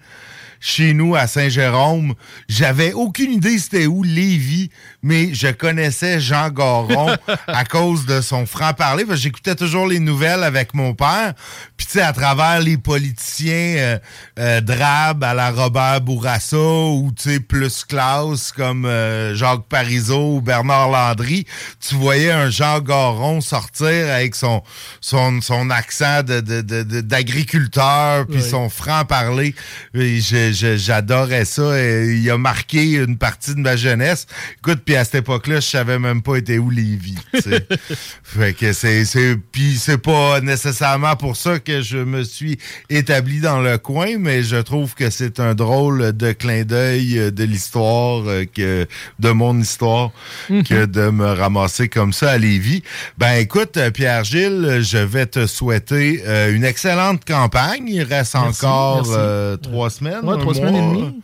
chez 0.60 0.92
nous 0.92 1.16
à 1.16 1.26
Saint-Jérôme. 1.26 2.14
J'avais 2.48 2.92
aucune 2.92 3.32
idée 3.32 3.58
c'était 3.58 3.86
où 3.86 4.02
Lévis, 4.02 4.70
mais 5.02 5.32
je 5.34 5.48
connaissais 5.48 6.20
Jean 6.20 6.50
Garon 6.50 7.16
à 7.46 7.64
cause 7.64 8.04
de 8.06 8.20
son 8.20 8.44
franc-parler. 8.46 9.04
parce 9.04 9.18
que 9.18 9.22
J'écoutais 9.24 9.54
toujours 9.54 9.86
les 9.86 9.98
nouvelles 10.00 10.44
avec 10.44 10.74
mon 10.74 10.94
père. 10.94 11.32
Puis 11.76 11.86
tu 11.86 11.92
sais, 11.94 12.02
à 12.02 12.12
travers 12.12 12.60
les 12.60 12.76
politiciens 12.76 13.50
euh, 13.78 13.98
euh, 14.38 14.60
drabes 14.60 15.24
à 15.24 15.32
la 15.34 15.50
Robert 15.50 16.00
Bourassa 16.02 16.56
ou 16.58 17.10
tu 17.16 17.30
sais, 17.30 17.40
plus 17.40 17.84
classe 17.84 18.52
comme 18.52 18.84
euh, 18.84 19.34
Jacques 19.34 19.66
Parizeau 19.68 20.36
ou 20.36 20.40
Bernard 20.42 20.90
Landry, 20.90 21.46
tu 21.80 21.94
voyais 21.94 22.30
un 22.32 22.50
Jean 22.50 22.80
Garon 22.80 23.40
sortir 23.40 23.86
avec 24.12 24.34
son, 24.34 24.62
son, 25.00 25.40
son 25.40 25.70
accent 25.70 26.22
de, 26.22 26.40
de- 26.40 26.60
de- 26.60 26.82
de- 26.82 27.00
d'agriculteur 27.00 28.26
puis 28.26 28.42
son 28.42 28.68
franc-parler. 28.68 29.54
Je- 29.94 30.49
J'adorais 30.52 31.44
ça. 31.44 31.80
Et 31.80 32.14
il 32.14 32.30
a 32.30 32.38
marqué 32.38 32.94
une 32.94 33.16
partie 33.18 33.54
de 33.54 33.60
ma 33.60 33.76
jeunesse. 33.76 34.26
Écoute, 34.58 34.80
puis 34.84 34.96
à 34.96 35.04
cette 35.04 35.16
époque-là, 35.16 35.56
je 35.56 35.66
savais 35.68 35.98
même 35.98 36.22
pas 36.22 36.36
était 36.36 36.58
où 36.58 36.70
Lévis. 36.70 37.16
fait 38.22 38.52
que 38.54 38.72
c'est, 38.72 39.04
c'est, 39.04 39.36
puis 39.52 39.76
c'est 39.78 39.98
pas 39.98 40.40
nécessairement 40.40 41.16
pour 41.16 41.36
ça 41.36 41.58
que 41.58 41.82
je 41.82 41.98
me 41.98 42.22
suis 42.24 42.58
établi 42.88 43.40
dans 43.40 43.60
le 43.60 43.78
coin, 43.78 44.18
mais 44.18 44.42
je 44.42 44.56
trouve 44.56 44.94
que 44.94 45.10
c'est 45.10 45.40
un 45.40 45.54
drôle 45.54 46.16
de 46.16 46.32
clin 46.32 46.62
d'œil 46.64 47.32
de 47.32 47.44
l'histoire 47.44 48.22
euh, 48.26 48.44
que 48.44 48.86
de 49.18 49.30
mon 49.30 49.58
histoire 49.58 50.10
que 50.48 50.86
de 50.86 51.10
me 51.10 51.26
ramasser 51.26 51.88
comme 51.88 52.12
ça 52.12 52.30
à 52.32 52.38
Lévis. 52.38 52.82
Ben 53.18 53.34
écoute, 53.34 53.78
Pierre 53.94 54.24
Gilles, 54.24 54.80
je 54.82 54.98
vais 54.98 55.26
te 55.26 55.46
souhaiter 55.46 56.22
euh, 56.26 56.54
une 56.54 56.64
excellente 56.64 57.24
campagne. 57.24 57.84
Il 57.88 58.02
reste 58.02 58.34
Merci, 58.34 58.64
encore 58.64 58.96
merci. 58.98 59.12
euh, 59.16 59.56
trois 59.56 59.90
semaines. 59.90 60.24
Ouais, 60.24 60.38
trois 60.40 60.54
semaines 60.54 60.76
et 60.76 60.80
demie. 60.80 61.20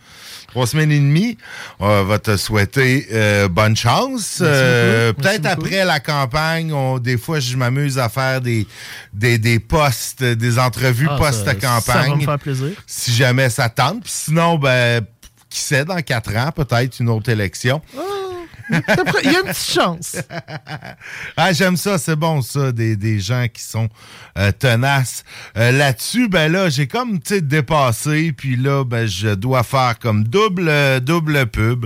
Trois 0.47 0.65
semaines 0.65 0.91
et 0.91 0.99
demie. 0.99 1.37
On 1.79 2.03
va 2.05 2.19
te 2.19 2.37
souhaiter 2.37 3.07
euh, 3.11 3.47
bonne 3.49 3.75
chance. 3.75 4.39
Euh, 4.41 5.11
Peut-être 5.13 5.45
après 5.45 5.83
la 5.85 5.99
campagne, 5.99 6.71
on- 6.73 6.97
des 6.99 7.17
fois, 7.17 7.39
je 7.39 7.55
m'amuse 7.57 7.99
à 7.99 8.07
faire 8.09 8.39
des, 8.41 8.65
des, 9.13 9.37
des 9.37 9.59
postes, 9.59 10.23
des 10.23 10.57
entrevues 10.57 11.07
Ah, 11.11 11.17
ça- 11.19 11.31
Ça 11.33 11.43
va 11.43 11.53
post-campagne. 11.53 12.15
me 12.15 12.21
faire 12.25 12.39
plaisir. 12.39 12.69
Si 12.87 13.11
jamais 13.13 13.49
ça 13.49 13.69
tente. 13.69 14.03
Puis 14.03 14.13
sinon, 14.13 14.57
ben, 14.57 15.05
qui 15.49 15.59
sait, 15.59 15.85
dans 15.85 16.01
quatre 16.01 16.35
ans, 16.35 16.51
peut-être 16.55 16.99
une 16.99 17.09
autre 17.09 17.29
élection. 17.29 17.81
Après, 17.93 18.03
Il 18.69 19.31
y 19.31 19.35
a 19.35 19.39
une 19.39 19.47
petite 19.47 19.73
chance. 19.73 20.17
Ah, 21.35 21.53
j'aime 21.53 21.77
ça, 21.77 21.97
c'est 21.97 22.15
bon 22.15 22.41
ça, 22.41 22.71
des, 22.71 22.95
des 22.95 23.19
gens 23.19 23.45
qui 23.51 23.61
sont 23.61 23.89
euh, 24.37 24.51
tenaces. 24.51 25.23
Euh, 25.57 25.71
Là-dessus, 25.71 26.27
ben 26.27 26.51
là, 26.51 26.69
j'ai 26.69 26.87
comme, 26.87 27.19
dépassé, 27.19 28.33
puis 28.35 28.55
là, 28.55 28.83
ben, 28.83 29.05
je 29.05 29.29
dois 29.35 29.63
faire 29.63 29.99
comme 29.99 30.23
double, 30.23 30.67
euh, 30.67 30.99
double 30.99 31.45
pub. 31.47 31.85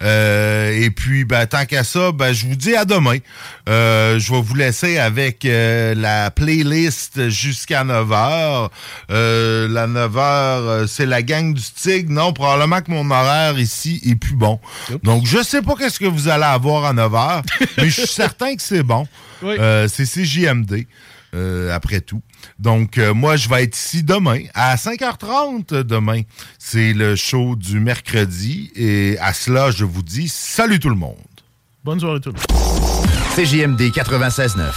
Et 0.00 0.90
puis, 0.94 1.24
ben, 1.24 1.46
tant 1.46 1.66
qu'à 1.66 1.84
ça, 1.84 2.12
ben, 2.12 2.32
je 2.32 2.46
vous 2.46 2.56
dis 2.56 2.74
à 2.74 2.84
demain. 2.84 3.18
Je 3.66 4.32
vais 4.32 4.40
vous 4.40 4.54
laisser 4.54 4.98
avec 4.98 5.46
la 5.46 6.30
playlist 6.30 7.28
jusqu'à 7.28 7.84
9h. 7.84 8.70
Euh, 9.10 9.68
la 9.68 9.86
9h, 9.86 10.86
c'est 10.86 11.06
la 11.06 11.22
gang 11.22 11.52
du 11.54 11.62
Tigre. 11.62 12.12
Non, 12.12 12.32
probablement 12.32 12.80
que 12.80 12.90
mon 12.90 13.10
horaire 13.10 13.58
ici 13.58 14.00
est 14.04 14.16
plus 14.16 14.36
bon. 14.36 14.60
Donc, 15.02 15.26
je 15.26 15.42
sais 15.42 15.62
pas 15.62 15.74
qu'est-ce 15.76 15.98
que 15.98 16.06
vous 16.06 16.15
allez 16.28 16.44
avoir 16.44 16.84
à 16.84 16.94
9h, 16.94 17.42
mais 17.78 17.84
je 17.86 18.00
suis 18.02 18.06
certain 18.06 18.54
que 18.54 18.62
c'est 18.62 18.82
bon. 18.82 19.06
Oui. 19.42 19.56
Euh, 19.58 19.88
c'est 19.88 20.04
CJMD, 20.04 20.86
euh, 21.34 21.74
après 21.74 22.00
tout. 22.00 22.22
Donc, 22.58 22.98
euh, 22.98 23.12
moi, 23.12 23.36
je 23.36 23.48
vais 23.48 23.64
être 23.64 23.76
ici 23.76 24.02
demain, 24.02 24.44
à 24.54 24.76
5h30 24.76 25.82
demain. 25.82 26.22
C'est 26.58 26.92
le 26.92 27.16
show 27.16 27.56
du 27.56 27.80
mercredi. 27.80 28.70
Et 28.74 29.16
à 29.20 29.32
cela, 29.32 29.70
je 29.70 29.84
vous 29.84 30.02
dis 30.02 30.28
salut 30.28 30.78
tout 30.78 30.90
le 30.90 30.96
monde. 30.96 31.16
Bonne 31.84 32.00
soirée 32.00 32.20
tout 32.20 32.32
le 32.32 32.36
monde. 32.36 33.06
CJMD 33.36 33.92
96.9. 33.92 34.72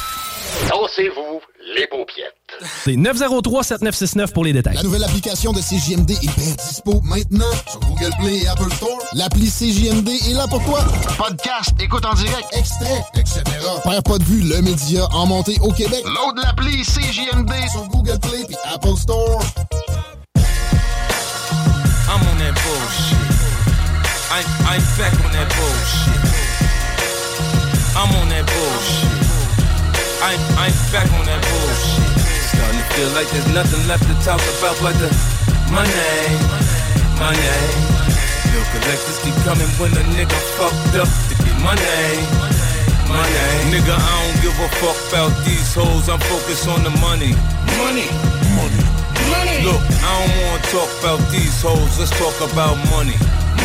Dansez-vous 0.70 1.42
les 1.76 1.88
paupiètes. 1.88 2.39
C'est 2.84 2.96
903-7969 2.96 4.32
pour 4.34 4.44
les 4.44 4.54
détails. 4.54 4.76
La 4.76 4.84
nouvelle 4.84 5.04
application 5.04 5.54
de 5.54 5.60
CJMD 5.60 6.12
est 6.12 6.36
bien 6.38 6.54
dispo 6.58 7.02
maintenant 7.04 7.46
sur 7.70 7.80
Google 7.82 8.12
Play 8.20 8.38
et 8.44 8.48
Apple 8.48 8.72
Store. 8.74 8.98
L'appli 9.14 9.50
CJMD 9.50 10.10
est 10.10 10.34
là 10.34 10.48
pour 10.48 10.64
toi. 10.66 10.84
Podcast, 11.18 11.72
écoute 11.80 12.06
en 12.06 12.14
direct, 12.16 12.48
extrait, 12.54 13.04
etc. 13.16 13.42
Père 13.84 14.04
pas 14.04 14.18
de 14.18 14.24
vue, 14.24 14.42
le 14.42 14.62
média 14.62 15.08
en 15.12 15.26
montée 15.26 15.58
au 15.62 15.72
Québec. 15.72 16.04
Load 16.06 16.38
l'appli 16.44 16.84
CJMD 16.84 17.52
sur 17.72 17.88
Google 17.88 18.20
Play 18.20 18.46
et 18.50 18.74
Apple 18.74 18.98
Store. 18.98 19.42
I'm 20.36 22.22
on 22.22 22.38
that 22.40 22.54
bullshit. 22.54 23.18
I'm, 24.32 24.46
I'm 24.68 24.82
back 24.98 25.14
on 25.26 25.32
that 25.32 25.48
bullshit. 25.56 26.20
I'm 27.96 28.10
on 28.16 28.30
that 28.30 28.46
bullshit. 28.46 29.10
I'm, 30.22 30.40
I'm 30.58 30.74
back 30.92 31.08
on 31.14 31.26
that 31.26 31.42
bullshit. 31.42 32.29
Starting 32.50 32.82
to 32.82 32.88
feel 32.98 33.10
like 33.14 33.30
there's 33.30 33.50
nothing 33.54 33.84
left 33.88 34.04
to 34.10 34.16
talk 34.26 34.42
about 34.58 34.76
but 34.82 34.98
the 34.98 35.10
money, 35.70 35.94
money. 37.22 37.46
Bill 38.50 38.66
collectors 38.74 39.20
keep 39.22 39.38
coming 39.46 39.70
when 39.78 39.94
a 39.94 40.04
nigga 40.18 40.40
fucked 40.58 40.98
up 40.98 41.10
to 41.30 41.34
get 41.46 41.58
money, 41.62 41.86
money. 43.06 43.46
Nigga, 43.70 43.94
I 43.94 44.10
don't 44.18 44.38
give 44.42 44.58
a 44.58 44.70
fuck 44.82 44.98
about 45.14 45.34
these 45.46 45.74
hoes. 45.78 46.10
I'm 46.10 46.18
focused 46.26 46.68
on 46.68 46.82
the 46.82 46.94
money, 46.98 47.38
money, 47.78 48.10
money. 48.58 48.82
Money. 49.30 49.62
Look, 49.62 49.82
I 50.02 50.10
don't 50.10 50.34
wanna 50.42 50.64
talk 50.74 50.90
about 51.06 51.22
these 51.30 51.62
hoes. 51.62 52.00
Let's 52.00 52.10
talk 52.18 52.34
about 52.50 52.82
money. 52.90 53.14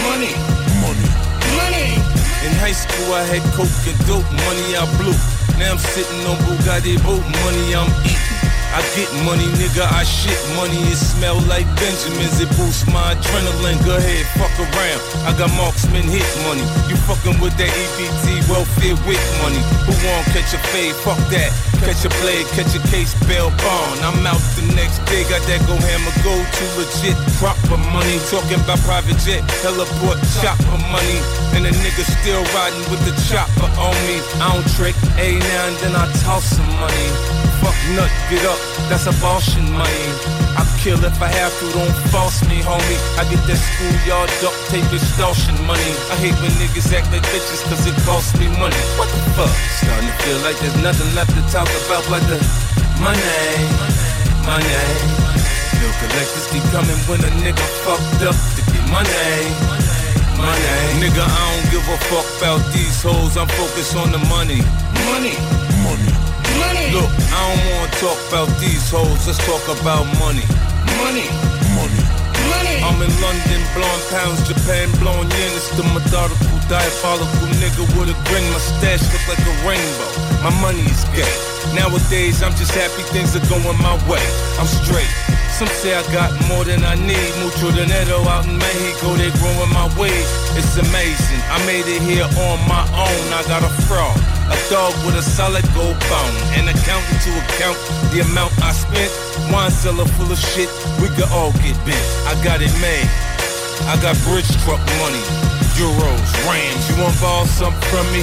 Money. 0.05 0.37
Money. 0.85 1.09
Money. 1.57 1.97
In 2.45 2.53
high 2.61 2.77
school, 2.77 3.15
I 3.15 3.25
had 3.33 3.41
coke 3.57 3.73
and 3.89 3.97
dope. 4.05 4.29
Money 4.45 4.77
I 4.77 4.85
blew. 5.01 5.17
Now 5.57 5.73
I'm 5.73 5.79
sitting 5.79 6.21
on 6.29 6.37
Bugatti 6.45 7.01
boat. 7.01 7.25
Money 7.41 7.75
I'm 7.75 7.89
eating. 8.05 8.34
I 8.75 8.83
get 8.99 9.07
money, 9.23 9.47
nigga, 9.55 9.87
I 9.87 10.03
shit 10.03 10.35
money. 10.59 10.75
It 10.91 10.99
smell 10.99 11.39
like 11.47 11.63
Benjamins, 11.79 12.43
it 12.43 12.51
boosts 12.59 12.83
my 12.91 13.15
adrenaline. 13.15 13.79
Go 13.87 13.95
ahead, 13.95 14.27
fuck 14.35 14.51
around. 14.59 14.99
I 15.23 15.31
got 15.39 15.55
marksman 15.55 16.03
hit 16.11 16.27
money. 16.43 16.67
You 16.91 16.99
fucking 17.07 17.39
with 17.39 17.55
that 17.55 17.71
EBT 17.71 18.51
welfare 18.51 18.99
with 19.07 19.23
money. 19.47 19.63
Who 19.87 19.95
won't 20.03 20.27
catch 20.35 20.59
a 20.59 20.61
fade? 20.75 20.91
Fuck 21.07 21.23
that. 21.31 21.55
Catch 21.87 22.03
a 22.03 22.11
blade, 22.19 22.51
catch 22.59 22.75
a 22.75 22.83
case, 22.91 23.15
bail 23.31 23.55
bond. 23.63 24.03
I'm 24.03 24.27
out 24.27 24.43
the 24.59 24.67
next 24.75 24.99
day, 25.07 25.23
got 25.31 25.47
that 25.47 25.63
go 25.71 25.79
hammer, 25.79 26.11
go 26.27 26.35
to 26.35 26.65
legit 26.75 27.15
proper 27.39 27.79
money. 27.95 28.19
Talking 28.27 28.59
about 28.59 28.83
private 28.83 29.23
jet, 29.23 29.47
heliport, 29.63 30.19
chopper 30.43 30.83
money. 30.91 31.23
And 31.55 31.63
a 31.63 31.71
nigga 31.71 32.03
still 32.03 32.43
riding 32.51 32.83
with 32.91 33.07
the 33.07 33.15
chopper 33.31 33.71
on 33.79 33.95
me. 34.11 34.19
I 34.43 34.51
don't 34.51 34.67
trick, 34.75 34.99
a 35.23 35.39
now 35.39 35.63
and 35.71 35.79
then 35.79 35.95
I 35.95 36.11
toss 36.27 36.43
some 36.43 36.67
money. 36.83 37.44
Fuck 37.65 37.81
nut, 37.97 38.13
get 38.29 38.45
up, 38.45 38.61
that's 38.93 39.09
abortion 39.09 39.65
money. 39.73 40.05
I 40.53 40.69
kill 40.85 41.01
if 41.01 41.17
I 41.17 41.33
have 41.33 41.49
to, 41.49 41.67
don't 41.73 41.97
false 42.13 42.45
me, 42.45 42.61
homie. 42.61 43.01
I 43.17 43.25
get 43.33 43.41
that 43.49 43.57
schoolyard 43.57 44.29
duct 44.45 44.53
tape 44.69 44.85
extortion 44.93 45.57
money. 45.65 45.97
I 46.13 46.17
hate 46.21 46.37
when 46.45 46.53
niggas 46.61 46.93
act 46.93 47.09
like 47.09 47.25
bitches 47.33 47.65
cause 47.65 47.89
it 47.89 47.97
costs 48.05 48.37
me 48.37 48.53
money. 48.61 48.77
What 49.01 49.09
the 49.09 49.17
fuck? 49.33 49.49
Starting 49.81 50.13
to 50.13 50.17
feel 50.29 50.37
like 50.45 50.61
there's 50.61 50.77
nothing 50.85 51.09
left 51.17 51.33
to 51.33 51.41
talk 51.49 51.65
about 51.89 52.05
but 52.13 52.21
the 52.29 52.37
money, 53.01 53.57
money. 54.45 54.69
Bill 55.81 55.93
collectors 56.05 56.45
keep 56.53 56.65
coming 56.69 57.01
when 57.09 57.25
a 57.25 57.33
nigga 57.41 57.65
fucked 57.81 58.29
up 58.29 58.37
to 58.37 58.61
get 58.61 58.85
money. 58.93 59.41
Money. 60.37 61.01
Nigga, 61.01 61.25
I 61.25 61.41
don't 61.49 61.69
give 61.73 61.87
a 61.89 61.97
fuck 62.13 62.29
about 62.37 62.61
these 62.77 63.01
hoes. 63.01 63.41
I'm 63.41 63.49
focused 63.57 63.97
on 63.97 64.13
the 64.13 64.21
money. 64.29 64.61
Money. 65.09 65.33
Money. 65.81 66.24
Money. 66.59 66.93
Look, 66.95 67.11
I 67.35 67.41
don't 67.49 67.63
wanna 67.73 67.91
talk 67.99 68.19
about 68.29 68.51
these 68.61 68.85
hoes. 68.91 69.27
Let's 69.27 69.39
talk 69.47 69.65
about 69.81 70.07
money. 70.23 70.47
Money. 71.01 71.27
Money. 71.75 72.03
Money. 72.51 72.77
I'm 72.85 73.01
in 73.01 73.13
London, 73.25 73.61
blowing 73.73 74.05
pounds, 74.13 74.41
Japan, 74.47 74.91
blowing 75.01 75.31
yen. 75.31 75.51
It's 75.57 75.71
the 75.75 75.85
methodical, 75.97 76.59
diabolical 76.69 77.49
nigga 77.59 77.85
with 77.97 78.13
a 78.13 78.17
grin. 78.29 78.45
My 78.53 78.61
stash 78.61 79.03
look 79.13 79.25
like 79.33 79.43
a 79.43 79.55
rainbow. 79.67 80.11
My 80.45 80.53
money 80.61 80.85
is 80.85 81.05
gay. 81.17 81.35
Nowadays, 81.73 82.43
I'm 82.43 82.55
just 82.55 82.75
happy 82.77 83.03
things 83.15 83.35
are 83.35 83.47
going 83.49 83.79
my 83.81 83.97
way. 84.07 84.23
I'm 84.61 84.69
straight. 84.69 85.09
Some 85.57 85.69
say 85.69 85.95
I 85.95 86.03
got 86.13 86.31
more 86.51 86.65
than 86.65 86.85
I 86.85 86.95
need. 86.95 87.31
Mucho 87.41 87.71
dinero 87.71 88.21
out 88.29 88.45
in 88.45 88.59
Mexico, 88.59 89.15
they 89.15 89.31
growing 89.39 89.73
my 89.73 89.87
weed. 89.97 90.27
It's 90.59 90.77
amazing. 90.77 91.41
I 91.49 91.65
made 91.65 91.87
it 91.87 92.03
here 92.03 92.27
on 92.27 92.59
my 92.69 92.85
own. 92.93 93.25
I 93.33 93.43
got 93.47 93.63
a 93.63 93.71
fraud. 93.87 94.34
A 94.53 94.57
dog 94.69 94.93
with 95.05 95.17
a 95.17 95.23
solid 95.23 95.65
gold 95.73 95.97
bone. 96.11 96.37
An 96.59 96.69
accountant 96.69 97.21
to 97.25 97.33
account 97.49 97.79
the 98.13 98.21
amount 98.21 98.53
I 98.61 98.73
spent. 98.73 99.13
Wine 99.49 99.71
cellar 99.71 100.05
full 100.17 100.31
of 100.31 100.39
shit. 100.39 100.69
We 101.01 101.09
could 101.17 101.31
all 101.33 101.53
get 101.65 101.77
bent. 101.89 102.05
I 102.29 102.37
got 102.45 102.61
it 102.61 102.73
made. 102.81 103.09
I 103.89 103.97
got 104.01 104.17
bridge 104.29 104.49
truck 104.65 104.81
money. 105.01 105.25
Euros, 105.81 106.31
Rams. 106.47 106.85
You 106.89 107.03
want 107.03 107.17
ball 107.21 107.47
something 107.47 107.81
from 107.89 108.07
me? 108.13 108.23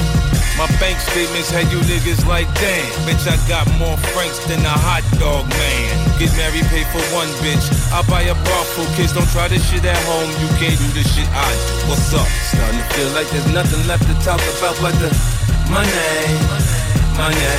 My 0.61 0.67
bank 0.77 0.99
statements 0.99 1.49
had 1.49 1.65
you 1.71 1.79
niggas 1.89 2.27
like 2.27 2.45
damn. 2.61 2.85
Bitch, 3.07 3.25
I 3.25 3.35
got 3.49 3.65
more 3.81 3.97
francs 4.13 4.39
than 4.45 4.61
a 4.61 4.75
hot 4.85 5.01
dog 5.17 5.49
man. 5.49 5.91
Get 6.19 6.29
married, 6.37 6.69
pay 6.69 6.85
for 6.93 7.01
one 7.15 7.27
bitch. 7.41 7.65
I 7.89 8.05
buy 8.05 8.29
a 8.29 8.35
bra 8.45 8.59
for 8.77 8.85
kids. 8.95 9.13
Don't 9.13 9.27
try 9.33 9.47
this 9.47 9.63
shit 9.65 9.83
at 9.85 9.97
home. 10.05 10.29
You 10.37 10.47
can't 10.61 10.77
do 10.77 10.87
this 10.93 11.09
shit 11.11 11.27
I 11.33 11.49
do. 11.49 11.89
What's 11.89 12.13
up? 12.13 12.27
Starting 12.53 12.77
to 12.77 12.87
feel 12.93 13.09
like 13.17 13.27
there's 13.33 13.51
nothing 13.51 13.81
left 13.87 14.05
to 14.05 14.15
talk 14.21 14.39
about 14.59 14.77
but 14.79 14.93
the 15.01 15.09
money. 15.71 16.27
Money. 17.15 17.51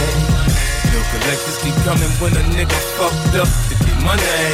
Bill 0.93 1.05
collectors 1.13 1.59
keep 1.65 1.77
coming 1.89 2.13
when 2.21 2.33
a 2.37 2.45
nigga 2.53 2.79
fucked 2.97 3.35
up 3.41 3.49
to 3.49 3.75
get 3.85 3.99
money. 4.05 4.53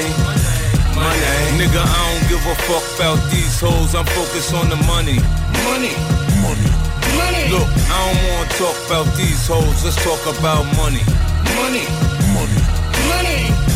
Money. 0.95 1.35
Nigga, 1.59 1.83
I 1.83 1.99
don't 2.07 2.25
give 2.31 2.43
a 2.47 2.55
fuck 2.67 2.87
about 2.97 3.19
these 3.31 3.61
hoes. 3.61 3.95
I'm 3.95 4.07
focused 4.07 4.55
on 4.55 4.71
the 4.71 4.79
money. 4.87 5.19
Money. 5.67 5.95
Money. 6.43 6.71
Money. 7.19 7.45
Look, 7.51 7.69
I 7.91 7.99
don't 8.07 8.23
wanna 8.31 8.49
talk 8.63 8.77
about 8.87 9.07
these 9.17 9.47
hoes. 9.47 9.85
Let's 9.85 9.99
talk 10.07 10.23
about 10.39 10.65
money. 10.79 11.03
Money. 11.59 11.87
Money. 12.35 12.63
Money. 13.11 13.68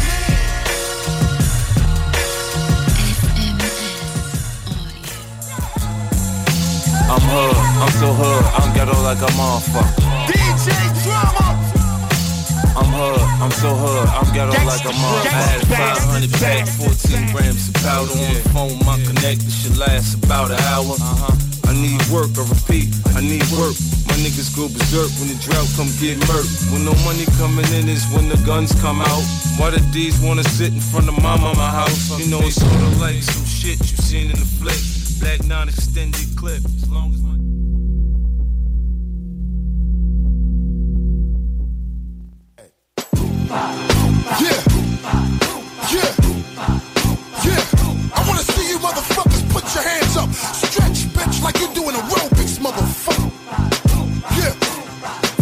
I'm 7.13 7.21
hood, 7.29 7.57
I'm 7.77 7.93
so 8.01 8.09
hood, 8.09 8.45
I'm 8.57 8.73
ghetto 8.73 8.97
like 9.05 9.21
a 9.21 9.29
motherfucker. 9.37 10.01
DJ 10.33 10.73
Drama. 11.05 11.61
I'm 12.73 12.89
hood, 12.89 13.21
I'm 13.37 13.53
so 13.53 13.69
hood, 13.77 14.09
I'm 14.09 14.25
ghetto 14.33 14.57
like 14.65 14.81
a 14.89 14.97
motherfucker. 14.97 15.29
I 15.29 15.45
had 15.45 15.61
500 16.09 16.33
back, 16.41 16.65
14 16.65 17.37
grams 17.37 17.69
of 17.69 17.77
powder 17.85 18.17
on 18.17 18.33
the 18.33 18.41
phone, 18.57 18.81
my 18.89 18.97
connect, 19.05 19.45
this 19.45 19.61
shit 19.61 19.77
lasts 19.77 20.17
about 20.25 20.57
an 20.57 20.61
hour. 20.73 20.97
Uh-huh. 20.97 21.37
I 21.69 21.77
need 21.77 22.01
work, 22.09 22.33
I 22.41 22.49
repeat, 22.49 22.89
I 23.13 23.21
need 23.21 23.45
work. 23.61 23.77
My 24.09 24.17
niggas 24.25 24.49
go 24.57 24.73
berserk 24.73 25.13
when 25.21 25.29
the 25.29 25.37
drought 25.37 25.69
come 25.77 25.93
get 26.01 26.17
murked. 26.33 26.73
When 26.73 26.89
no 26.89 26.97
money 27.05 27.29
coming 27.37 27.69
in 27.77 27.93
is 27.93 28.09
when 28.17 28.33
the 28.33 28.41
guns 28.49 28.73
come 28.81 29.05
out. 29.05 29.25
Why 29.61 29.69
the 29.69 29.85
D's 29.93 30.17
wanna 30.25 30.49
sit 30.49 30.73
in 30.73 30.81
front 30.81 31.13
of 31.13 31.17
mama 31.21 31.53
my 31.53 31.61
mama 31.61 31.69
house? 31.77 32.09
You 32.17 32.33
know 32.33 32.41
it's 32.41 32.57
sorta 32.57 32.89
like 33.05 33.21
some 33.21 33.45
shit 33.45 33.77
you 33.85 34.01
seen 34.01 34.33
in 34.33 34.41
the 34.41 34.49
flick. 34.57 34.92
Black 35.23 35.45
non-extended 35.47 36.37
clip. 36.37 36.65
As 36.65 36.91
long 36.91 37.15
as 37.15 37.23
my 37.23 37.37
Yeah. 44.43 44.63
Yeah. 45.95 46.11
Yeah. 47.47 47.63
I 48.19 48.25
wanna 48.27 48.43
see 48.43 48.67
you 48.69 48.79
motherfuckers 48.79 49.49
put 49.53 49.63
your 49.77 49.85
hands 49.85 50.17
up. 50.17 50.29
Stretch, 50.35 51.07
bitch, 51.15 51.41
like 51.45 51.57
you're 51.61 51.73
doing 51.73 51.95
aerobics, 51.95 52.59
motherfucker. 52.59 53.31
Yeah. 54.39 54.55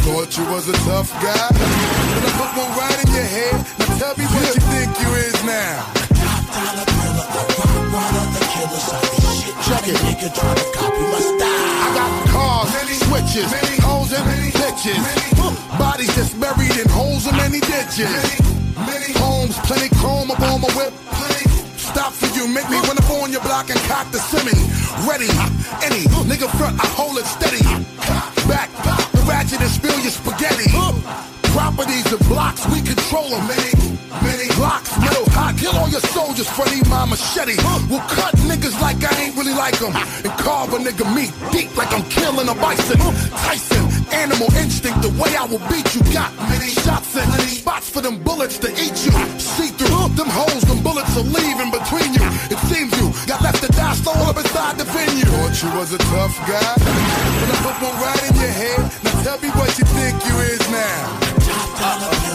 Thought 0.05 0.36
you 0.36 0.44
was 0.52 0.69
a 0.69 0.74
tough 0.85 1.11
guy. 1.23 1.48
But 1.48 2.23
I 2.28 2.32
put 2.36 2.51
one 2.61 2.70
right 2.77 2.98
in 3.07 3.15
your 3.15 3.24
head. 3.24 3.55
Now 3.78 3.98
tell 3.98 4.15
me 4.19 4.27
what 4.27 4.55
you 4.55 4.61
think 4.61 5.01
you 5.01 5.09
is 5.15 5.43
now. 5.44 5.99
It. 9.90 9.96
Nigga 10.06 10.30
trying 10.34 10.56
to 10.56 10.66
copy 10.72 11.02
my 11.02 11.20
style. 11.20 11.74
I 11.82 11.88
got 11.98 12.10
cars, 12.30 12.70
many, 12.78 12.94
switches, 12.94 13.50
many 13.50 13.76
hoes 13.82 14.12
and 14.12 14.24
many 14.26 14.50
bitches. 14.54 15.02
Bodies 15.78 16.14
just 16.14 16.38
buried 16.38 16.76
in 16.78 16.88
holes 16.88 17.26
in 17.26 17.36
many 17.36 17.60
ditches. 17.60 18.10
Many, 18.78 19.12
homes, 19.18 19.58
plenty 19.66 19.88
chrome 19.98 20.30
up 20.30 20.40
on 20.40 20.60
my 20.62 20.70
whip. 20.78 20.92
Stop 21.76 22.12
for 22.12 22.30
you, 22.38 22.46
make 22.46 22.68
me 22.70 22.78
run 22.86 22.96
up 22.96 23.10
on 23.10 23.32
your 23.32 23.42
block 23.42 23.68
and 23.68 23.80
cock 23.90 24.10
the 24.12 24.18
semi. 24.18 24.54
Ready, 25.08 25.28
any 25.82 26.06
nigga 26.30 26.48
front, 26.56 26.78
I 26.78 26.86
hold 26.94 27.18
it 27.18 27.26
steady. 27.26 27.62
Back, 28.46 28.70
the 29.12 29.22
ratchet 29.26 29.60
and 29.60 29.70
spill 29.70 29.98
your 30.00 30.14
spaghetti. 30.14 30.70
Properties 31.50 32.06
and 32.12 32.22
blocks, 32.28 32.62
we 32.70 32.80
control 32.80 33.28
them. 33.28 33.42
Many, 33.48 33.98
many 34.22 34.46
blocks, 34.54 34.94
middle 35.02 35.19
hot. 35.40 35.56
Kill 35.56 35.74
all 35.80 35.88
your 35.88 36.04
soldiers, 36.12 36.48
Freddy, 36.48 36.80
my 36.88 37.04
machete. 37.08 37.56
We'll 37.88 38.04
cut 38.12 38.36
niggas 38.44 38.76
like 38.80 39.00
I 39.00 39.12
ain't 39.22 39.34
really 39.36 39.56
like 39.56 39.78
them. 39.80 39.96
And 39.96 40.32
carve 40.44 40.72
a 40.76 40.78
nigga 40.78 41.06
meat 41.16 41.32
deep 41.52 41.72
like 41.76 41.92
I'm 41.96 42.04
killing 42.12 42.48
a 42.48 42.54
bison. 42.54 43.00
Tyson, 43.44 43.84
animal 44.12 44.48
instinct, 44.60 45.00
the 45.02 45.12
way 45.16 45.32
I 45.36 45.44
will 45.48 45.64
beat 45.72 45.88
you. 45.94 46.02
Got 46.12 46.30
many 46.52 46.68
shots 46.84 47.16
and 47.16 47.28
spots 47.48 47.88
for 47.88 48.02
them 48.02 48.22
bullets 48.22 48.58
to 48.64 48.68
eat 48.84 48.96
you. 49.06 49.14
See 49.40 49.70
through 49.78 50.12
them 50.20 50.28
holes, 50.28 50.64
them 50.68 50.82
bullets 50.82 51.12
will 51.16 51.30
leave 51.38 51.58
in 51.64 51.70
between 51.72 52.10
you. 52.12 52.26
It 52.52 52.60
seems 52.68 52.92
you 53.00 53.08
got 53.26 53.40
left 53.42 53.62
to 53.64 53.70
die 53.72 53.96
slow 53.96 54.16
up 54.28 54.36
inside 54.36 54.76
the 54.76 54.84
venue. 54.84 55.24
Thought 55.24 55.56
you 55.62 55.70
was 55.78 55.92
a 55.92 56.00
tough 56.12 56.36
guy. 56.44 56.72
When 57.40 57.48
I 57.48 57.58
put 57.64 57.76
one 57.80 57.96
right 58.04 58.22
in 58.28 58.34
your 58.36 58.54
head, 58.62 58.80
now 59.04 59.14
tell 59.24 59.38
me 59.40 59.48
what 59.56 59.70
you 59.78 59.84
think 59.96 60.14
you 60.26 60.34
is 60.52 60.64
now. 60.70 62.30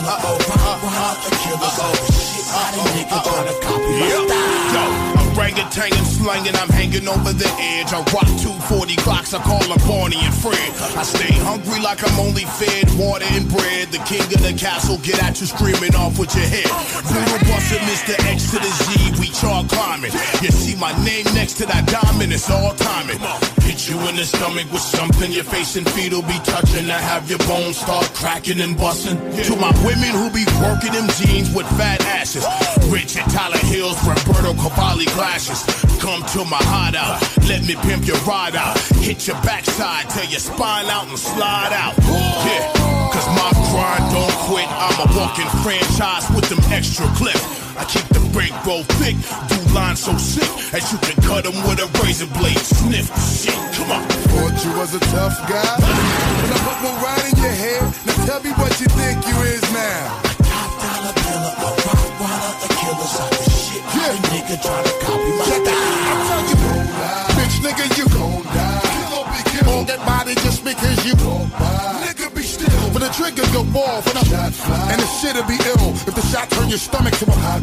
Orangutan 5.46 5.94
and 5.94 6.08
slanging, 6.08 6.56
I'm 6.56 6.70
hanging 6.70 7.08
over 7.08 7.34
the 7.34 7.48
edge. 7.60 7.94
I 7.94 8.00
rock 8.16 8.26
240 8.42 8.96
clocks, 8.98 9.34
I 9.34 9.42
call 9.44 9.60
them 9.62 9.78
Barney 9.86 10.18
and 10.18 10.34
Fred. 10.34 10.58
I 10.98 11.04
stay 11.04 11.34
hungry 11.44 11.80
like 11.82 12.02
I'm 12.02 12.20
only 12.20 12.46
fed 12.46 12.90
water 12.98 13.26
and 13.36 13.46
bread. 13.52 13.92
The 13.92 14.00
king 14.10 14.26
of 14.26 14.42
the 14.42 14.56
castle, 14.58 14.98
get 15.04 15.22
at 15.22 15.40
you 15.40 15.48
screaming 15.48 15.94
off 15.96 16.18
with 16.18 16.34
your 16.34 16.48
head. 16.48 16.72
Brutal 17.06 17.40
bustin', 17.46 17.84
Mr. 17.86 18.16
X 18.32 18.52
to 18.52 18.58
the 18.58 18.72
Z, 18.90 19.20
we 19.20 19.28
chart 19.36 19.70
climbing. 19.70 20.12
You 20.42 20.50
see 20.50 20.76
my 20.80 20.96
name 21.04 21.26
next 21.36 21.62
to 21.62 21.66
that 21.68 21.86
diamond, 21.88 22.34
it's 22.34 22.50
all 22.50 22.74
timing. 22.74 23.20
Hit 23.62 23.90
you 23.90 24.00
in 24.08 24.16
the 24.16 24.26
stomach 24.26 24.66
with 24.72 24.82
something 24.82 25.32
your 25.32 25.44
face 25.44 25.76
and 25.76 25.88
feet 25.92 26.14
will 26.14 26.26
be 26.26 26.40
touching. 26.42 26.90
I 26.90 26.98
have 26.98 27.30
your 27.30 27.40
bones 27.46 27.78
start 27.78 28.06
cracking 28.16 28.62
and 28.62 28.78
busting. 28.78 29.18
To 29.20 29.56
my 29.58 29.72
women 29.96 30.16
who 30.16 30.30
be 30.30 30.46
working 30.60 30.92
them 30.92 31.08
jeans 31.16 31.54
with 31.54 31.68
fat 31.78 32.02
asses. 32.06 32.46
Rich 32.92 33.18
at 33.18 33.30
Tyler 33.32 33.58
Hills, 33.58 33.98
Roberto 34.04 34.54
Cavalli 34.54 35.06
glasses. 35.16 35.64
Come 36.00 36.24
to 36.36 36.46
my 36.46 36.60
hideout, 36.62 37.22
let 37.48 37.66
me 37.66 37.76
pimp 37.88 38.06
your 38.06 38.18
ride 38.28 38.56
out. 38.56 38.78
Hit 39.00 39.28
your 39.28 39.40
backside, 39.42 40.10
till 40.10 40.26
your 40.30 40.40
spine 40.40 40.88
out 40.88 41.08
and 41.08 41.18
slide 41.18 41.74
out. 41.74 41.96
Yeah, 41.98 42.72
cause 43.12 43.28
my 43.34 43.50
grind 43.72 44.06
don't 44.12 44.38
quit. 44.46 44.68
I'm 44.70 44.98
a 45.02 45.08
walking 45.18 45.50
franchise 45.64 46.28
with 46.36 46.48
them 46.50 46.60
extra 46.72 47.08
clips. 47.16 47.44
I 47.78 47.84
keep 47.86 48.08
the 48.10 48.24
break 48.32 48.54
roll 48.66 48.84
thick, 49.04 49.16
do 49.52 49.60
lines 49.74 50.04
so 50.04 50.16
sick 50.18 50.48
as 50.74 50.92
you 50.92 50.98
can 51.00 51.16
cut 51.24 51.44
them 51.44 51.56
with 51.68 51.80
a 51.80 51.88
razor 52.04 52.28
blade. 52.38 52.60
Sniff 52.60 53.08
shit, 53.20 53.56
come 53.76 53.92
on. 53.92 54.04
Thought 54.32 54.56
you 54.64 54.72
was 54.80 54.96
a 54.96 55.00
tough 55.12 55.36
guy. 55.48 55.76
When 56.40 56.52
I 56.52 56.60
put 56.64 56.78
one 56.84 56.98
right 57.04 57.26
in 57.32 57.36
your 57.36 57.52
head, 57.52 57.84
now 58.08 58.15
tell 58.26 58.42
me 58.42 58.50
what 58.58 58.74
you 58.82 58.88
think 58.98 59.22
you 59.28 59.38
is 59.46 59.62
now. 59.72 60.22
Yeah. 63.96 64.14
Nigga 64.34 64.58
try 64.62 64.82
to 64.82 64.94
copy 65.06 65.32
my 65.38 65.46
style. 65.46 65.94
I 66.06 66.14
tell 66.30 66.44
you, 66.50 66.58
bitch, 67.38 67.56
nigga, 67.66 67.86
you 67.98 68.06
gon' 68.10 68.44
die. 68.50 68.82
Kill 68.94 69.14
or 69.18 69.26
be 69.30 69.42
killed. 69.54 69.88
Body 70.06 70.36
just 70.46 70.64
because 70.64 71.06
you 71.06 71.14
Nigga, 71.14 72.34
be 72.36 72.42
still. 72.42 72.90
For 72.94 73.00
the 73.00 73.10
trigger 73.10 73.46
go 73.54 73.62
off 73.80 74.06
and, 74.10 74.18
I, 74.18 74.22
and 74.92 75.02
the 75.02 75.08
shit'll 75.22 75.46
be 75.46 75.58
ill. 75.74 75.94
If 76.10 76.16
the 76.16 76.22
shot 76.22 76.50
turn 76.50 76.70
your 76.70 76.80
stomach 76.80 77.14
to 77.22 77.26
a 77.26 77.38
hot 77.46 77.62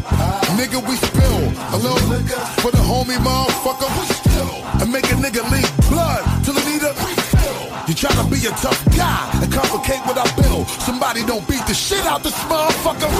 nigga, 0.59 0.79
we 0.87 0.95
spill. 0.95 1.43
A 1.75 1.77
little 1.77 2.07
nigga 2.07 2.39
for 2.61 2.71
the 2.71 2.83
homie 2.83 3.19
motherfucker, 3.19 3.89
we 3.99 4.05
still. 4.15 4.53
And 4.81 4.91
make 4.91 5.05
a 5.11 5.15
nigga 5.15 5.43
leak 5.51 5.67
blood 5.89 6.23
till 6.43 6.55
he 6.55 6.73
need 6.73 6.83
a. 6.83 7.22
You 7.85 7.93
try 7.93 8.11
to 8.11 8.23
be 8.31 8.37
a 8.47 8.51
tough 8.51 8.79
guy 8.95 9.29
and 9.43 9.51
complicate 9.51 9.99
what 10.07 10.17
I 10.17 10.23
build. 10.41 10.69
Somebody 10.69 11.25
don't 11.25 11.45
beat 11.49 11.65
the 11.67 11.73
shit 11.73 12.05
out 12.05 12.23
this 12.23 12.37
motherfucker. 12.45 13.11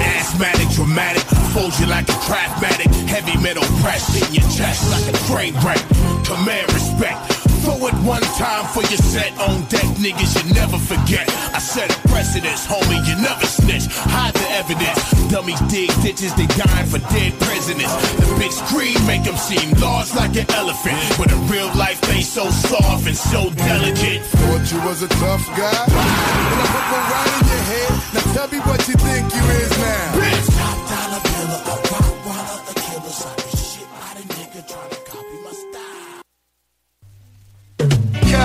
Asthmatic, 0.00 0.68
dramatic, 0.70 1.24
fold 1.52 1.76
you 1.80 1.86
like 1.86 2.08
a 2.08 2.18
craftmatic. 2.22 2.94
Heavy 3.08 3.36
metal 3.42 3.64
press 3.82 4.14
in 4.14 4.32
your 4.32 4.48
chest 4.50 4.88
like 4.92 5.12
a 5.12 5.18
train 5.26 5.54
wreck. 5.64 5.82
Command 6.24 6.72
respect. 6.72 7.33
Throw 7.64 7.88
it 7.88 7.96
one 8.04 8.20
time 8.36 8.66
for 8.76 8.84
your 8.92 9.00
set 9.00 9.32
on 9.40 9.64
deck, 9.72 9.88
niggas 9.96 10.36
you 10.36 10.52
never 10.52 10.76
forget. 10.76 11.24
I 11.56 11.58
set 11.58 11.88
a 11.88 12.08
precedence, 12.08 12.66
homie, 12.66 13.00
you 13.08 13.16
never 13.16 13.46
snitch. 13.46 13.88
Hide 13.88 14.34
the 14.34 14.48
evidence. 14.52 15.00
Dummies 15.32 15.60
dig 15.72 15.88
ditches, 16.02 16.34
they 16.34 16.46
dying 16.60 16.86
for 16.86 17.00
dead 17.08 17.32
presidents. 17.40 17.94
The 18.20 18.36
big 18.38 18.52
screen 18.52 19.00
make 19.06 19.24
them 19.24 19.36
seem 19.36 19.72
large 19.80 20.12
like 20.12 20.36
an 20.36 20.44
elephant. 20.52 21.00
But 21.16 21.32
in 21.32 21.40
real 21.48 21.72
life, 21.72 22.00
they 22.02 22.20
so 22.20 22.50
soft 22.50 23.06
and 23.06 23.16
so 23.16 23.48
delicate. 23.56 24.20
Thought 24.44 24.68
you 24.68 24.78
was 24.84 25.00
a 25.00 25.08
tough 25.08 25.48
guy? 25.56 25.72
Then 25.88 26.60
I 26.60 26.66
put 26.68 26.84
one 26.92 27.06
right 27.16 27.32
in 27.32 27.44
your 27.48 27.64
head. 27.72 27.92
Now 28.12 28.24
tell 28.36 28.48
me 28.52 28.58
what 28.68 28.80
you 28.88 28.94
think 29.00 29.24
you 29.32 29.44
is 29.56 29.72
now. 29.80 30.12
Bitch! 30.20 30.43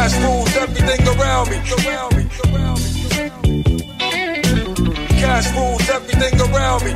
Cash 0.10 0.24
rules 0.24 0.56
everything 0.56 1.08
around 1.08 1.52
me. 1.52 1.58
Cash 5.20 5.54
rules 5.54 5.90
everything 5.90 6.42
around 6.42 6.84
me. 6.84 6.94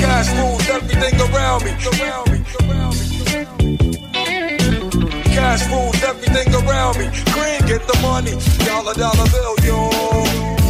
Cash 0.00 0.30
rules 0.38 0.68
everything 0.68 1.20
around 1.20 1.64
me. 1.64 1.70
Around 1.90 2.30
me. 2.30 2.38
Around 2.60 2.94
me. 2.94 3.08
Cash 5.24 5.66
rules 5.70 6.02
everything 6.04 6.54
around 6.54 6.96
me. 6.98 7.10
Green, 7.32 7.60
get 7.66 7.84
the 7.88 7.98
money. 8.00 8.38
Dollar, 8.64 8.94
dollar 8.94 9.26
bill, 9.32 9.56
yo. 9.64 9.90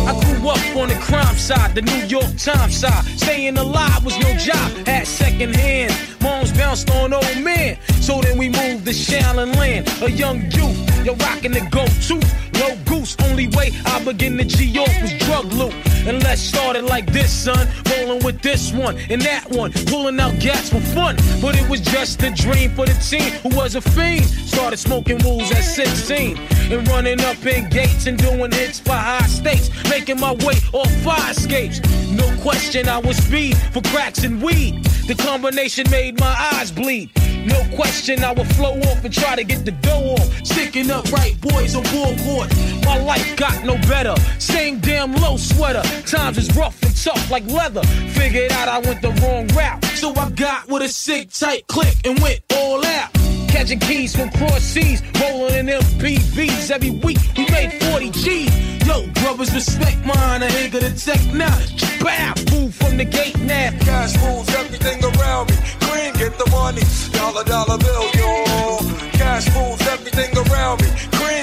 I 0.09 0.19
grew 0.25 0.49
up 0.49 0.77
on 0.77 0.89
the 0.89 0.95
crime 0.95 1.37
side, 1.37 1.75
the 1.75 1.83
New 1.83 2.07
York 2.07 2.35
Times 2.39 2.79
side. 2.79 3.05
Staying 3.19 3.59
alive 3.59 4.03
was 4.03 4.19
no 4.19 4.35
job, 4.37 4.73
had 4.87 5.07
second 5.07 5.55
hand. 5.55 5.93
Moms 6.23 6.53
bounced 6.53 6.91
on 6.91 7.13
old 7.13 7.39
men. 7.43 7.77
So 8.09 8.23
then 8.23 8.39
we 8.39 8.49
moved 8.49 8.87
to 8.87 8.93
Shaolin 8.93 9.55
Land. 9.57 9.87
A 10.01 10.11
young 10.11 10.41
youth, 10.53 11.05
you're 11.05 11.15
rocking 11.17 11.53
the 11.53 11.61
go-to. 11.71 12.48
Low 12.61 12.77
goose, 12.85 13.17
only 13.25 13.49
way 13.49 13.73
I 13.87 14.03
begin 14.05 14.37
to 14.39 14.45
G-York 14.45 14.91
was 15.01 15.13
drug 15.19 15.53
loot. 15.53 15.75
And 16.07 16.23
let's 16.25 16.41
start 16.41 16.77
it 16.77 16.85
like 16.85 17.13
this, 17.13 17.31
son. 17.31 17.69
Rolling 17.91 18.25
with 18.25 18.41
this 18.41 18.73
one 18.73 18.97
and 19.11 19.21
that 19.23 19.51
one. 19.51 19.73
Pulling 19.87 20.19
out 20.19 20.39
gas 20.41 20.71
for 20.71 20.81
fun. 20.81 21.17
But 21.43 21.55
it 21.55 21.69
was 21.69 21.81
just 21.81 22.23
a 22.23 22.31
dream 22.31 22.71
for 22.75 22.87
the 22.87 22.95
team 22.95 23.31
who 23.43 23.55
was 23.57 23.75
a 23.75 23.81
fiend. 23.81 24.25
Started 24.25 24.79
smoking 24.79 25.19
wools 25.25 25.51
at 25.53 25.63
16. 25.63 26.39
And 26.73 26.89
running 26.89 27.21
up 27.21 27.45
in 27.45 27.69
gates 27.69 28.07
and 28.07 28.17
doing 28.19 28.53
hits 28.53 28.81
for 28.81 28.93
high 28.93 29.27
stakes. 29.27 29.71
Making 29.91 30.21
my 30.21 30.33
way 30.33 30.55
off 30.73 30.91
fire 31.03 31.31
escapes. 31.31 31.81
No 32.11 32.27
question, 32.43 32.89
I 32.89 32.99
was 32.99 33.17
speed 33.19 33.57
for 33.73 33.83
cracks 33.83 34.25
and 34.25 34.43
weed. 34.43 34.85
The 35.07 35.15
combination 35.15 35.87
made 35.91 36.19
my 36.19 36.51
eyes 36.55 36.71
bleed. 36.71 37.11
No 37.47 37.63
question, 37.77 38.25
I 38.25 38.33
would 38.33 38.49
flow 38.57 38.79
off 38.81 39.05
and 39.05 39.13
try 39.13 39.37
to 39.37 39.45
get 39.45 39.65
the 39.65 39.73
dough 39.73 40.17
off. 40.19 40.47
Sticking 40.47 40.91
up 40.91 41.11
right 41.13 41.39
boys 41.41 41.75
on 41.75 41.83
board. 42.25 42.48
My 42.85 42.99
life 42.99 43.37
got 43.37 43.65
no 43.65 43.77
better. 43.89 44.15
Same 44.39 44.81
damn 44.81 45.15
low 45.17 45.37
sweater. 45.37 45.83
Times 46.07 46.39
is 46.39 46.55
rough 46.57 46.83
and 46.83 46.97
tough 46.97 47.31
like 47.31 47.47
leather. 47.47 47.83
Figured 48.19 48.53
out 48.53 48.69
I 48.69 48.79
went 48.79 49.03
the 49.03 49.11
wrong 49.23 49.47
route. 49.49 49.85
So 49.97 50.15
I 50.15 50.31
got 50.31 50.69
with 50.69 50.83
a 50.83 50.89
sick 50.89 51.31
tight 51.31 51.67
click 51.67 51.95
and 52.05 52.19
went 52.21 52.41
all 52.55 52.85
out. 52.85 53.11
Catching 53.49 53.81
keys 53.81 54.15
from 54.15 54.31
cross 54.31 54.63
seas, 54.63 55.03
rolling 55.21 55.55
in 55.55 55.67
MPVs 55.67 56.71
every 56.71 56.91
week. 56.91 57.19
We 57.37 57.49
made 57.51 57.73
40 57.85 58.11
G's. 58.11 58.87
Yo, 58.87 59.07
brothers, 59.21 59.53
respect 59.55 59.99
mine. 60.05 60.43
I 60.43 60.49
ain't 60.49 60.73
gonna 60.73 60.95
take 60.95 61.33
now. 61.35 61.59
Bow, 62.01 62.35
move 62.53 62.75
from 62.75 62.97
the 62.97 63.05
gate 63.05 63.39
now. 63.41 63.71
Cash 63.81 64.17
rules 64.23 64.49
everything 64.55 65.03
around 65.03 65.51
me. 65.51 65.57
Green, 65.81 66.13
get 66.15 66.39
the 66.39 66.49
money. 66.51 66.83
Dollar, 67.13 67.45
dollar 67.45 67.79
bill, 67.79 68.05
yo. 68.15 68.79
Cash 69.13 69.49
rules 69.55 69.81
everything 69.89 70.37
around 70.37 70.81
me. 70.83 70.89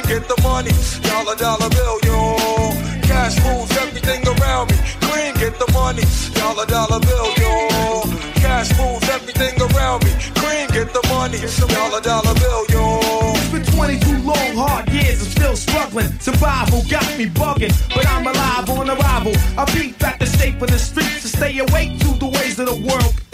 Get 0.08 0.28
the 0.28 0.40
money. 0.44 0.70
Dollar, 1.02 1.36
dollar 1.36 1.70
bill, 1.70 1.98
yo. 2.06 2.38
Cash 3.02 3.42
rules 3.44 3.72
everything 3.78 4.22
around 4.28 4.70
me. 4.70 4.78
Green, 5.02 5.34
get 5.34 5.58
the 5.58 5.66
money. 5.74 6.04
Dollar, 6.36 6.66
dollar 6.68 7.00
bill, 7.00 7.34
yo. 7.42 8.04
Cash 8.38 8.78
rules 8.78 9.02
everything 9.10 9.60
around 9.60 10.06
me. 10.06 10.12
Green, 10.38 10.68
get 10.70 10.94
the 10.94 11.02
money. 11.10 11.42
Dollar, 11.74 12.02
dollar 12.02 12.36
bill, 12.36 12.66
yo. 12.70 13.00
It's 13.34 13.50
been 13.50 13.66
22 13.66 14.20
long, 14.22 14.54
hard 14.54 14.88
years, 14.90 15.26
I'm 15.26 15.32
still 15.32 15.56
struggling. 15.56 16.12
Survival 16.20 16.84
got 16.88 17.10
me 17.18 17.26
bugging, 17.26 17.74
but 17.90 18.06
I'm 18.06 18.28
alive 18.28 18.70
on 18.70 18.90
arrival. 18.90 19.34
I 19.58 19.66
beat 19.74 19.98
back 19.98 20.20
the 20.20 20.28
state 20.28 20.60
for 20.60 20.68
the 20.68 20.78
streets 20.78 21.24
to 21.24 21.30
stay 21.30 21.58
awake 21.58 21.98
to 22.02 22.14
the 22.20 22.28
ways 22.28 22.60
of 22.60 22.68
the 22.68 22.76
world. 22.76 23.25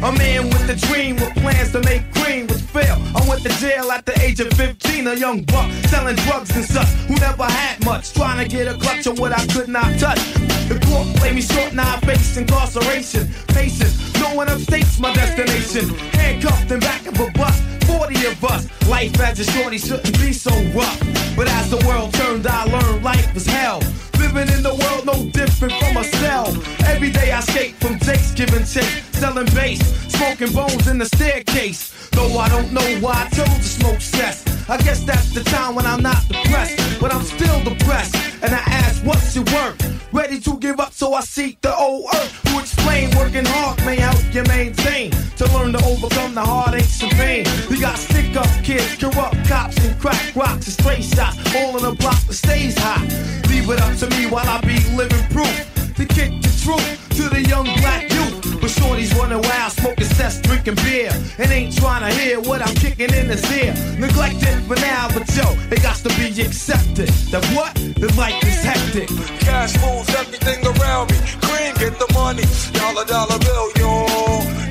A 0.00 0.12
man 0.12 0.44
with 0.50 0.70
a 0.70 0.76
dream, 0.86 1.16
with 1.16 1.34
plans 1.34 1.72
to 1.72 1.82
make 1.82 2.08
green 2.12 2.46
was 2.46 2.62
fail. 2.62 2.96
I 3.16 3.28
went 3.28 3.42
to 3.42 3.48
jail 3.58 3.90
at 3.90 4.06
the 4.06 4.16
age 4.22 4.38
of 4.38 4.46
15, 4.52 5.08
a 5.08 5.14
young 5.14 5.42
buck 5.42 5.68
selling 5.88 6.14
drugs 6.14 6.54
and 6.54 6.64
such, 6.64 6.86
who 7.08 7.16
never 7.16 7.42
had 7.42 7.84
much, 7.84 8.14
trying 8.14 8.38
to 8.38 8.48
get 8.48 8.68
a 8.68 8.78
clutch 8.78 9.08
on 9.08 9.16
what 9.16 9.32
I 9.32 9.44
could 9.46 9.66
not 9.66 9.98
touch. 9.98 10.20
The 10.68 10.78
court 10.86 11.08
played 11.16 11.34
me 11.34 11.42
short, 11.42 11.74
now 11.74 11.96
I 11.96 12.00
face 12.06 12.36
incarceration. 12.36 13.26
Faces, 13.50 14.14
no 14.20 14.36
one 14.36 14.48
upstate's 14.48 15.00
my 15.00 15.12
destination. 15.14 15.88
Handcuffed 16.14 16.70
in 16.70 16.78
back 16.78 17.04
of 17.04 17.18
a 17.18 17.30
bus, 17.32 17.60
40 17.86 18.26
of 18.26 18.44
us. 18.44 18.88
Life 18.88 19.18
as 19.20 19.40
a 19.40 19.44
shorty 19.50 19.78
shouldn't 19.78 20.16
be 20.20 20.32
so 20.32 20.52
rough. 20.78 21.00
But 21.34 21.48
as 21.48 21.70
the 21.70 21.84
world 21.88 22.14
turned, 22.14 22.46
I 22.46 22.64
learned 22.64 23.02
life 23.02 23.34
was 23.34 23.46
hell. 23.46 23.80
Living 24.28 24.54
in 24.54 24.62
the 24.62 24.74
world 24.74 25.06
no 25.06 25.24
different 25.30 25.72
from 25.72 26.04
cell. 26.04 26.48
Every 26.84 27.10
day 27.10 27.32
I 27.32 27.40
skate 27.40 27.74
from 27.76 27.98
takes, 27.98 28.32
giving 28.32 28.66
chase, 28.66 29.02
selling 29.12 29.46
bass, 29.54 29.80
smoking 30.12 30.52
bones 30.52 30.86
in 30.86 30.98
the 30.98 31.06
staircase. 31.06 32.07
Though 32.18 32.36
I 32.36 32.48
don't 32.48 32.72
know 32.72 32.88
why 32.98 33.14
I 33.14 33.28
chose 33.28 33.58
to 33.58 33.62
smoke 33.62 34.00
cess. 34.00 34.42
I 34.68 34.76
guess 34.78 35.04
that's 35.04 35.32
the 35.32 35.44
time 35.44 35.76
when 35.76 35.86
I'm 35.86 36.02
not 36.02 36.26
depressed, 36.26 37.00
but 37.00 37.14
I'm 37.14 37.22
still 37.22 37.62
depressed. 37.62 38.16
And 38.42 38.52
I 38.52 38.58
ask, 38.58 39.04
what's 39.04 39.36
your 39.36 39.44
work? 39.54 39.76
Ready 40.10 40.40
to 40.40 40.58
give 40.58 40.80
up, 40.80 40.92
so 40.92 41.14
I 41.14 41.20
seek 41.20 41.60
the 41.60 41.72
old 41.72 42.06
earth 42.12 42.42
to 42.46 42.58
explain. 42.58 43.16
Working 43.16 43.44
hard 43.44 43.78
may 43.86 43.94
help 43.94 44.18
you 44.34 44.42
maintain 44.48 45.12
to 45.12 45.44
learn 45.54 45.72
to 45.74 45.84
overcome 45.84 46.34
the 46.34 46.42
heartaches 46.42 47.00
and 47.04 47.12
pain. 47.12 47.46
We 47.70 47.78
got 47.78 47.96
stick 47.96 48.34
up 48.34 48.50
kids, 48.64 48.96
corrupt 48.96 49.36
cops, 49.46 49.78
and 49.86 49.96
crack 50.00 50.34
rocks 50.34 50.66
and 50.66 50.74
stray 50.80 51.02
shots. 51.02 51.38
All 51.54 51.78
in 51.78 51.84
a 51.84 51.94
block 51.94 52.20
that 52.26 52.34
stays 52.34 52.76
hot. 52.78 53.06
Leave 53.48 53.70
it 53.70 53.80
up 53.80 53.96
to 53.98 54.10
me 54.10 54.26
while 54.26 54.48
I 54.48 54.60
be 54.62 54.80
living 54.96 55.24
proof 55.30 55.78
to 55.98 56.06
kick 56.06 56.30
the 56.42 56.52
truth 56.62 56.94
to 57.18 57.28
the 57.28 57.42
young 57.50 57.66
black 57.82 58.06
youth. 58.06 58.60
But 58.62 58.70
shorties 58.70 59.10
running 59.18 59.42
wild, 59.42 59.72
smoking 59.72 60.06
cess, 60.14 60.40
drinking 60.40 60.76
beer, 60.86 61.10
and 61.38 61.50
ain't 61.50 61.74
trying 61.76 62.06
to 62.06 62.12
hear 62.14 62.38
what 62.40 62.62
I'm 62.62 62.74
kicking 62.76 63.10
in 63.12 63.26
his 63.26 63.42
ear. 63.50 63.74
Neglected 63.98 64.62
for 64.70 64.76
now, 64.76 65.08
but 65.10 65.26
yo, 65.34 65.42
it 65.74 65.82
got 65.82 65.96
to 66.06 66.10
be 66.14 66.30
accepted. 66.40 67.10
That 67.34 67.42
what? 67.50 67.74
The 67.98 68.14
life 68.14 68.38
is 68.46 68.62
hectic. 68.62 69.08
Cash 69.42 69.74
rules 69.82 70.08
everything 70.14 70.62
around 70.62 71.10
me. 71.10 71.18
Green, 71.42 71.74
get 71.82 71.98
the 71.98 72.06
money. 72.14 72.46
Dollar, 72.78 73.04
dollar 73.04 73.38
bill, 73.42 73.66
yo. 73.82 74.06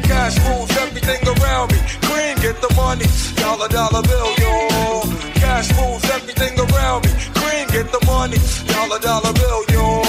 Cash 0.07 0.39
rules 0.47 0.71
everything 0.79 1.19
around 1.27 1.75
me. 1.75 1.79
Green, 2.07 2.39
get 2.39 2.55
the 2.63 2.71
money. 2.79 3.07
Dollar, 3.35 3.67
dollar 3.67 4.03
bill, 4.07 4.31
yo. 4.39 5.03
Cash 5.43 5.75
rules 5.75 6.07
everything 6.07 6.55
around 6.55 7.03
me. 7.03 7.11
Green, 7.35 7.67
get 7.75 7.91
the 7.91 7.99
money. 8.07 8.39
Dollar, 8.71 8.99
dollar 8.99 9.33
bill, 9.33 9.63
yo. 9.75 10.06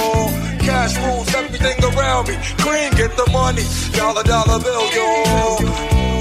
Cash 0.69 0.99
rules 0.99 1.35
everything 1.35 1.83
around 1.83 2.29
me. 2.29 2.35
Green, 2.59 2.91
get 2.91 3.17
the 3.17 3.27
money. 3.33 3.65
Dollar, 3.97 4.23
dollar 4.23 4.61
bill, 4.63 4.93
yo. 4.93 6.18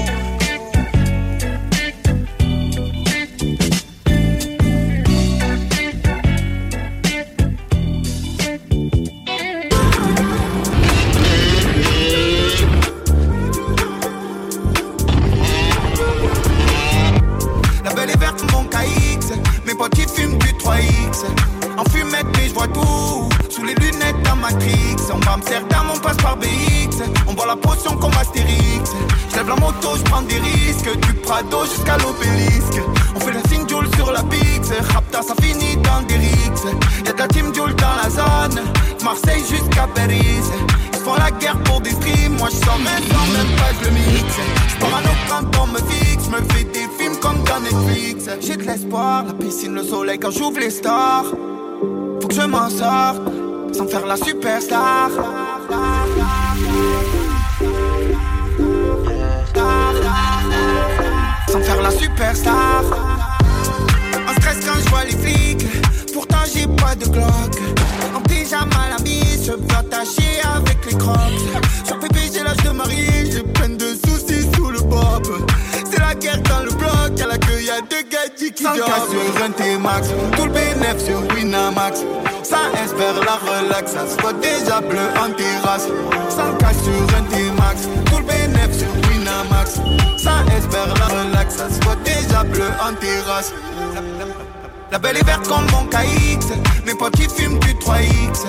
La 94.90 94.98
belle 94.98 95.16
est 95.16 95.24
verte 95.24 95.46
comme 95.46 95.64
mon 95.70 95.86
KX 95.86 96.46
Mes 96.84 96.94
potes 96.94 97.14
qui 97.14 97.28
fument 97.28 97.58
du 97.60 97.72
3X 97.74 98.46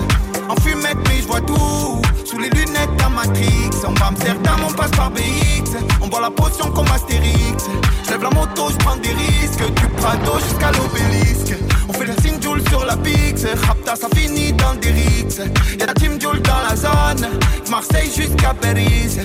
En 0.50 0.56
fumette 0.62 0.98
mais 1.08 1.22
je 1.22 1.28
vois 1.28 1.42
tout. 1.42 2.02
Sous 2.26 2.40
les 2.40 2.50
lunettes 2.50 2.90
à 3.06 3.10
Matrix. 3.10 3.70
On 3.88 3.92
va 3.92 4.08
Amsterdam 4.08 4.60
on 4.68 4.74
passe 4.74 4.90
par 4.92 5.12
BX 5.12 5.78
On 6.02 6.08
boit 6.08 6.22
la 6.22 6.32
potion 6.32 6.72
comme 6.72 6.88
Astérix. 6.88 7.66
Je 8.04 8.10
lève 8.10 8.24
la 8.24 8.32
moto, 8.32 8.70
je 8.72 8.78
prends 8.78 8.96
des 8.96 9.10
risques. 9.10 9.64
Du 9.76 9.88
Prado 9.98 10.40
jusqu'à 10.40 10.72
l'obélisque. 10.72 11.56
On 11.88 11.94
fait 11.94 12.06
la 12.08 12.16
signe 12.24 12.42
Joule 12.42 12.68
sur 12.70 12.84
la 12.84 12.98
Pix. 12.98 13.46
Rapta 13.68 13.96
ça 13.96 14.08
finit 14.16 14.54
dans 14.54 14.74
des 14.74 14.90
rixes 14.90 15.42
Y'a 15.80 15.86
la 15.86 15.94
team 15.94 16.20
Joule 16.20 16.42
dans 16.42 16.62
la 16.68 16.76
zone. 16.76 17.30
Marseille 17.70 18.10
jusqu'à 18.16 18.56
Paris 18.56 19.20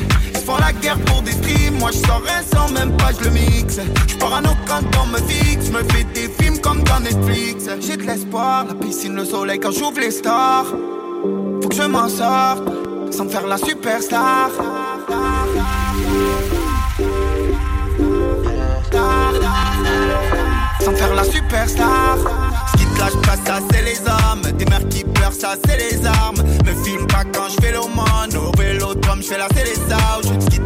font 0.45 0.57
la 0.59 0.73
guerre 0.73 0.99
pour 1.07 1.23
des 1.23 1.33
streams 1.33 1.79
Moi 1.79 1.91
je 1.91 1.99
sors 1.99 2.23
sans 2.53 2.73
même 2.73 2.97
pas 2.97 3.12
je 3.19 3.25
le 3.25 3.31
mixe 3.31 3.81
Je 4.07 4.16
parano 4.16 4.51
quand 4.66 4.83
on 5.03 5.07
me 5.07 5.19
fixe. 5.19 5.71
Me 5.71 5.83
fais 5.93 6.05
des 6.15 6.29
films 6.29 6.59
comme 6.61 6.83
dans 6.85 7.01
Netflix. 7.01 7.65
J'ai 7.81 7.97
de 7.97 8.03
l'espoir, 8.03 8.66
la 8.66 8.75
piscine, 8.75 9.15
le 9.15 9.25
soleil 9.25 9.59
quand 9.59 9.73
j'ouvre 9.73 10.01
les 10.01 10.11
stores. 10.11 10.66
Faut 11.62 11.69
que 11.69 11.75
je 11.75 11.83
m'en 11.83 12.09
sorte 12.09 12.65
Sans 13.11 13.29
faire 13.29 13.47
la 13.47 13.59
superstar. 13.59 14.51
Sans 20.81 20.93
faire 20.93 21.15
la 21.15 21.25
superstar. 21.25 22.19
Ce 22.73 22.79
qui 22.79 22.87
te 22.87 23.01
lâche 23.01 23.21
pas 23.23 23.37
ça 23.47 23.59
c'est 23.71 23.83
les 23.83 24.01
hommes. 24.01 24.53
Des 24.59 24.66
mères 24.66 24.89
qui 24.89 25.05
pleurent 25.05 25.33
ça 25.33 25.55
c'est 25.66 25.79
les 25.79 26.07
armes. 26.07 26.43
Me 26.66 26.85
filme 26.85 27.07
pas 27.07 27.25
quand 27.33 27.49
je 27.49 27.65
fais 27.65 27.73
l'aumône. 27.73 28.37
Au 28.37 28.53
vélo 28.59 28.95
je 29.25 29.29
fais 29.29 29.39
la 29.39 29.49
c'est 29.55 29.65
les 29.65 29.75
te 29.75 30.03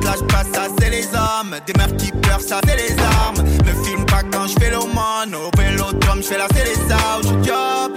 lâche 0.08 0.26
pas 0.28 0.44
ça 0.52 0.68
c'est 0.78 0.90
les 0.90 1.06
hommes. 1.14 1.54
Des 1.66 1.72
mères 1.74 1.94
qui 1.96 2.10
pleurent 2.12 2.40
ça 2.40 2.60
c'est 2.66 2.76
les 2.76 2.96
armes. 3.20 3.42
Me 3.66 3.84
filme 3.84 4.04
pas 4.06 4.22
quand 4.32 4.46
je 4.46 4.54
fais 4.58 4.70
l'aumône. 4.70 5.34
Au 5.34 5.50
vélo 5.58 5.92
drum 6.00 6.22
je 6.22 6.28
fais 6.28 6.38
la 6.38 6.48
les 6.68 6.78
ouches 6.94 7.46
Job. 7.46 7.92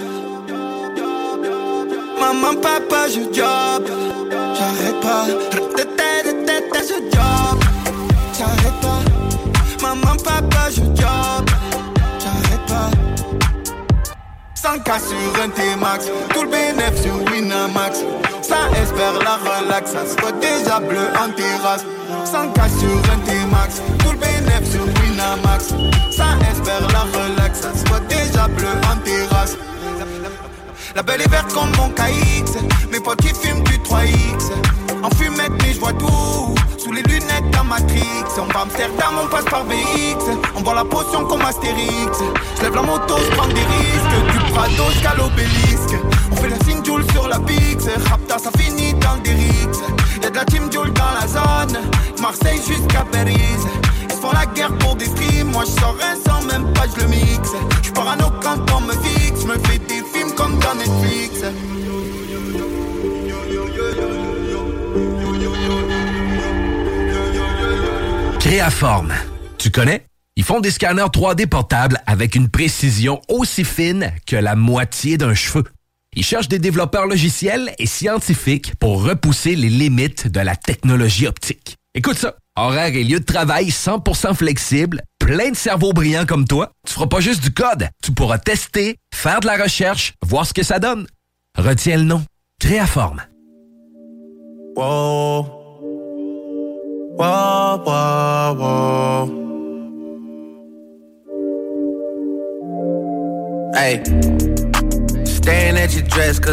Maman 2.20 2.54
papa 2.60 3.08
je 3.08 3.22
job. 3.34 3.84
J'arrête 4.56 5.00
pas. 5.00 5.26
Je 6.82 6.98
job. 7.14 7.58
J'arrête 8.38 8.78
pas. 8.80 9.00
Maman 9.82 10.16
papa 10.16 10.70
je 10.70 10.82
job. 11.00 11.44
J'arrête 12.22 12.66
pas. 12.66 12.90
100 14.54 14.78
cas 14.80 14.98
sur 14.98 15.42
un 15.42 15.48
T-Max. 15.48 16.06
Tout 16.32 16.42
le 16.42 16.48
bénéf 16.48 17.00
sur 17.02 17.14
Winamax. 17.32 18.00
Ça 18.42 18.56
espère 18.80 19.14
la 19.24 19.36
relax. 19.36 19.92
Ça 19.92 20.06
se 20.06 20.20
voit 20.20 20.32
déjà 20.32 20.80
bleu 20.80 21.08
en 21.20 21.30
terrasse 21.32 21.84
100 22.32 22.48
cas 22.54 22.68
sur 22.80 23.12
un 23.12 23.18
T-Max 23.26 23.82
Tout 23.98 24.12
le 24.12 24.16
bénéf 24.16 24.64
sur 24.70 24.84
Winamax. 24.84 25.74
Ça 26.16 26.24
espère 26.50 26.88
la 26.88 27.00
relax. 27.12 27.60
Ça 27.60 28.00
déjà 28.08 28.48
bleu 28.48 28.68
en 28.90 28.96
terrasse. 29.04 29.58
La 30.96 31.02
belle 31.02 31.20
est 31.20 31.28
verte 31.28 31.52
comme 31.52 31.70
mon 31.76 31.90
KX 31.90 32.56
Mes 32.90 33.00
potes 33.00 33.20
qui 33.20 33.34
fument 33.34 33.62
du 33.64 33.76
3X 33.78 34.50
En 35.02 35.10
fumette 35.10 35.52
mais 35.60 35.74
je 35.74 35.80
vois 35.80 35.92
tout. 35.92 36.54
Sous 36.78 36.92
les 36.92 37.02
lunettes 37.02 37.54
à 37.58 37.64
Matrix. 37.64 38.24
On 38.38 38.50
va 38.50 38.62
Amsterdam, 38.62 39.12
on 39.22 39.26
passe 39.26 39.44
par 39.44 39.64
BX 39.64 40.24
On 40.56 40.62
boit 40.62 40.74
la 40.74 40.86
potion 40.86 41.26
comme 41.26 41.42
Astérix. 41.42 42.18
Je 42.56 42.62
lève 42.62 42.74
la 42.74 42.82
moto, 42.82 43.14
je 43.18 43.36
prends 43.36 43.48
des 43.48 43.66
risques. 43.76 44.32
Du 44.32 44.52
Prado 44.52 44.90
jusqu'à 44.90 45.14
l'obélisque. 45.18 45.96
On 46.30 46.36
fait 46.36 46.48
la 46.48 46.58
signe 46.64 46.82
Joule 46.82 47.04
sur 47.12 47.28
la 47.28 47.38
Pix. 47.40 47.84
Rapta 48.08 48.38
ça 48.38 48.50
finit 48.56 48.94
dans 48.94 49.18
des 49.22 49.32
rixes 49.32 49.82
Y'a 50.22 50.30
de 50.30 50.36
la 50.36 50.44
team 50.46 50.72
Joule 50.72 50.92
dans 50.94 51.20
la 51.20 51.28
zone 51.28 51.91
Marseille 52.32 52.60
jusqu'à 52.66 53.04
Créaforme. 68.40 69.12
Tu 69.58 69.70
connais? 69.70 70.04
Ils 70.36 70.44
font 70.44 70.60
des 70.60 70.70
scanners 70.70 71.02
3D 71.02 71.46
portables 71.46 71.98
avec 72.06 72.34
une 72.34 72.48
précision 72.48 73.20
aussi 73.28 73.64
fine 73.64 74.10
que 74.26 74.36
la 74.36 74.56
moitié 74.56 75.18
d'un 75.18 75.34
cheveu. 75.34 75.64
Ils 76.16 76.24
cherchent 76.24 76.48
des 76.48 76.58
développeurs 76.58 77.06
logiciels 77.06 77.74
et 77.78 77.86
scientifiques 77.86 78.74
pour 78.76 79.04
repousser 79.04 79.54
les 79.54 79.68
limites 79.68 80.28
de 80.28 80.40
la 80.40 80.56
technologie 80.56 81.26
optique. 81.26 81.76
Écoute 81.94 82.16
ça. 82.16 82.36
Horaire 82.56 82.94
et 82.94 83.04
lieu 83.04 83.20
de 83.20 83.24
travail 83.24 83.68
100% 83.68 84.34
flexible, 84.34 85.02
plein 85.18 85.50
de 85.50 85.56
cerveaux 85.56 85.92
brillants 85.92 86.24
comme 86.24 86.46
toi. 86.46 86.72
Tu 86.86 86.94
feras 86.94 87.06
pas 87.06 87.20
juste 87.20 87.42
du 87.42 87.52
code. 87.52 87.88
Tu 88.02 88.12
pourras 88.12 88.38
tester, 88.38 88.96
faire 89.14 89.40
de 89.40 89.46
la 89.46 89.62
recherche, 89.62 90.14
voir 90.26 90.46
ce 90.46 90.54
que 90.54 90.62
ça 90.62 90.78
donne. 90.78 91.06
Retiens 91.56 91.98
le 91.98 92.04
nom. 92.04 92.24
Créaforme. 92.60 93.22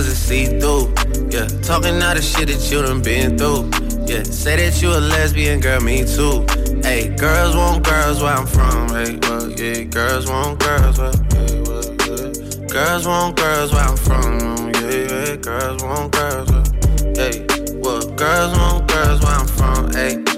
It's 0.07 0.18
see-through. 0.18 1.09
Yeah, 1.32 1.46
talking 1.62 2.02
all 2.02 2.16
the 2.16 2.22
shit 2.24 2.48
that 2.48 2.72
you 2.72 2.82
done 2.82 3.04
been 3.04 3.38
through. 3.38 3.70
Yeah, 4.08 4.24
say 4.24 4.56
that 4.58 4.82
you 4.82 4.90
a 4.90 4.98
lesbian, 4.98 5.60
girl, 5.60 5.80
me 5.80 6.04
too. 6.04 6.44
Hey, 6.82 7.10
girls 7.16 7.56
want 7.56 7.86
girls 7.86 8.20
where 8.20 8.34
I'm 8.34 8.48
from. 8.48 8.90
Hey, 8.90 9.20
well, 9.22 9.48
yeah, 9.52 9.84
girls 9.84 10.28
want 10.28 10.60
girls 10.60 10.98
where, 10.98 11.14
yeah, 11.14 11.62
well, 11.70 11.86
yeah. 11.86 12.68
Girls 12.68 13.06
want 13.06 13.38
girls 13.38 13.72
where 13.72 13.84
I'm 13.84 13.98
from. 13.98 14.72
Yeah, 14.74 14.90
yeah, 14.90 15.36
girls 15.36 15.84
want 15.84 16.12
girls 16.14 16.52
where, 16.52 16.64
hey, 17.14 17.46
well, 17.76 18.02
girls 18.16 18.58
want 18.58 18.88
girls 18.92 19.22
where 19.22 19.32
I'm 19.32 19.48
from. 19.48 19.94
Hey. 19.94 20.29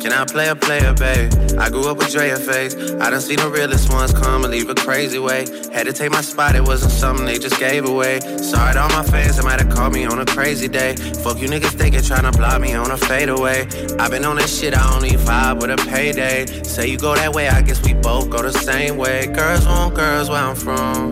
Can 0.00 0.12
I 0.12 0.24
play 0.24 0.48
a 0.48 0.54
player, 0.54 0.94
babe? 0.94 1.32
I 1.58 1.68
grew 1.70 1.90
up 1.90 1.98
with 1.98 2.12
Drea 2.12 2.36
face. 2.36 2.74
I 3.00 3.10
done 3.10 3.20
seen 3.20 3.38
the 3.38 3.50
realest 3.50 3.92
ones 3.92 4.12
come 4.12 4.44
and 4.44 4.52
leave 4.52 4.70
a 4.70 4.74
crazy 4.74 5.18
way. 5.18 5.40
Had 5.72 5.86
to 5.86 5.92
take 5.92 6.12
my 6.12 6.20
spot, 6.20 6.54
it 6.54 6.62
wasn't 6.62 6.92
something 6.92 7.26
they 7.26 7.36
just 7.38 7.58
gave 7.58 7.84
away. 7.84 8.20
Sorry 8.38 8.74
to 8.74 8.80
all 8.80 8.88
my 8.90 9.02
fans 9.02 9.36
that 9.36 9.44
might 9.44 9.60
have 9.60 9.70
called 9.70 9.92
me 9.92 10.04
on 10.04 10.20
a 10.20 10.26
crazy 10.26 10.68
day. 10.68 10.94
Fuck 10.94 11.40
you 11.40 11.48
niggas 11.48 11.76
thinking 11.76 12.02
trying 12.02 12.30
to 12.30 12.38
block 12.38 12.60
me 12.60 12.74
on 12.74 12.92
a 12.92 12.96
fadeaway. 12.96 13.66
i 13.98 14.08
been 14.08 14.24
on 14.24 14.36
this 14.36 14.60
shit, 14.60 14.72
I 14.72 14.94
only 14.94 15.10
vibe 15.10 15.60
with 15.60 15.70
a 15.70 15.88
payday. 15.88 16.46
Say 16.62 16.86
you 16.88 16.96
go 16.96 17.16
that 17.16 17.34
way, 17.34 17.48
I 17.48 17.60
guess 17.62 17.84
we 17.84 17.94
both 17.94 18.30
go 18.30 18.40
the 18.40 18.52
same 18.52 18.98
way. 18.98 19.26
Girls 19.26 19.66
want 19.66 19.96
girls 19.96 20.30
where 20.30 20.42
I'm 20.42 20.54
from. 20.54 21.10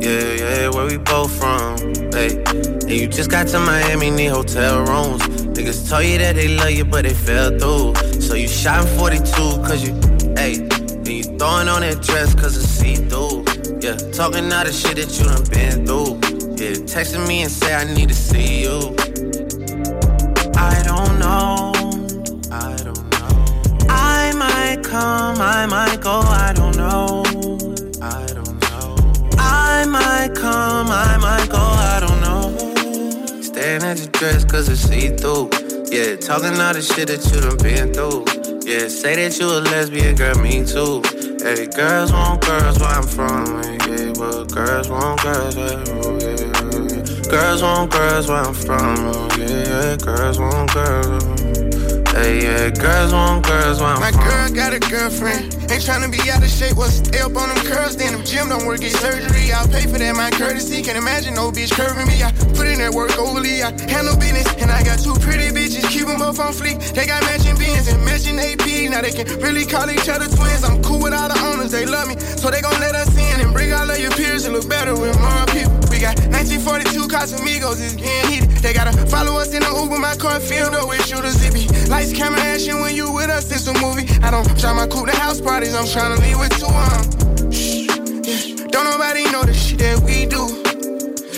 Yeah, 0.00 0.34
yeah, 0.34 0.68
where 0.68 0.86
we 0.86 0.96
both 0.96 1.36
from. 1.36 1.76
Hey, 2.12 2.40
and 2.46 2.90
you 2.90 3.08
just 3.08 3.30
got 3.30 3.48
to 3.48 3.58
Miami, 3.58 4.10
need 4.10 4.26
hotel 4.26 4.84
rooms. 4.84 5.37
Niggas 5.58 5.90
told 5.90 6.04
you 6.04 6.18
that 6.18 6.36
they 6.36 6.46
love 6.46 6.70
you, 6.70 6.84
but 6.84 7.02
they 7.02 7.12
fell 7.12 7.50
through. 7.58 7.92
So 8.20 8.34
you 8.34 8.46
shot 8.46 8.86
in 8.86 8.96
42, 8.96 9.24
cause 9.66 9.82
you, 9.82 9.92
hey, 10.36 10.54
and 10.54 11.08
you 11.08 11.24
throwing 11.36 11.66
on 11.66 11.80
that 11.80 12.00
dress, 12.00 12.32
cause 12.32 12.56
it's 12.56 12.68
see 12.68 12.94
through. 12.94 13.42
Yeah, 13.80 13.96
talking 14.12 14.52
all 14.52 14.64
the 14.64 14.72
shit 14.72 14.94
that 14.94 15.10
you 15.18 15.24
done 15.26 15.42
been 15.50 15.84
through. 15.84 16.14
Yeah, 16.62 16.78
texting 16.86 17.26
me 17.26 17.42
and 17.42 17.50
say 17.50 17.74
I 17.74 17.92
need 17.92 18.08
to 18.08 18.14
see 18.14 18.62
you. 18.62 18.94
I 20.54 20.80
don't 20.86 21.18
know, 21.18 21.72
I 22.52 22.76
don't 22.76 23.10
know. 23.10 23.86
I 23.90 24.32
might 24.36 24.84
come, 24.84 25.40
I 25.40 25.66
might 25.66 26.00
go, 26.00 26.20
I 26.20 26.52
don't 26.54 26.76
know. 26.76 27.24
I 28.00 28.26
don't 28.26 28.60
know. 28.62 28.96
I 29.36 29.84
might 29.86 30.36
come, 30.36 30.86
I 30.86 31.16
might 31.16 31.48
go. 31.50 31.77
Staring 33.58 33.82
at 33.82 33.98
your 33.98 34.06
dress 34.12 34.44
cause 34.44 34.68
it's 34.68 34.82
see 34.82 35.08
through. 35.08 35.50
Yeah, 35.90 36.14
talking 36.14 36.60
all 36.60 36.72
the 36.72 36.80
shit 36.80 37.08
that 37.08 37.26
you 37.26 37.40
done 37.42 37.58
been 37.58 37.92
through. 37.92 38.22
Yeah, 38.62 38.86
say 38.86 39.16
that 39.16 39.36
you 39.36 39.50
a 39.50 39.58
lesbian, 39.58 40.14
girl, 40.14 40.38
me 40.38 40.64
too. 40.64 41.02
Hey, 41.42 41.66
girls 41.66 42.12
want 42.12 42.40
girls 42.46 42.78
where 42.78 42.88
I'm 42.88 43.02
from. 43.02 43.46
Yeah, 43.82 44.12
well, 44.14 44.44
girls 44.44 44.88
want 44.88 45.20
girls 45.24 45.56
where 45.56 45.74
oh, 45.90 46.18
yeah, 46.22 46.38
yeah. 46.38 47.30
Girls 47.30 47.62
want 47.62 47.90
girls 47.90 48.28
where 48.28 48.42
I'm 48.44 48.54
from. 48.54 48.96
Yeah, 49.40 49.48
yeah, 49.48 49.96
girls 49.96 50.38
want 50.38 50.72
girls. 50.72 51.57
Hey, 52.18 52.42
yeah, 52.42 52.70
girls 52.70 53.12
want 53.12 53.46
girls 53.46 53.80
want 53.80 54.00
My 54.00 54.10
from. 54.10 54.26
girl 54.26 54.50
got 54.50 54.74
a 54.74 54.80
girlfriend. 54.80 55.54
Ain't 55.70 55.86
tryna 55.86 56.10
be 56.10 56.18
out 56.28 56.42
of 56.42 56.50
shape. 56.50 56.74
What's 56.76 56.98
stay 56.98 57.20
up 57.20 57.36
on 57.36 57.48
them 57.54 57.62
curls? 57.62 57.94
Then 57.96 58.10
them 58.10 58.24
gym 58.26 58.48
don't 58.48 58.66
work, 58.66 58.80
get 58.80 58.90
surgery. 58.98 59.52
I'll 59.54 59.68
pay 59.68 59.86
for 59.86 60.02
that, 60.02 60.16
my 60.16 60.30
courtesy. 60.34 60.82
Can't 60.82 60.98
imagine 60.98 61.34
no 61.34 61.52
bitch 61.52 61.70
curving 61.70 62.08
me. 62.10 62.18
I 62.26 62.32
put 62.58 62.66
in 62.66 62.82
that 62.82 62.90
work 62.90 63.16
overly. 63.16 63.62
I 63.62 63.70
handle 63.86 64.18
business. 64.18 64.50
And 64.58 64.68
I 64.68 64.82
got 64.82 64.98
two 64.98 65.14
pretty 65.22 65.54
bitches. 65.54 65.86
Keep 65.94 66.10
them 66.10 66.18
both 66.18 66.40
on 66.40 66.50
fleek. 66.50 66.82
They 66.90 67.06
got 67.06 67.22
matching 67.22 67.54
beans 67.54 67.86
and 67.86 68.02
matching 68.04 68.34
AP. 68.42 68.66
Now 68.90 69.00
they 69.00 69.14
can 69.14 69.26
really 69.38 69.64
call 69.64 69.88
each 69.88 70.08
other 70.10 70.26
twins. 70.26 70.64
I'm 70.66 70.82
cool 70.82 70.98
with 70.98 71.14
all 71.14 71.28
the 71.30 71.38
owners. 71.54 71.70
They 71.70 71.86
love 71.86 72.08
me. 72.08 72.18
So 72.18 72.50
they 72.50 72.60
gon' 72.60 72.80
let 72.80 72.96
us 72.98 73.14
in 73.14 73.46
and 73.46 73.54
bring 73.54 73.72
all 73.72 73.88
of 73.88 73.98
your 73.98 74.10
peers 74.18 74.42
and 74.44 74.58
look 74.58 74.68
better 74.68 74.98
with 74.98 75.14
more 75.22 75.46
people. 75.54 75.87
We 75.98 76.02
got 76.02 76.14
1942 76.30 77.08
Casamigos, 77.10 77.82
it's 77.82 77.96
getting 77.96 78.30
heated. 78.30 78.50
They 78.62 78.72
gotta 78.72 78.92
follow 79.08 79.36
us 79.36 79.52
in 79.52 79.62
the 79.62 79.82
Uber, 79.82 79.98
my 79.98 80.14
car 80.14 80.38
filled 80.38 80.72
up 80.76 80.88
with 80.88 81.04
shooters. 81.04 81.44
It 81.44 81.52
be 81.52 81.66
lights, 81.90 82.12
camera, 82.12 82.38
action 82.38 82.78
when 82.78 82.94
you 82.94 83.10
with 83.10 83.28
us, 83.28 83.50
it's 83.50 83.66
a 83.66 83.74
movie. 83.82 84.06
I 84.22 84.30
don't 84.30 84.46
try 84.60 84.72
my 84.72 84.86
coupe 84.86 85.10
to 85.10 85.16
house 85.16 85.40
parties, 85.40 85.74
I'm 85.74 85.86
tryna 85.86 86.20
leave 86.22 86.38
with 86.38 86.56
two 86.56 86.66
um. 86.70 87.50
Shh, 87.50 87.88
yeah. 87.90 88.66
Don't 88.68 88.84
nobody 88.84 89.24
know 89.32 89.42
the 89.42 89.52
shit 89.52 89.80
that 89.80 89.98
we 90.06 90.24
do. 90.24 90.46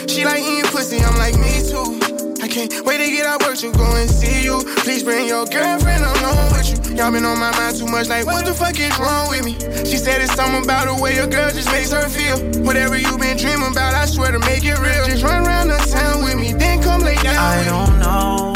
She 0.07 0.27
like 0.27 0.43
eating 0.43 0.71
pussy, 0.71 0.99
I'm 1.01 1.17
like 1.17 1.39
me 1.39 1.65
too. 1.65 2.00
I 2.43 2.49
can't 2.49 2.73
wait 2.87 2.99
to 2.99 3.11
get 3.11 3.27
out 3.27 3.43
work 3.43 3.57
to 3.59 3.71
go 3.73 3.97
and 3.97 4.09
see 4.11 4.45
you. 4.45 4.63
Please 4.79 5.03
bring 5.03 5.27
your 5.29 5.45
girlfriend 5.47 6.05
along 6.05 6.53
with 6.53 6.89
you. 6.89 6.97
Y'all 6.97 7.13
been 7.13 7.25
on 7.25 7.39
my 7.39 7.51
mind 7.53 7.77
too 7.77 7.87
much, 7.87 8.09
like 8.09 8.25
what 8.27 8.45
the 8.47 8.55
fuck 8.55 8.79
is 8.79 8.99
wrong 8.99 9.29
with 9.29 9.45
me? 9.45 9.55
She 9.85 9.97
said 9.99 10.23
it's 10.23 10.35
something 10.35 10.65
about 10.65 10.87
the 10.87 11.03
way 11.03 11.17
a 11.19 11.27
girl 11.27 11.51
just 11.51 11.71
makes 11.71 11.93
her 11.93 12.09
feel. 12.09 12.39
Whatever 12.65 12.97
you 12.97 13.17
been 13.19 13.37
dreaming 13.37 13.73
about, 13.73 13.95
I 13.95 14.07
swear 14.07 14.33
to 14.33 14.39
make 14.41 14.65
it 14.65 14.79
real. 14.79 15.05
Just 15.07 15.23
run 15.23 15.47
around 15.47 15.69
the 15.69 15.77
town 15.93 16.25
with 16.25 16.37
me, 16.39 16.53
then 16.55 16.83
come 16.83 17.03
lay 17.03 17.17
down 17.17 17.37
I 17.37 17.59
with 17.59 17.67
me. 17.67 17.73
don't 17.73 17.99
know. 18.01 18.55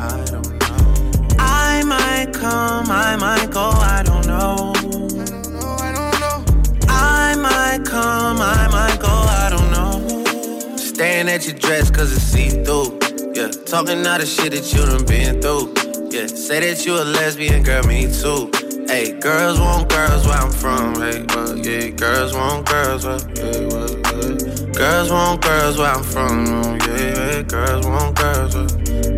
I 0.00 0.24
don't 0.26 0.48
know. 0.60 1.36
I 1.38 1.82
might 1.84 2.32
come, 2.34 2.90
I 2.90 3.16
might 3.16 3.50
go, 3.50 3.70
I 3.70 4.02
don't 4.04 4.26
know. 4.26 4.72
I 4.76 5.24
don't 5.24 5.52
know, 5.54 5.76
I 5.80 5.92
don't 5.96 6.20
know. 6.20 6.44
I 6.88 7.34
might 7.36 7.84
come, 7.86 8.38
I 8.40 8.68
might 8.70 8.98
go, 9.00 9.07
at 11.38 11.46
your 11.46 11.58
dress 11.58 11.88
cause 11.90 12.12
it's 12.12 12.22
see 12.22 12.50
through. 12.50 12.98
Yeah, 13.32 13.48
talking 13.66 14.04
all 14.06 14.18
the 14.18 14.26
shit 14.26 14.50
that 14.50 14.72
you 14.74 14.82
done 14.84 15.04
been 15.06 15.40
through. 15.40 15.72
Yeah, 16.10 16.26
say 16.26 16.58
that 16.60 16.84
you 16.84 16.94
a 16.94 17.04
lesbian, 17.04 17.62
girl, 17.62 17.84
me 17.84 18.10
too. 18.10 18.50
Hey, 18.88 19.12
girls 19.20 19.60
want 19.60 19.88
girls 19.88 20.26
where 20.26 20.36
I'm 20.36 20.50
from. 20.50 20.94
Hey, 20.96 21.24
well, 21.28 21.56
yeah, 21.56 21.90
girls 21.90 22.34
want 22.34 22.66
girls 22.66 23.06
where, 23.06 23.20
yeah, 23.36 23.68
well, 23.70 23.88
yeah. 23.88 24.72
Girls 24.72 25.10
want 25.10 25.42
girls 25.42 25.78
where 25.78 25.92
I'm 25.92 26.02
from. 26.02 26.46
Oh, 26.48 26.78
yeah, 26.86 27.36
yeah, 27.36 27.42
girls 27.42 27.86
want 27.86 28.16
girls 28.16 28.56
where, 28.56 28.68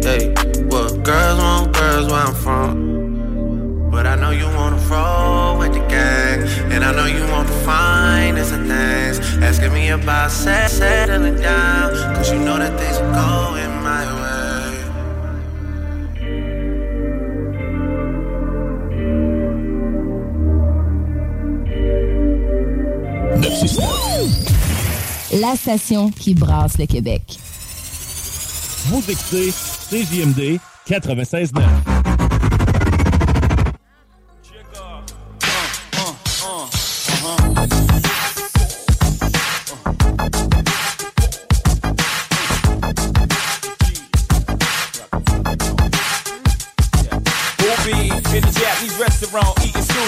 hey, 0.03 0.35
well, 0.67 0.95
girls 0.99 1.39
want 1.41 1.73
girls 1.73 2.13
where 2.13 2.21
I'm 2.21 2.35
from. 2.35 3.00
But 4.01 4.07
I 4.07 4.17
know 4.17 4.31
you 4.31 4.47
wanna 4.47 4.79
roll 4.89 5.59
with 5.59 5.75
the 5.75 5.87
gang, 5.87 6.41
and 6.73 6.83
I 6.83 6.91
know 6.91 7.05
you 7.05 7.23
want 7.31 7.47
the 7.49 7.61
finest 7.67 8.51
of 8.55 8.67
things. 8.67 9.21
Asking 9.43 9.75
me 9.75 9.91
about 9.91 10.31
set, 10.31 10.71
settling 10.71 11.37
down, 11.37 11.93
cause 12.15 12.33
you 12.33 12.39
know 12.39 12.57
that 12.57 12.81
things 12.81 12.97
are 12.97 13.13
going 13.13 13.83
my 13.83 14.07
way. 14.17 14.31
La 25.43 25.57
station 25.57 26.11
qui 26.11 26.33
brasse 26.33 26.79
le 26.79 26.87
Québec. 26.87 27.39
Vous 28.87 29.03
écoutez 29.11 29.51
CJMD 29.91 30.59
96.9. 30.89 32.00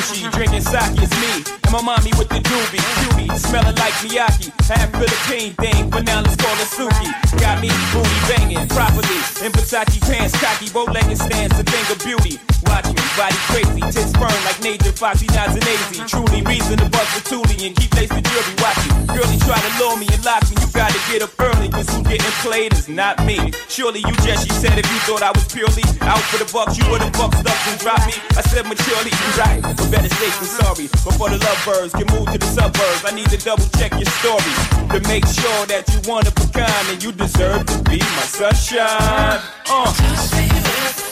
sushi, 0.03 0.31
drinking 0.33 0.63
sake, 0.63 0.99
it's 0.99 1.15
me. 1.23 1.33
And 1.65 1.73
my 1.73 1.83
mommy 1.83 2.11
with 2.19 2.29
the 2.29 2.41
doobie, 2.43 2.83
cutie, 2.99 3.31
smelling 3.39 3.77
like 3.77 3.95
Miyaki. 4.03 4.51
Half 4.67 4.91
Philippine 4.93 5.55
thing, 5.55 5.91
but 5.91 6.05
now 6.05 6.21
let's 6.21 6.37
call 6.37 6.55
it 6.59 6.71
Suki. 6.71 7.09
Got 7.39 7.61
me 7.61 7.71
booty 7.93 8.19
banging 8.29 8.69
properly. 8.69 9.21
In 9.45 9.53
Versace 9.53 10.01
pants, 10.03 10.35
cocky, 10.41 10.71
bow 10.71 10.85
legged 10.91 11.19
stands, 11.19 11.59
a 11.59 11.63
thing 11.63 11.87
of 11.91 11.99
beauty. 12.05 12.39
Watch 12.67 12.87
me, 12.87 13.03
body 13.19 13.39
crazy, 13.51 13.83
tits 13.91 14.13
burn 14.15 14.39
like 14.47 14.61
Nature, 14.63 14.93
Foxy, 14.93 15.27
nods 15.35 15.55
and 15.55 15.65
lazy. 15.67 15.99
Truly 16.07 16.43
reason 16.43 16.79
to 16.79 16.89
bust 16.89 17.11
the 17.15 17.23
tootie 17.29 17.67
and 17.67 17.75
keep 17.77 17.93
lace 17.95 18.09
the 18.09 18.23
jewelry. 18.23 18.55
Watch 18.63 18.81
you, 18.87 18.93
girlie 19.13 19.39
try 19.43 19.59
to 19.59 19.73
lure 19.83 19.97
me 19.99 20.07
and 20.13 20.25
lock 20.25 20.43
me. 20.49 20.57
You 20.63 20.69
gotta 20.73 21.01
get 21.11 21.23
up 21.23 21.35
early, 21.39 21.69
cause 21.69 21.89
who's 21.91 22.07
getting 22.07 22.37
played 22.41 22.73
is 22.73 22.89
not 22.89 23.19
me. 23.27 23.53
Surely 23.69 24.01
you 24.01 24.15
just, 24.23 24.47
she 24.47 24.53
said, 24.55 24.79
if 24.79 24.87
you 24.87 24.99
thought 25.05 25.23
I 25.23 25.33
was 25.35 25.45
purely 25.53 25.85
out 26.07 26.23
for 26.31 26.39
the 26.39 26.49
bucks, 26.53 26.79
you 26.79 26.85
would've 26.91 27.13
bucked 27.13 27.45
up 27.45 27.61
and 27.69 27.77
dropped 27.81 28.07
me. 28.07 28.15
I 28.39 28.43
said 28.47 28.65
maturely, 28.65 29.11
you 29.11 29.29
right, 29.37 29.61
better 29.93 30.09
safe 30.09 30.37
than 30.41 30.49
sorry. 30.49 30.87
Before 30.89 31.29
the 31.29 31.39
lovebirds 31.39 31.93
can 31.93 32.07
move 32.17 32.33
to 32.33 32.39
the 32.39 32.47
suburbs, 32.47 33.05
I 33.05 33.15
need 33.15 33.29
to 33.29 33.37
double 33.37 33.69
check 33.77 33.93
your 33.93 34.09
story 34.19 34.53
to 34.89 34.99
make 35.07 35.27
sure 35.27 35.67
that 35.67 35.85
you 35.93 36.11
one 36.11 36.27
of 36.27 36.33
a 36.33 36.47
kind 36.49 36.89
and 36.89 37.03
you 37.05 37.13
deserve 37.13 37.67
to 37.67 37.79
be 37.85 37.99
my 37.99 38.27
sunshine. 38.27 39.41
Uh. 39.69 41.12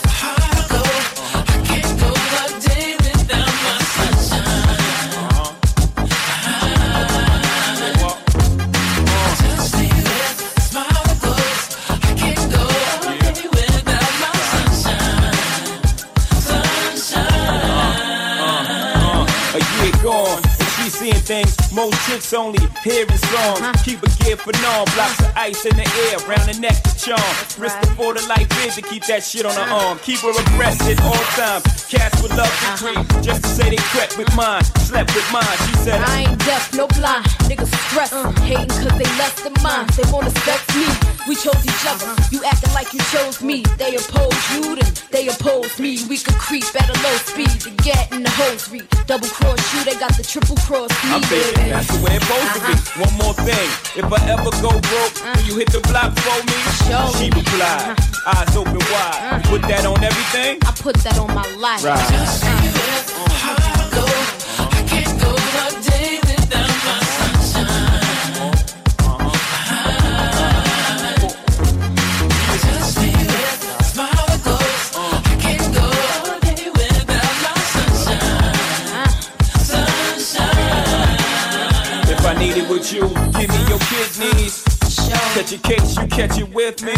Things 21.31 21.61
most 21.73 21.94
chicks 22.07 22.35
only 22.35 22.59
hearing 22.82 23.23
songs. 23.31 23.62
Keep 23.85 24.02
a 24.02 24.11
gear 24.19 24.36
for 24.36 24.51
non, 24.66 24.85
blocks 24.94 25.20
of 25.20 25.31
ice 25.36 25.65
in 25.65 25.77
the 25.77 25.86
air, 26.11 26.19
round 26.27 26.47
the 26.51 26.59
neck 26.59 26.82
to 26.82 26.93
charm. 26.98 27.35
Risk 27.57 27.78
before 27.82 28.15
the 28.15 28.27
life 28.27 28.51
is 28.66 28.74
to 28.74 28.82
keep 28.82 29.05
that 29.07 29.23
shit 29.23 29.47
on 29.47 29.55
her 29.55 29.69
arm. 29.70 29.98
Keep 30.01 30.20
her 30.27 30.35
abreast 30.35 30.82
at 30.90 31.01
all 31.02 31.24
times. 31.39 31.62
Cats 31.86 32.20
would 32.20 32.35
love 32.35 32.51
to 32.51 32.66
uh-huh. 32.66 32.78
creep, 32.82 33.23
just 33.23 33.44
to 33.44 33.48
say 33.48 33.70
they 33.70 33.82
crept 33.94 34.19
with 34.19 34.31
mine, 34.35 34.65
slept 34.82 35.15
with 35.15 35.28
mine. 35.31 35.57
She 35.70 35.74
said, 35.86 36.02
I 36.02 36.27
ain't 36.27 36.39
deaf, 36.40 36.74
no 36.74 36.89
blind. 36.98 37.24
Niggas 37.47 37.70
stress, 37.86 38.12
uh. 38.12 38.32
hating 38.43 38.66
cause 38.66 38.97
they 38.98 39.11
less 39.23 39.40
than 39.43 39.55
mine. 39.62 39.86
They 39.94 40.11
wanna 40.11 40.31
sex 40.43 40.61
me. 40.74 40.90
We 41.28 41.36
chose 41.36 41.60
each 41.64 41.84
other. 41.86 42.14
You 42.30 42.42
acting 42.44 42.72
like 42.72 42.92
you 42.92 43.01
chose 43.12 43.42
me. 43.42 43.62
They 43.76 43.94
oppose 43.97 44.38
you, 44.55 44.76
then 44.76 44.92
they 45.10 45.28
oppose 45.28 45.78
me. 45.78 46.05
We 46.09 46.18
could 46.18 46.34
creep 46.34 46.64
at 46.74 46.88
a 46.88 46.97
low 47.02 47.16
speed 47.18 47.60
to 47.66 47.70
get 47.82 48.12
in 48.12 48.22
the 48.22 48.30
hosiery. 48.30 48.82
Double 49.06 49.28
cross 49.28 49.60
you, 49.74 49.84
they 49.84 49.98
got 49.98 50.16
the 50.16 50.22
triple 50.22 50.56
cross 50.56 50.90
me. 51.05 51.10
I'm 51.10 51.22
thinking 51.22 51.70
that's 51.70 51.88
the 51.88 52.02
way 52.05 52.16
it's 52.16 52.26
supposed 52.26 52.55
to 52.55 52.60
be. 52.66 52.72
Uh-huh. 52.72 53.05
One 53.05 53.14
more 53.20 53.34
thing, 53.34 53.68
if 53.97 54.06
I 54.06 54.20
ever 54.30 54.51
go 54.62 54.70
broke, 54.70 55.14
uh-huh. 55.20 55.34
will 55.36 55.47
you 55.47 55.56
hit 55.56 55.70
the 55.70 55.80
block 55.90 56.16
for 56.18 56.38
me? 56.47 56.59
Show 56.88 57.12
She 57.18 57.26
replied, 57.30 57.94
uh-huh. 57.94 58.40
eyes 58.40 58.56
open 58.56 58.80
wide. 58.90 59.42
You 59.44 59.51
put 59.51 59.62
that 59.68 59.84
on 59.84 60.02
everything? 60.02 60.59
I 60.64 60.72
put 60.72 60.97
that 61.05 61.18
on 61.18 61.34
my 61.34 61.47
life. 61.56 61.84
Right. 61.84 63.80
You, 82.92 83.08
give 83.38 83.48
me 83.50 83.60
your 83.68 83.78
kidneys. 83.90 84.64
Catch 85.34 85.52
a 85.52 85.58
case, 85.58 85.96
you 85.96 86.06
catch 86.08 86.38
it 86.38 86.48
with 86.52 86.82
me. 86.82 86.94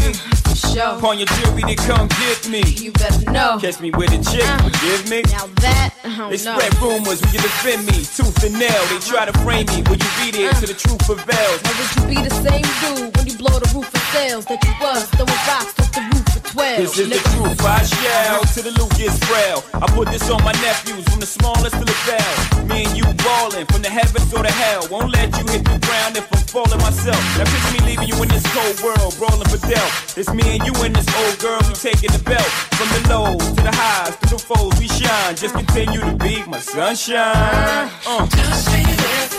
Show. 0.54 0.96
Upon 0.96 1.18
your 1.18 1.26
jury, 1.28 1.62
they 1.62 1.74
come 1.74 2.08
get 2.08 2.48
me. 2.48 2.62
You 2.80 2.92
better 2.92 3.30
know. 3.30 3.58
Catch 3.60 3.80
me 3.80 3.90
with 3.90 4.12
a 4.12 4.20
chick, 4.30 4.44
uh, 4.44 4.58
forgive 4.68 5.10
me. 5.10 5.22
Now 5.32 5.46
that, 5.60 5.94
I 6.04 6.30
They 6.30 6.42
know. 6.44 6.56
spread 6.56 6.72
rumors, 6.80 7.20
will 7.20 7.32
you 7.32 7.40
defend 7.40 7.86
me? 7.86 8.04
Tooth 8.16 8.42
and 8.44 8.54
nail, 8.58 8.82
they 8.88 8.98
try 9.04 9.26
to 9.26 9.32
frame 9.44 9.66
me. 9.66 9.82
Will 9.88 10.00
you 10.00 10.10
be 10.20 10.30
there 10.32 10.50
uh. 10.50 10.60
till 10.60 10.68
the 10.72 10.78
truth 10.78 11.02
prevails? 11.04 11.60
Or 11.66 11.72
would 11.76 11.90
you 11.96 12.04
be 12.08 12.18
the 12.28 12.34
same 12.40 12.68
dude 12.80 13.16
when 13.16 13.26
you 13.26 13.36
blow 13.36 13.58
the 13.58 13.68
roof 13.74 13.92
of 13.92 14.02
sales 14.12 14.44
that 14.46 14.62
you 14.64 14.72
was 14.80 15.04
throwing 15.12 15.40
rocks 15.48 15.72
off 15.78 15.92
the 15.92 16.00
roof 16.12 16.21
12? 16.52 16.76
This 16.76 16.98
is 16.98 17.08
the 17.08 17.20
truth, 17.32 17.64
I 17.64 17.80
shall 17.80 18.44
to 18.44 18.60
the 18.60 18.72
Lucas 18.76 18.98
gets 19.00 19.16
frail. 19.24 19.64
I 19.72 19.86
put 19.88 20.12
this 20.12 20.28
on 20.28 20.44
my 20.44 20.52
nephews, 20.60 21.04
from 21.08 21.20
the 21.20 21.26
smallest 21.26 21.72
to 21.80 21.84
the 21.84 21.96
bell. 22.04 22.34
Me 22.68 22.84
and 22.84 22.92
you 22.92 23.08
ballin' 23.24 23.64
from 23.72 23.80
the 23.80 23.88
heavens 23.88 24.28
or 24.36 24.42
the 24.44 24.52
hell. 24.52 24.84
Won't 24.90 25.12
let 25.16 25.32
you 25.32 25.44
hit 25.48 25.64
the 25.64 25.80
ground 25.80 26.20
if 26.20 26.28
I'm 26.28 26.44
falling 26.52 26.76
myself. 26.84 27.16
Now 27.40 27.48
picture 27.48 27.72
me 27.72 27.80
leaving 27.88 28.08
you 28.12 28.20
in 28.20 28.28
this 28.28 28.44
cold 28.52 28.76
world, 28.84 29.16
brawling 29.16 29.48
for 29.48 29.60
death. 29.64 30.18
It's 30.18 30.28
me 30.28 30.60
and 30.60 30.62
you 30.68 30.74
and 30.84 30.94
this 30.94 31.08
old 31.24 31.38
girl, 31.40 31.60
we 31.64 31.72
taking 31.72 32.12
the 32.12 32.22
belt. 32.22 32.50
From 32.76 32.88
the 32.92 33.00
lows 33.08 33.48
to 33.56 33.62
the 33.64 33.72
highs, 33.72 34.12
to 34.28 34.36
the 34.36 34.38
foes, 34.38 34.76
we 34.76 34.88
shine. 34.88 35.32
Just 35.36 35.54
continue 35.56 36.04
to 36.04 36.14
be 36.20 36.44
my 36.44 36.60
sunshine. 36.60 37.88
Uh. 38.04 39.31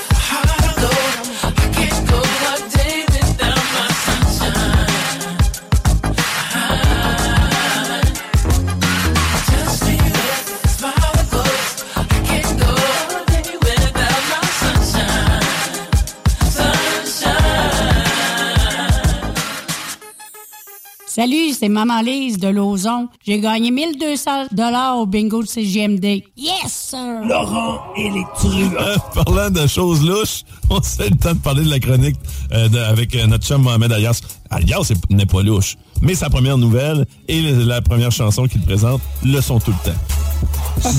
Salut, 21.15 21.53
c'est 21.53 21.69
Maman 21.69 22.01
Lise 22.01 22.39
de 22.39 22.47
Lauson. 22.47 23.07
J'ai 23.23 23.39
gagné 23.39 23.69
1200 23.69 24.47
dollars 24.51 24.97
au 24.97 25.05
bingo 25.05 25.43
de 25.43 25.47
CGMD. 25.47 26.23
Yes, 26.35 26.71
sir! 26.89 27.21
Laurent 27.23 27.81
et 27.95 28.09
les 28.09 28.23
truands. 28.35 29.23
parlant 29.23 29.51
de 29.51 29.67
choses 29.67 30.03
louches, 30.03 30.41
on 30.71 30.81
sait 30.81 31.11
le 31.11 31.15
temps 31.15 31.33
de 31.35 31.37
parler 31.37 31.65
de 31.65 31.69
la 31.69 31.79
chronique 31.79 32.15
euh, 32.51 32.67
de- 32.67 32.79
avec 32.79 33.13
euh, 33.15 33.27
notre 33.27 33.45
chum 33.45 33.61
Mohamed 33.61 33.91
Alias. 33.91 34.21
Alias 34.55 34.83
c'est- 34.85 35.09
n'est 35.09 35.25
pas 35.25 35.41
louche, 35.41 35.75
mais 36.01 36.15
sa 36.15 36.29
première 36.29 36.57
nouvelle 36.57 37.05
et 37.27 37.41
le- 37.41 37.63
la 37.63 37.81
première 37.81 38.11
chanson 38.11 38.45
qu'il 38.47 38.61
présente 38.61 39.01
le 39.23 39.39
sont 39.41 39.59
tout 39.59 39.71
le 39.71 39.91
temps. 39.91 39.97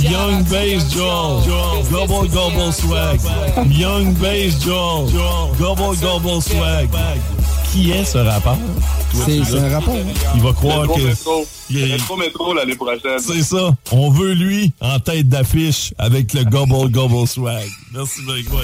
Young 0.02 0.42
Bass 0.44 0.92
Joel, 0.94 1.84
Gobble 1.90 2.28
Gobble 2.30 2.72
Swag. 2.72 3.20
Young 3.70 4.14
Bass 4.14 4.62
Joel, 4.64 5.10
Gobble 5.58 5.96
Gobble 6.00 6.42
Swag. 6.42 6.88
Qui 7.72 7.90
est 7.90 8.04
ce 8.04 8.18
rappeur? 8.18 8.56
C'est 9.26 9.58
un 9.58 9.68
rapport. 9.68 9.94
Il 10.36 10.42
va 10.42 10.52
croire 10.52 10.86
que... 10.86 11.14
métro. 11.82 12.16
Métro, 12.16 12.54
l'année 12.54 12.74
prochaine. 12.74 13.18
C'est 13.18 13.42
ça. 13.42 13.70
On 13.92 14.10
veut 14.10 14.32
lui 14.34 14.72
en 14.80 14.98
tête 14.98 15.28
d'affiche 15.28 15.92
avec 15.98 16.32
le 16.34 16.44
Gobble 16.44 16.90
Gobble 16.90 17.26
Swag. 17.26 17.68
Merci 17.92 18.20
beaucoup. 18.22 18.62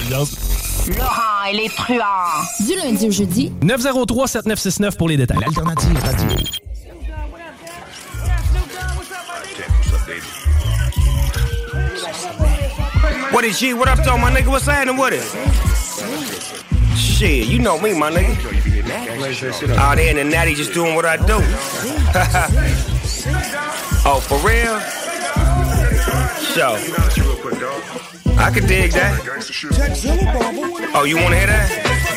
Laurent 0.97 1.43
et 1.51 1.55
les 1.55 1.69
truands. 1.69 2.41
Du 2.65 2.75
lundi 2.75 3.07
au 3.07 3.11
jeudi, 3.11 3.51
903-7969 3.61 4.97
pour 4.97 5.09
les 5.09 5.17
détails. 5.17 5.39
L'alternative 5.39 5.97
radio. 6.03 6.37
What 13.31 13.45
is 13.45 13.59
G? 13.59 13.73
What 13.73 13.87
up, 13.87 13.99
though, 14.03 14.17
my 14.17 14.29
nigga? 14.31 14.47
What's 14.47 14.65
happening 14.65 14.97
with 14.97 15.13
it? 15.13 15.23
Shit, 16.97 17.47
you 17.47 17.59
know 17.59 17.79
me, 17.79 17.93
my 17.97 18.11
nigga. 18.11 18.35
Out 19.77 19.95
there 19.95 20.09
in 20.09 20.17
the 20.17 20.23
natty 20.23 20.53
just 20.53 20.73
doing 20.73 20.95
what 20.95 21.05
I 21.05 21.17
do. 21.17 21.39
oh, 24.05 24.19
for 24.19 24.37
real? 24.47 24.79
Show. 26.53 26.75
I 28.37 28.51
could 28.51 28.67
dig 28.67 28.91
that. 28.93 29.19
Oh, 30.95 31.03
you 31.03 31.17
wanna 31.17 31.37
hear 31.37 31.47
that? 31.47 31.69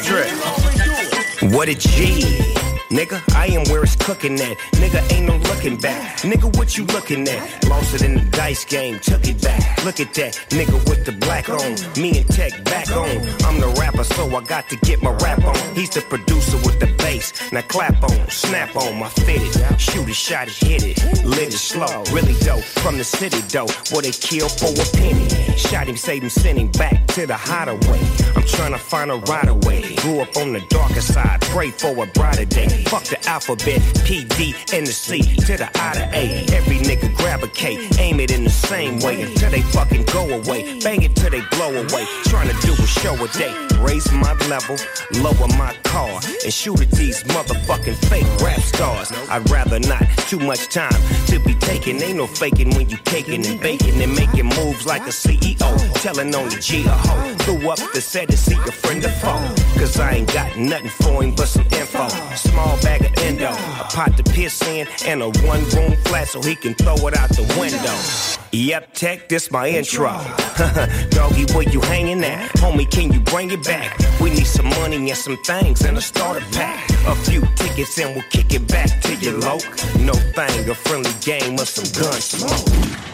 Drip. 0.04 1.52
What 1.52 1.68
a 1.68 1.74
G. 1.74 2.63
Nigga, 2.90 3.22
I 3.34 3.46
am 3.46 3.64
where 3.70 3.82
it's 3.82 3.96
cooking 3.96 4.38
at. 4.40 4.58
Nigga, 4.74 5.00
ain't 5.12 5.26
no 5.26 5.36
looking 5.48 5.76
back. 5.76 6.18
Nigga, 6.18 6.54
what 6.56 6.76
you 6.76 6.84
looking 6.86 7.26
at? 7.28 7.68
Lost 7.68 7.94
it 7.94 8.02
in 8.02 8.14
the 8.14 8.24
dice 8.30 8.64
game, 8.64 8.98
took 8.98 9.26
it 9.26 9.40
back. 9.40 9.82
Look 9.84 10.00
at 10.00 10.12
that. 10.14 10.34
Nigga 10.50 10.74
with 10.88 11.04
the 11.06 11.12
black 11.12 11.48
on. 11.48 11.74
Me 12.00 12.18
and 12.18 12.28
Tech 12.28 12.52
back 12.64 12.90
on. 12.90 13.08
I'm 13.46 13.58
the 13.60 13.74
rapper, 13.80 14.04
so 14.04 14.28
I 14.36 14.42
got 14.44 14.68
to 14.68 14.76
get 14.76 15.02
my 15.02 15.12
rap 15.12 15.42
on. 15.44 15.56
He's 15.74 15.90
the 15.90 16.02
producer 16.02 16.58
with 16.58 16.78
the 16.78 16.86
bass. 16.98 17.32
Now 17.52 17.62
clap 17.62 18.02
on, 18.02 18.28
snap 18.28 18.76
on, 18.76 18.98
my 18.98 19.08
fitted. 19.08 19.80
Shoot 19.80 20.08
a 20.08 20.14
shot, 20.14 20.48
it 20.48 20.54
hit 20.54 20.82
it. 20.84 21.24
Lit 21.24 21.48
it 21.48 21.52
slow, 21.52 22.02
really 22.12 22.34
dope. 22.40 22.64
From 22.64 22.98
the 22.98 23.04
city, 23.04 23.40
though, 23.48 23.66
where 23.92 24.02
they 24.02 24.10
kill 24.10 24.48
for 24.48 24.68
a 24.68 24.86
penny. 24.96 25.28
Shot 25.56 25.88
him, 25.88 25.96
saved 25.96 26.24
him, 26.24 26.30
sent 26.30 26.58
him 26.58 26.70
back 26.72 27.06
to 27.08 27.26
the 27.26 27.36
hideaway. 27.36 28.00
I'm 28.36 28.44
trying 28.44 28.72
to 28.72 28.78
find 28.78 29.10
a 29.10 29.16
right 29.16 29.48
away. 29.48 29.94
Grew 29.96 30.20
up 30.20 30.36
on 30.36 30.52
the 30.52 30.60
darker 30.68 31.00
side, 31.00 31.40
pray 31.42 31.70
for 31.70 31.90
a 32.02 32.06
brighter 32.08 32.44
day. 32.44 32.73
Fuck 32.84 33.04
the 33.04 33.18
alphabet, 33.28 33.80
P, 34.04 34.24
D, 34.24 34.54
and 34.72 34.86
the 34.86 34.92
C 34.92 35.22
to 35.22 35.56
the 35.56 35.70
I 35.74 35.94
to 35.94 36.04
A. 36.12 36.46
Every 36.54 36.78
nigga 36.78 37.14
grab 37.16 37.42
a 37.42 37.48
K, 37.48 37.88
aim 37.98 38.20
it 38.20 38.30
in 38.30 38.44
the 38.44 38.50
same 38.50 39.00
way 39.00 39.22
until 39.22 39.50
they 39.50 39.62
fucking 39.62 40.04
go 40.04 40.28
away. 40.28 40.78
Bang 40.80 41.02
it 41.02 41.14
till 41.16 41.30
they 41.30 41.42
blow 41.52 41.70
away. 41.70 42.06
Trying 42.24 42.48
to 42.48 42.66
do 42.66 42.72
a 42.72 42.86
show 42.86 43.14
a 43.14 43.28
day. 43.28 43.73
Raise 43.80 44.10
my 44.12 44.32
level, 44.48 44.76
lower 45.22 45.48
my 45.56 45.74
car, 45.84 46.20
and 46.44 46.52
shoot 46.52 46.80
at 46.80 46.90
these 46.90 47.22
motherfucking 47.24 47.96
fake 48.08 48.26
rap 48.40 48.60
stars. 48.60 49.12
I'd 49.30 49.48
rather 49.50 49.78
not. 49.80 50.02
Too 50.28 50.38
much 50.38 50.68
time 50.68 51.00
to 51.26 51.38
be 51.40 51.54
taking. 51.54 52.00
Ain't 52.02 52.16
no 52.16 52.26
faking 52.26 52.70
when 52.76 52.88
you 52.88 52.96
caking 52.98 53.46
and 53.46 53.60
baking 53.60 54.00
and 54.02 54.14
making 54.14 54.46
moves 54.46 54.86
like 54.86 55.02
a 55.02 55.12
CEO. 55.12 55.70
Telling 56.02 56.34
on 56.34 56.48
the 56.48 56.58
G 56.60 56.84
a 56.84 56.90
hoe. 56.90 57.34
Blew 57.44 57.68
up 57.70 57.78
the 57.92 58.00
set 58.00 58.28
to 58.30 58.36
see 58.36 58.54
a 58.56 58.72
friend 58.72 59.04
or 59.04 59.08
foe. 59.08 59.54
Cause 59.78 59.98
I 59.98 60.12
ain't 60.12 60.32
got 60.32 60.56
nothing 60.56 60.88
for 60.88 61.22
him 61.22 61.34
but 61.34 61.46
some 61.46 61.64
info. 61.64 62.08
Small 62.36 62.76
bag 62.82 63.04
of 63.04 63.16
endo, 63.18 63.50
a 63.50 63.84
pot 63.90 64.16
to 64.16 64.22
piss 64.22 64.62
in, 64.66 64.86
and 65.06 65.22
a 65.22 65.30
one 65.46 65.64
room 65.70 65.96
flat 66.04 66.28
so 66.28 66.40
he 66.42 66.54
can 66.54 66.74
throw 66.74 66.96
it 67.08 67.16
out 67.16 67.30
the 67.30 67.42
window. 67.58 68.43
Yep, 68.54 68.94
tech, 68.94 69.28
this 69.28 69.50
my 69.50 69.68
intro. 69.68 70.12
Doggy, 71.10 71.44
where 71.52 71.68
you 71.68 71.80
hanging 71.80 72.22
at? 72.22 72.48
Homie, 72.50 72.88
can 72.88 73.12
you 73.12 73.18
bring 73.18 73.50
it 73.50 73.64
back? 73.64 73.98
We 74.20 74.30
need 74.30 74.46
some 74.46 74.66
money 74.66 74.94
and 74.94 75.18
some 75.18 75.36
things 75.38 75.84
and 75.84 75.98
a 75.98 76.00
starter 76.00 76.46
pack. 76.52 76.88
A 77.08 77.16
few 77.16 77.40
tickets 77.56 77.98
and 77.98 78.14
we'll 78.14 78.24
kick 78.30 78.54
it 78.54 78.68
back 78.68 79.00
to 79.02 79.16
your 79.16 79.40
loc. 79.40 79.60
No 79.98 80.12
thing, 80.12 80.70
a 80.70 80.74
friendly 80.76 81.10
game 81.20 81.58
of 81.58 81.68
some 81.68 82.00
gun 82.00 82.12
smoke. 82.20 83.13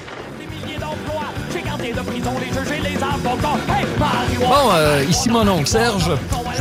Bon, 4.41 4.71
euh, 4.73 5.05
ici 5.09 5.29
mon 5.29 5.47
oncle 5.49 5.67
Serge. 5.67 6.11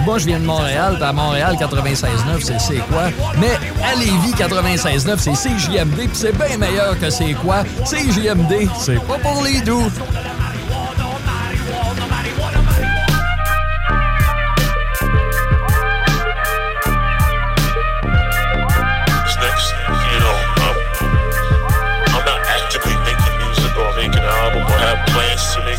Moi, 0.06 0.18
je 0.18 0.26
viens 0.28 0.40
de 0.40 0.46
Montréal. 0.46 0.98
À 1.02 1.12
Montréal, 1.12 1.56
96.9, 1.60 2.42
c'est 2.42 2.60
c'est 2.60 2.78
quoi? 2.78 3.10
Mais 3.40 3.52
à 3.84 3.96
Lévis, 3.96 4.34
96.9, 4.38 5.18
c'est 5.18 5.34
CJMD. 5.34 5.96
Puis 5.96 6.10
c'est 6.14 6.38
bien 6.38 6.58
meilleur 6.58 6.98
que 7.00 7.10
c'est 7.10 7.34
quoi? 7.34 7.64
CJMD, 7.86 8.70
c'est 8.80 9.00
pas 9.06 9.18
pour 9.18 9.44
les 9.44 9.62
doux. 9.62 9.90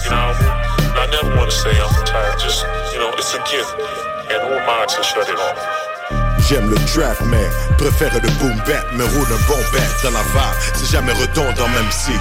Album. 0.09 0.47
But 0.95 0.97
I 0.97 1.07
never 1.11 1.37
want 1.37 1.51
to 1.51 1.57
say 1.57 1.71
I'm 1.71 1.93
retired. 2.01 2.39
Just, 2.39 2.65
you 2.93 2.99
know, 2.99 3.11
it's 3.19 3.35
a 3.35 3.43
gift. 3.45 3.73
And 4.31 4.41
who 4.47 4.55
am 4.57 4.69
I 4.69 4.87
to 4.87 5.03
shut 5.03 5.29
it 5.29 5.39
off? 5.39 5.59
J'aime 6.49 6.71
le 6.71 6.77
trap, 6.87 7.21
mais 7.27 7.47
préfère 7.77 8.15
le 8.15 8.29
boom 8.39 8.57
bap. 8.67 8.85
Me 8.93 9.05
roule 9.05 9.33
un 9.33 9.43
bon 9.47 9.61
bat 9.73 9.79
dans 10.03 10.11
la 10.11 10.23
vibe. 10.23 10.59
C'est 10.75 10.91
jamais 10.91 11.13
redondant, 11.13 11.69
même 11.69 11.91
si 11.91 12.13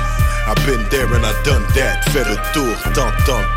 I've 0.50 0.66
been 0.66 0.82
there 0.90 1.06
and 1.14 1.24
I 1.24 1.34
done 1.44 1.62
that. 1.76 2.10
Fait 2.10 2.26
le 2.26 2.36
tour, 2.54 2.76
tant, 2.96 3.12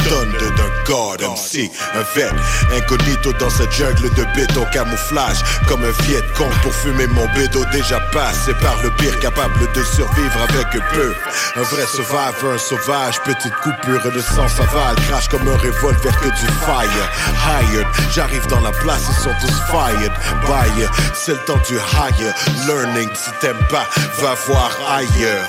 tonne 0.05 0.33
de 0.33 0.49
d'un 0.57 0.73
God 0.85 1.23
MC. 1.23 1.71
Un 1.95 2.03
vet, 2.15 2.29
incognito 2.77 3.33
dans 3.41 3.49
cette 3.49 3.73
jungle 3.73 4.11
de 4.13 4.25
béton 4.37 4.67
camouflage. 4.75 5.39
Comme 5.67 5.83
un 5.85 6.03
Viet 6.03 6.23
Cong 6.37 6.53
pour 6.63 6.75
fumer 6.75 7.07
mon 7.07 7.27
bédo 7.35 7.65
déjà 7.73 7.99
passé 8.13 8.53
par 8.61 8.77
le 8.83 8.91
pire, 8.97 9.19
capable 9.21 9.73
de 9.73 9.83
survivre 9.83 10.39
avec 10.51 10.69
peu. 10.93 11.15
Un 11.57 11.63
vrai 11.63 11.87
survivor, 11.87 12.53
un 12.53 12.59
sauvage, 12.59 13.19
petite 13.23 13.55
coupure, 13.63 14.03
le 14.13 14.21
sang 14.21 14.49
s'avale. 14.49 14.97
Crash 15.09 15.29
comme 15.29 15.49
un 15.49 15.57
revolver 15.57 16.15
que 16.21 16.29
du 16.29 16.53
fire. 16.67 17.09
Hired, 17.47 17.87
j'arrive 18.15 18.47
dans 18.49 18.61
la 18.61 18.73
place, 18.73 19.01
ils 19.09 19.23
sont 19.23 19.35
tous 19.41 19.57
fired. 19.71 20.13
Buyer, 20.45 20.89
c'est 21.15 21.33
le 21.33 21.45
temps 21.47 21.61
du 21.67 21.77
higher. 21.77 22.35
Learning, 22.67 23.09
si 23.15 23.31
t'aimes 23.41 23.67
pas, 23.71 23.87
va 24.21 24.35
voir 24.47 24.71
ailleurs. 24.91 25.49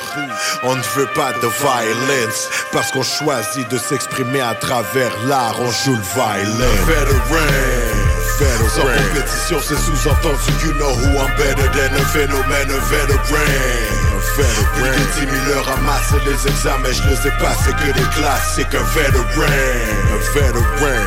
On 0.64 0.78
ne 0.78 0.82
veut 0.96 1.10
pas 1.14 1.33
de 1.42 1.48
violence, 1.48 2.50
parce 2.72 2.92
qu'on 2.92 3.04
choisit 3.04 3.68
de 3.70 3.78
s'exprimer 3.78 4.42
à 4.42 4.56
travers 4.56 5.12
l'art, 5.26 5.56
on 5.60 5.72
joue 5.72 5.96
le 5.96 6.02
violin. 6.14 6.74
Veteran. 6.86 7.38
Veteran. 8.40 8.70
Sans 8.70 8.82
compétition, 8.82 9.60
c'est 9.62 9.78
sous-entendu, 9.78 10.52
you 10.66 10.74
know 10.74 10.94
who 10.94 11.18
I'm 11.18 11.36
better 11.38 11.70
than 11.72 11.96
a 11.96 12.06
phénomène, 12.06 12.72
a 12.72 12.80
veteran. 12.90 14.04
Plus 14.36 15.26
de 15.26 15.28
10 15.28 15.46
000 15.46 15.58
heures 15.58 15.66
ramassées 15.66 16.16
les 16.26 16.48
examens, 16.48 16.92
je 16.92 17.04
les 17.10 17.28
ai 17.28 17.32
passés 17.40 17.74
que 17.74 17.92
des 17.92 18.10
classiques. 18.16 18.74
Un 18.74 18.84
veteran. 18.96 19.46
Un 20.12 20.40
veteran. 20.40 21.04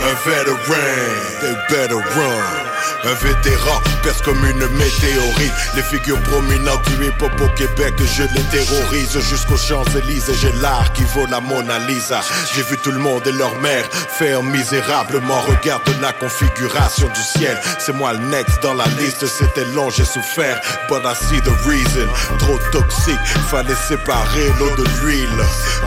Un 0.00 0.14
veteran. 0.24 1.12
They 1.40 1.54
better 1.68 1.96
run. 1.96 2.71
Un 3.04 3.14
vétéran 3.14 3.80
perce 4.02 4.22
comme 4.22 4.44
une 4.44 4.66
météorite. 4.76 5.52
Les 5.74 5.82
figures 5.82 6.20
prominentes 6.22 6.84
du 6.88 7.06
hip-hop 7.06 7.32
au 7.40 7.48
Québec 7.54 7.94
Je 7.98 8.22
les 8.22 8.44
terrorise. 8.50 9.18
Jusqu'aux 9.20 9.56
Champs-Élysées 9.56 10.34
J'ai 10.34 10.52
l'art 10.60 10.92
qui 10.92 11.04
vaut 11.04 11.26
la 11.26 11.40
Mona 11.40 11.78
Lisa. 11.80 12.20
J'ai 12.54 12.62
vu 12.62 12.78
tout 12.78 12.92
le 12.92 12.98
monde 12.98 13.26
et 13.26 13.32
leur 13.32 13.54
mère 13.60 13.84
faire 14.18 14.42
misérablement. 14.42 15.40
Regarde 15.40 15.82
la 16.00 16.12
configuration 16.12 17.08
du 17.08 17.22
ciel. 17.22 17.58
C'est 17.78 17.94
moi 17.94 18.12
le 18.12 18.20
next 18.26 18.62
dans 18.62 18.74
la 18.74 18.86
liste. 18.98 19.26
C'était 19.26 19.64
long, 19.66 19.90
j'ai 19.90 20.04
souffert. 20.04 20.60
But 20.88 21.02
I 21.04 21.14
see 21.14 21.40
the 21.40 21.54
reason. 21.66 22.08
Trop 22.38 22.58
toxique, 22.70 23.18
fallait 23.50 23.74
séparer 23.88 24.52
l'eau 24.58 24.74
de 24.76 24.84
l'huile. 25.00 25.28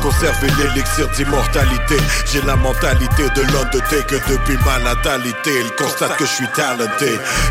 Conserver 0.01 0.49
l'élixir 0.57 1.07
d'immortalité. 1.09 1.97
J'ai 2.31 2.41
la 2.41 2.55
mentalité 2.55 3.23
de 3.35 3.41
l'Undertaker 3.41 4.19
Depuis 4.30 4.57
ma 4.65 4.80
natalité. 4.80 5.51
Il 5.63 5.72
constate 5.76 6.17
que 6.17 6.26
je 6.26 6.31
suis 6.31 6.47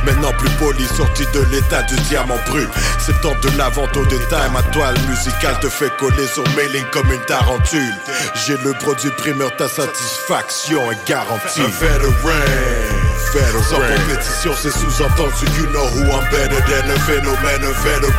Maintenant 0.05 0.32
plus 0.32 0.51
poli, 0.59 0.86
sorti 0.86 1.24
de 1.32 1.40
l'état 1.51 1.82
du 1.82 1.97
diamant 2.09 2.39
brut. 2.47 2.69
Septembre 2.98 3.40
de 3.40 3.59
la 3.59 3.69
vente 3.69 3.97
au 3.97 4.06
détail. 4.06 4.51
Ma 4.52 4.62
toile 4.62 4.98
musicale 5.09 5.59
te 5.61 5.69
fait 5.69 5.94
coller 5.98 6.27
sur 6.27 6.44
mailing 6.56 6.85
comme 6.93 7.11
une 7.12 7.24
tarentule. 7.27 7.94
J'ai 8.47 8.56
le 8.65 8.73
produit 8.74 9.11
primeur, 9.11 9.55
ta 9.56 9.69
satisfaction 9.69 10.90
est 10.90 11.09
garantie. 11.09 11.61
Un 11.61 11.69
veteran 11.69 12.12
Veteran. 13.32 13.62
Sans 13.62 13.77
compétition, 13.77 14.52
c'est 14.56 14.70
sous-entendu 14.70 15.47
You 15.59 15.66
know 15.73 15.86
who 15.86 16.02
I'm 16.05 16.24
better 16.31 16.61
than. 16.69 16.90
A 16.90 16.98
phénomène, 17.01 17.62
veteran 17.82 18.12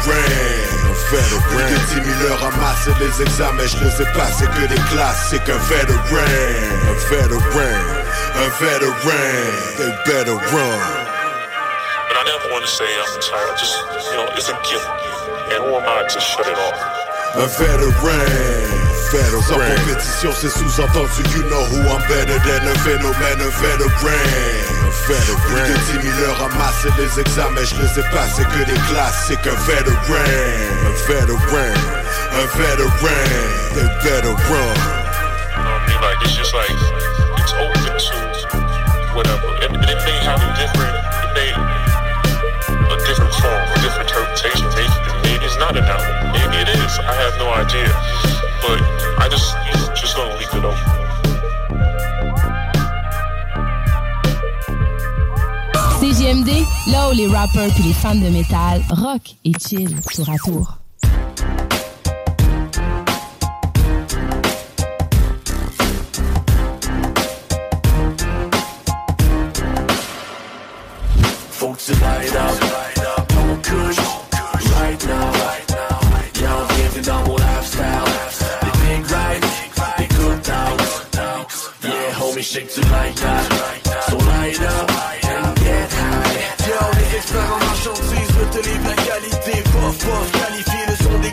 Plus 1.10 1.64
de 1.64 2.02
10 2.02 2.20
000 2.20 2.32
heures 2.32 2.40
ramassées 2.40 2.92
les 3.00 3.22
examens. 3.22 3.68
Je 3.68 3.78
les 3.78 4.02
ai 4.02 4.14
passés 4.14 4.46
que 4.46 4.68
des 4.68 4.82
classiques 4.92 5.50
Un 5.50 5.58
veteran 5.70 6.00
Un 6.90 7.16
veteran 7.16 7.40
Un 8.36 8.50
veteran 8.60 8.96
They 9.78 9.92
better 10.06 10.34
run 10.34 11.05
never 12.26 12.52
want 12.52 12.65
to 12.65 12.72
say 12.72 12.85
I'm 12.85 13.22
tired. 13.22 13.57
Just, 13.57 13.77
you 14.10 14.18
know, 14.18 14.27
it's 14.34 14.49
a 14.49 14.57
gift. 14.65 14.85
And 15.53 15.64
who 15.64 15.77
am 15.77 15.85
I 15.85 16.03
to 16.10 16.19
shut 16.19 16.47
it 16.47 16.57
off? 16.57 17.06
Un 17.38 17.47
veteran 17.47 18.26
Veteran 19.11 19.41
Sans 19.41 19.60
compétition, 19.60 20.31
c'est 20.31 20.49
sous-entendu 20.49 21.22
You 21.35 21.43
know 21.49 21.64
who 21.65 21.81
I'm 21.84 22.02
better 22.07 22.39
than 22.39 22.65
a 22.65 22.73
phénomène 22.80 23.41
Un 23.41 23.52
veteran 23.61 24.15
Un 24.81 24.91
veteran 25.06 25.38
Plus 25.43 25.97
de 25.97 26.02
10 26.02 26.07
000 26.07 26.23
heures 26.23 26.38
ramassées 26.39 26.89
les 26.97 27.19
examens 27.19 27.65
Je 27.65 27.76
les 27.76 27.99
ai 27.99 28.10
passés 28.11 28.45
que 28.45 28.64
des 28.65 28.80
classiques 28.88 29.45
Un 29.45 29.56
veteran 29.68 30.15
Un 30.85 30.95
veteran 31.07 31.73
Un 32.31 32.45
veteran 32.57 33.56
They 33.76 33.88
better 34.02 34.34
run 34.49 35.06
You 35.57 35.64
know 35.64 35.72
what 35.72 35.81
I 35.81 35.88
mean? 35.88 36.02
Like, 36.02 36.18
it's 36.22 36.35
just 36.35 36.53
like, 36.53 36.72
it's 37.38 37.53
open 37.53 37.84
to 37.84 38.26
whatever. 39.15 39.47
And, 39.64 39.76
and 39.76 39.89
it 39.89 39.99
may 40.03 40.19
have 40.23 40.41
a 40.43 40.52
different, 40.60 40.91
it 40.91 41.34
may, 41.34 41.49
a 41.52 41.56
different 41.56 41.85
form, 43.41 43.53
a 43.53 43.82
different. 43.82 44.06
CGMD, 55.99 56.49
là 56.88 57.10
où 57.10 57.14
les 57.14 57.28
rappers 57.28 57.70
puis 57.74 57.84
les 57.84 57.94
fans 57.94 58.16
de 58.16 58.30
métal 58.30 58.82
rock 58.90 59.36
et 59.44 59.52
chill 59.60 59.95
tour 60.14 60.30
à 60.30 60.38
tour. 60.38 60.85
Shake 82.46 82.70
to 82.70 82.82
like 82.92 83.16
that. 83.16 83.46
So 84.08 84.18
light 84.18 84.62
up 84.62 84.90
and 85.34 85.56
get 85.58 85.90
high. 85.92 86.36
Yo, 86.70 86.78
les 86.98 87.18
experts 87.18 87.52
en 87.52 87.60
marchandises 87.66 88.16
livrer 88.16 88.90
la 88.90 88.96
qualité. 89.08 89.64
Pof, 89.74 89.98
pof, 90.06 90.32
qualifié, 90.32 90.82
le 90.88 90.96
son 91.04 91.20
des 91.20 91.32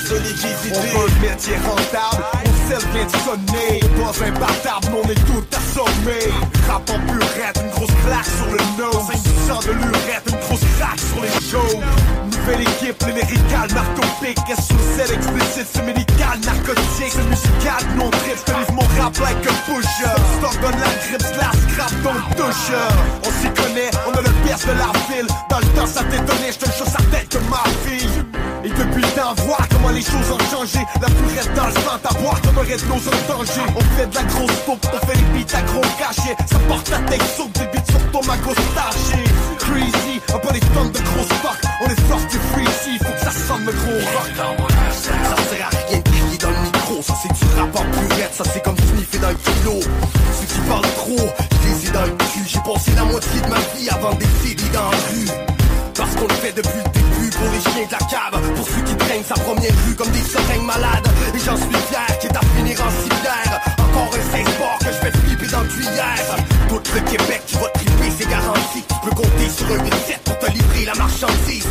gars 0.00 0.08
qui 0.08 0.08
ont 0.08 0.08
plus 0.08 0.08
que 0.08 0.08
100 0.08 0.08
piastres 0.08 0.10
de 0.10 0.18
liquidité. 0.18 0.78
On 0.78 0.98
veut 0.98 1.08
le 1.08 1.28
métier 1.28 1.56
rentable, 1.56 2.24
on 2.46 2.68
sait 2.68 2.86
vient 2.92 3.04
de 3.04 3.10
sonner. 3.10 3.80
Pas 3.80 4.24
imbattable, 4.24 4.86
mais 4.90 5.00
on 5.04 5.10
est 5.10 5.26
tout 5.26 5.44
assommé. 5.52 6.20
Rap 6.68 6.90
en 6.90 6.98
purette, 7.06 7.60
une 7.62 7.70
grosse 7.70 7.96
claque 8.04 8.30
sur 8.36 8.50
le 8.50 8.62
nose. 8.78 9.06
5% 9.48 9.66
de 9.66 9.72
l'urette, 9.72 10.24
une 10.26 10.38
grosse 10.38 10.66
craque 10.78 11.00
sur 11.00 11.22
les 11.22 11.48
shows. 11.50 11.80
Nouvelle 12.30 12.62
équipe, 12.62 13.02
les 13.06 13.12
lyricales, 13.12 13.72
narcopiques. 13.74 14.38
Qu'est-ce 14.46 14.68
que 14.68 14.80
c'est 14.96 15.10
l'explicite, 15.10 15.68
c'est 15.72 15.82
médical, 15.82 16.38
narcotique. 16.44 17.12
C'est 17.12 17.28
musical, 17.28 17.82
nous 17.96 18.04
on 18.04 18.10
trip, 18.10 18.38
je 18.46 18.52
livre 18.52 18.72
mon 18.72 19.02
rap 19.02 19.16
like 19.18 19.46
a 19.46 19.52
pusher. 19.66 20.16
Stock 20.38 20.60
donne 20.60 20.80
la 20.80 20.92
grippe, 21.04 21.26
la 21.38 21.50
scrap, 21.52 21.92
don't 22.02 22.36
touche. 22.36 22.72
On 23.24 23.30
s'y 23.40 23.50
connaît, 23.50 23.90
on 24.06 24.12
a 24.12 24.22
le 24.22 24.30
pire 24.44 24.58
de 24.58 24.78
la 24.78 24.90
ville. 25.08 25.26
Dans 25.48 25.58
le 25.58 25.66
temps, 25.76 25.86
ça 25.86 26.02
t'étonnait, 26.04 26.52
je 26.52 26.58
te 26.58 26.76
jure, 26.76 26.86
ça 26.86 27.02
tête 27.10 27.28
que 27.28 27.38
ma 27.50 27.64
fille. 27.84 28.08
Depuis 28.90 29.02
le 29.02 29.14
temps, 29.14 29.34
voir 29.46 29.68
comment 29.70 29.90
les 29.90 30.02
choses 30.02 30.30
ont 30.34 30.50
changé. 30.50 30.80
La 31.00 31.06
purette 31.06 31.54
dans 31.54 31.66
le 31.66 31.72
sang, 31.74 31.98
à 32.02 32.14
boire 32.14 32.40
comme 32.42 32.58
un 32.58 32.66
red 32.66 32.82
nose 32.88 33.06
en 33.06 33.32
danger. 33.32 33.62
On 33.76 33.80
fait 33.96 34.06
de 34.10 34.14
la 34.16 34.22
grosse 34.24 34.64
taupe, 34.66 34.84
on 34.92 35.06
fait 35.06 35.14
les 35.14 35.44
beats 35.44 35.56
à 35.56 35.62
gros 35.62 35.80
cachet. 35.96 36.34
Ça 36.50 36.58
porte 36.66 36.90
la 36.90 36.98
tête 37.06 37.22
saute 37.36 37.52
des 37.52 37.66
beats 37.70 37.86
sur 37.86 38.10
ton 38.10 38.26
magot 38.26 38.50
staché. 38.50 39.22
Crazy, 39.58 40.18
un 40.34 40.38
peu 40.38 40.52
les 40.52 40.60
tonnes 40.74 40.90
de 40.90 40.98
gros 40.98 41.22
stock. 41.22 41.58
On 41.82 41.86
est 41.86 42.08
sorti 42.10 42.36
freezy, 42.50 42.98
faut 42.98 43.12
que 43.12 43.20
ça 43.20 43.30
sonne 43.30 43.64
le 43.64 43.72
gros 43.72 44.02
rock. 44.10 44.30
Ça 44.90 45.36
sert 45.54 45.66
à 45.66 45.86
rien 45.86 45.98
de 45.98 46.08
crier 46.10 46.38
dans 46.38 46.50
le 46.50 46.60
micro, 46.66 47.02
ça 47.02 47.14
c'est 47.22 47.32
du 47.32 47.54
rap 47.54 47.76
en 47.76 47.84
purette, 47.94 48.34
ça 48.34 48.44
c'est 48.52 48.62
comme 48.64 48.76
sniffer 48.76 49.18
dans 49.18 49.30
le 49.30 49.38
kilo. 49.38 49.80
Ceux 50.34 50.46
qui 50.46 50.60
parlent 50.68 50.94
trop, 50.98 51.28
je 51.62 51.86
les 51.86 51.90
dans 51.92 52.02
le 52.02 52.10
cul. 52.10 52.42
J'ai 52.44 52.58
passé 52.58 52.90
la 52.96 53.04
moitié 53.04 53.40
de 53.40 53.46
ma 53.46 53.60
vie 53.76 53.88
avant 53.88 54.14
des 54.14 54.26
CD 54.42 54.64
dans 54.72 54.90
la 54.90 54.98
rue. 55.14 55.50
Parce 56.00 56.16
qu'on 56.16 56.28
le 56.28 56.34
fait 56.34 56.52
depuis 56.52 56.78
le 56.78 56.90
début 56.92 57.30
pour 57.36 57.48
les 57.52 57.60
chiens 57.60 57.86
de 57.86 57.92
la 57.92 57.98
cave 57.98 58.54
Pour 58.56 58.66
qui 59.20 59.28
sa 59.28 59.34
première 59.34 59.72
rue 59.86 59.94
comme 59.94 60.10
des 60.10 60.22
seringues 60.22 60.66
malades. 60.66 61.08
Et 61.34 61.38
j'en 61.38 61.56
suis 61.56 61.80
fier, 61.88 62.18
quitte 62.20 62.36
à 62.36 62.40
finir 62.56 62.76
en 62.80 62.90
civière. 63.02 63.60
Encore 63.78 64.10
un 64.14 64.36
16 64.36 64.46
sport 64.54 64.78
que 64.78 64.86
je 64.86 65.00
vais 65.04 65.12
flipper 65.18 65.46
dans 65.48 65.60
le 65.60 65.68
tuyère 65.68 66.36
Tout 66.68 66.80
le 66.94 67.00
Québec 67.00 67.42
qui 67.46 67.54
va 67.56 67.68
triper, 67.68 68.10
c'est 68.18 68.28
garanti. 68.28 68.82
Tu 68.88 68.94
peux 69.04 69.14
compter 69.14 69.48
sur 69.48 69.66
un 69.66 69.84
8-7 69.84 70.18
pour 70.24 70.38
te 70.38 70.50
livrer 70.50 70.84
la 70.86 70.94
marchandise. 70.94 71.68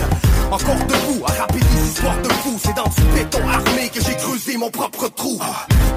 Encore 0.51 0.75
debout, 0.75 1.25
à 1.25 1.31
rapper 1.41 1.59
des 1.59 1.87
histoires 1.87 2.21
de 2.21 2.29
fous. 2.29 2.59
C'est 2.63 2.75
dans 2.75 2.89
du 2.89 3.01
béton 3.15 3.41
armé 3.47 3.89
que 3.89 4.01
j'ai 4.01 4.15
creusé 4.15 4.57
mon 4.57 4.69
propre 4.69 5.07
trou. 5.09 5.39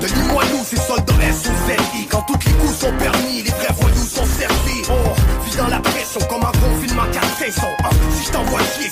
De 0.01 0.07
nous 0.09 0.65
c'est 0.65 0.81
soldats 0.81 1.13
SOZI 1.13 2.07
Quand 2.11 2.23
tous 2.23 2.39
les 2.47 2.53
coups 2.53 2.79
sont 2.79 2.93
permis, 2.99 3.43
les 3.43 3.51
vrais 3.51 3.75
voyous 3.79 4.07
sont 4.07 4.27
servis 4.27 4.83
On 4.91 5.45
vit 5.45 5.57
dans 5.57 5.69
la 5.69 5.79
pression 5.79 6.21
comme 6.29 6.43
un 6.43 6.53
confinement 6.53 7.07
4 7.13 7.39
saisons 7.39 7.82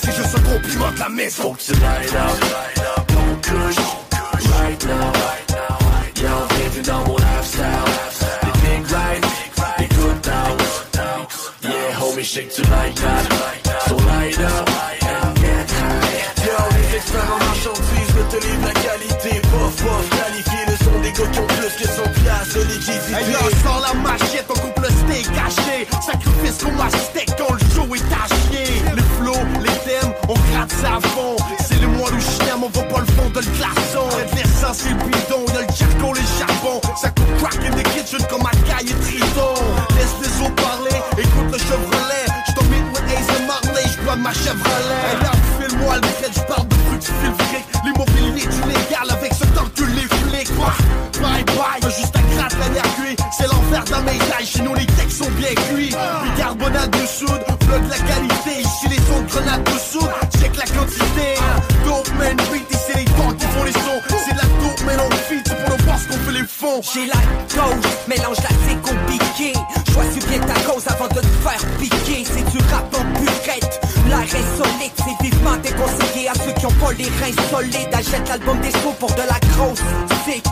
Si 0.01 0.09
je 0.11 0.37
un 0.37 0.41
compliment 0.41 0.91
de 0.91 0.99
la 0.99 1.09
maison 1.09 1.43
Faut 1.43 1.53
que 1.53 1.61
tu 1.61 1.73
light 1.73 2.13
up, 2.15 3.11
on 3.11 3.35
couche, 3.41 3.75
right 4.59 4.85
now. 4.85 5.11
Y'a 6.15 6.47
bienvenue 6.55 6.83
dans 6.83 7.03
mon 7.05 7.17
lifestyle. 7.17 7.65
Les 8.43 8.51
big 8.61 8.85
rides, 8.87 9.25
les 9.79 9.87
good 9.87 10.21
times. 10.21 10.71
Yeah, 11.63 11.99
homie, 11.99 12.23
shake 12.23 12.53
to 12.55 12.61
like 12.63 12.95
that. 12.95 13.23
So 13.87 13.95
light 13.97 14.39
up 14.39 14.69
and 15.01 15.35
get 15.37 15.69
high. 15.69 16.45
Yo, 16.45 16.57
les 16.71 16.95
experts 16.97 17.31
en 17.31 17.39
marchandises 17.45 18.13
veulent 18.15 18.27
te 18.29 18.45
livrer 18.45 18.73
la 18.73 18.79
qualité. 18.79 19.41
Pof, 19.51 19.75
pof, 19.83 20.09
qualifié, 20.09 20.59
le 20.67 20.75
son 20.77 20.99
des 21.01 21.21
ont 21.21 21.47
plus 21.47 21.73
que 21.77 21.87
100 21.87 22.03
piastres 22.23 22.55
de 22.55 22.63
liquidité. 22.63 23.13
Hey, 23.13 23.31
là, 23.31 23.39
sors 23.63 23.81
la 23.81 23.93
machette, 23.99 24.45
on 24.49 24.59
coupe 24.59 24.79
le 24.79 24.89
steak 24.89 25.27
caché. 25.33 25.87
Sacrifice 26.01 26.57
comme 26.63 26.79
un 26.79 26.89
steak 26.89 27.29
quand 27.37 27.53
le 27.53 27.59
show 27.75 27.95
est 27.95 28.13
à 28.13 28.27
chier. 28.51 28.80
À. 30.85 30.99
C'est 31.67 31.79
le 31.81 31.87
mois 31.87 32.09
du 32.11 32.21
chien, 32.21 32.55
mais 32.57 32.65
on 32.65 32.69
voit 32.69 32.87
pas 32.87 32.99
le 32.99 33.05
fond 33.13 33.29
de 33.29 33.39
le 33.39 33.51
glaçon. 33.57 34.05
Red 34.15 34.29
l'essence 34.35 34.85
et 34.85 34.89
le 34.89 34.95
bidon, 34.95 35.45
y'a 35.53 35.61
le 35.61 35.73
charcot, 35.73 36.13
les 36.13 36.29
charbons. 36.37 36.81
Ça 36.99 37.09
coupe 37.09 37.37
crack 37.37 37.59
in 37.65 37.71
the 37.71 37.83
kitchen 37.93 38.25
comme 38.29 38.45
un 38.45 38.57
caille 38.67 38.89
et 38.89 38.99
trison. 39.05 39.53
Laisse 39.95 40.15
les 40.21 40.45
autres 40.45 40.55
parler, 40.55 40.97
écoute 41.17 41.51
le 41.51 41.57
Chevrolet. 41.57 42.25
J't'en 42.49 42.63
mets 42.65 42.83
with 42.93 43.07
Ace 43.11 43.29
et 43.37 43.45
Marley, 43.45 43.85
j'bois 43.93 44.15
ma 44.15 44.33
Chevrolet. 44.33 45.01
Hey, 45.07 45.17
là, 45.23 45.31
file-moi 45.59 45.95
le 45.95 46.01
trait, 46.01 46.31
j'parle 46.33 46.67
de 46.67 46.75
trucs, 46.87 47.01
tu 47.01 47.11
files 47.21 47.37
fric. 47.47 47.65
L'immobilier 47.83 48.45
du 48.47 48.61
légal 48.67 49.07
avec 49.09 49.33
ce 49.33 49.45
temps 49.55 49.69
que 49.75 49.83
les 49.83 50.07
flics. 50.07 50.51
Bye 51.21 51.43
bye, 51.45 51.91
juste 51.91 52.15
un 52.15 52.35
gratte 52.35 52.55
la. 52.59 52.81
C'est 53.37 53.47
l'enfer 53.47 53.83
d'un 53.85 54.01
médaille, 54.01 54.45
chez 54.45 54.61
nous 54.61 54.73
les 54.75 54.85
textes 54.85 55.23
sont 55.23 55.31
bien 55.31 55.53
cuits. 55.69 55.95
Bicarbonate 56.23 56.91
de 56.91 57.05
soude, 57.05 57.41
bloc 57.47 57.50
J'ai 66.93 67.05
la 67.05 67.13
gauche, 67.55 67.91
mélange 68.05 68.37
la 68.37 68.49
c'est 68.67 68.81
compliqué. 68.81 69.53
Choisis 69.93 70.25
bien 70.25 70.39
ta 70.39 70.59
cause 70.61 70.83
avant 70.87 71.07
de 71.07 71.21
te 71.21 71.25
faire 71.25 71.63
piquer. 71.79 72.25
C'est 72.25 72.43
du 72.51 72.57
rap 72.69 72.93
en 72.93 73.05
purette. 73.17 73.79
L'air 74.09 74.27
solide 74.27 74.91
c'est 74.97 75.23
vivement 75.23 75.55
déconseillé 75.63 76.27
à 76.27 76.33
ceux 76.33 76.51
qui 76.51 76.65
ont 76.65 76.79
pas 76.83 76.91
les 76.97 77.05
reins 77.05 77.37
solides. 77.49 77.93
Achète 77.93 78.27
l'album 78.27 78.59
des 78.59 78.71
sous 78.71 78.91
pour 78.99 79.09
de 79.11 79.21
la 79.21 79.39
grosse 79.55 79.79
sick. 80.25 80.43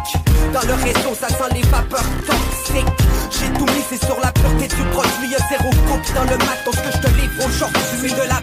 Dans 0.54 0.66
le 0.66 0.76
réseau, 0.76 1.14
ça 1.20 1.28
sent 1.28 1.52
les 1.54 1.62
vapeurs 1.64 2.08
toxiques. 2.26 2.96
J'ai 3.32 3.52
tout 3.60 3.66
mis, 3.66 3.98
sur 4.00 4.20
la 4.22 4.32
pureté 4.32 4.68
du 4.68 4.84
produit. 4.96 5.36
Zéro 5.50 5.70
coupe 5.88 6.14
dans 6.16 6.24
le 6.24 6.38
matos 6.38 6.76
que 6.76 6.92
je 6.94 7.02
te 7.02 7.08
livre 7.20 7.46
aujourd'hui. 7.46 8.14
De 8.16 8.28
la 8.28 8.40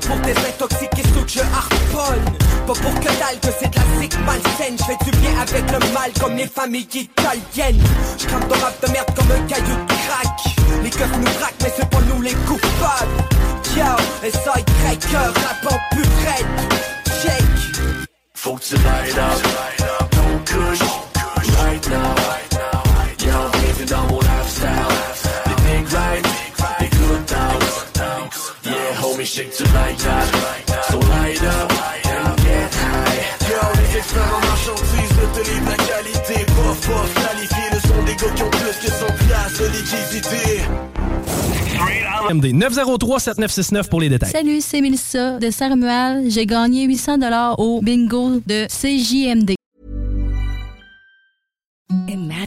pas 0.00 0.16
de 0.16 0.16
cure 0.16 0.16
pour 0.16 0.18
désintoxiquer 0.20 1.02
ceux 1.14 1.24
que 1.24 1.30
je 1.30 1.40
harponne. 1.40 2.24
Pas 2.66 2.72
pour 2.72 2.94
que 3.00 3.06
dalle 3.06 3.40
que 3.40 3.48
c'est 3.58 3.70
de 3.70 3.76
la 3.76 4.00
sick 4.00 4.18
malsaine. 4.24 4.76
J'fais 4.78 5.10
du 5.10 5.16
bien 5.18 5.38
avec 5.40 5.70
le 5.70 5.78
mal 5.92 6.10
comme 6.20 6.36
les 6.36 6.46
familles 6.46 6.88
italiennes. 6.92 7.82
J'crame 8.18 8.46
ton 8.48 8.58
rap 8.60 8.74
de 8.84 8.92
merde 8.92 9.08
comme 9.14 9.30
un 9.30 9.46
caillou 9.46 9.76
de 9.76 9.92
crack. 9.92 10.82
Les 10.82 10.90
keufs 10.90 11.16
nous 11.16 11.38
braquent, 11.38 11.62
mais 11.62 11.72
c'est 11.76 11.88
pas 11.88 12.00
nous 12.08 12.22
les 12.22 12.34
coupables. 12.46 13.10
Yo, 13.76 13.84
S.I. 14.24 14.98
cœur, 15.10 15.32
rap 15.34 15.72
en. 15.72 15.78
Check. 17.22 17.44
Faut 18.34 18.54
que 18.54 18.62
tu 18.62 18.74
light 18.76 19.18
up 19.18 19.79
MD 42.32 42.52
903-7969 42.54 43.88
pour 43.88 44.00
les 44.00 44.08
détails. 44.08 44.30
Salut, 44.30 44.60
c'est 44.60 44.80
Mélissa 44.80 45.38
de 45.38 45.50
Saint-Romuald. 45.50 46.30
J'ai 46.30 46.46
gagné 46.46 46.84
800 46.84 47.18
au 47.58 47.80
bingo 47.82 48.40
de 48.46 48.66
CJMD. 48.66 49.54
Imagine 52.08 52.39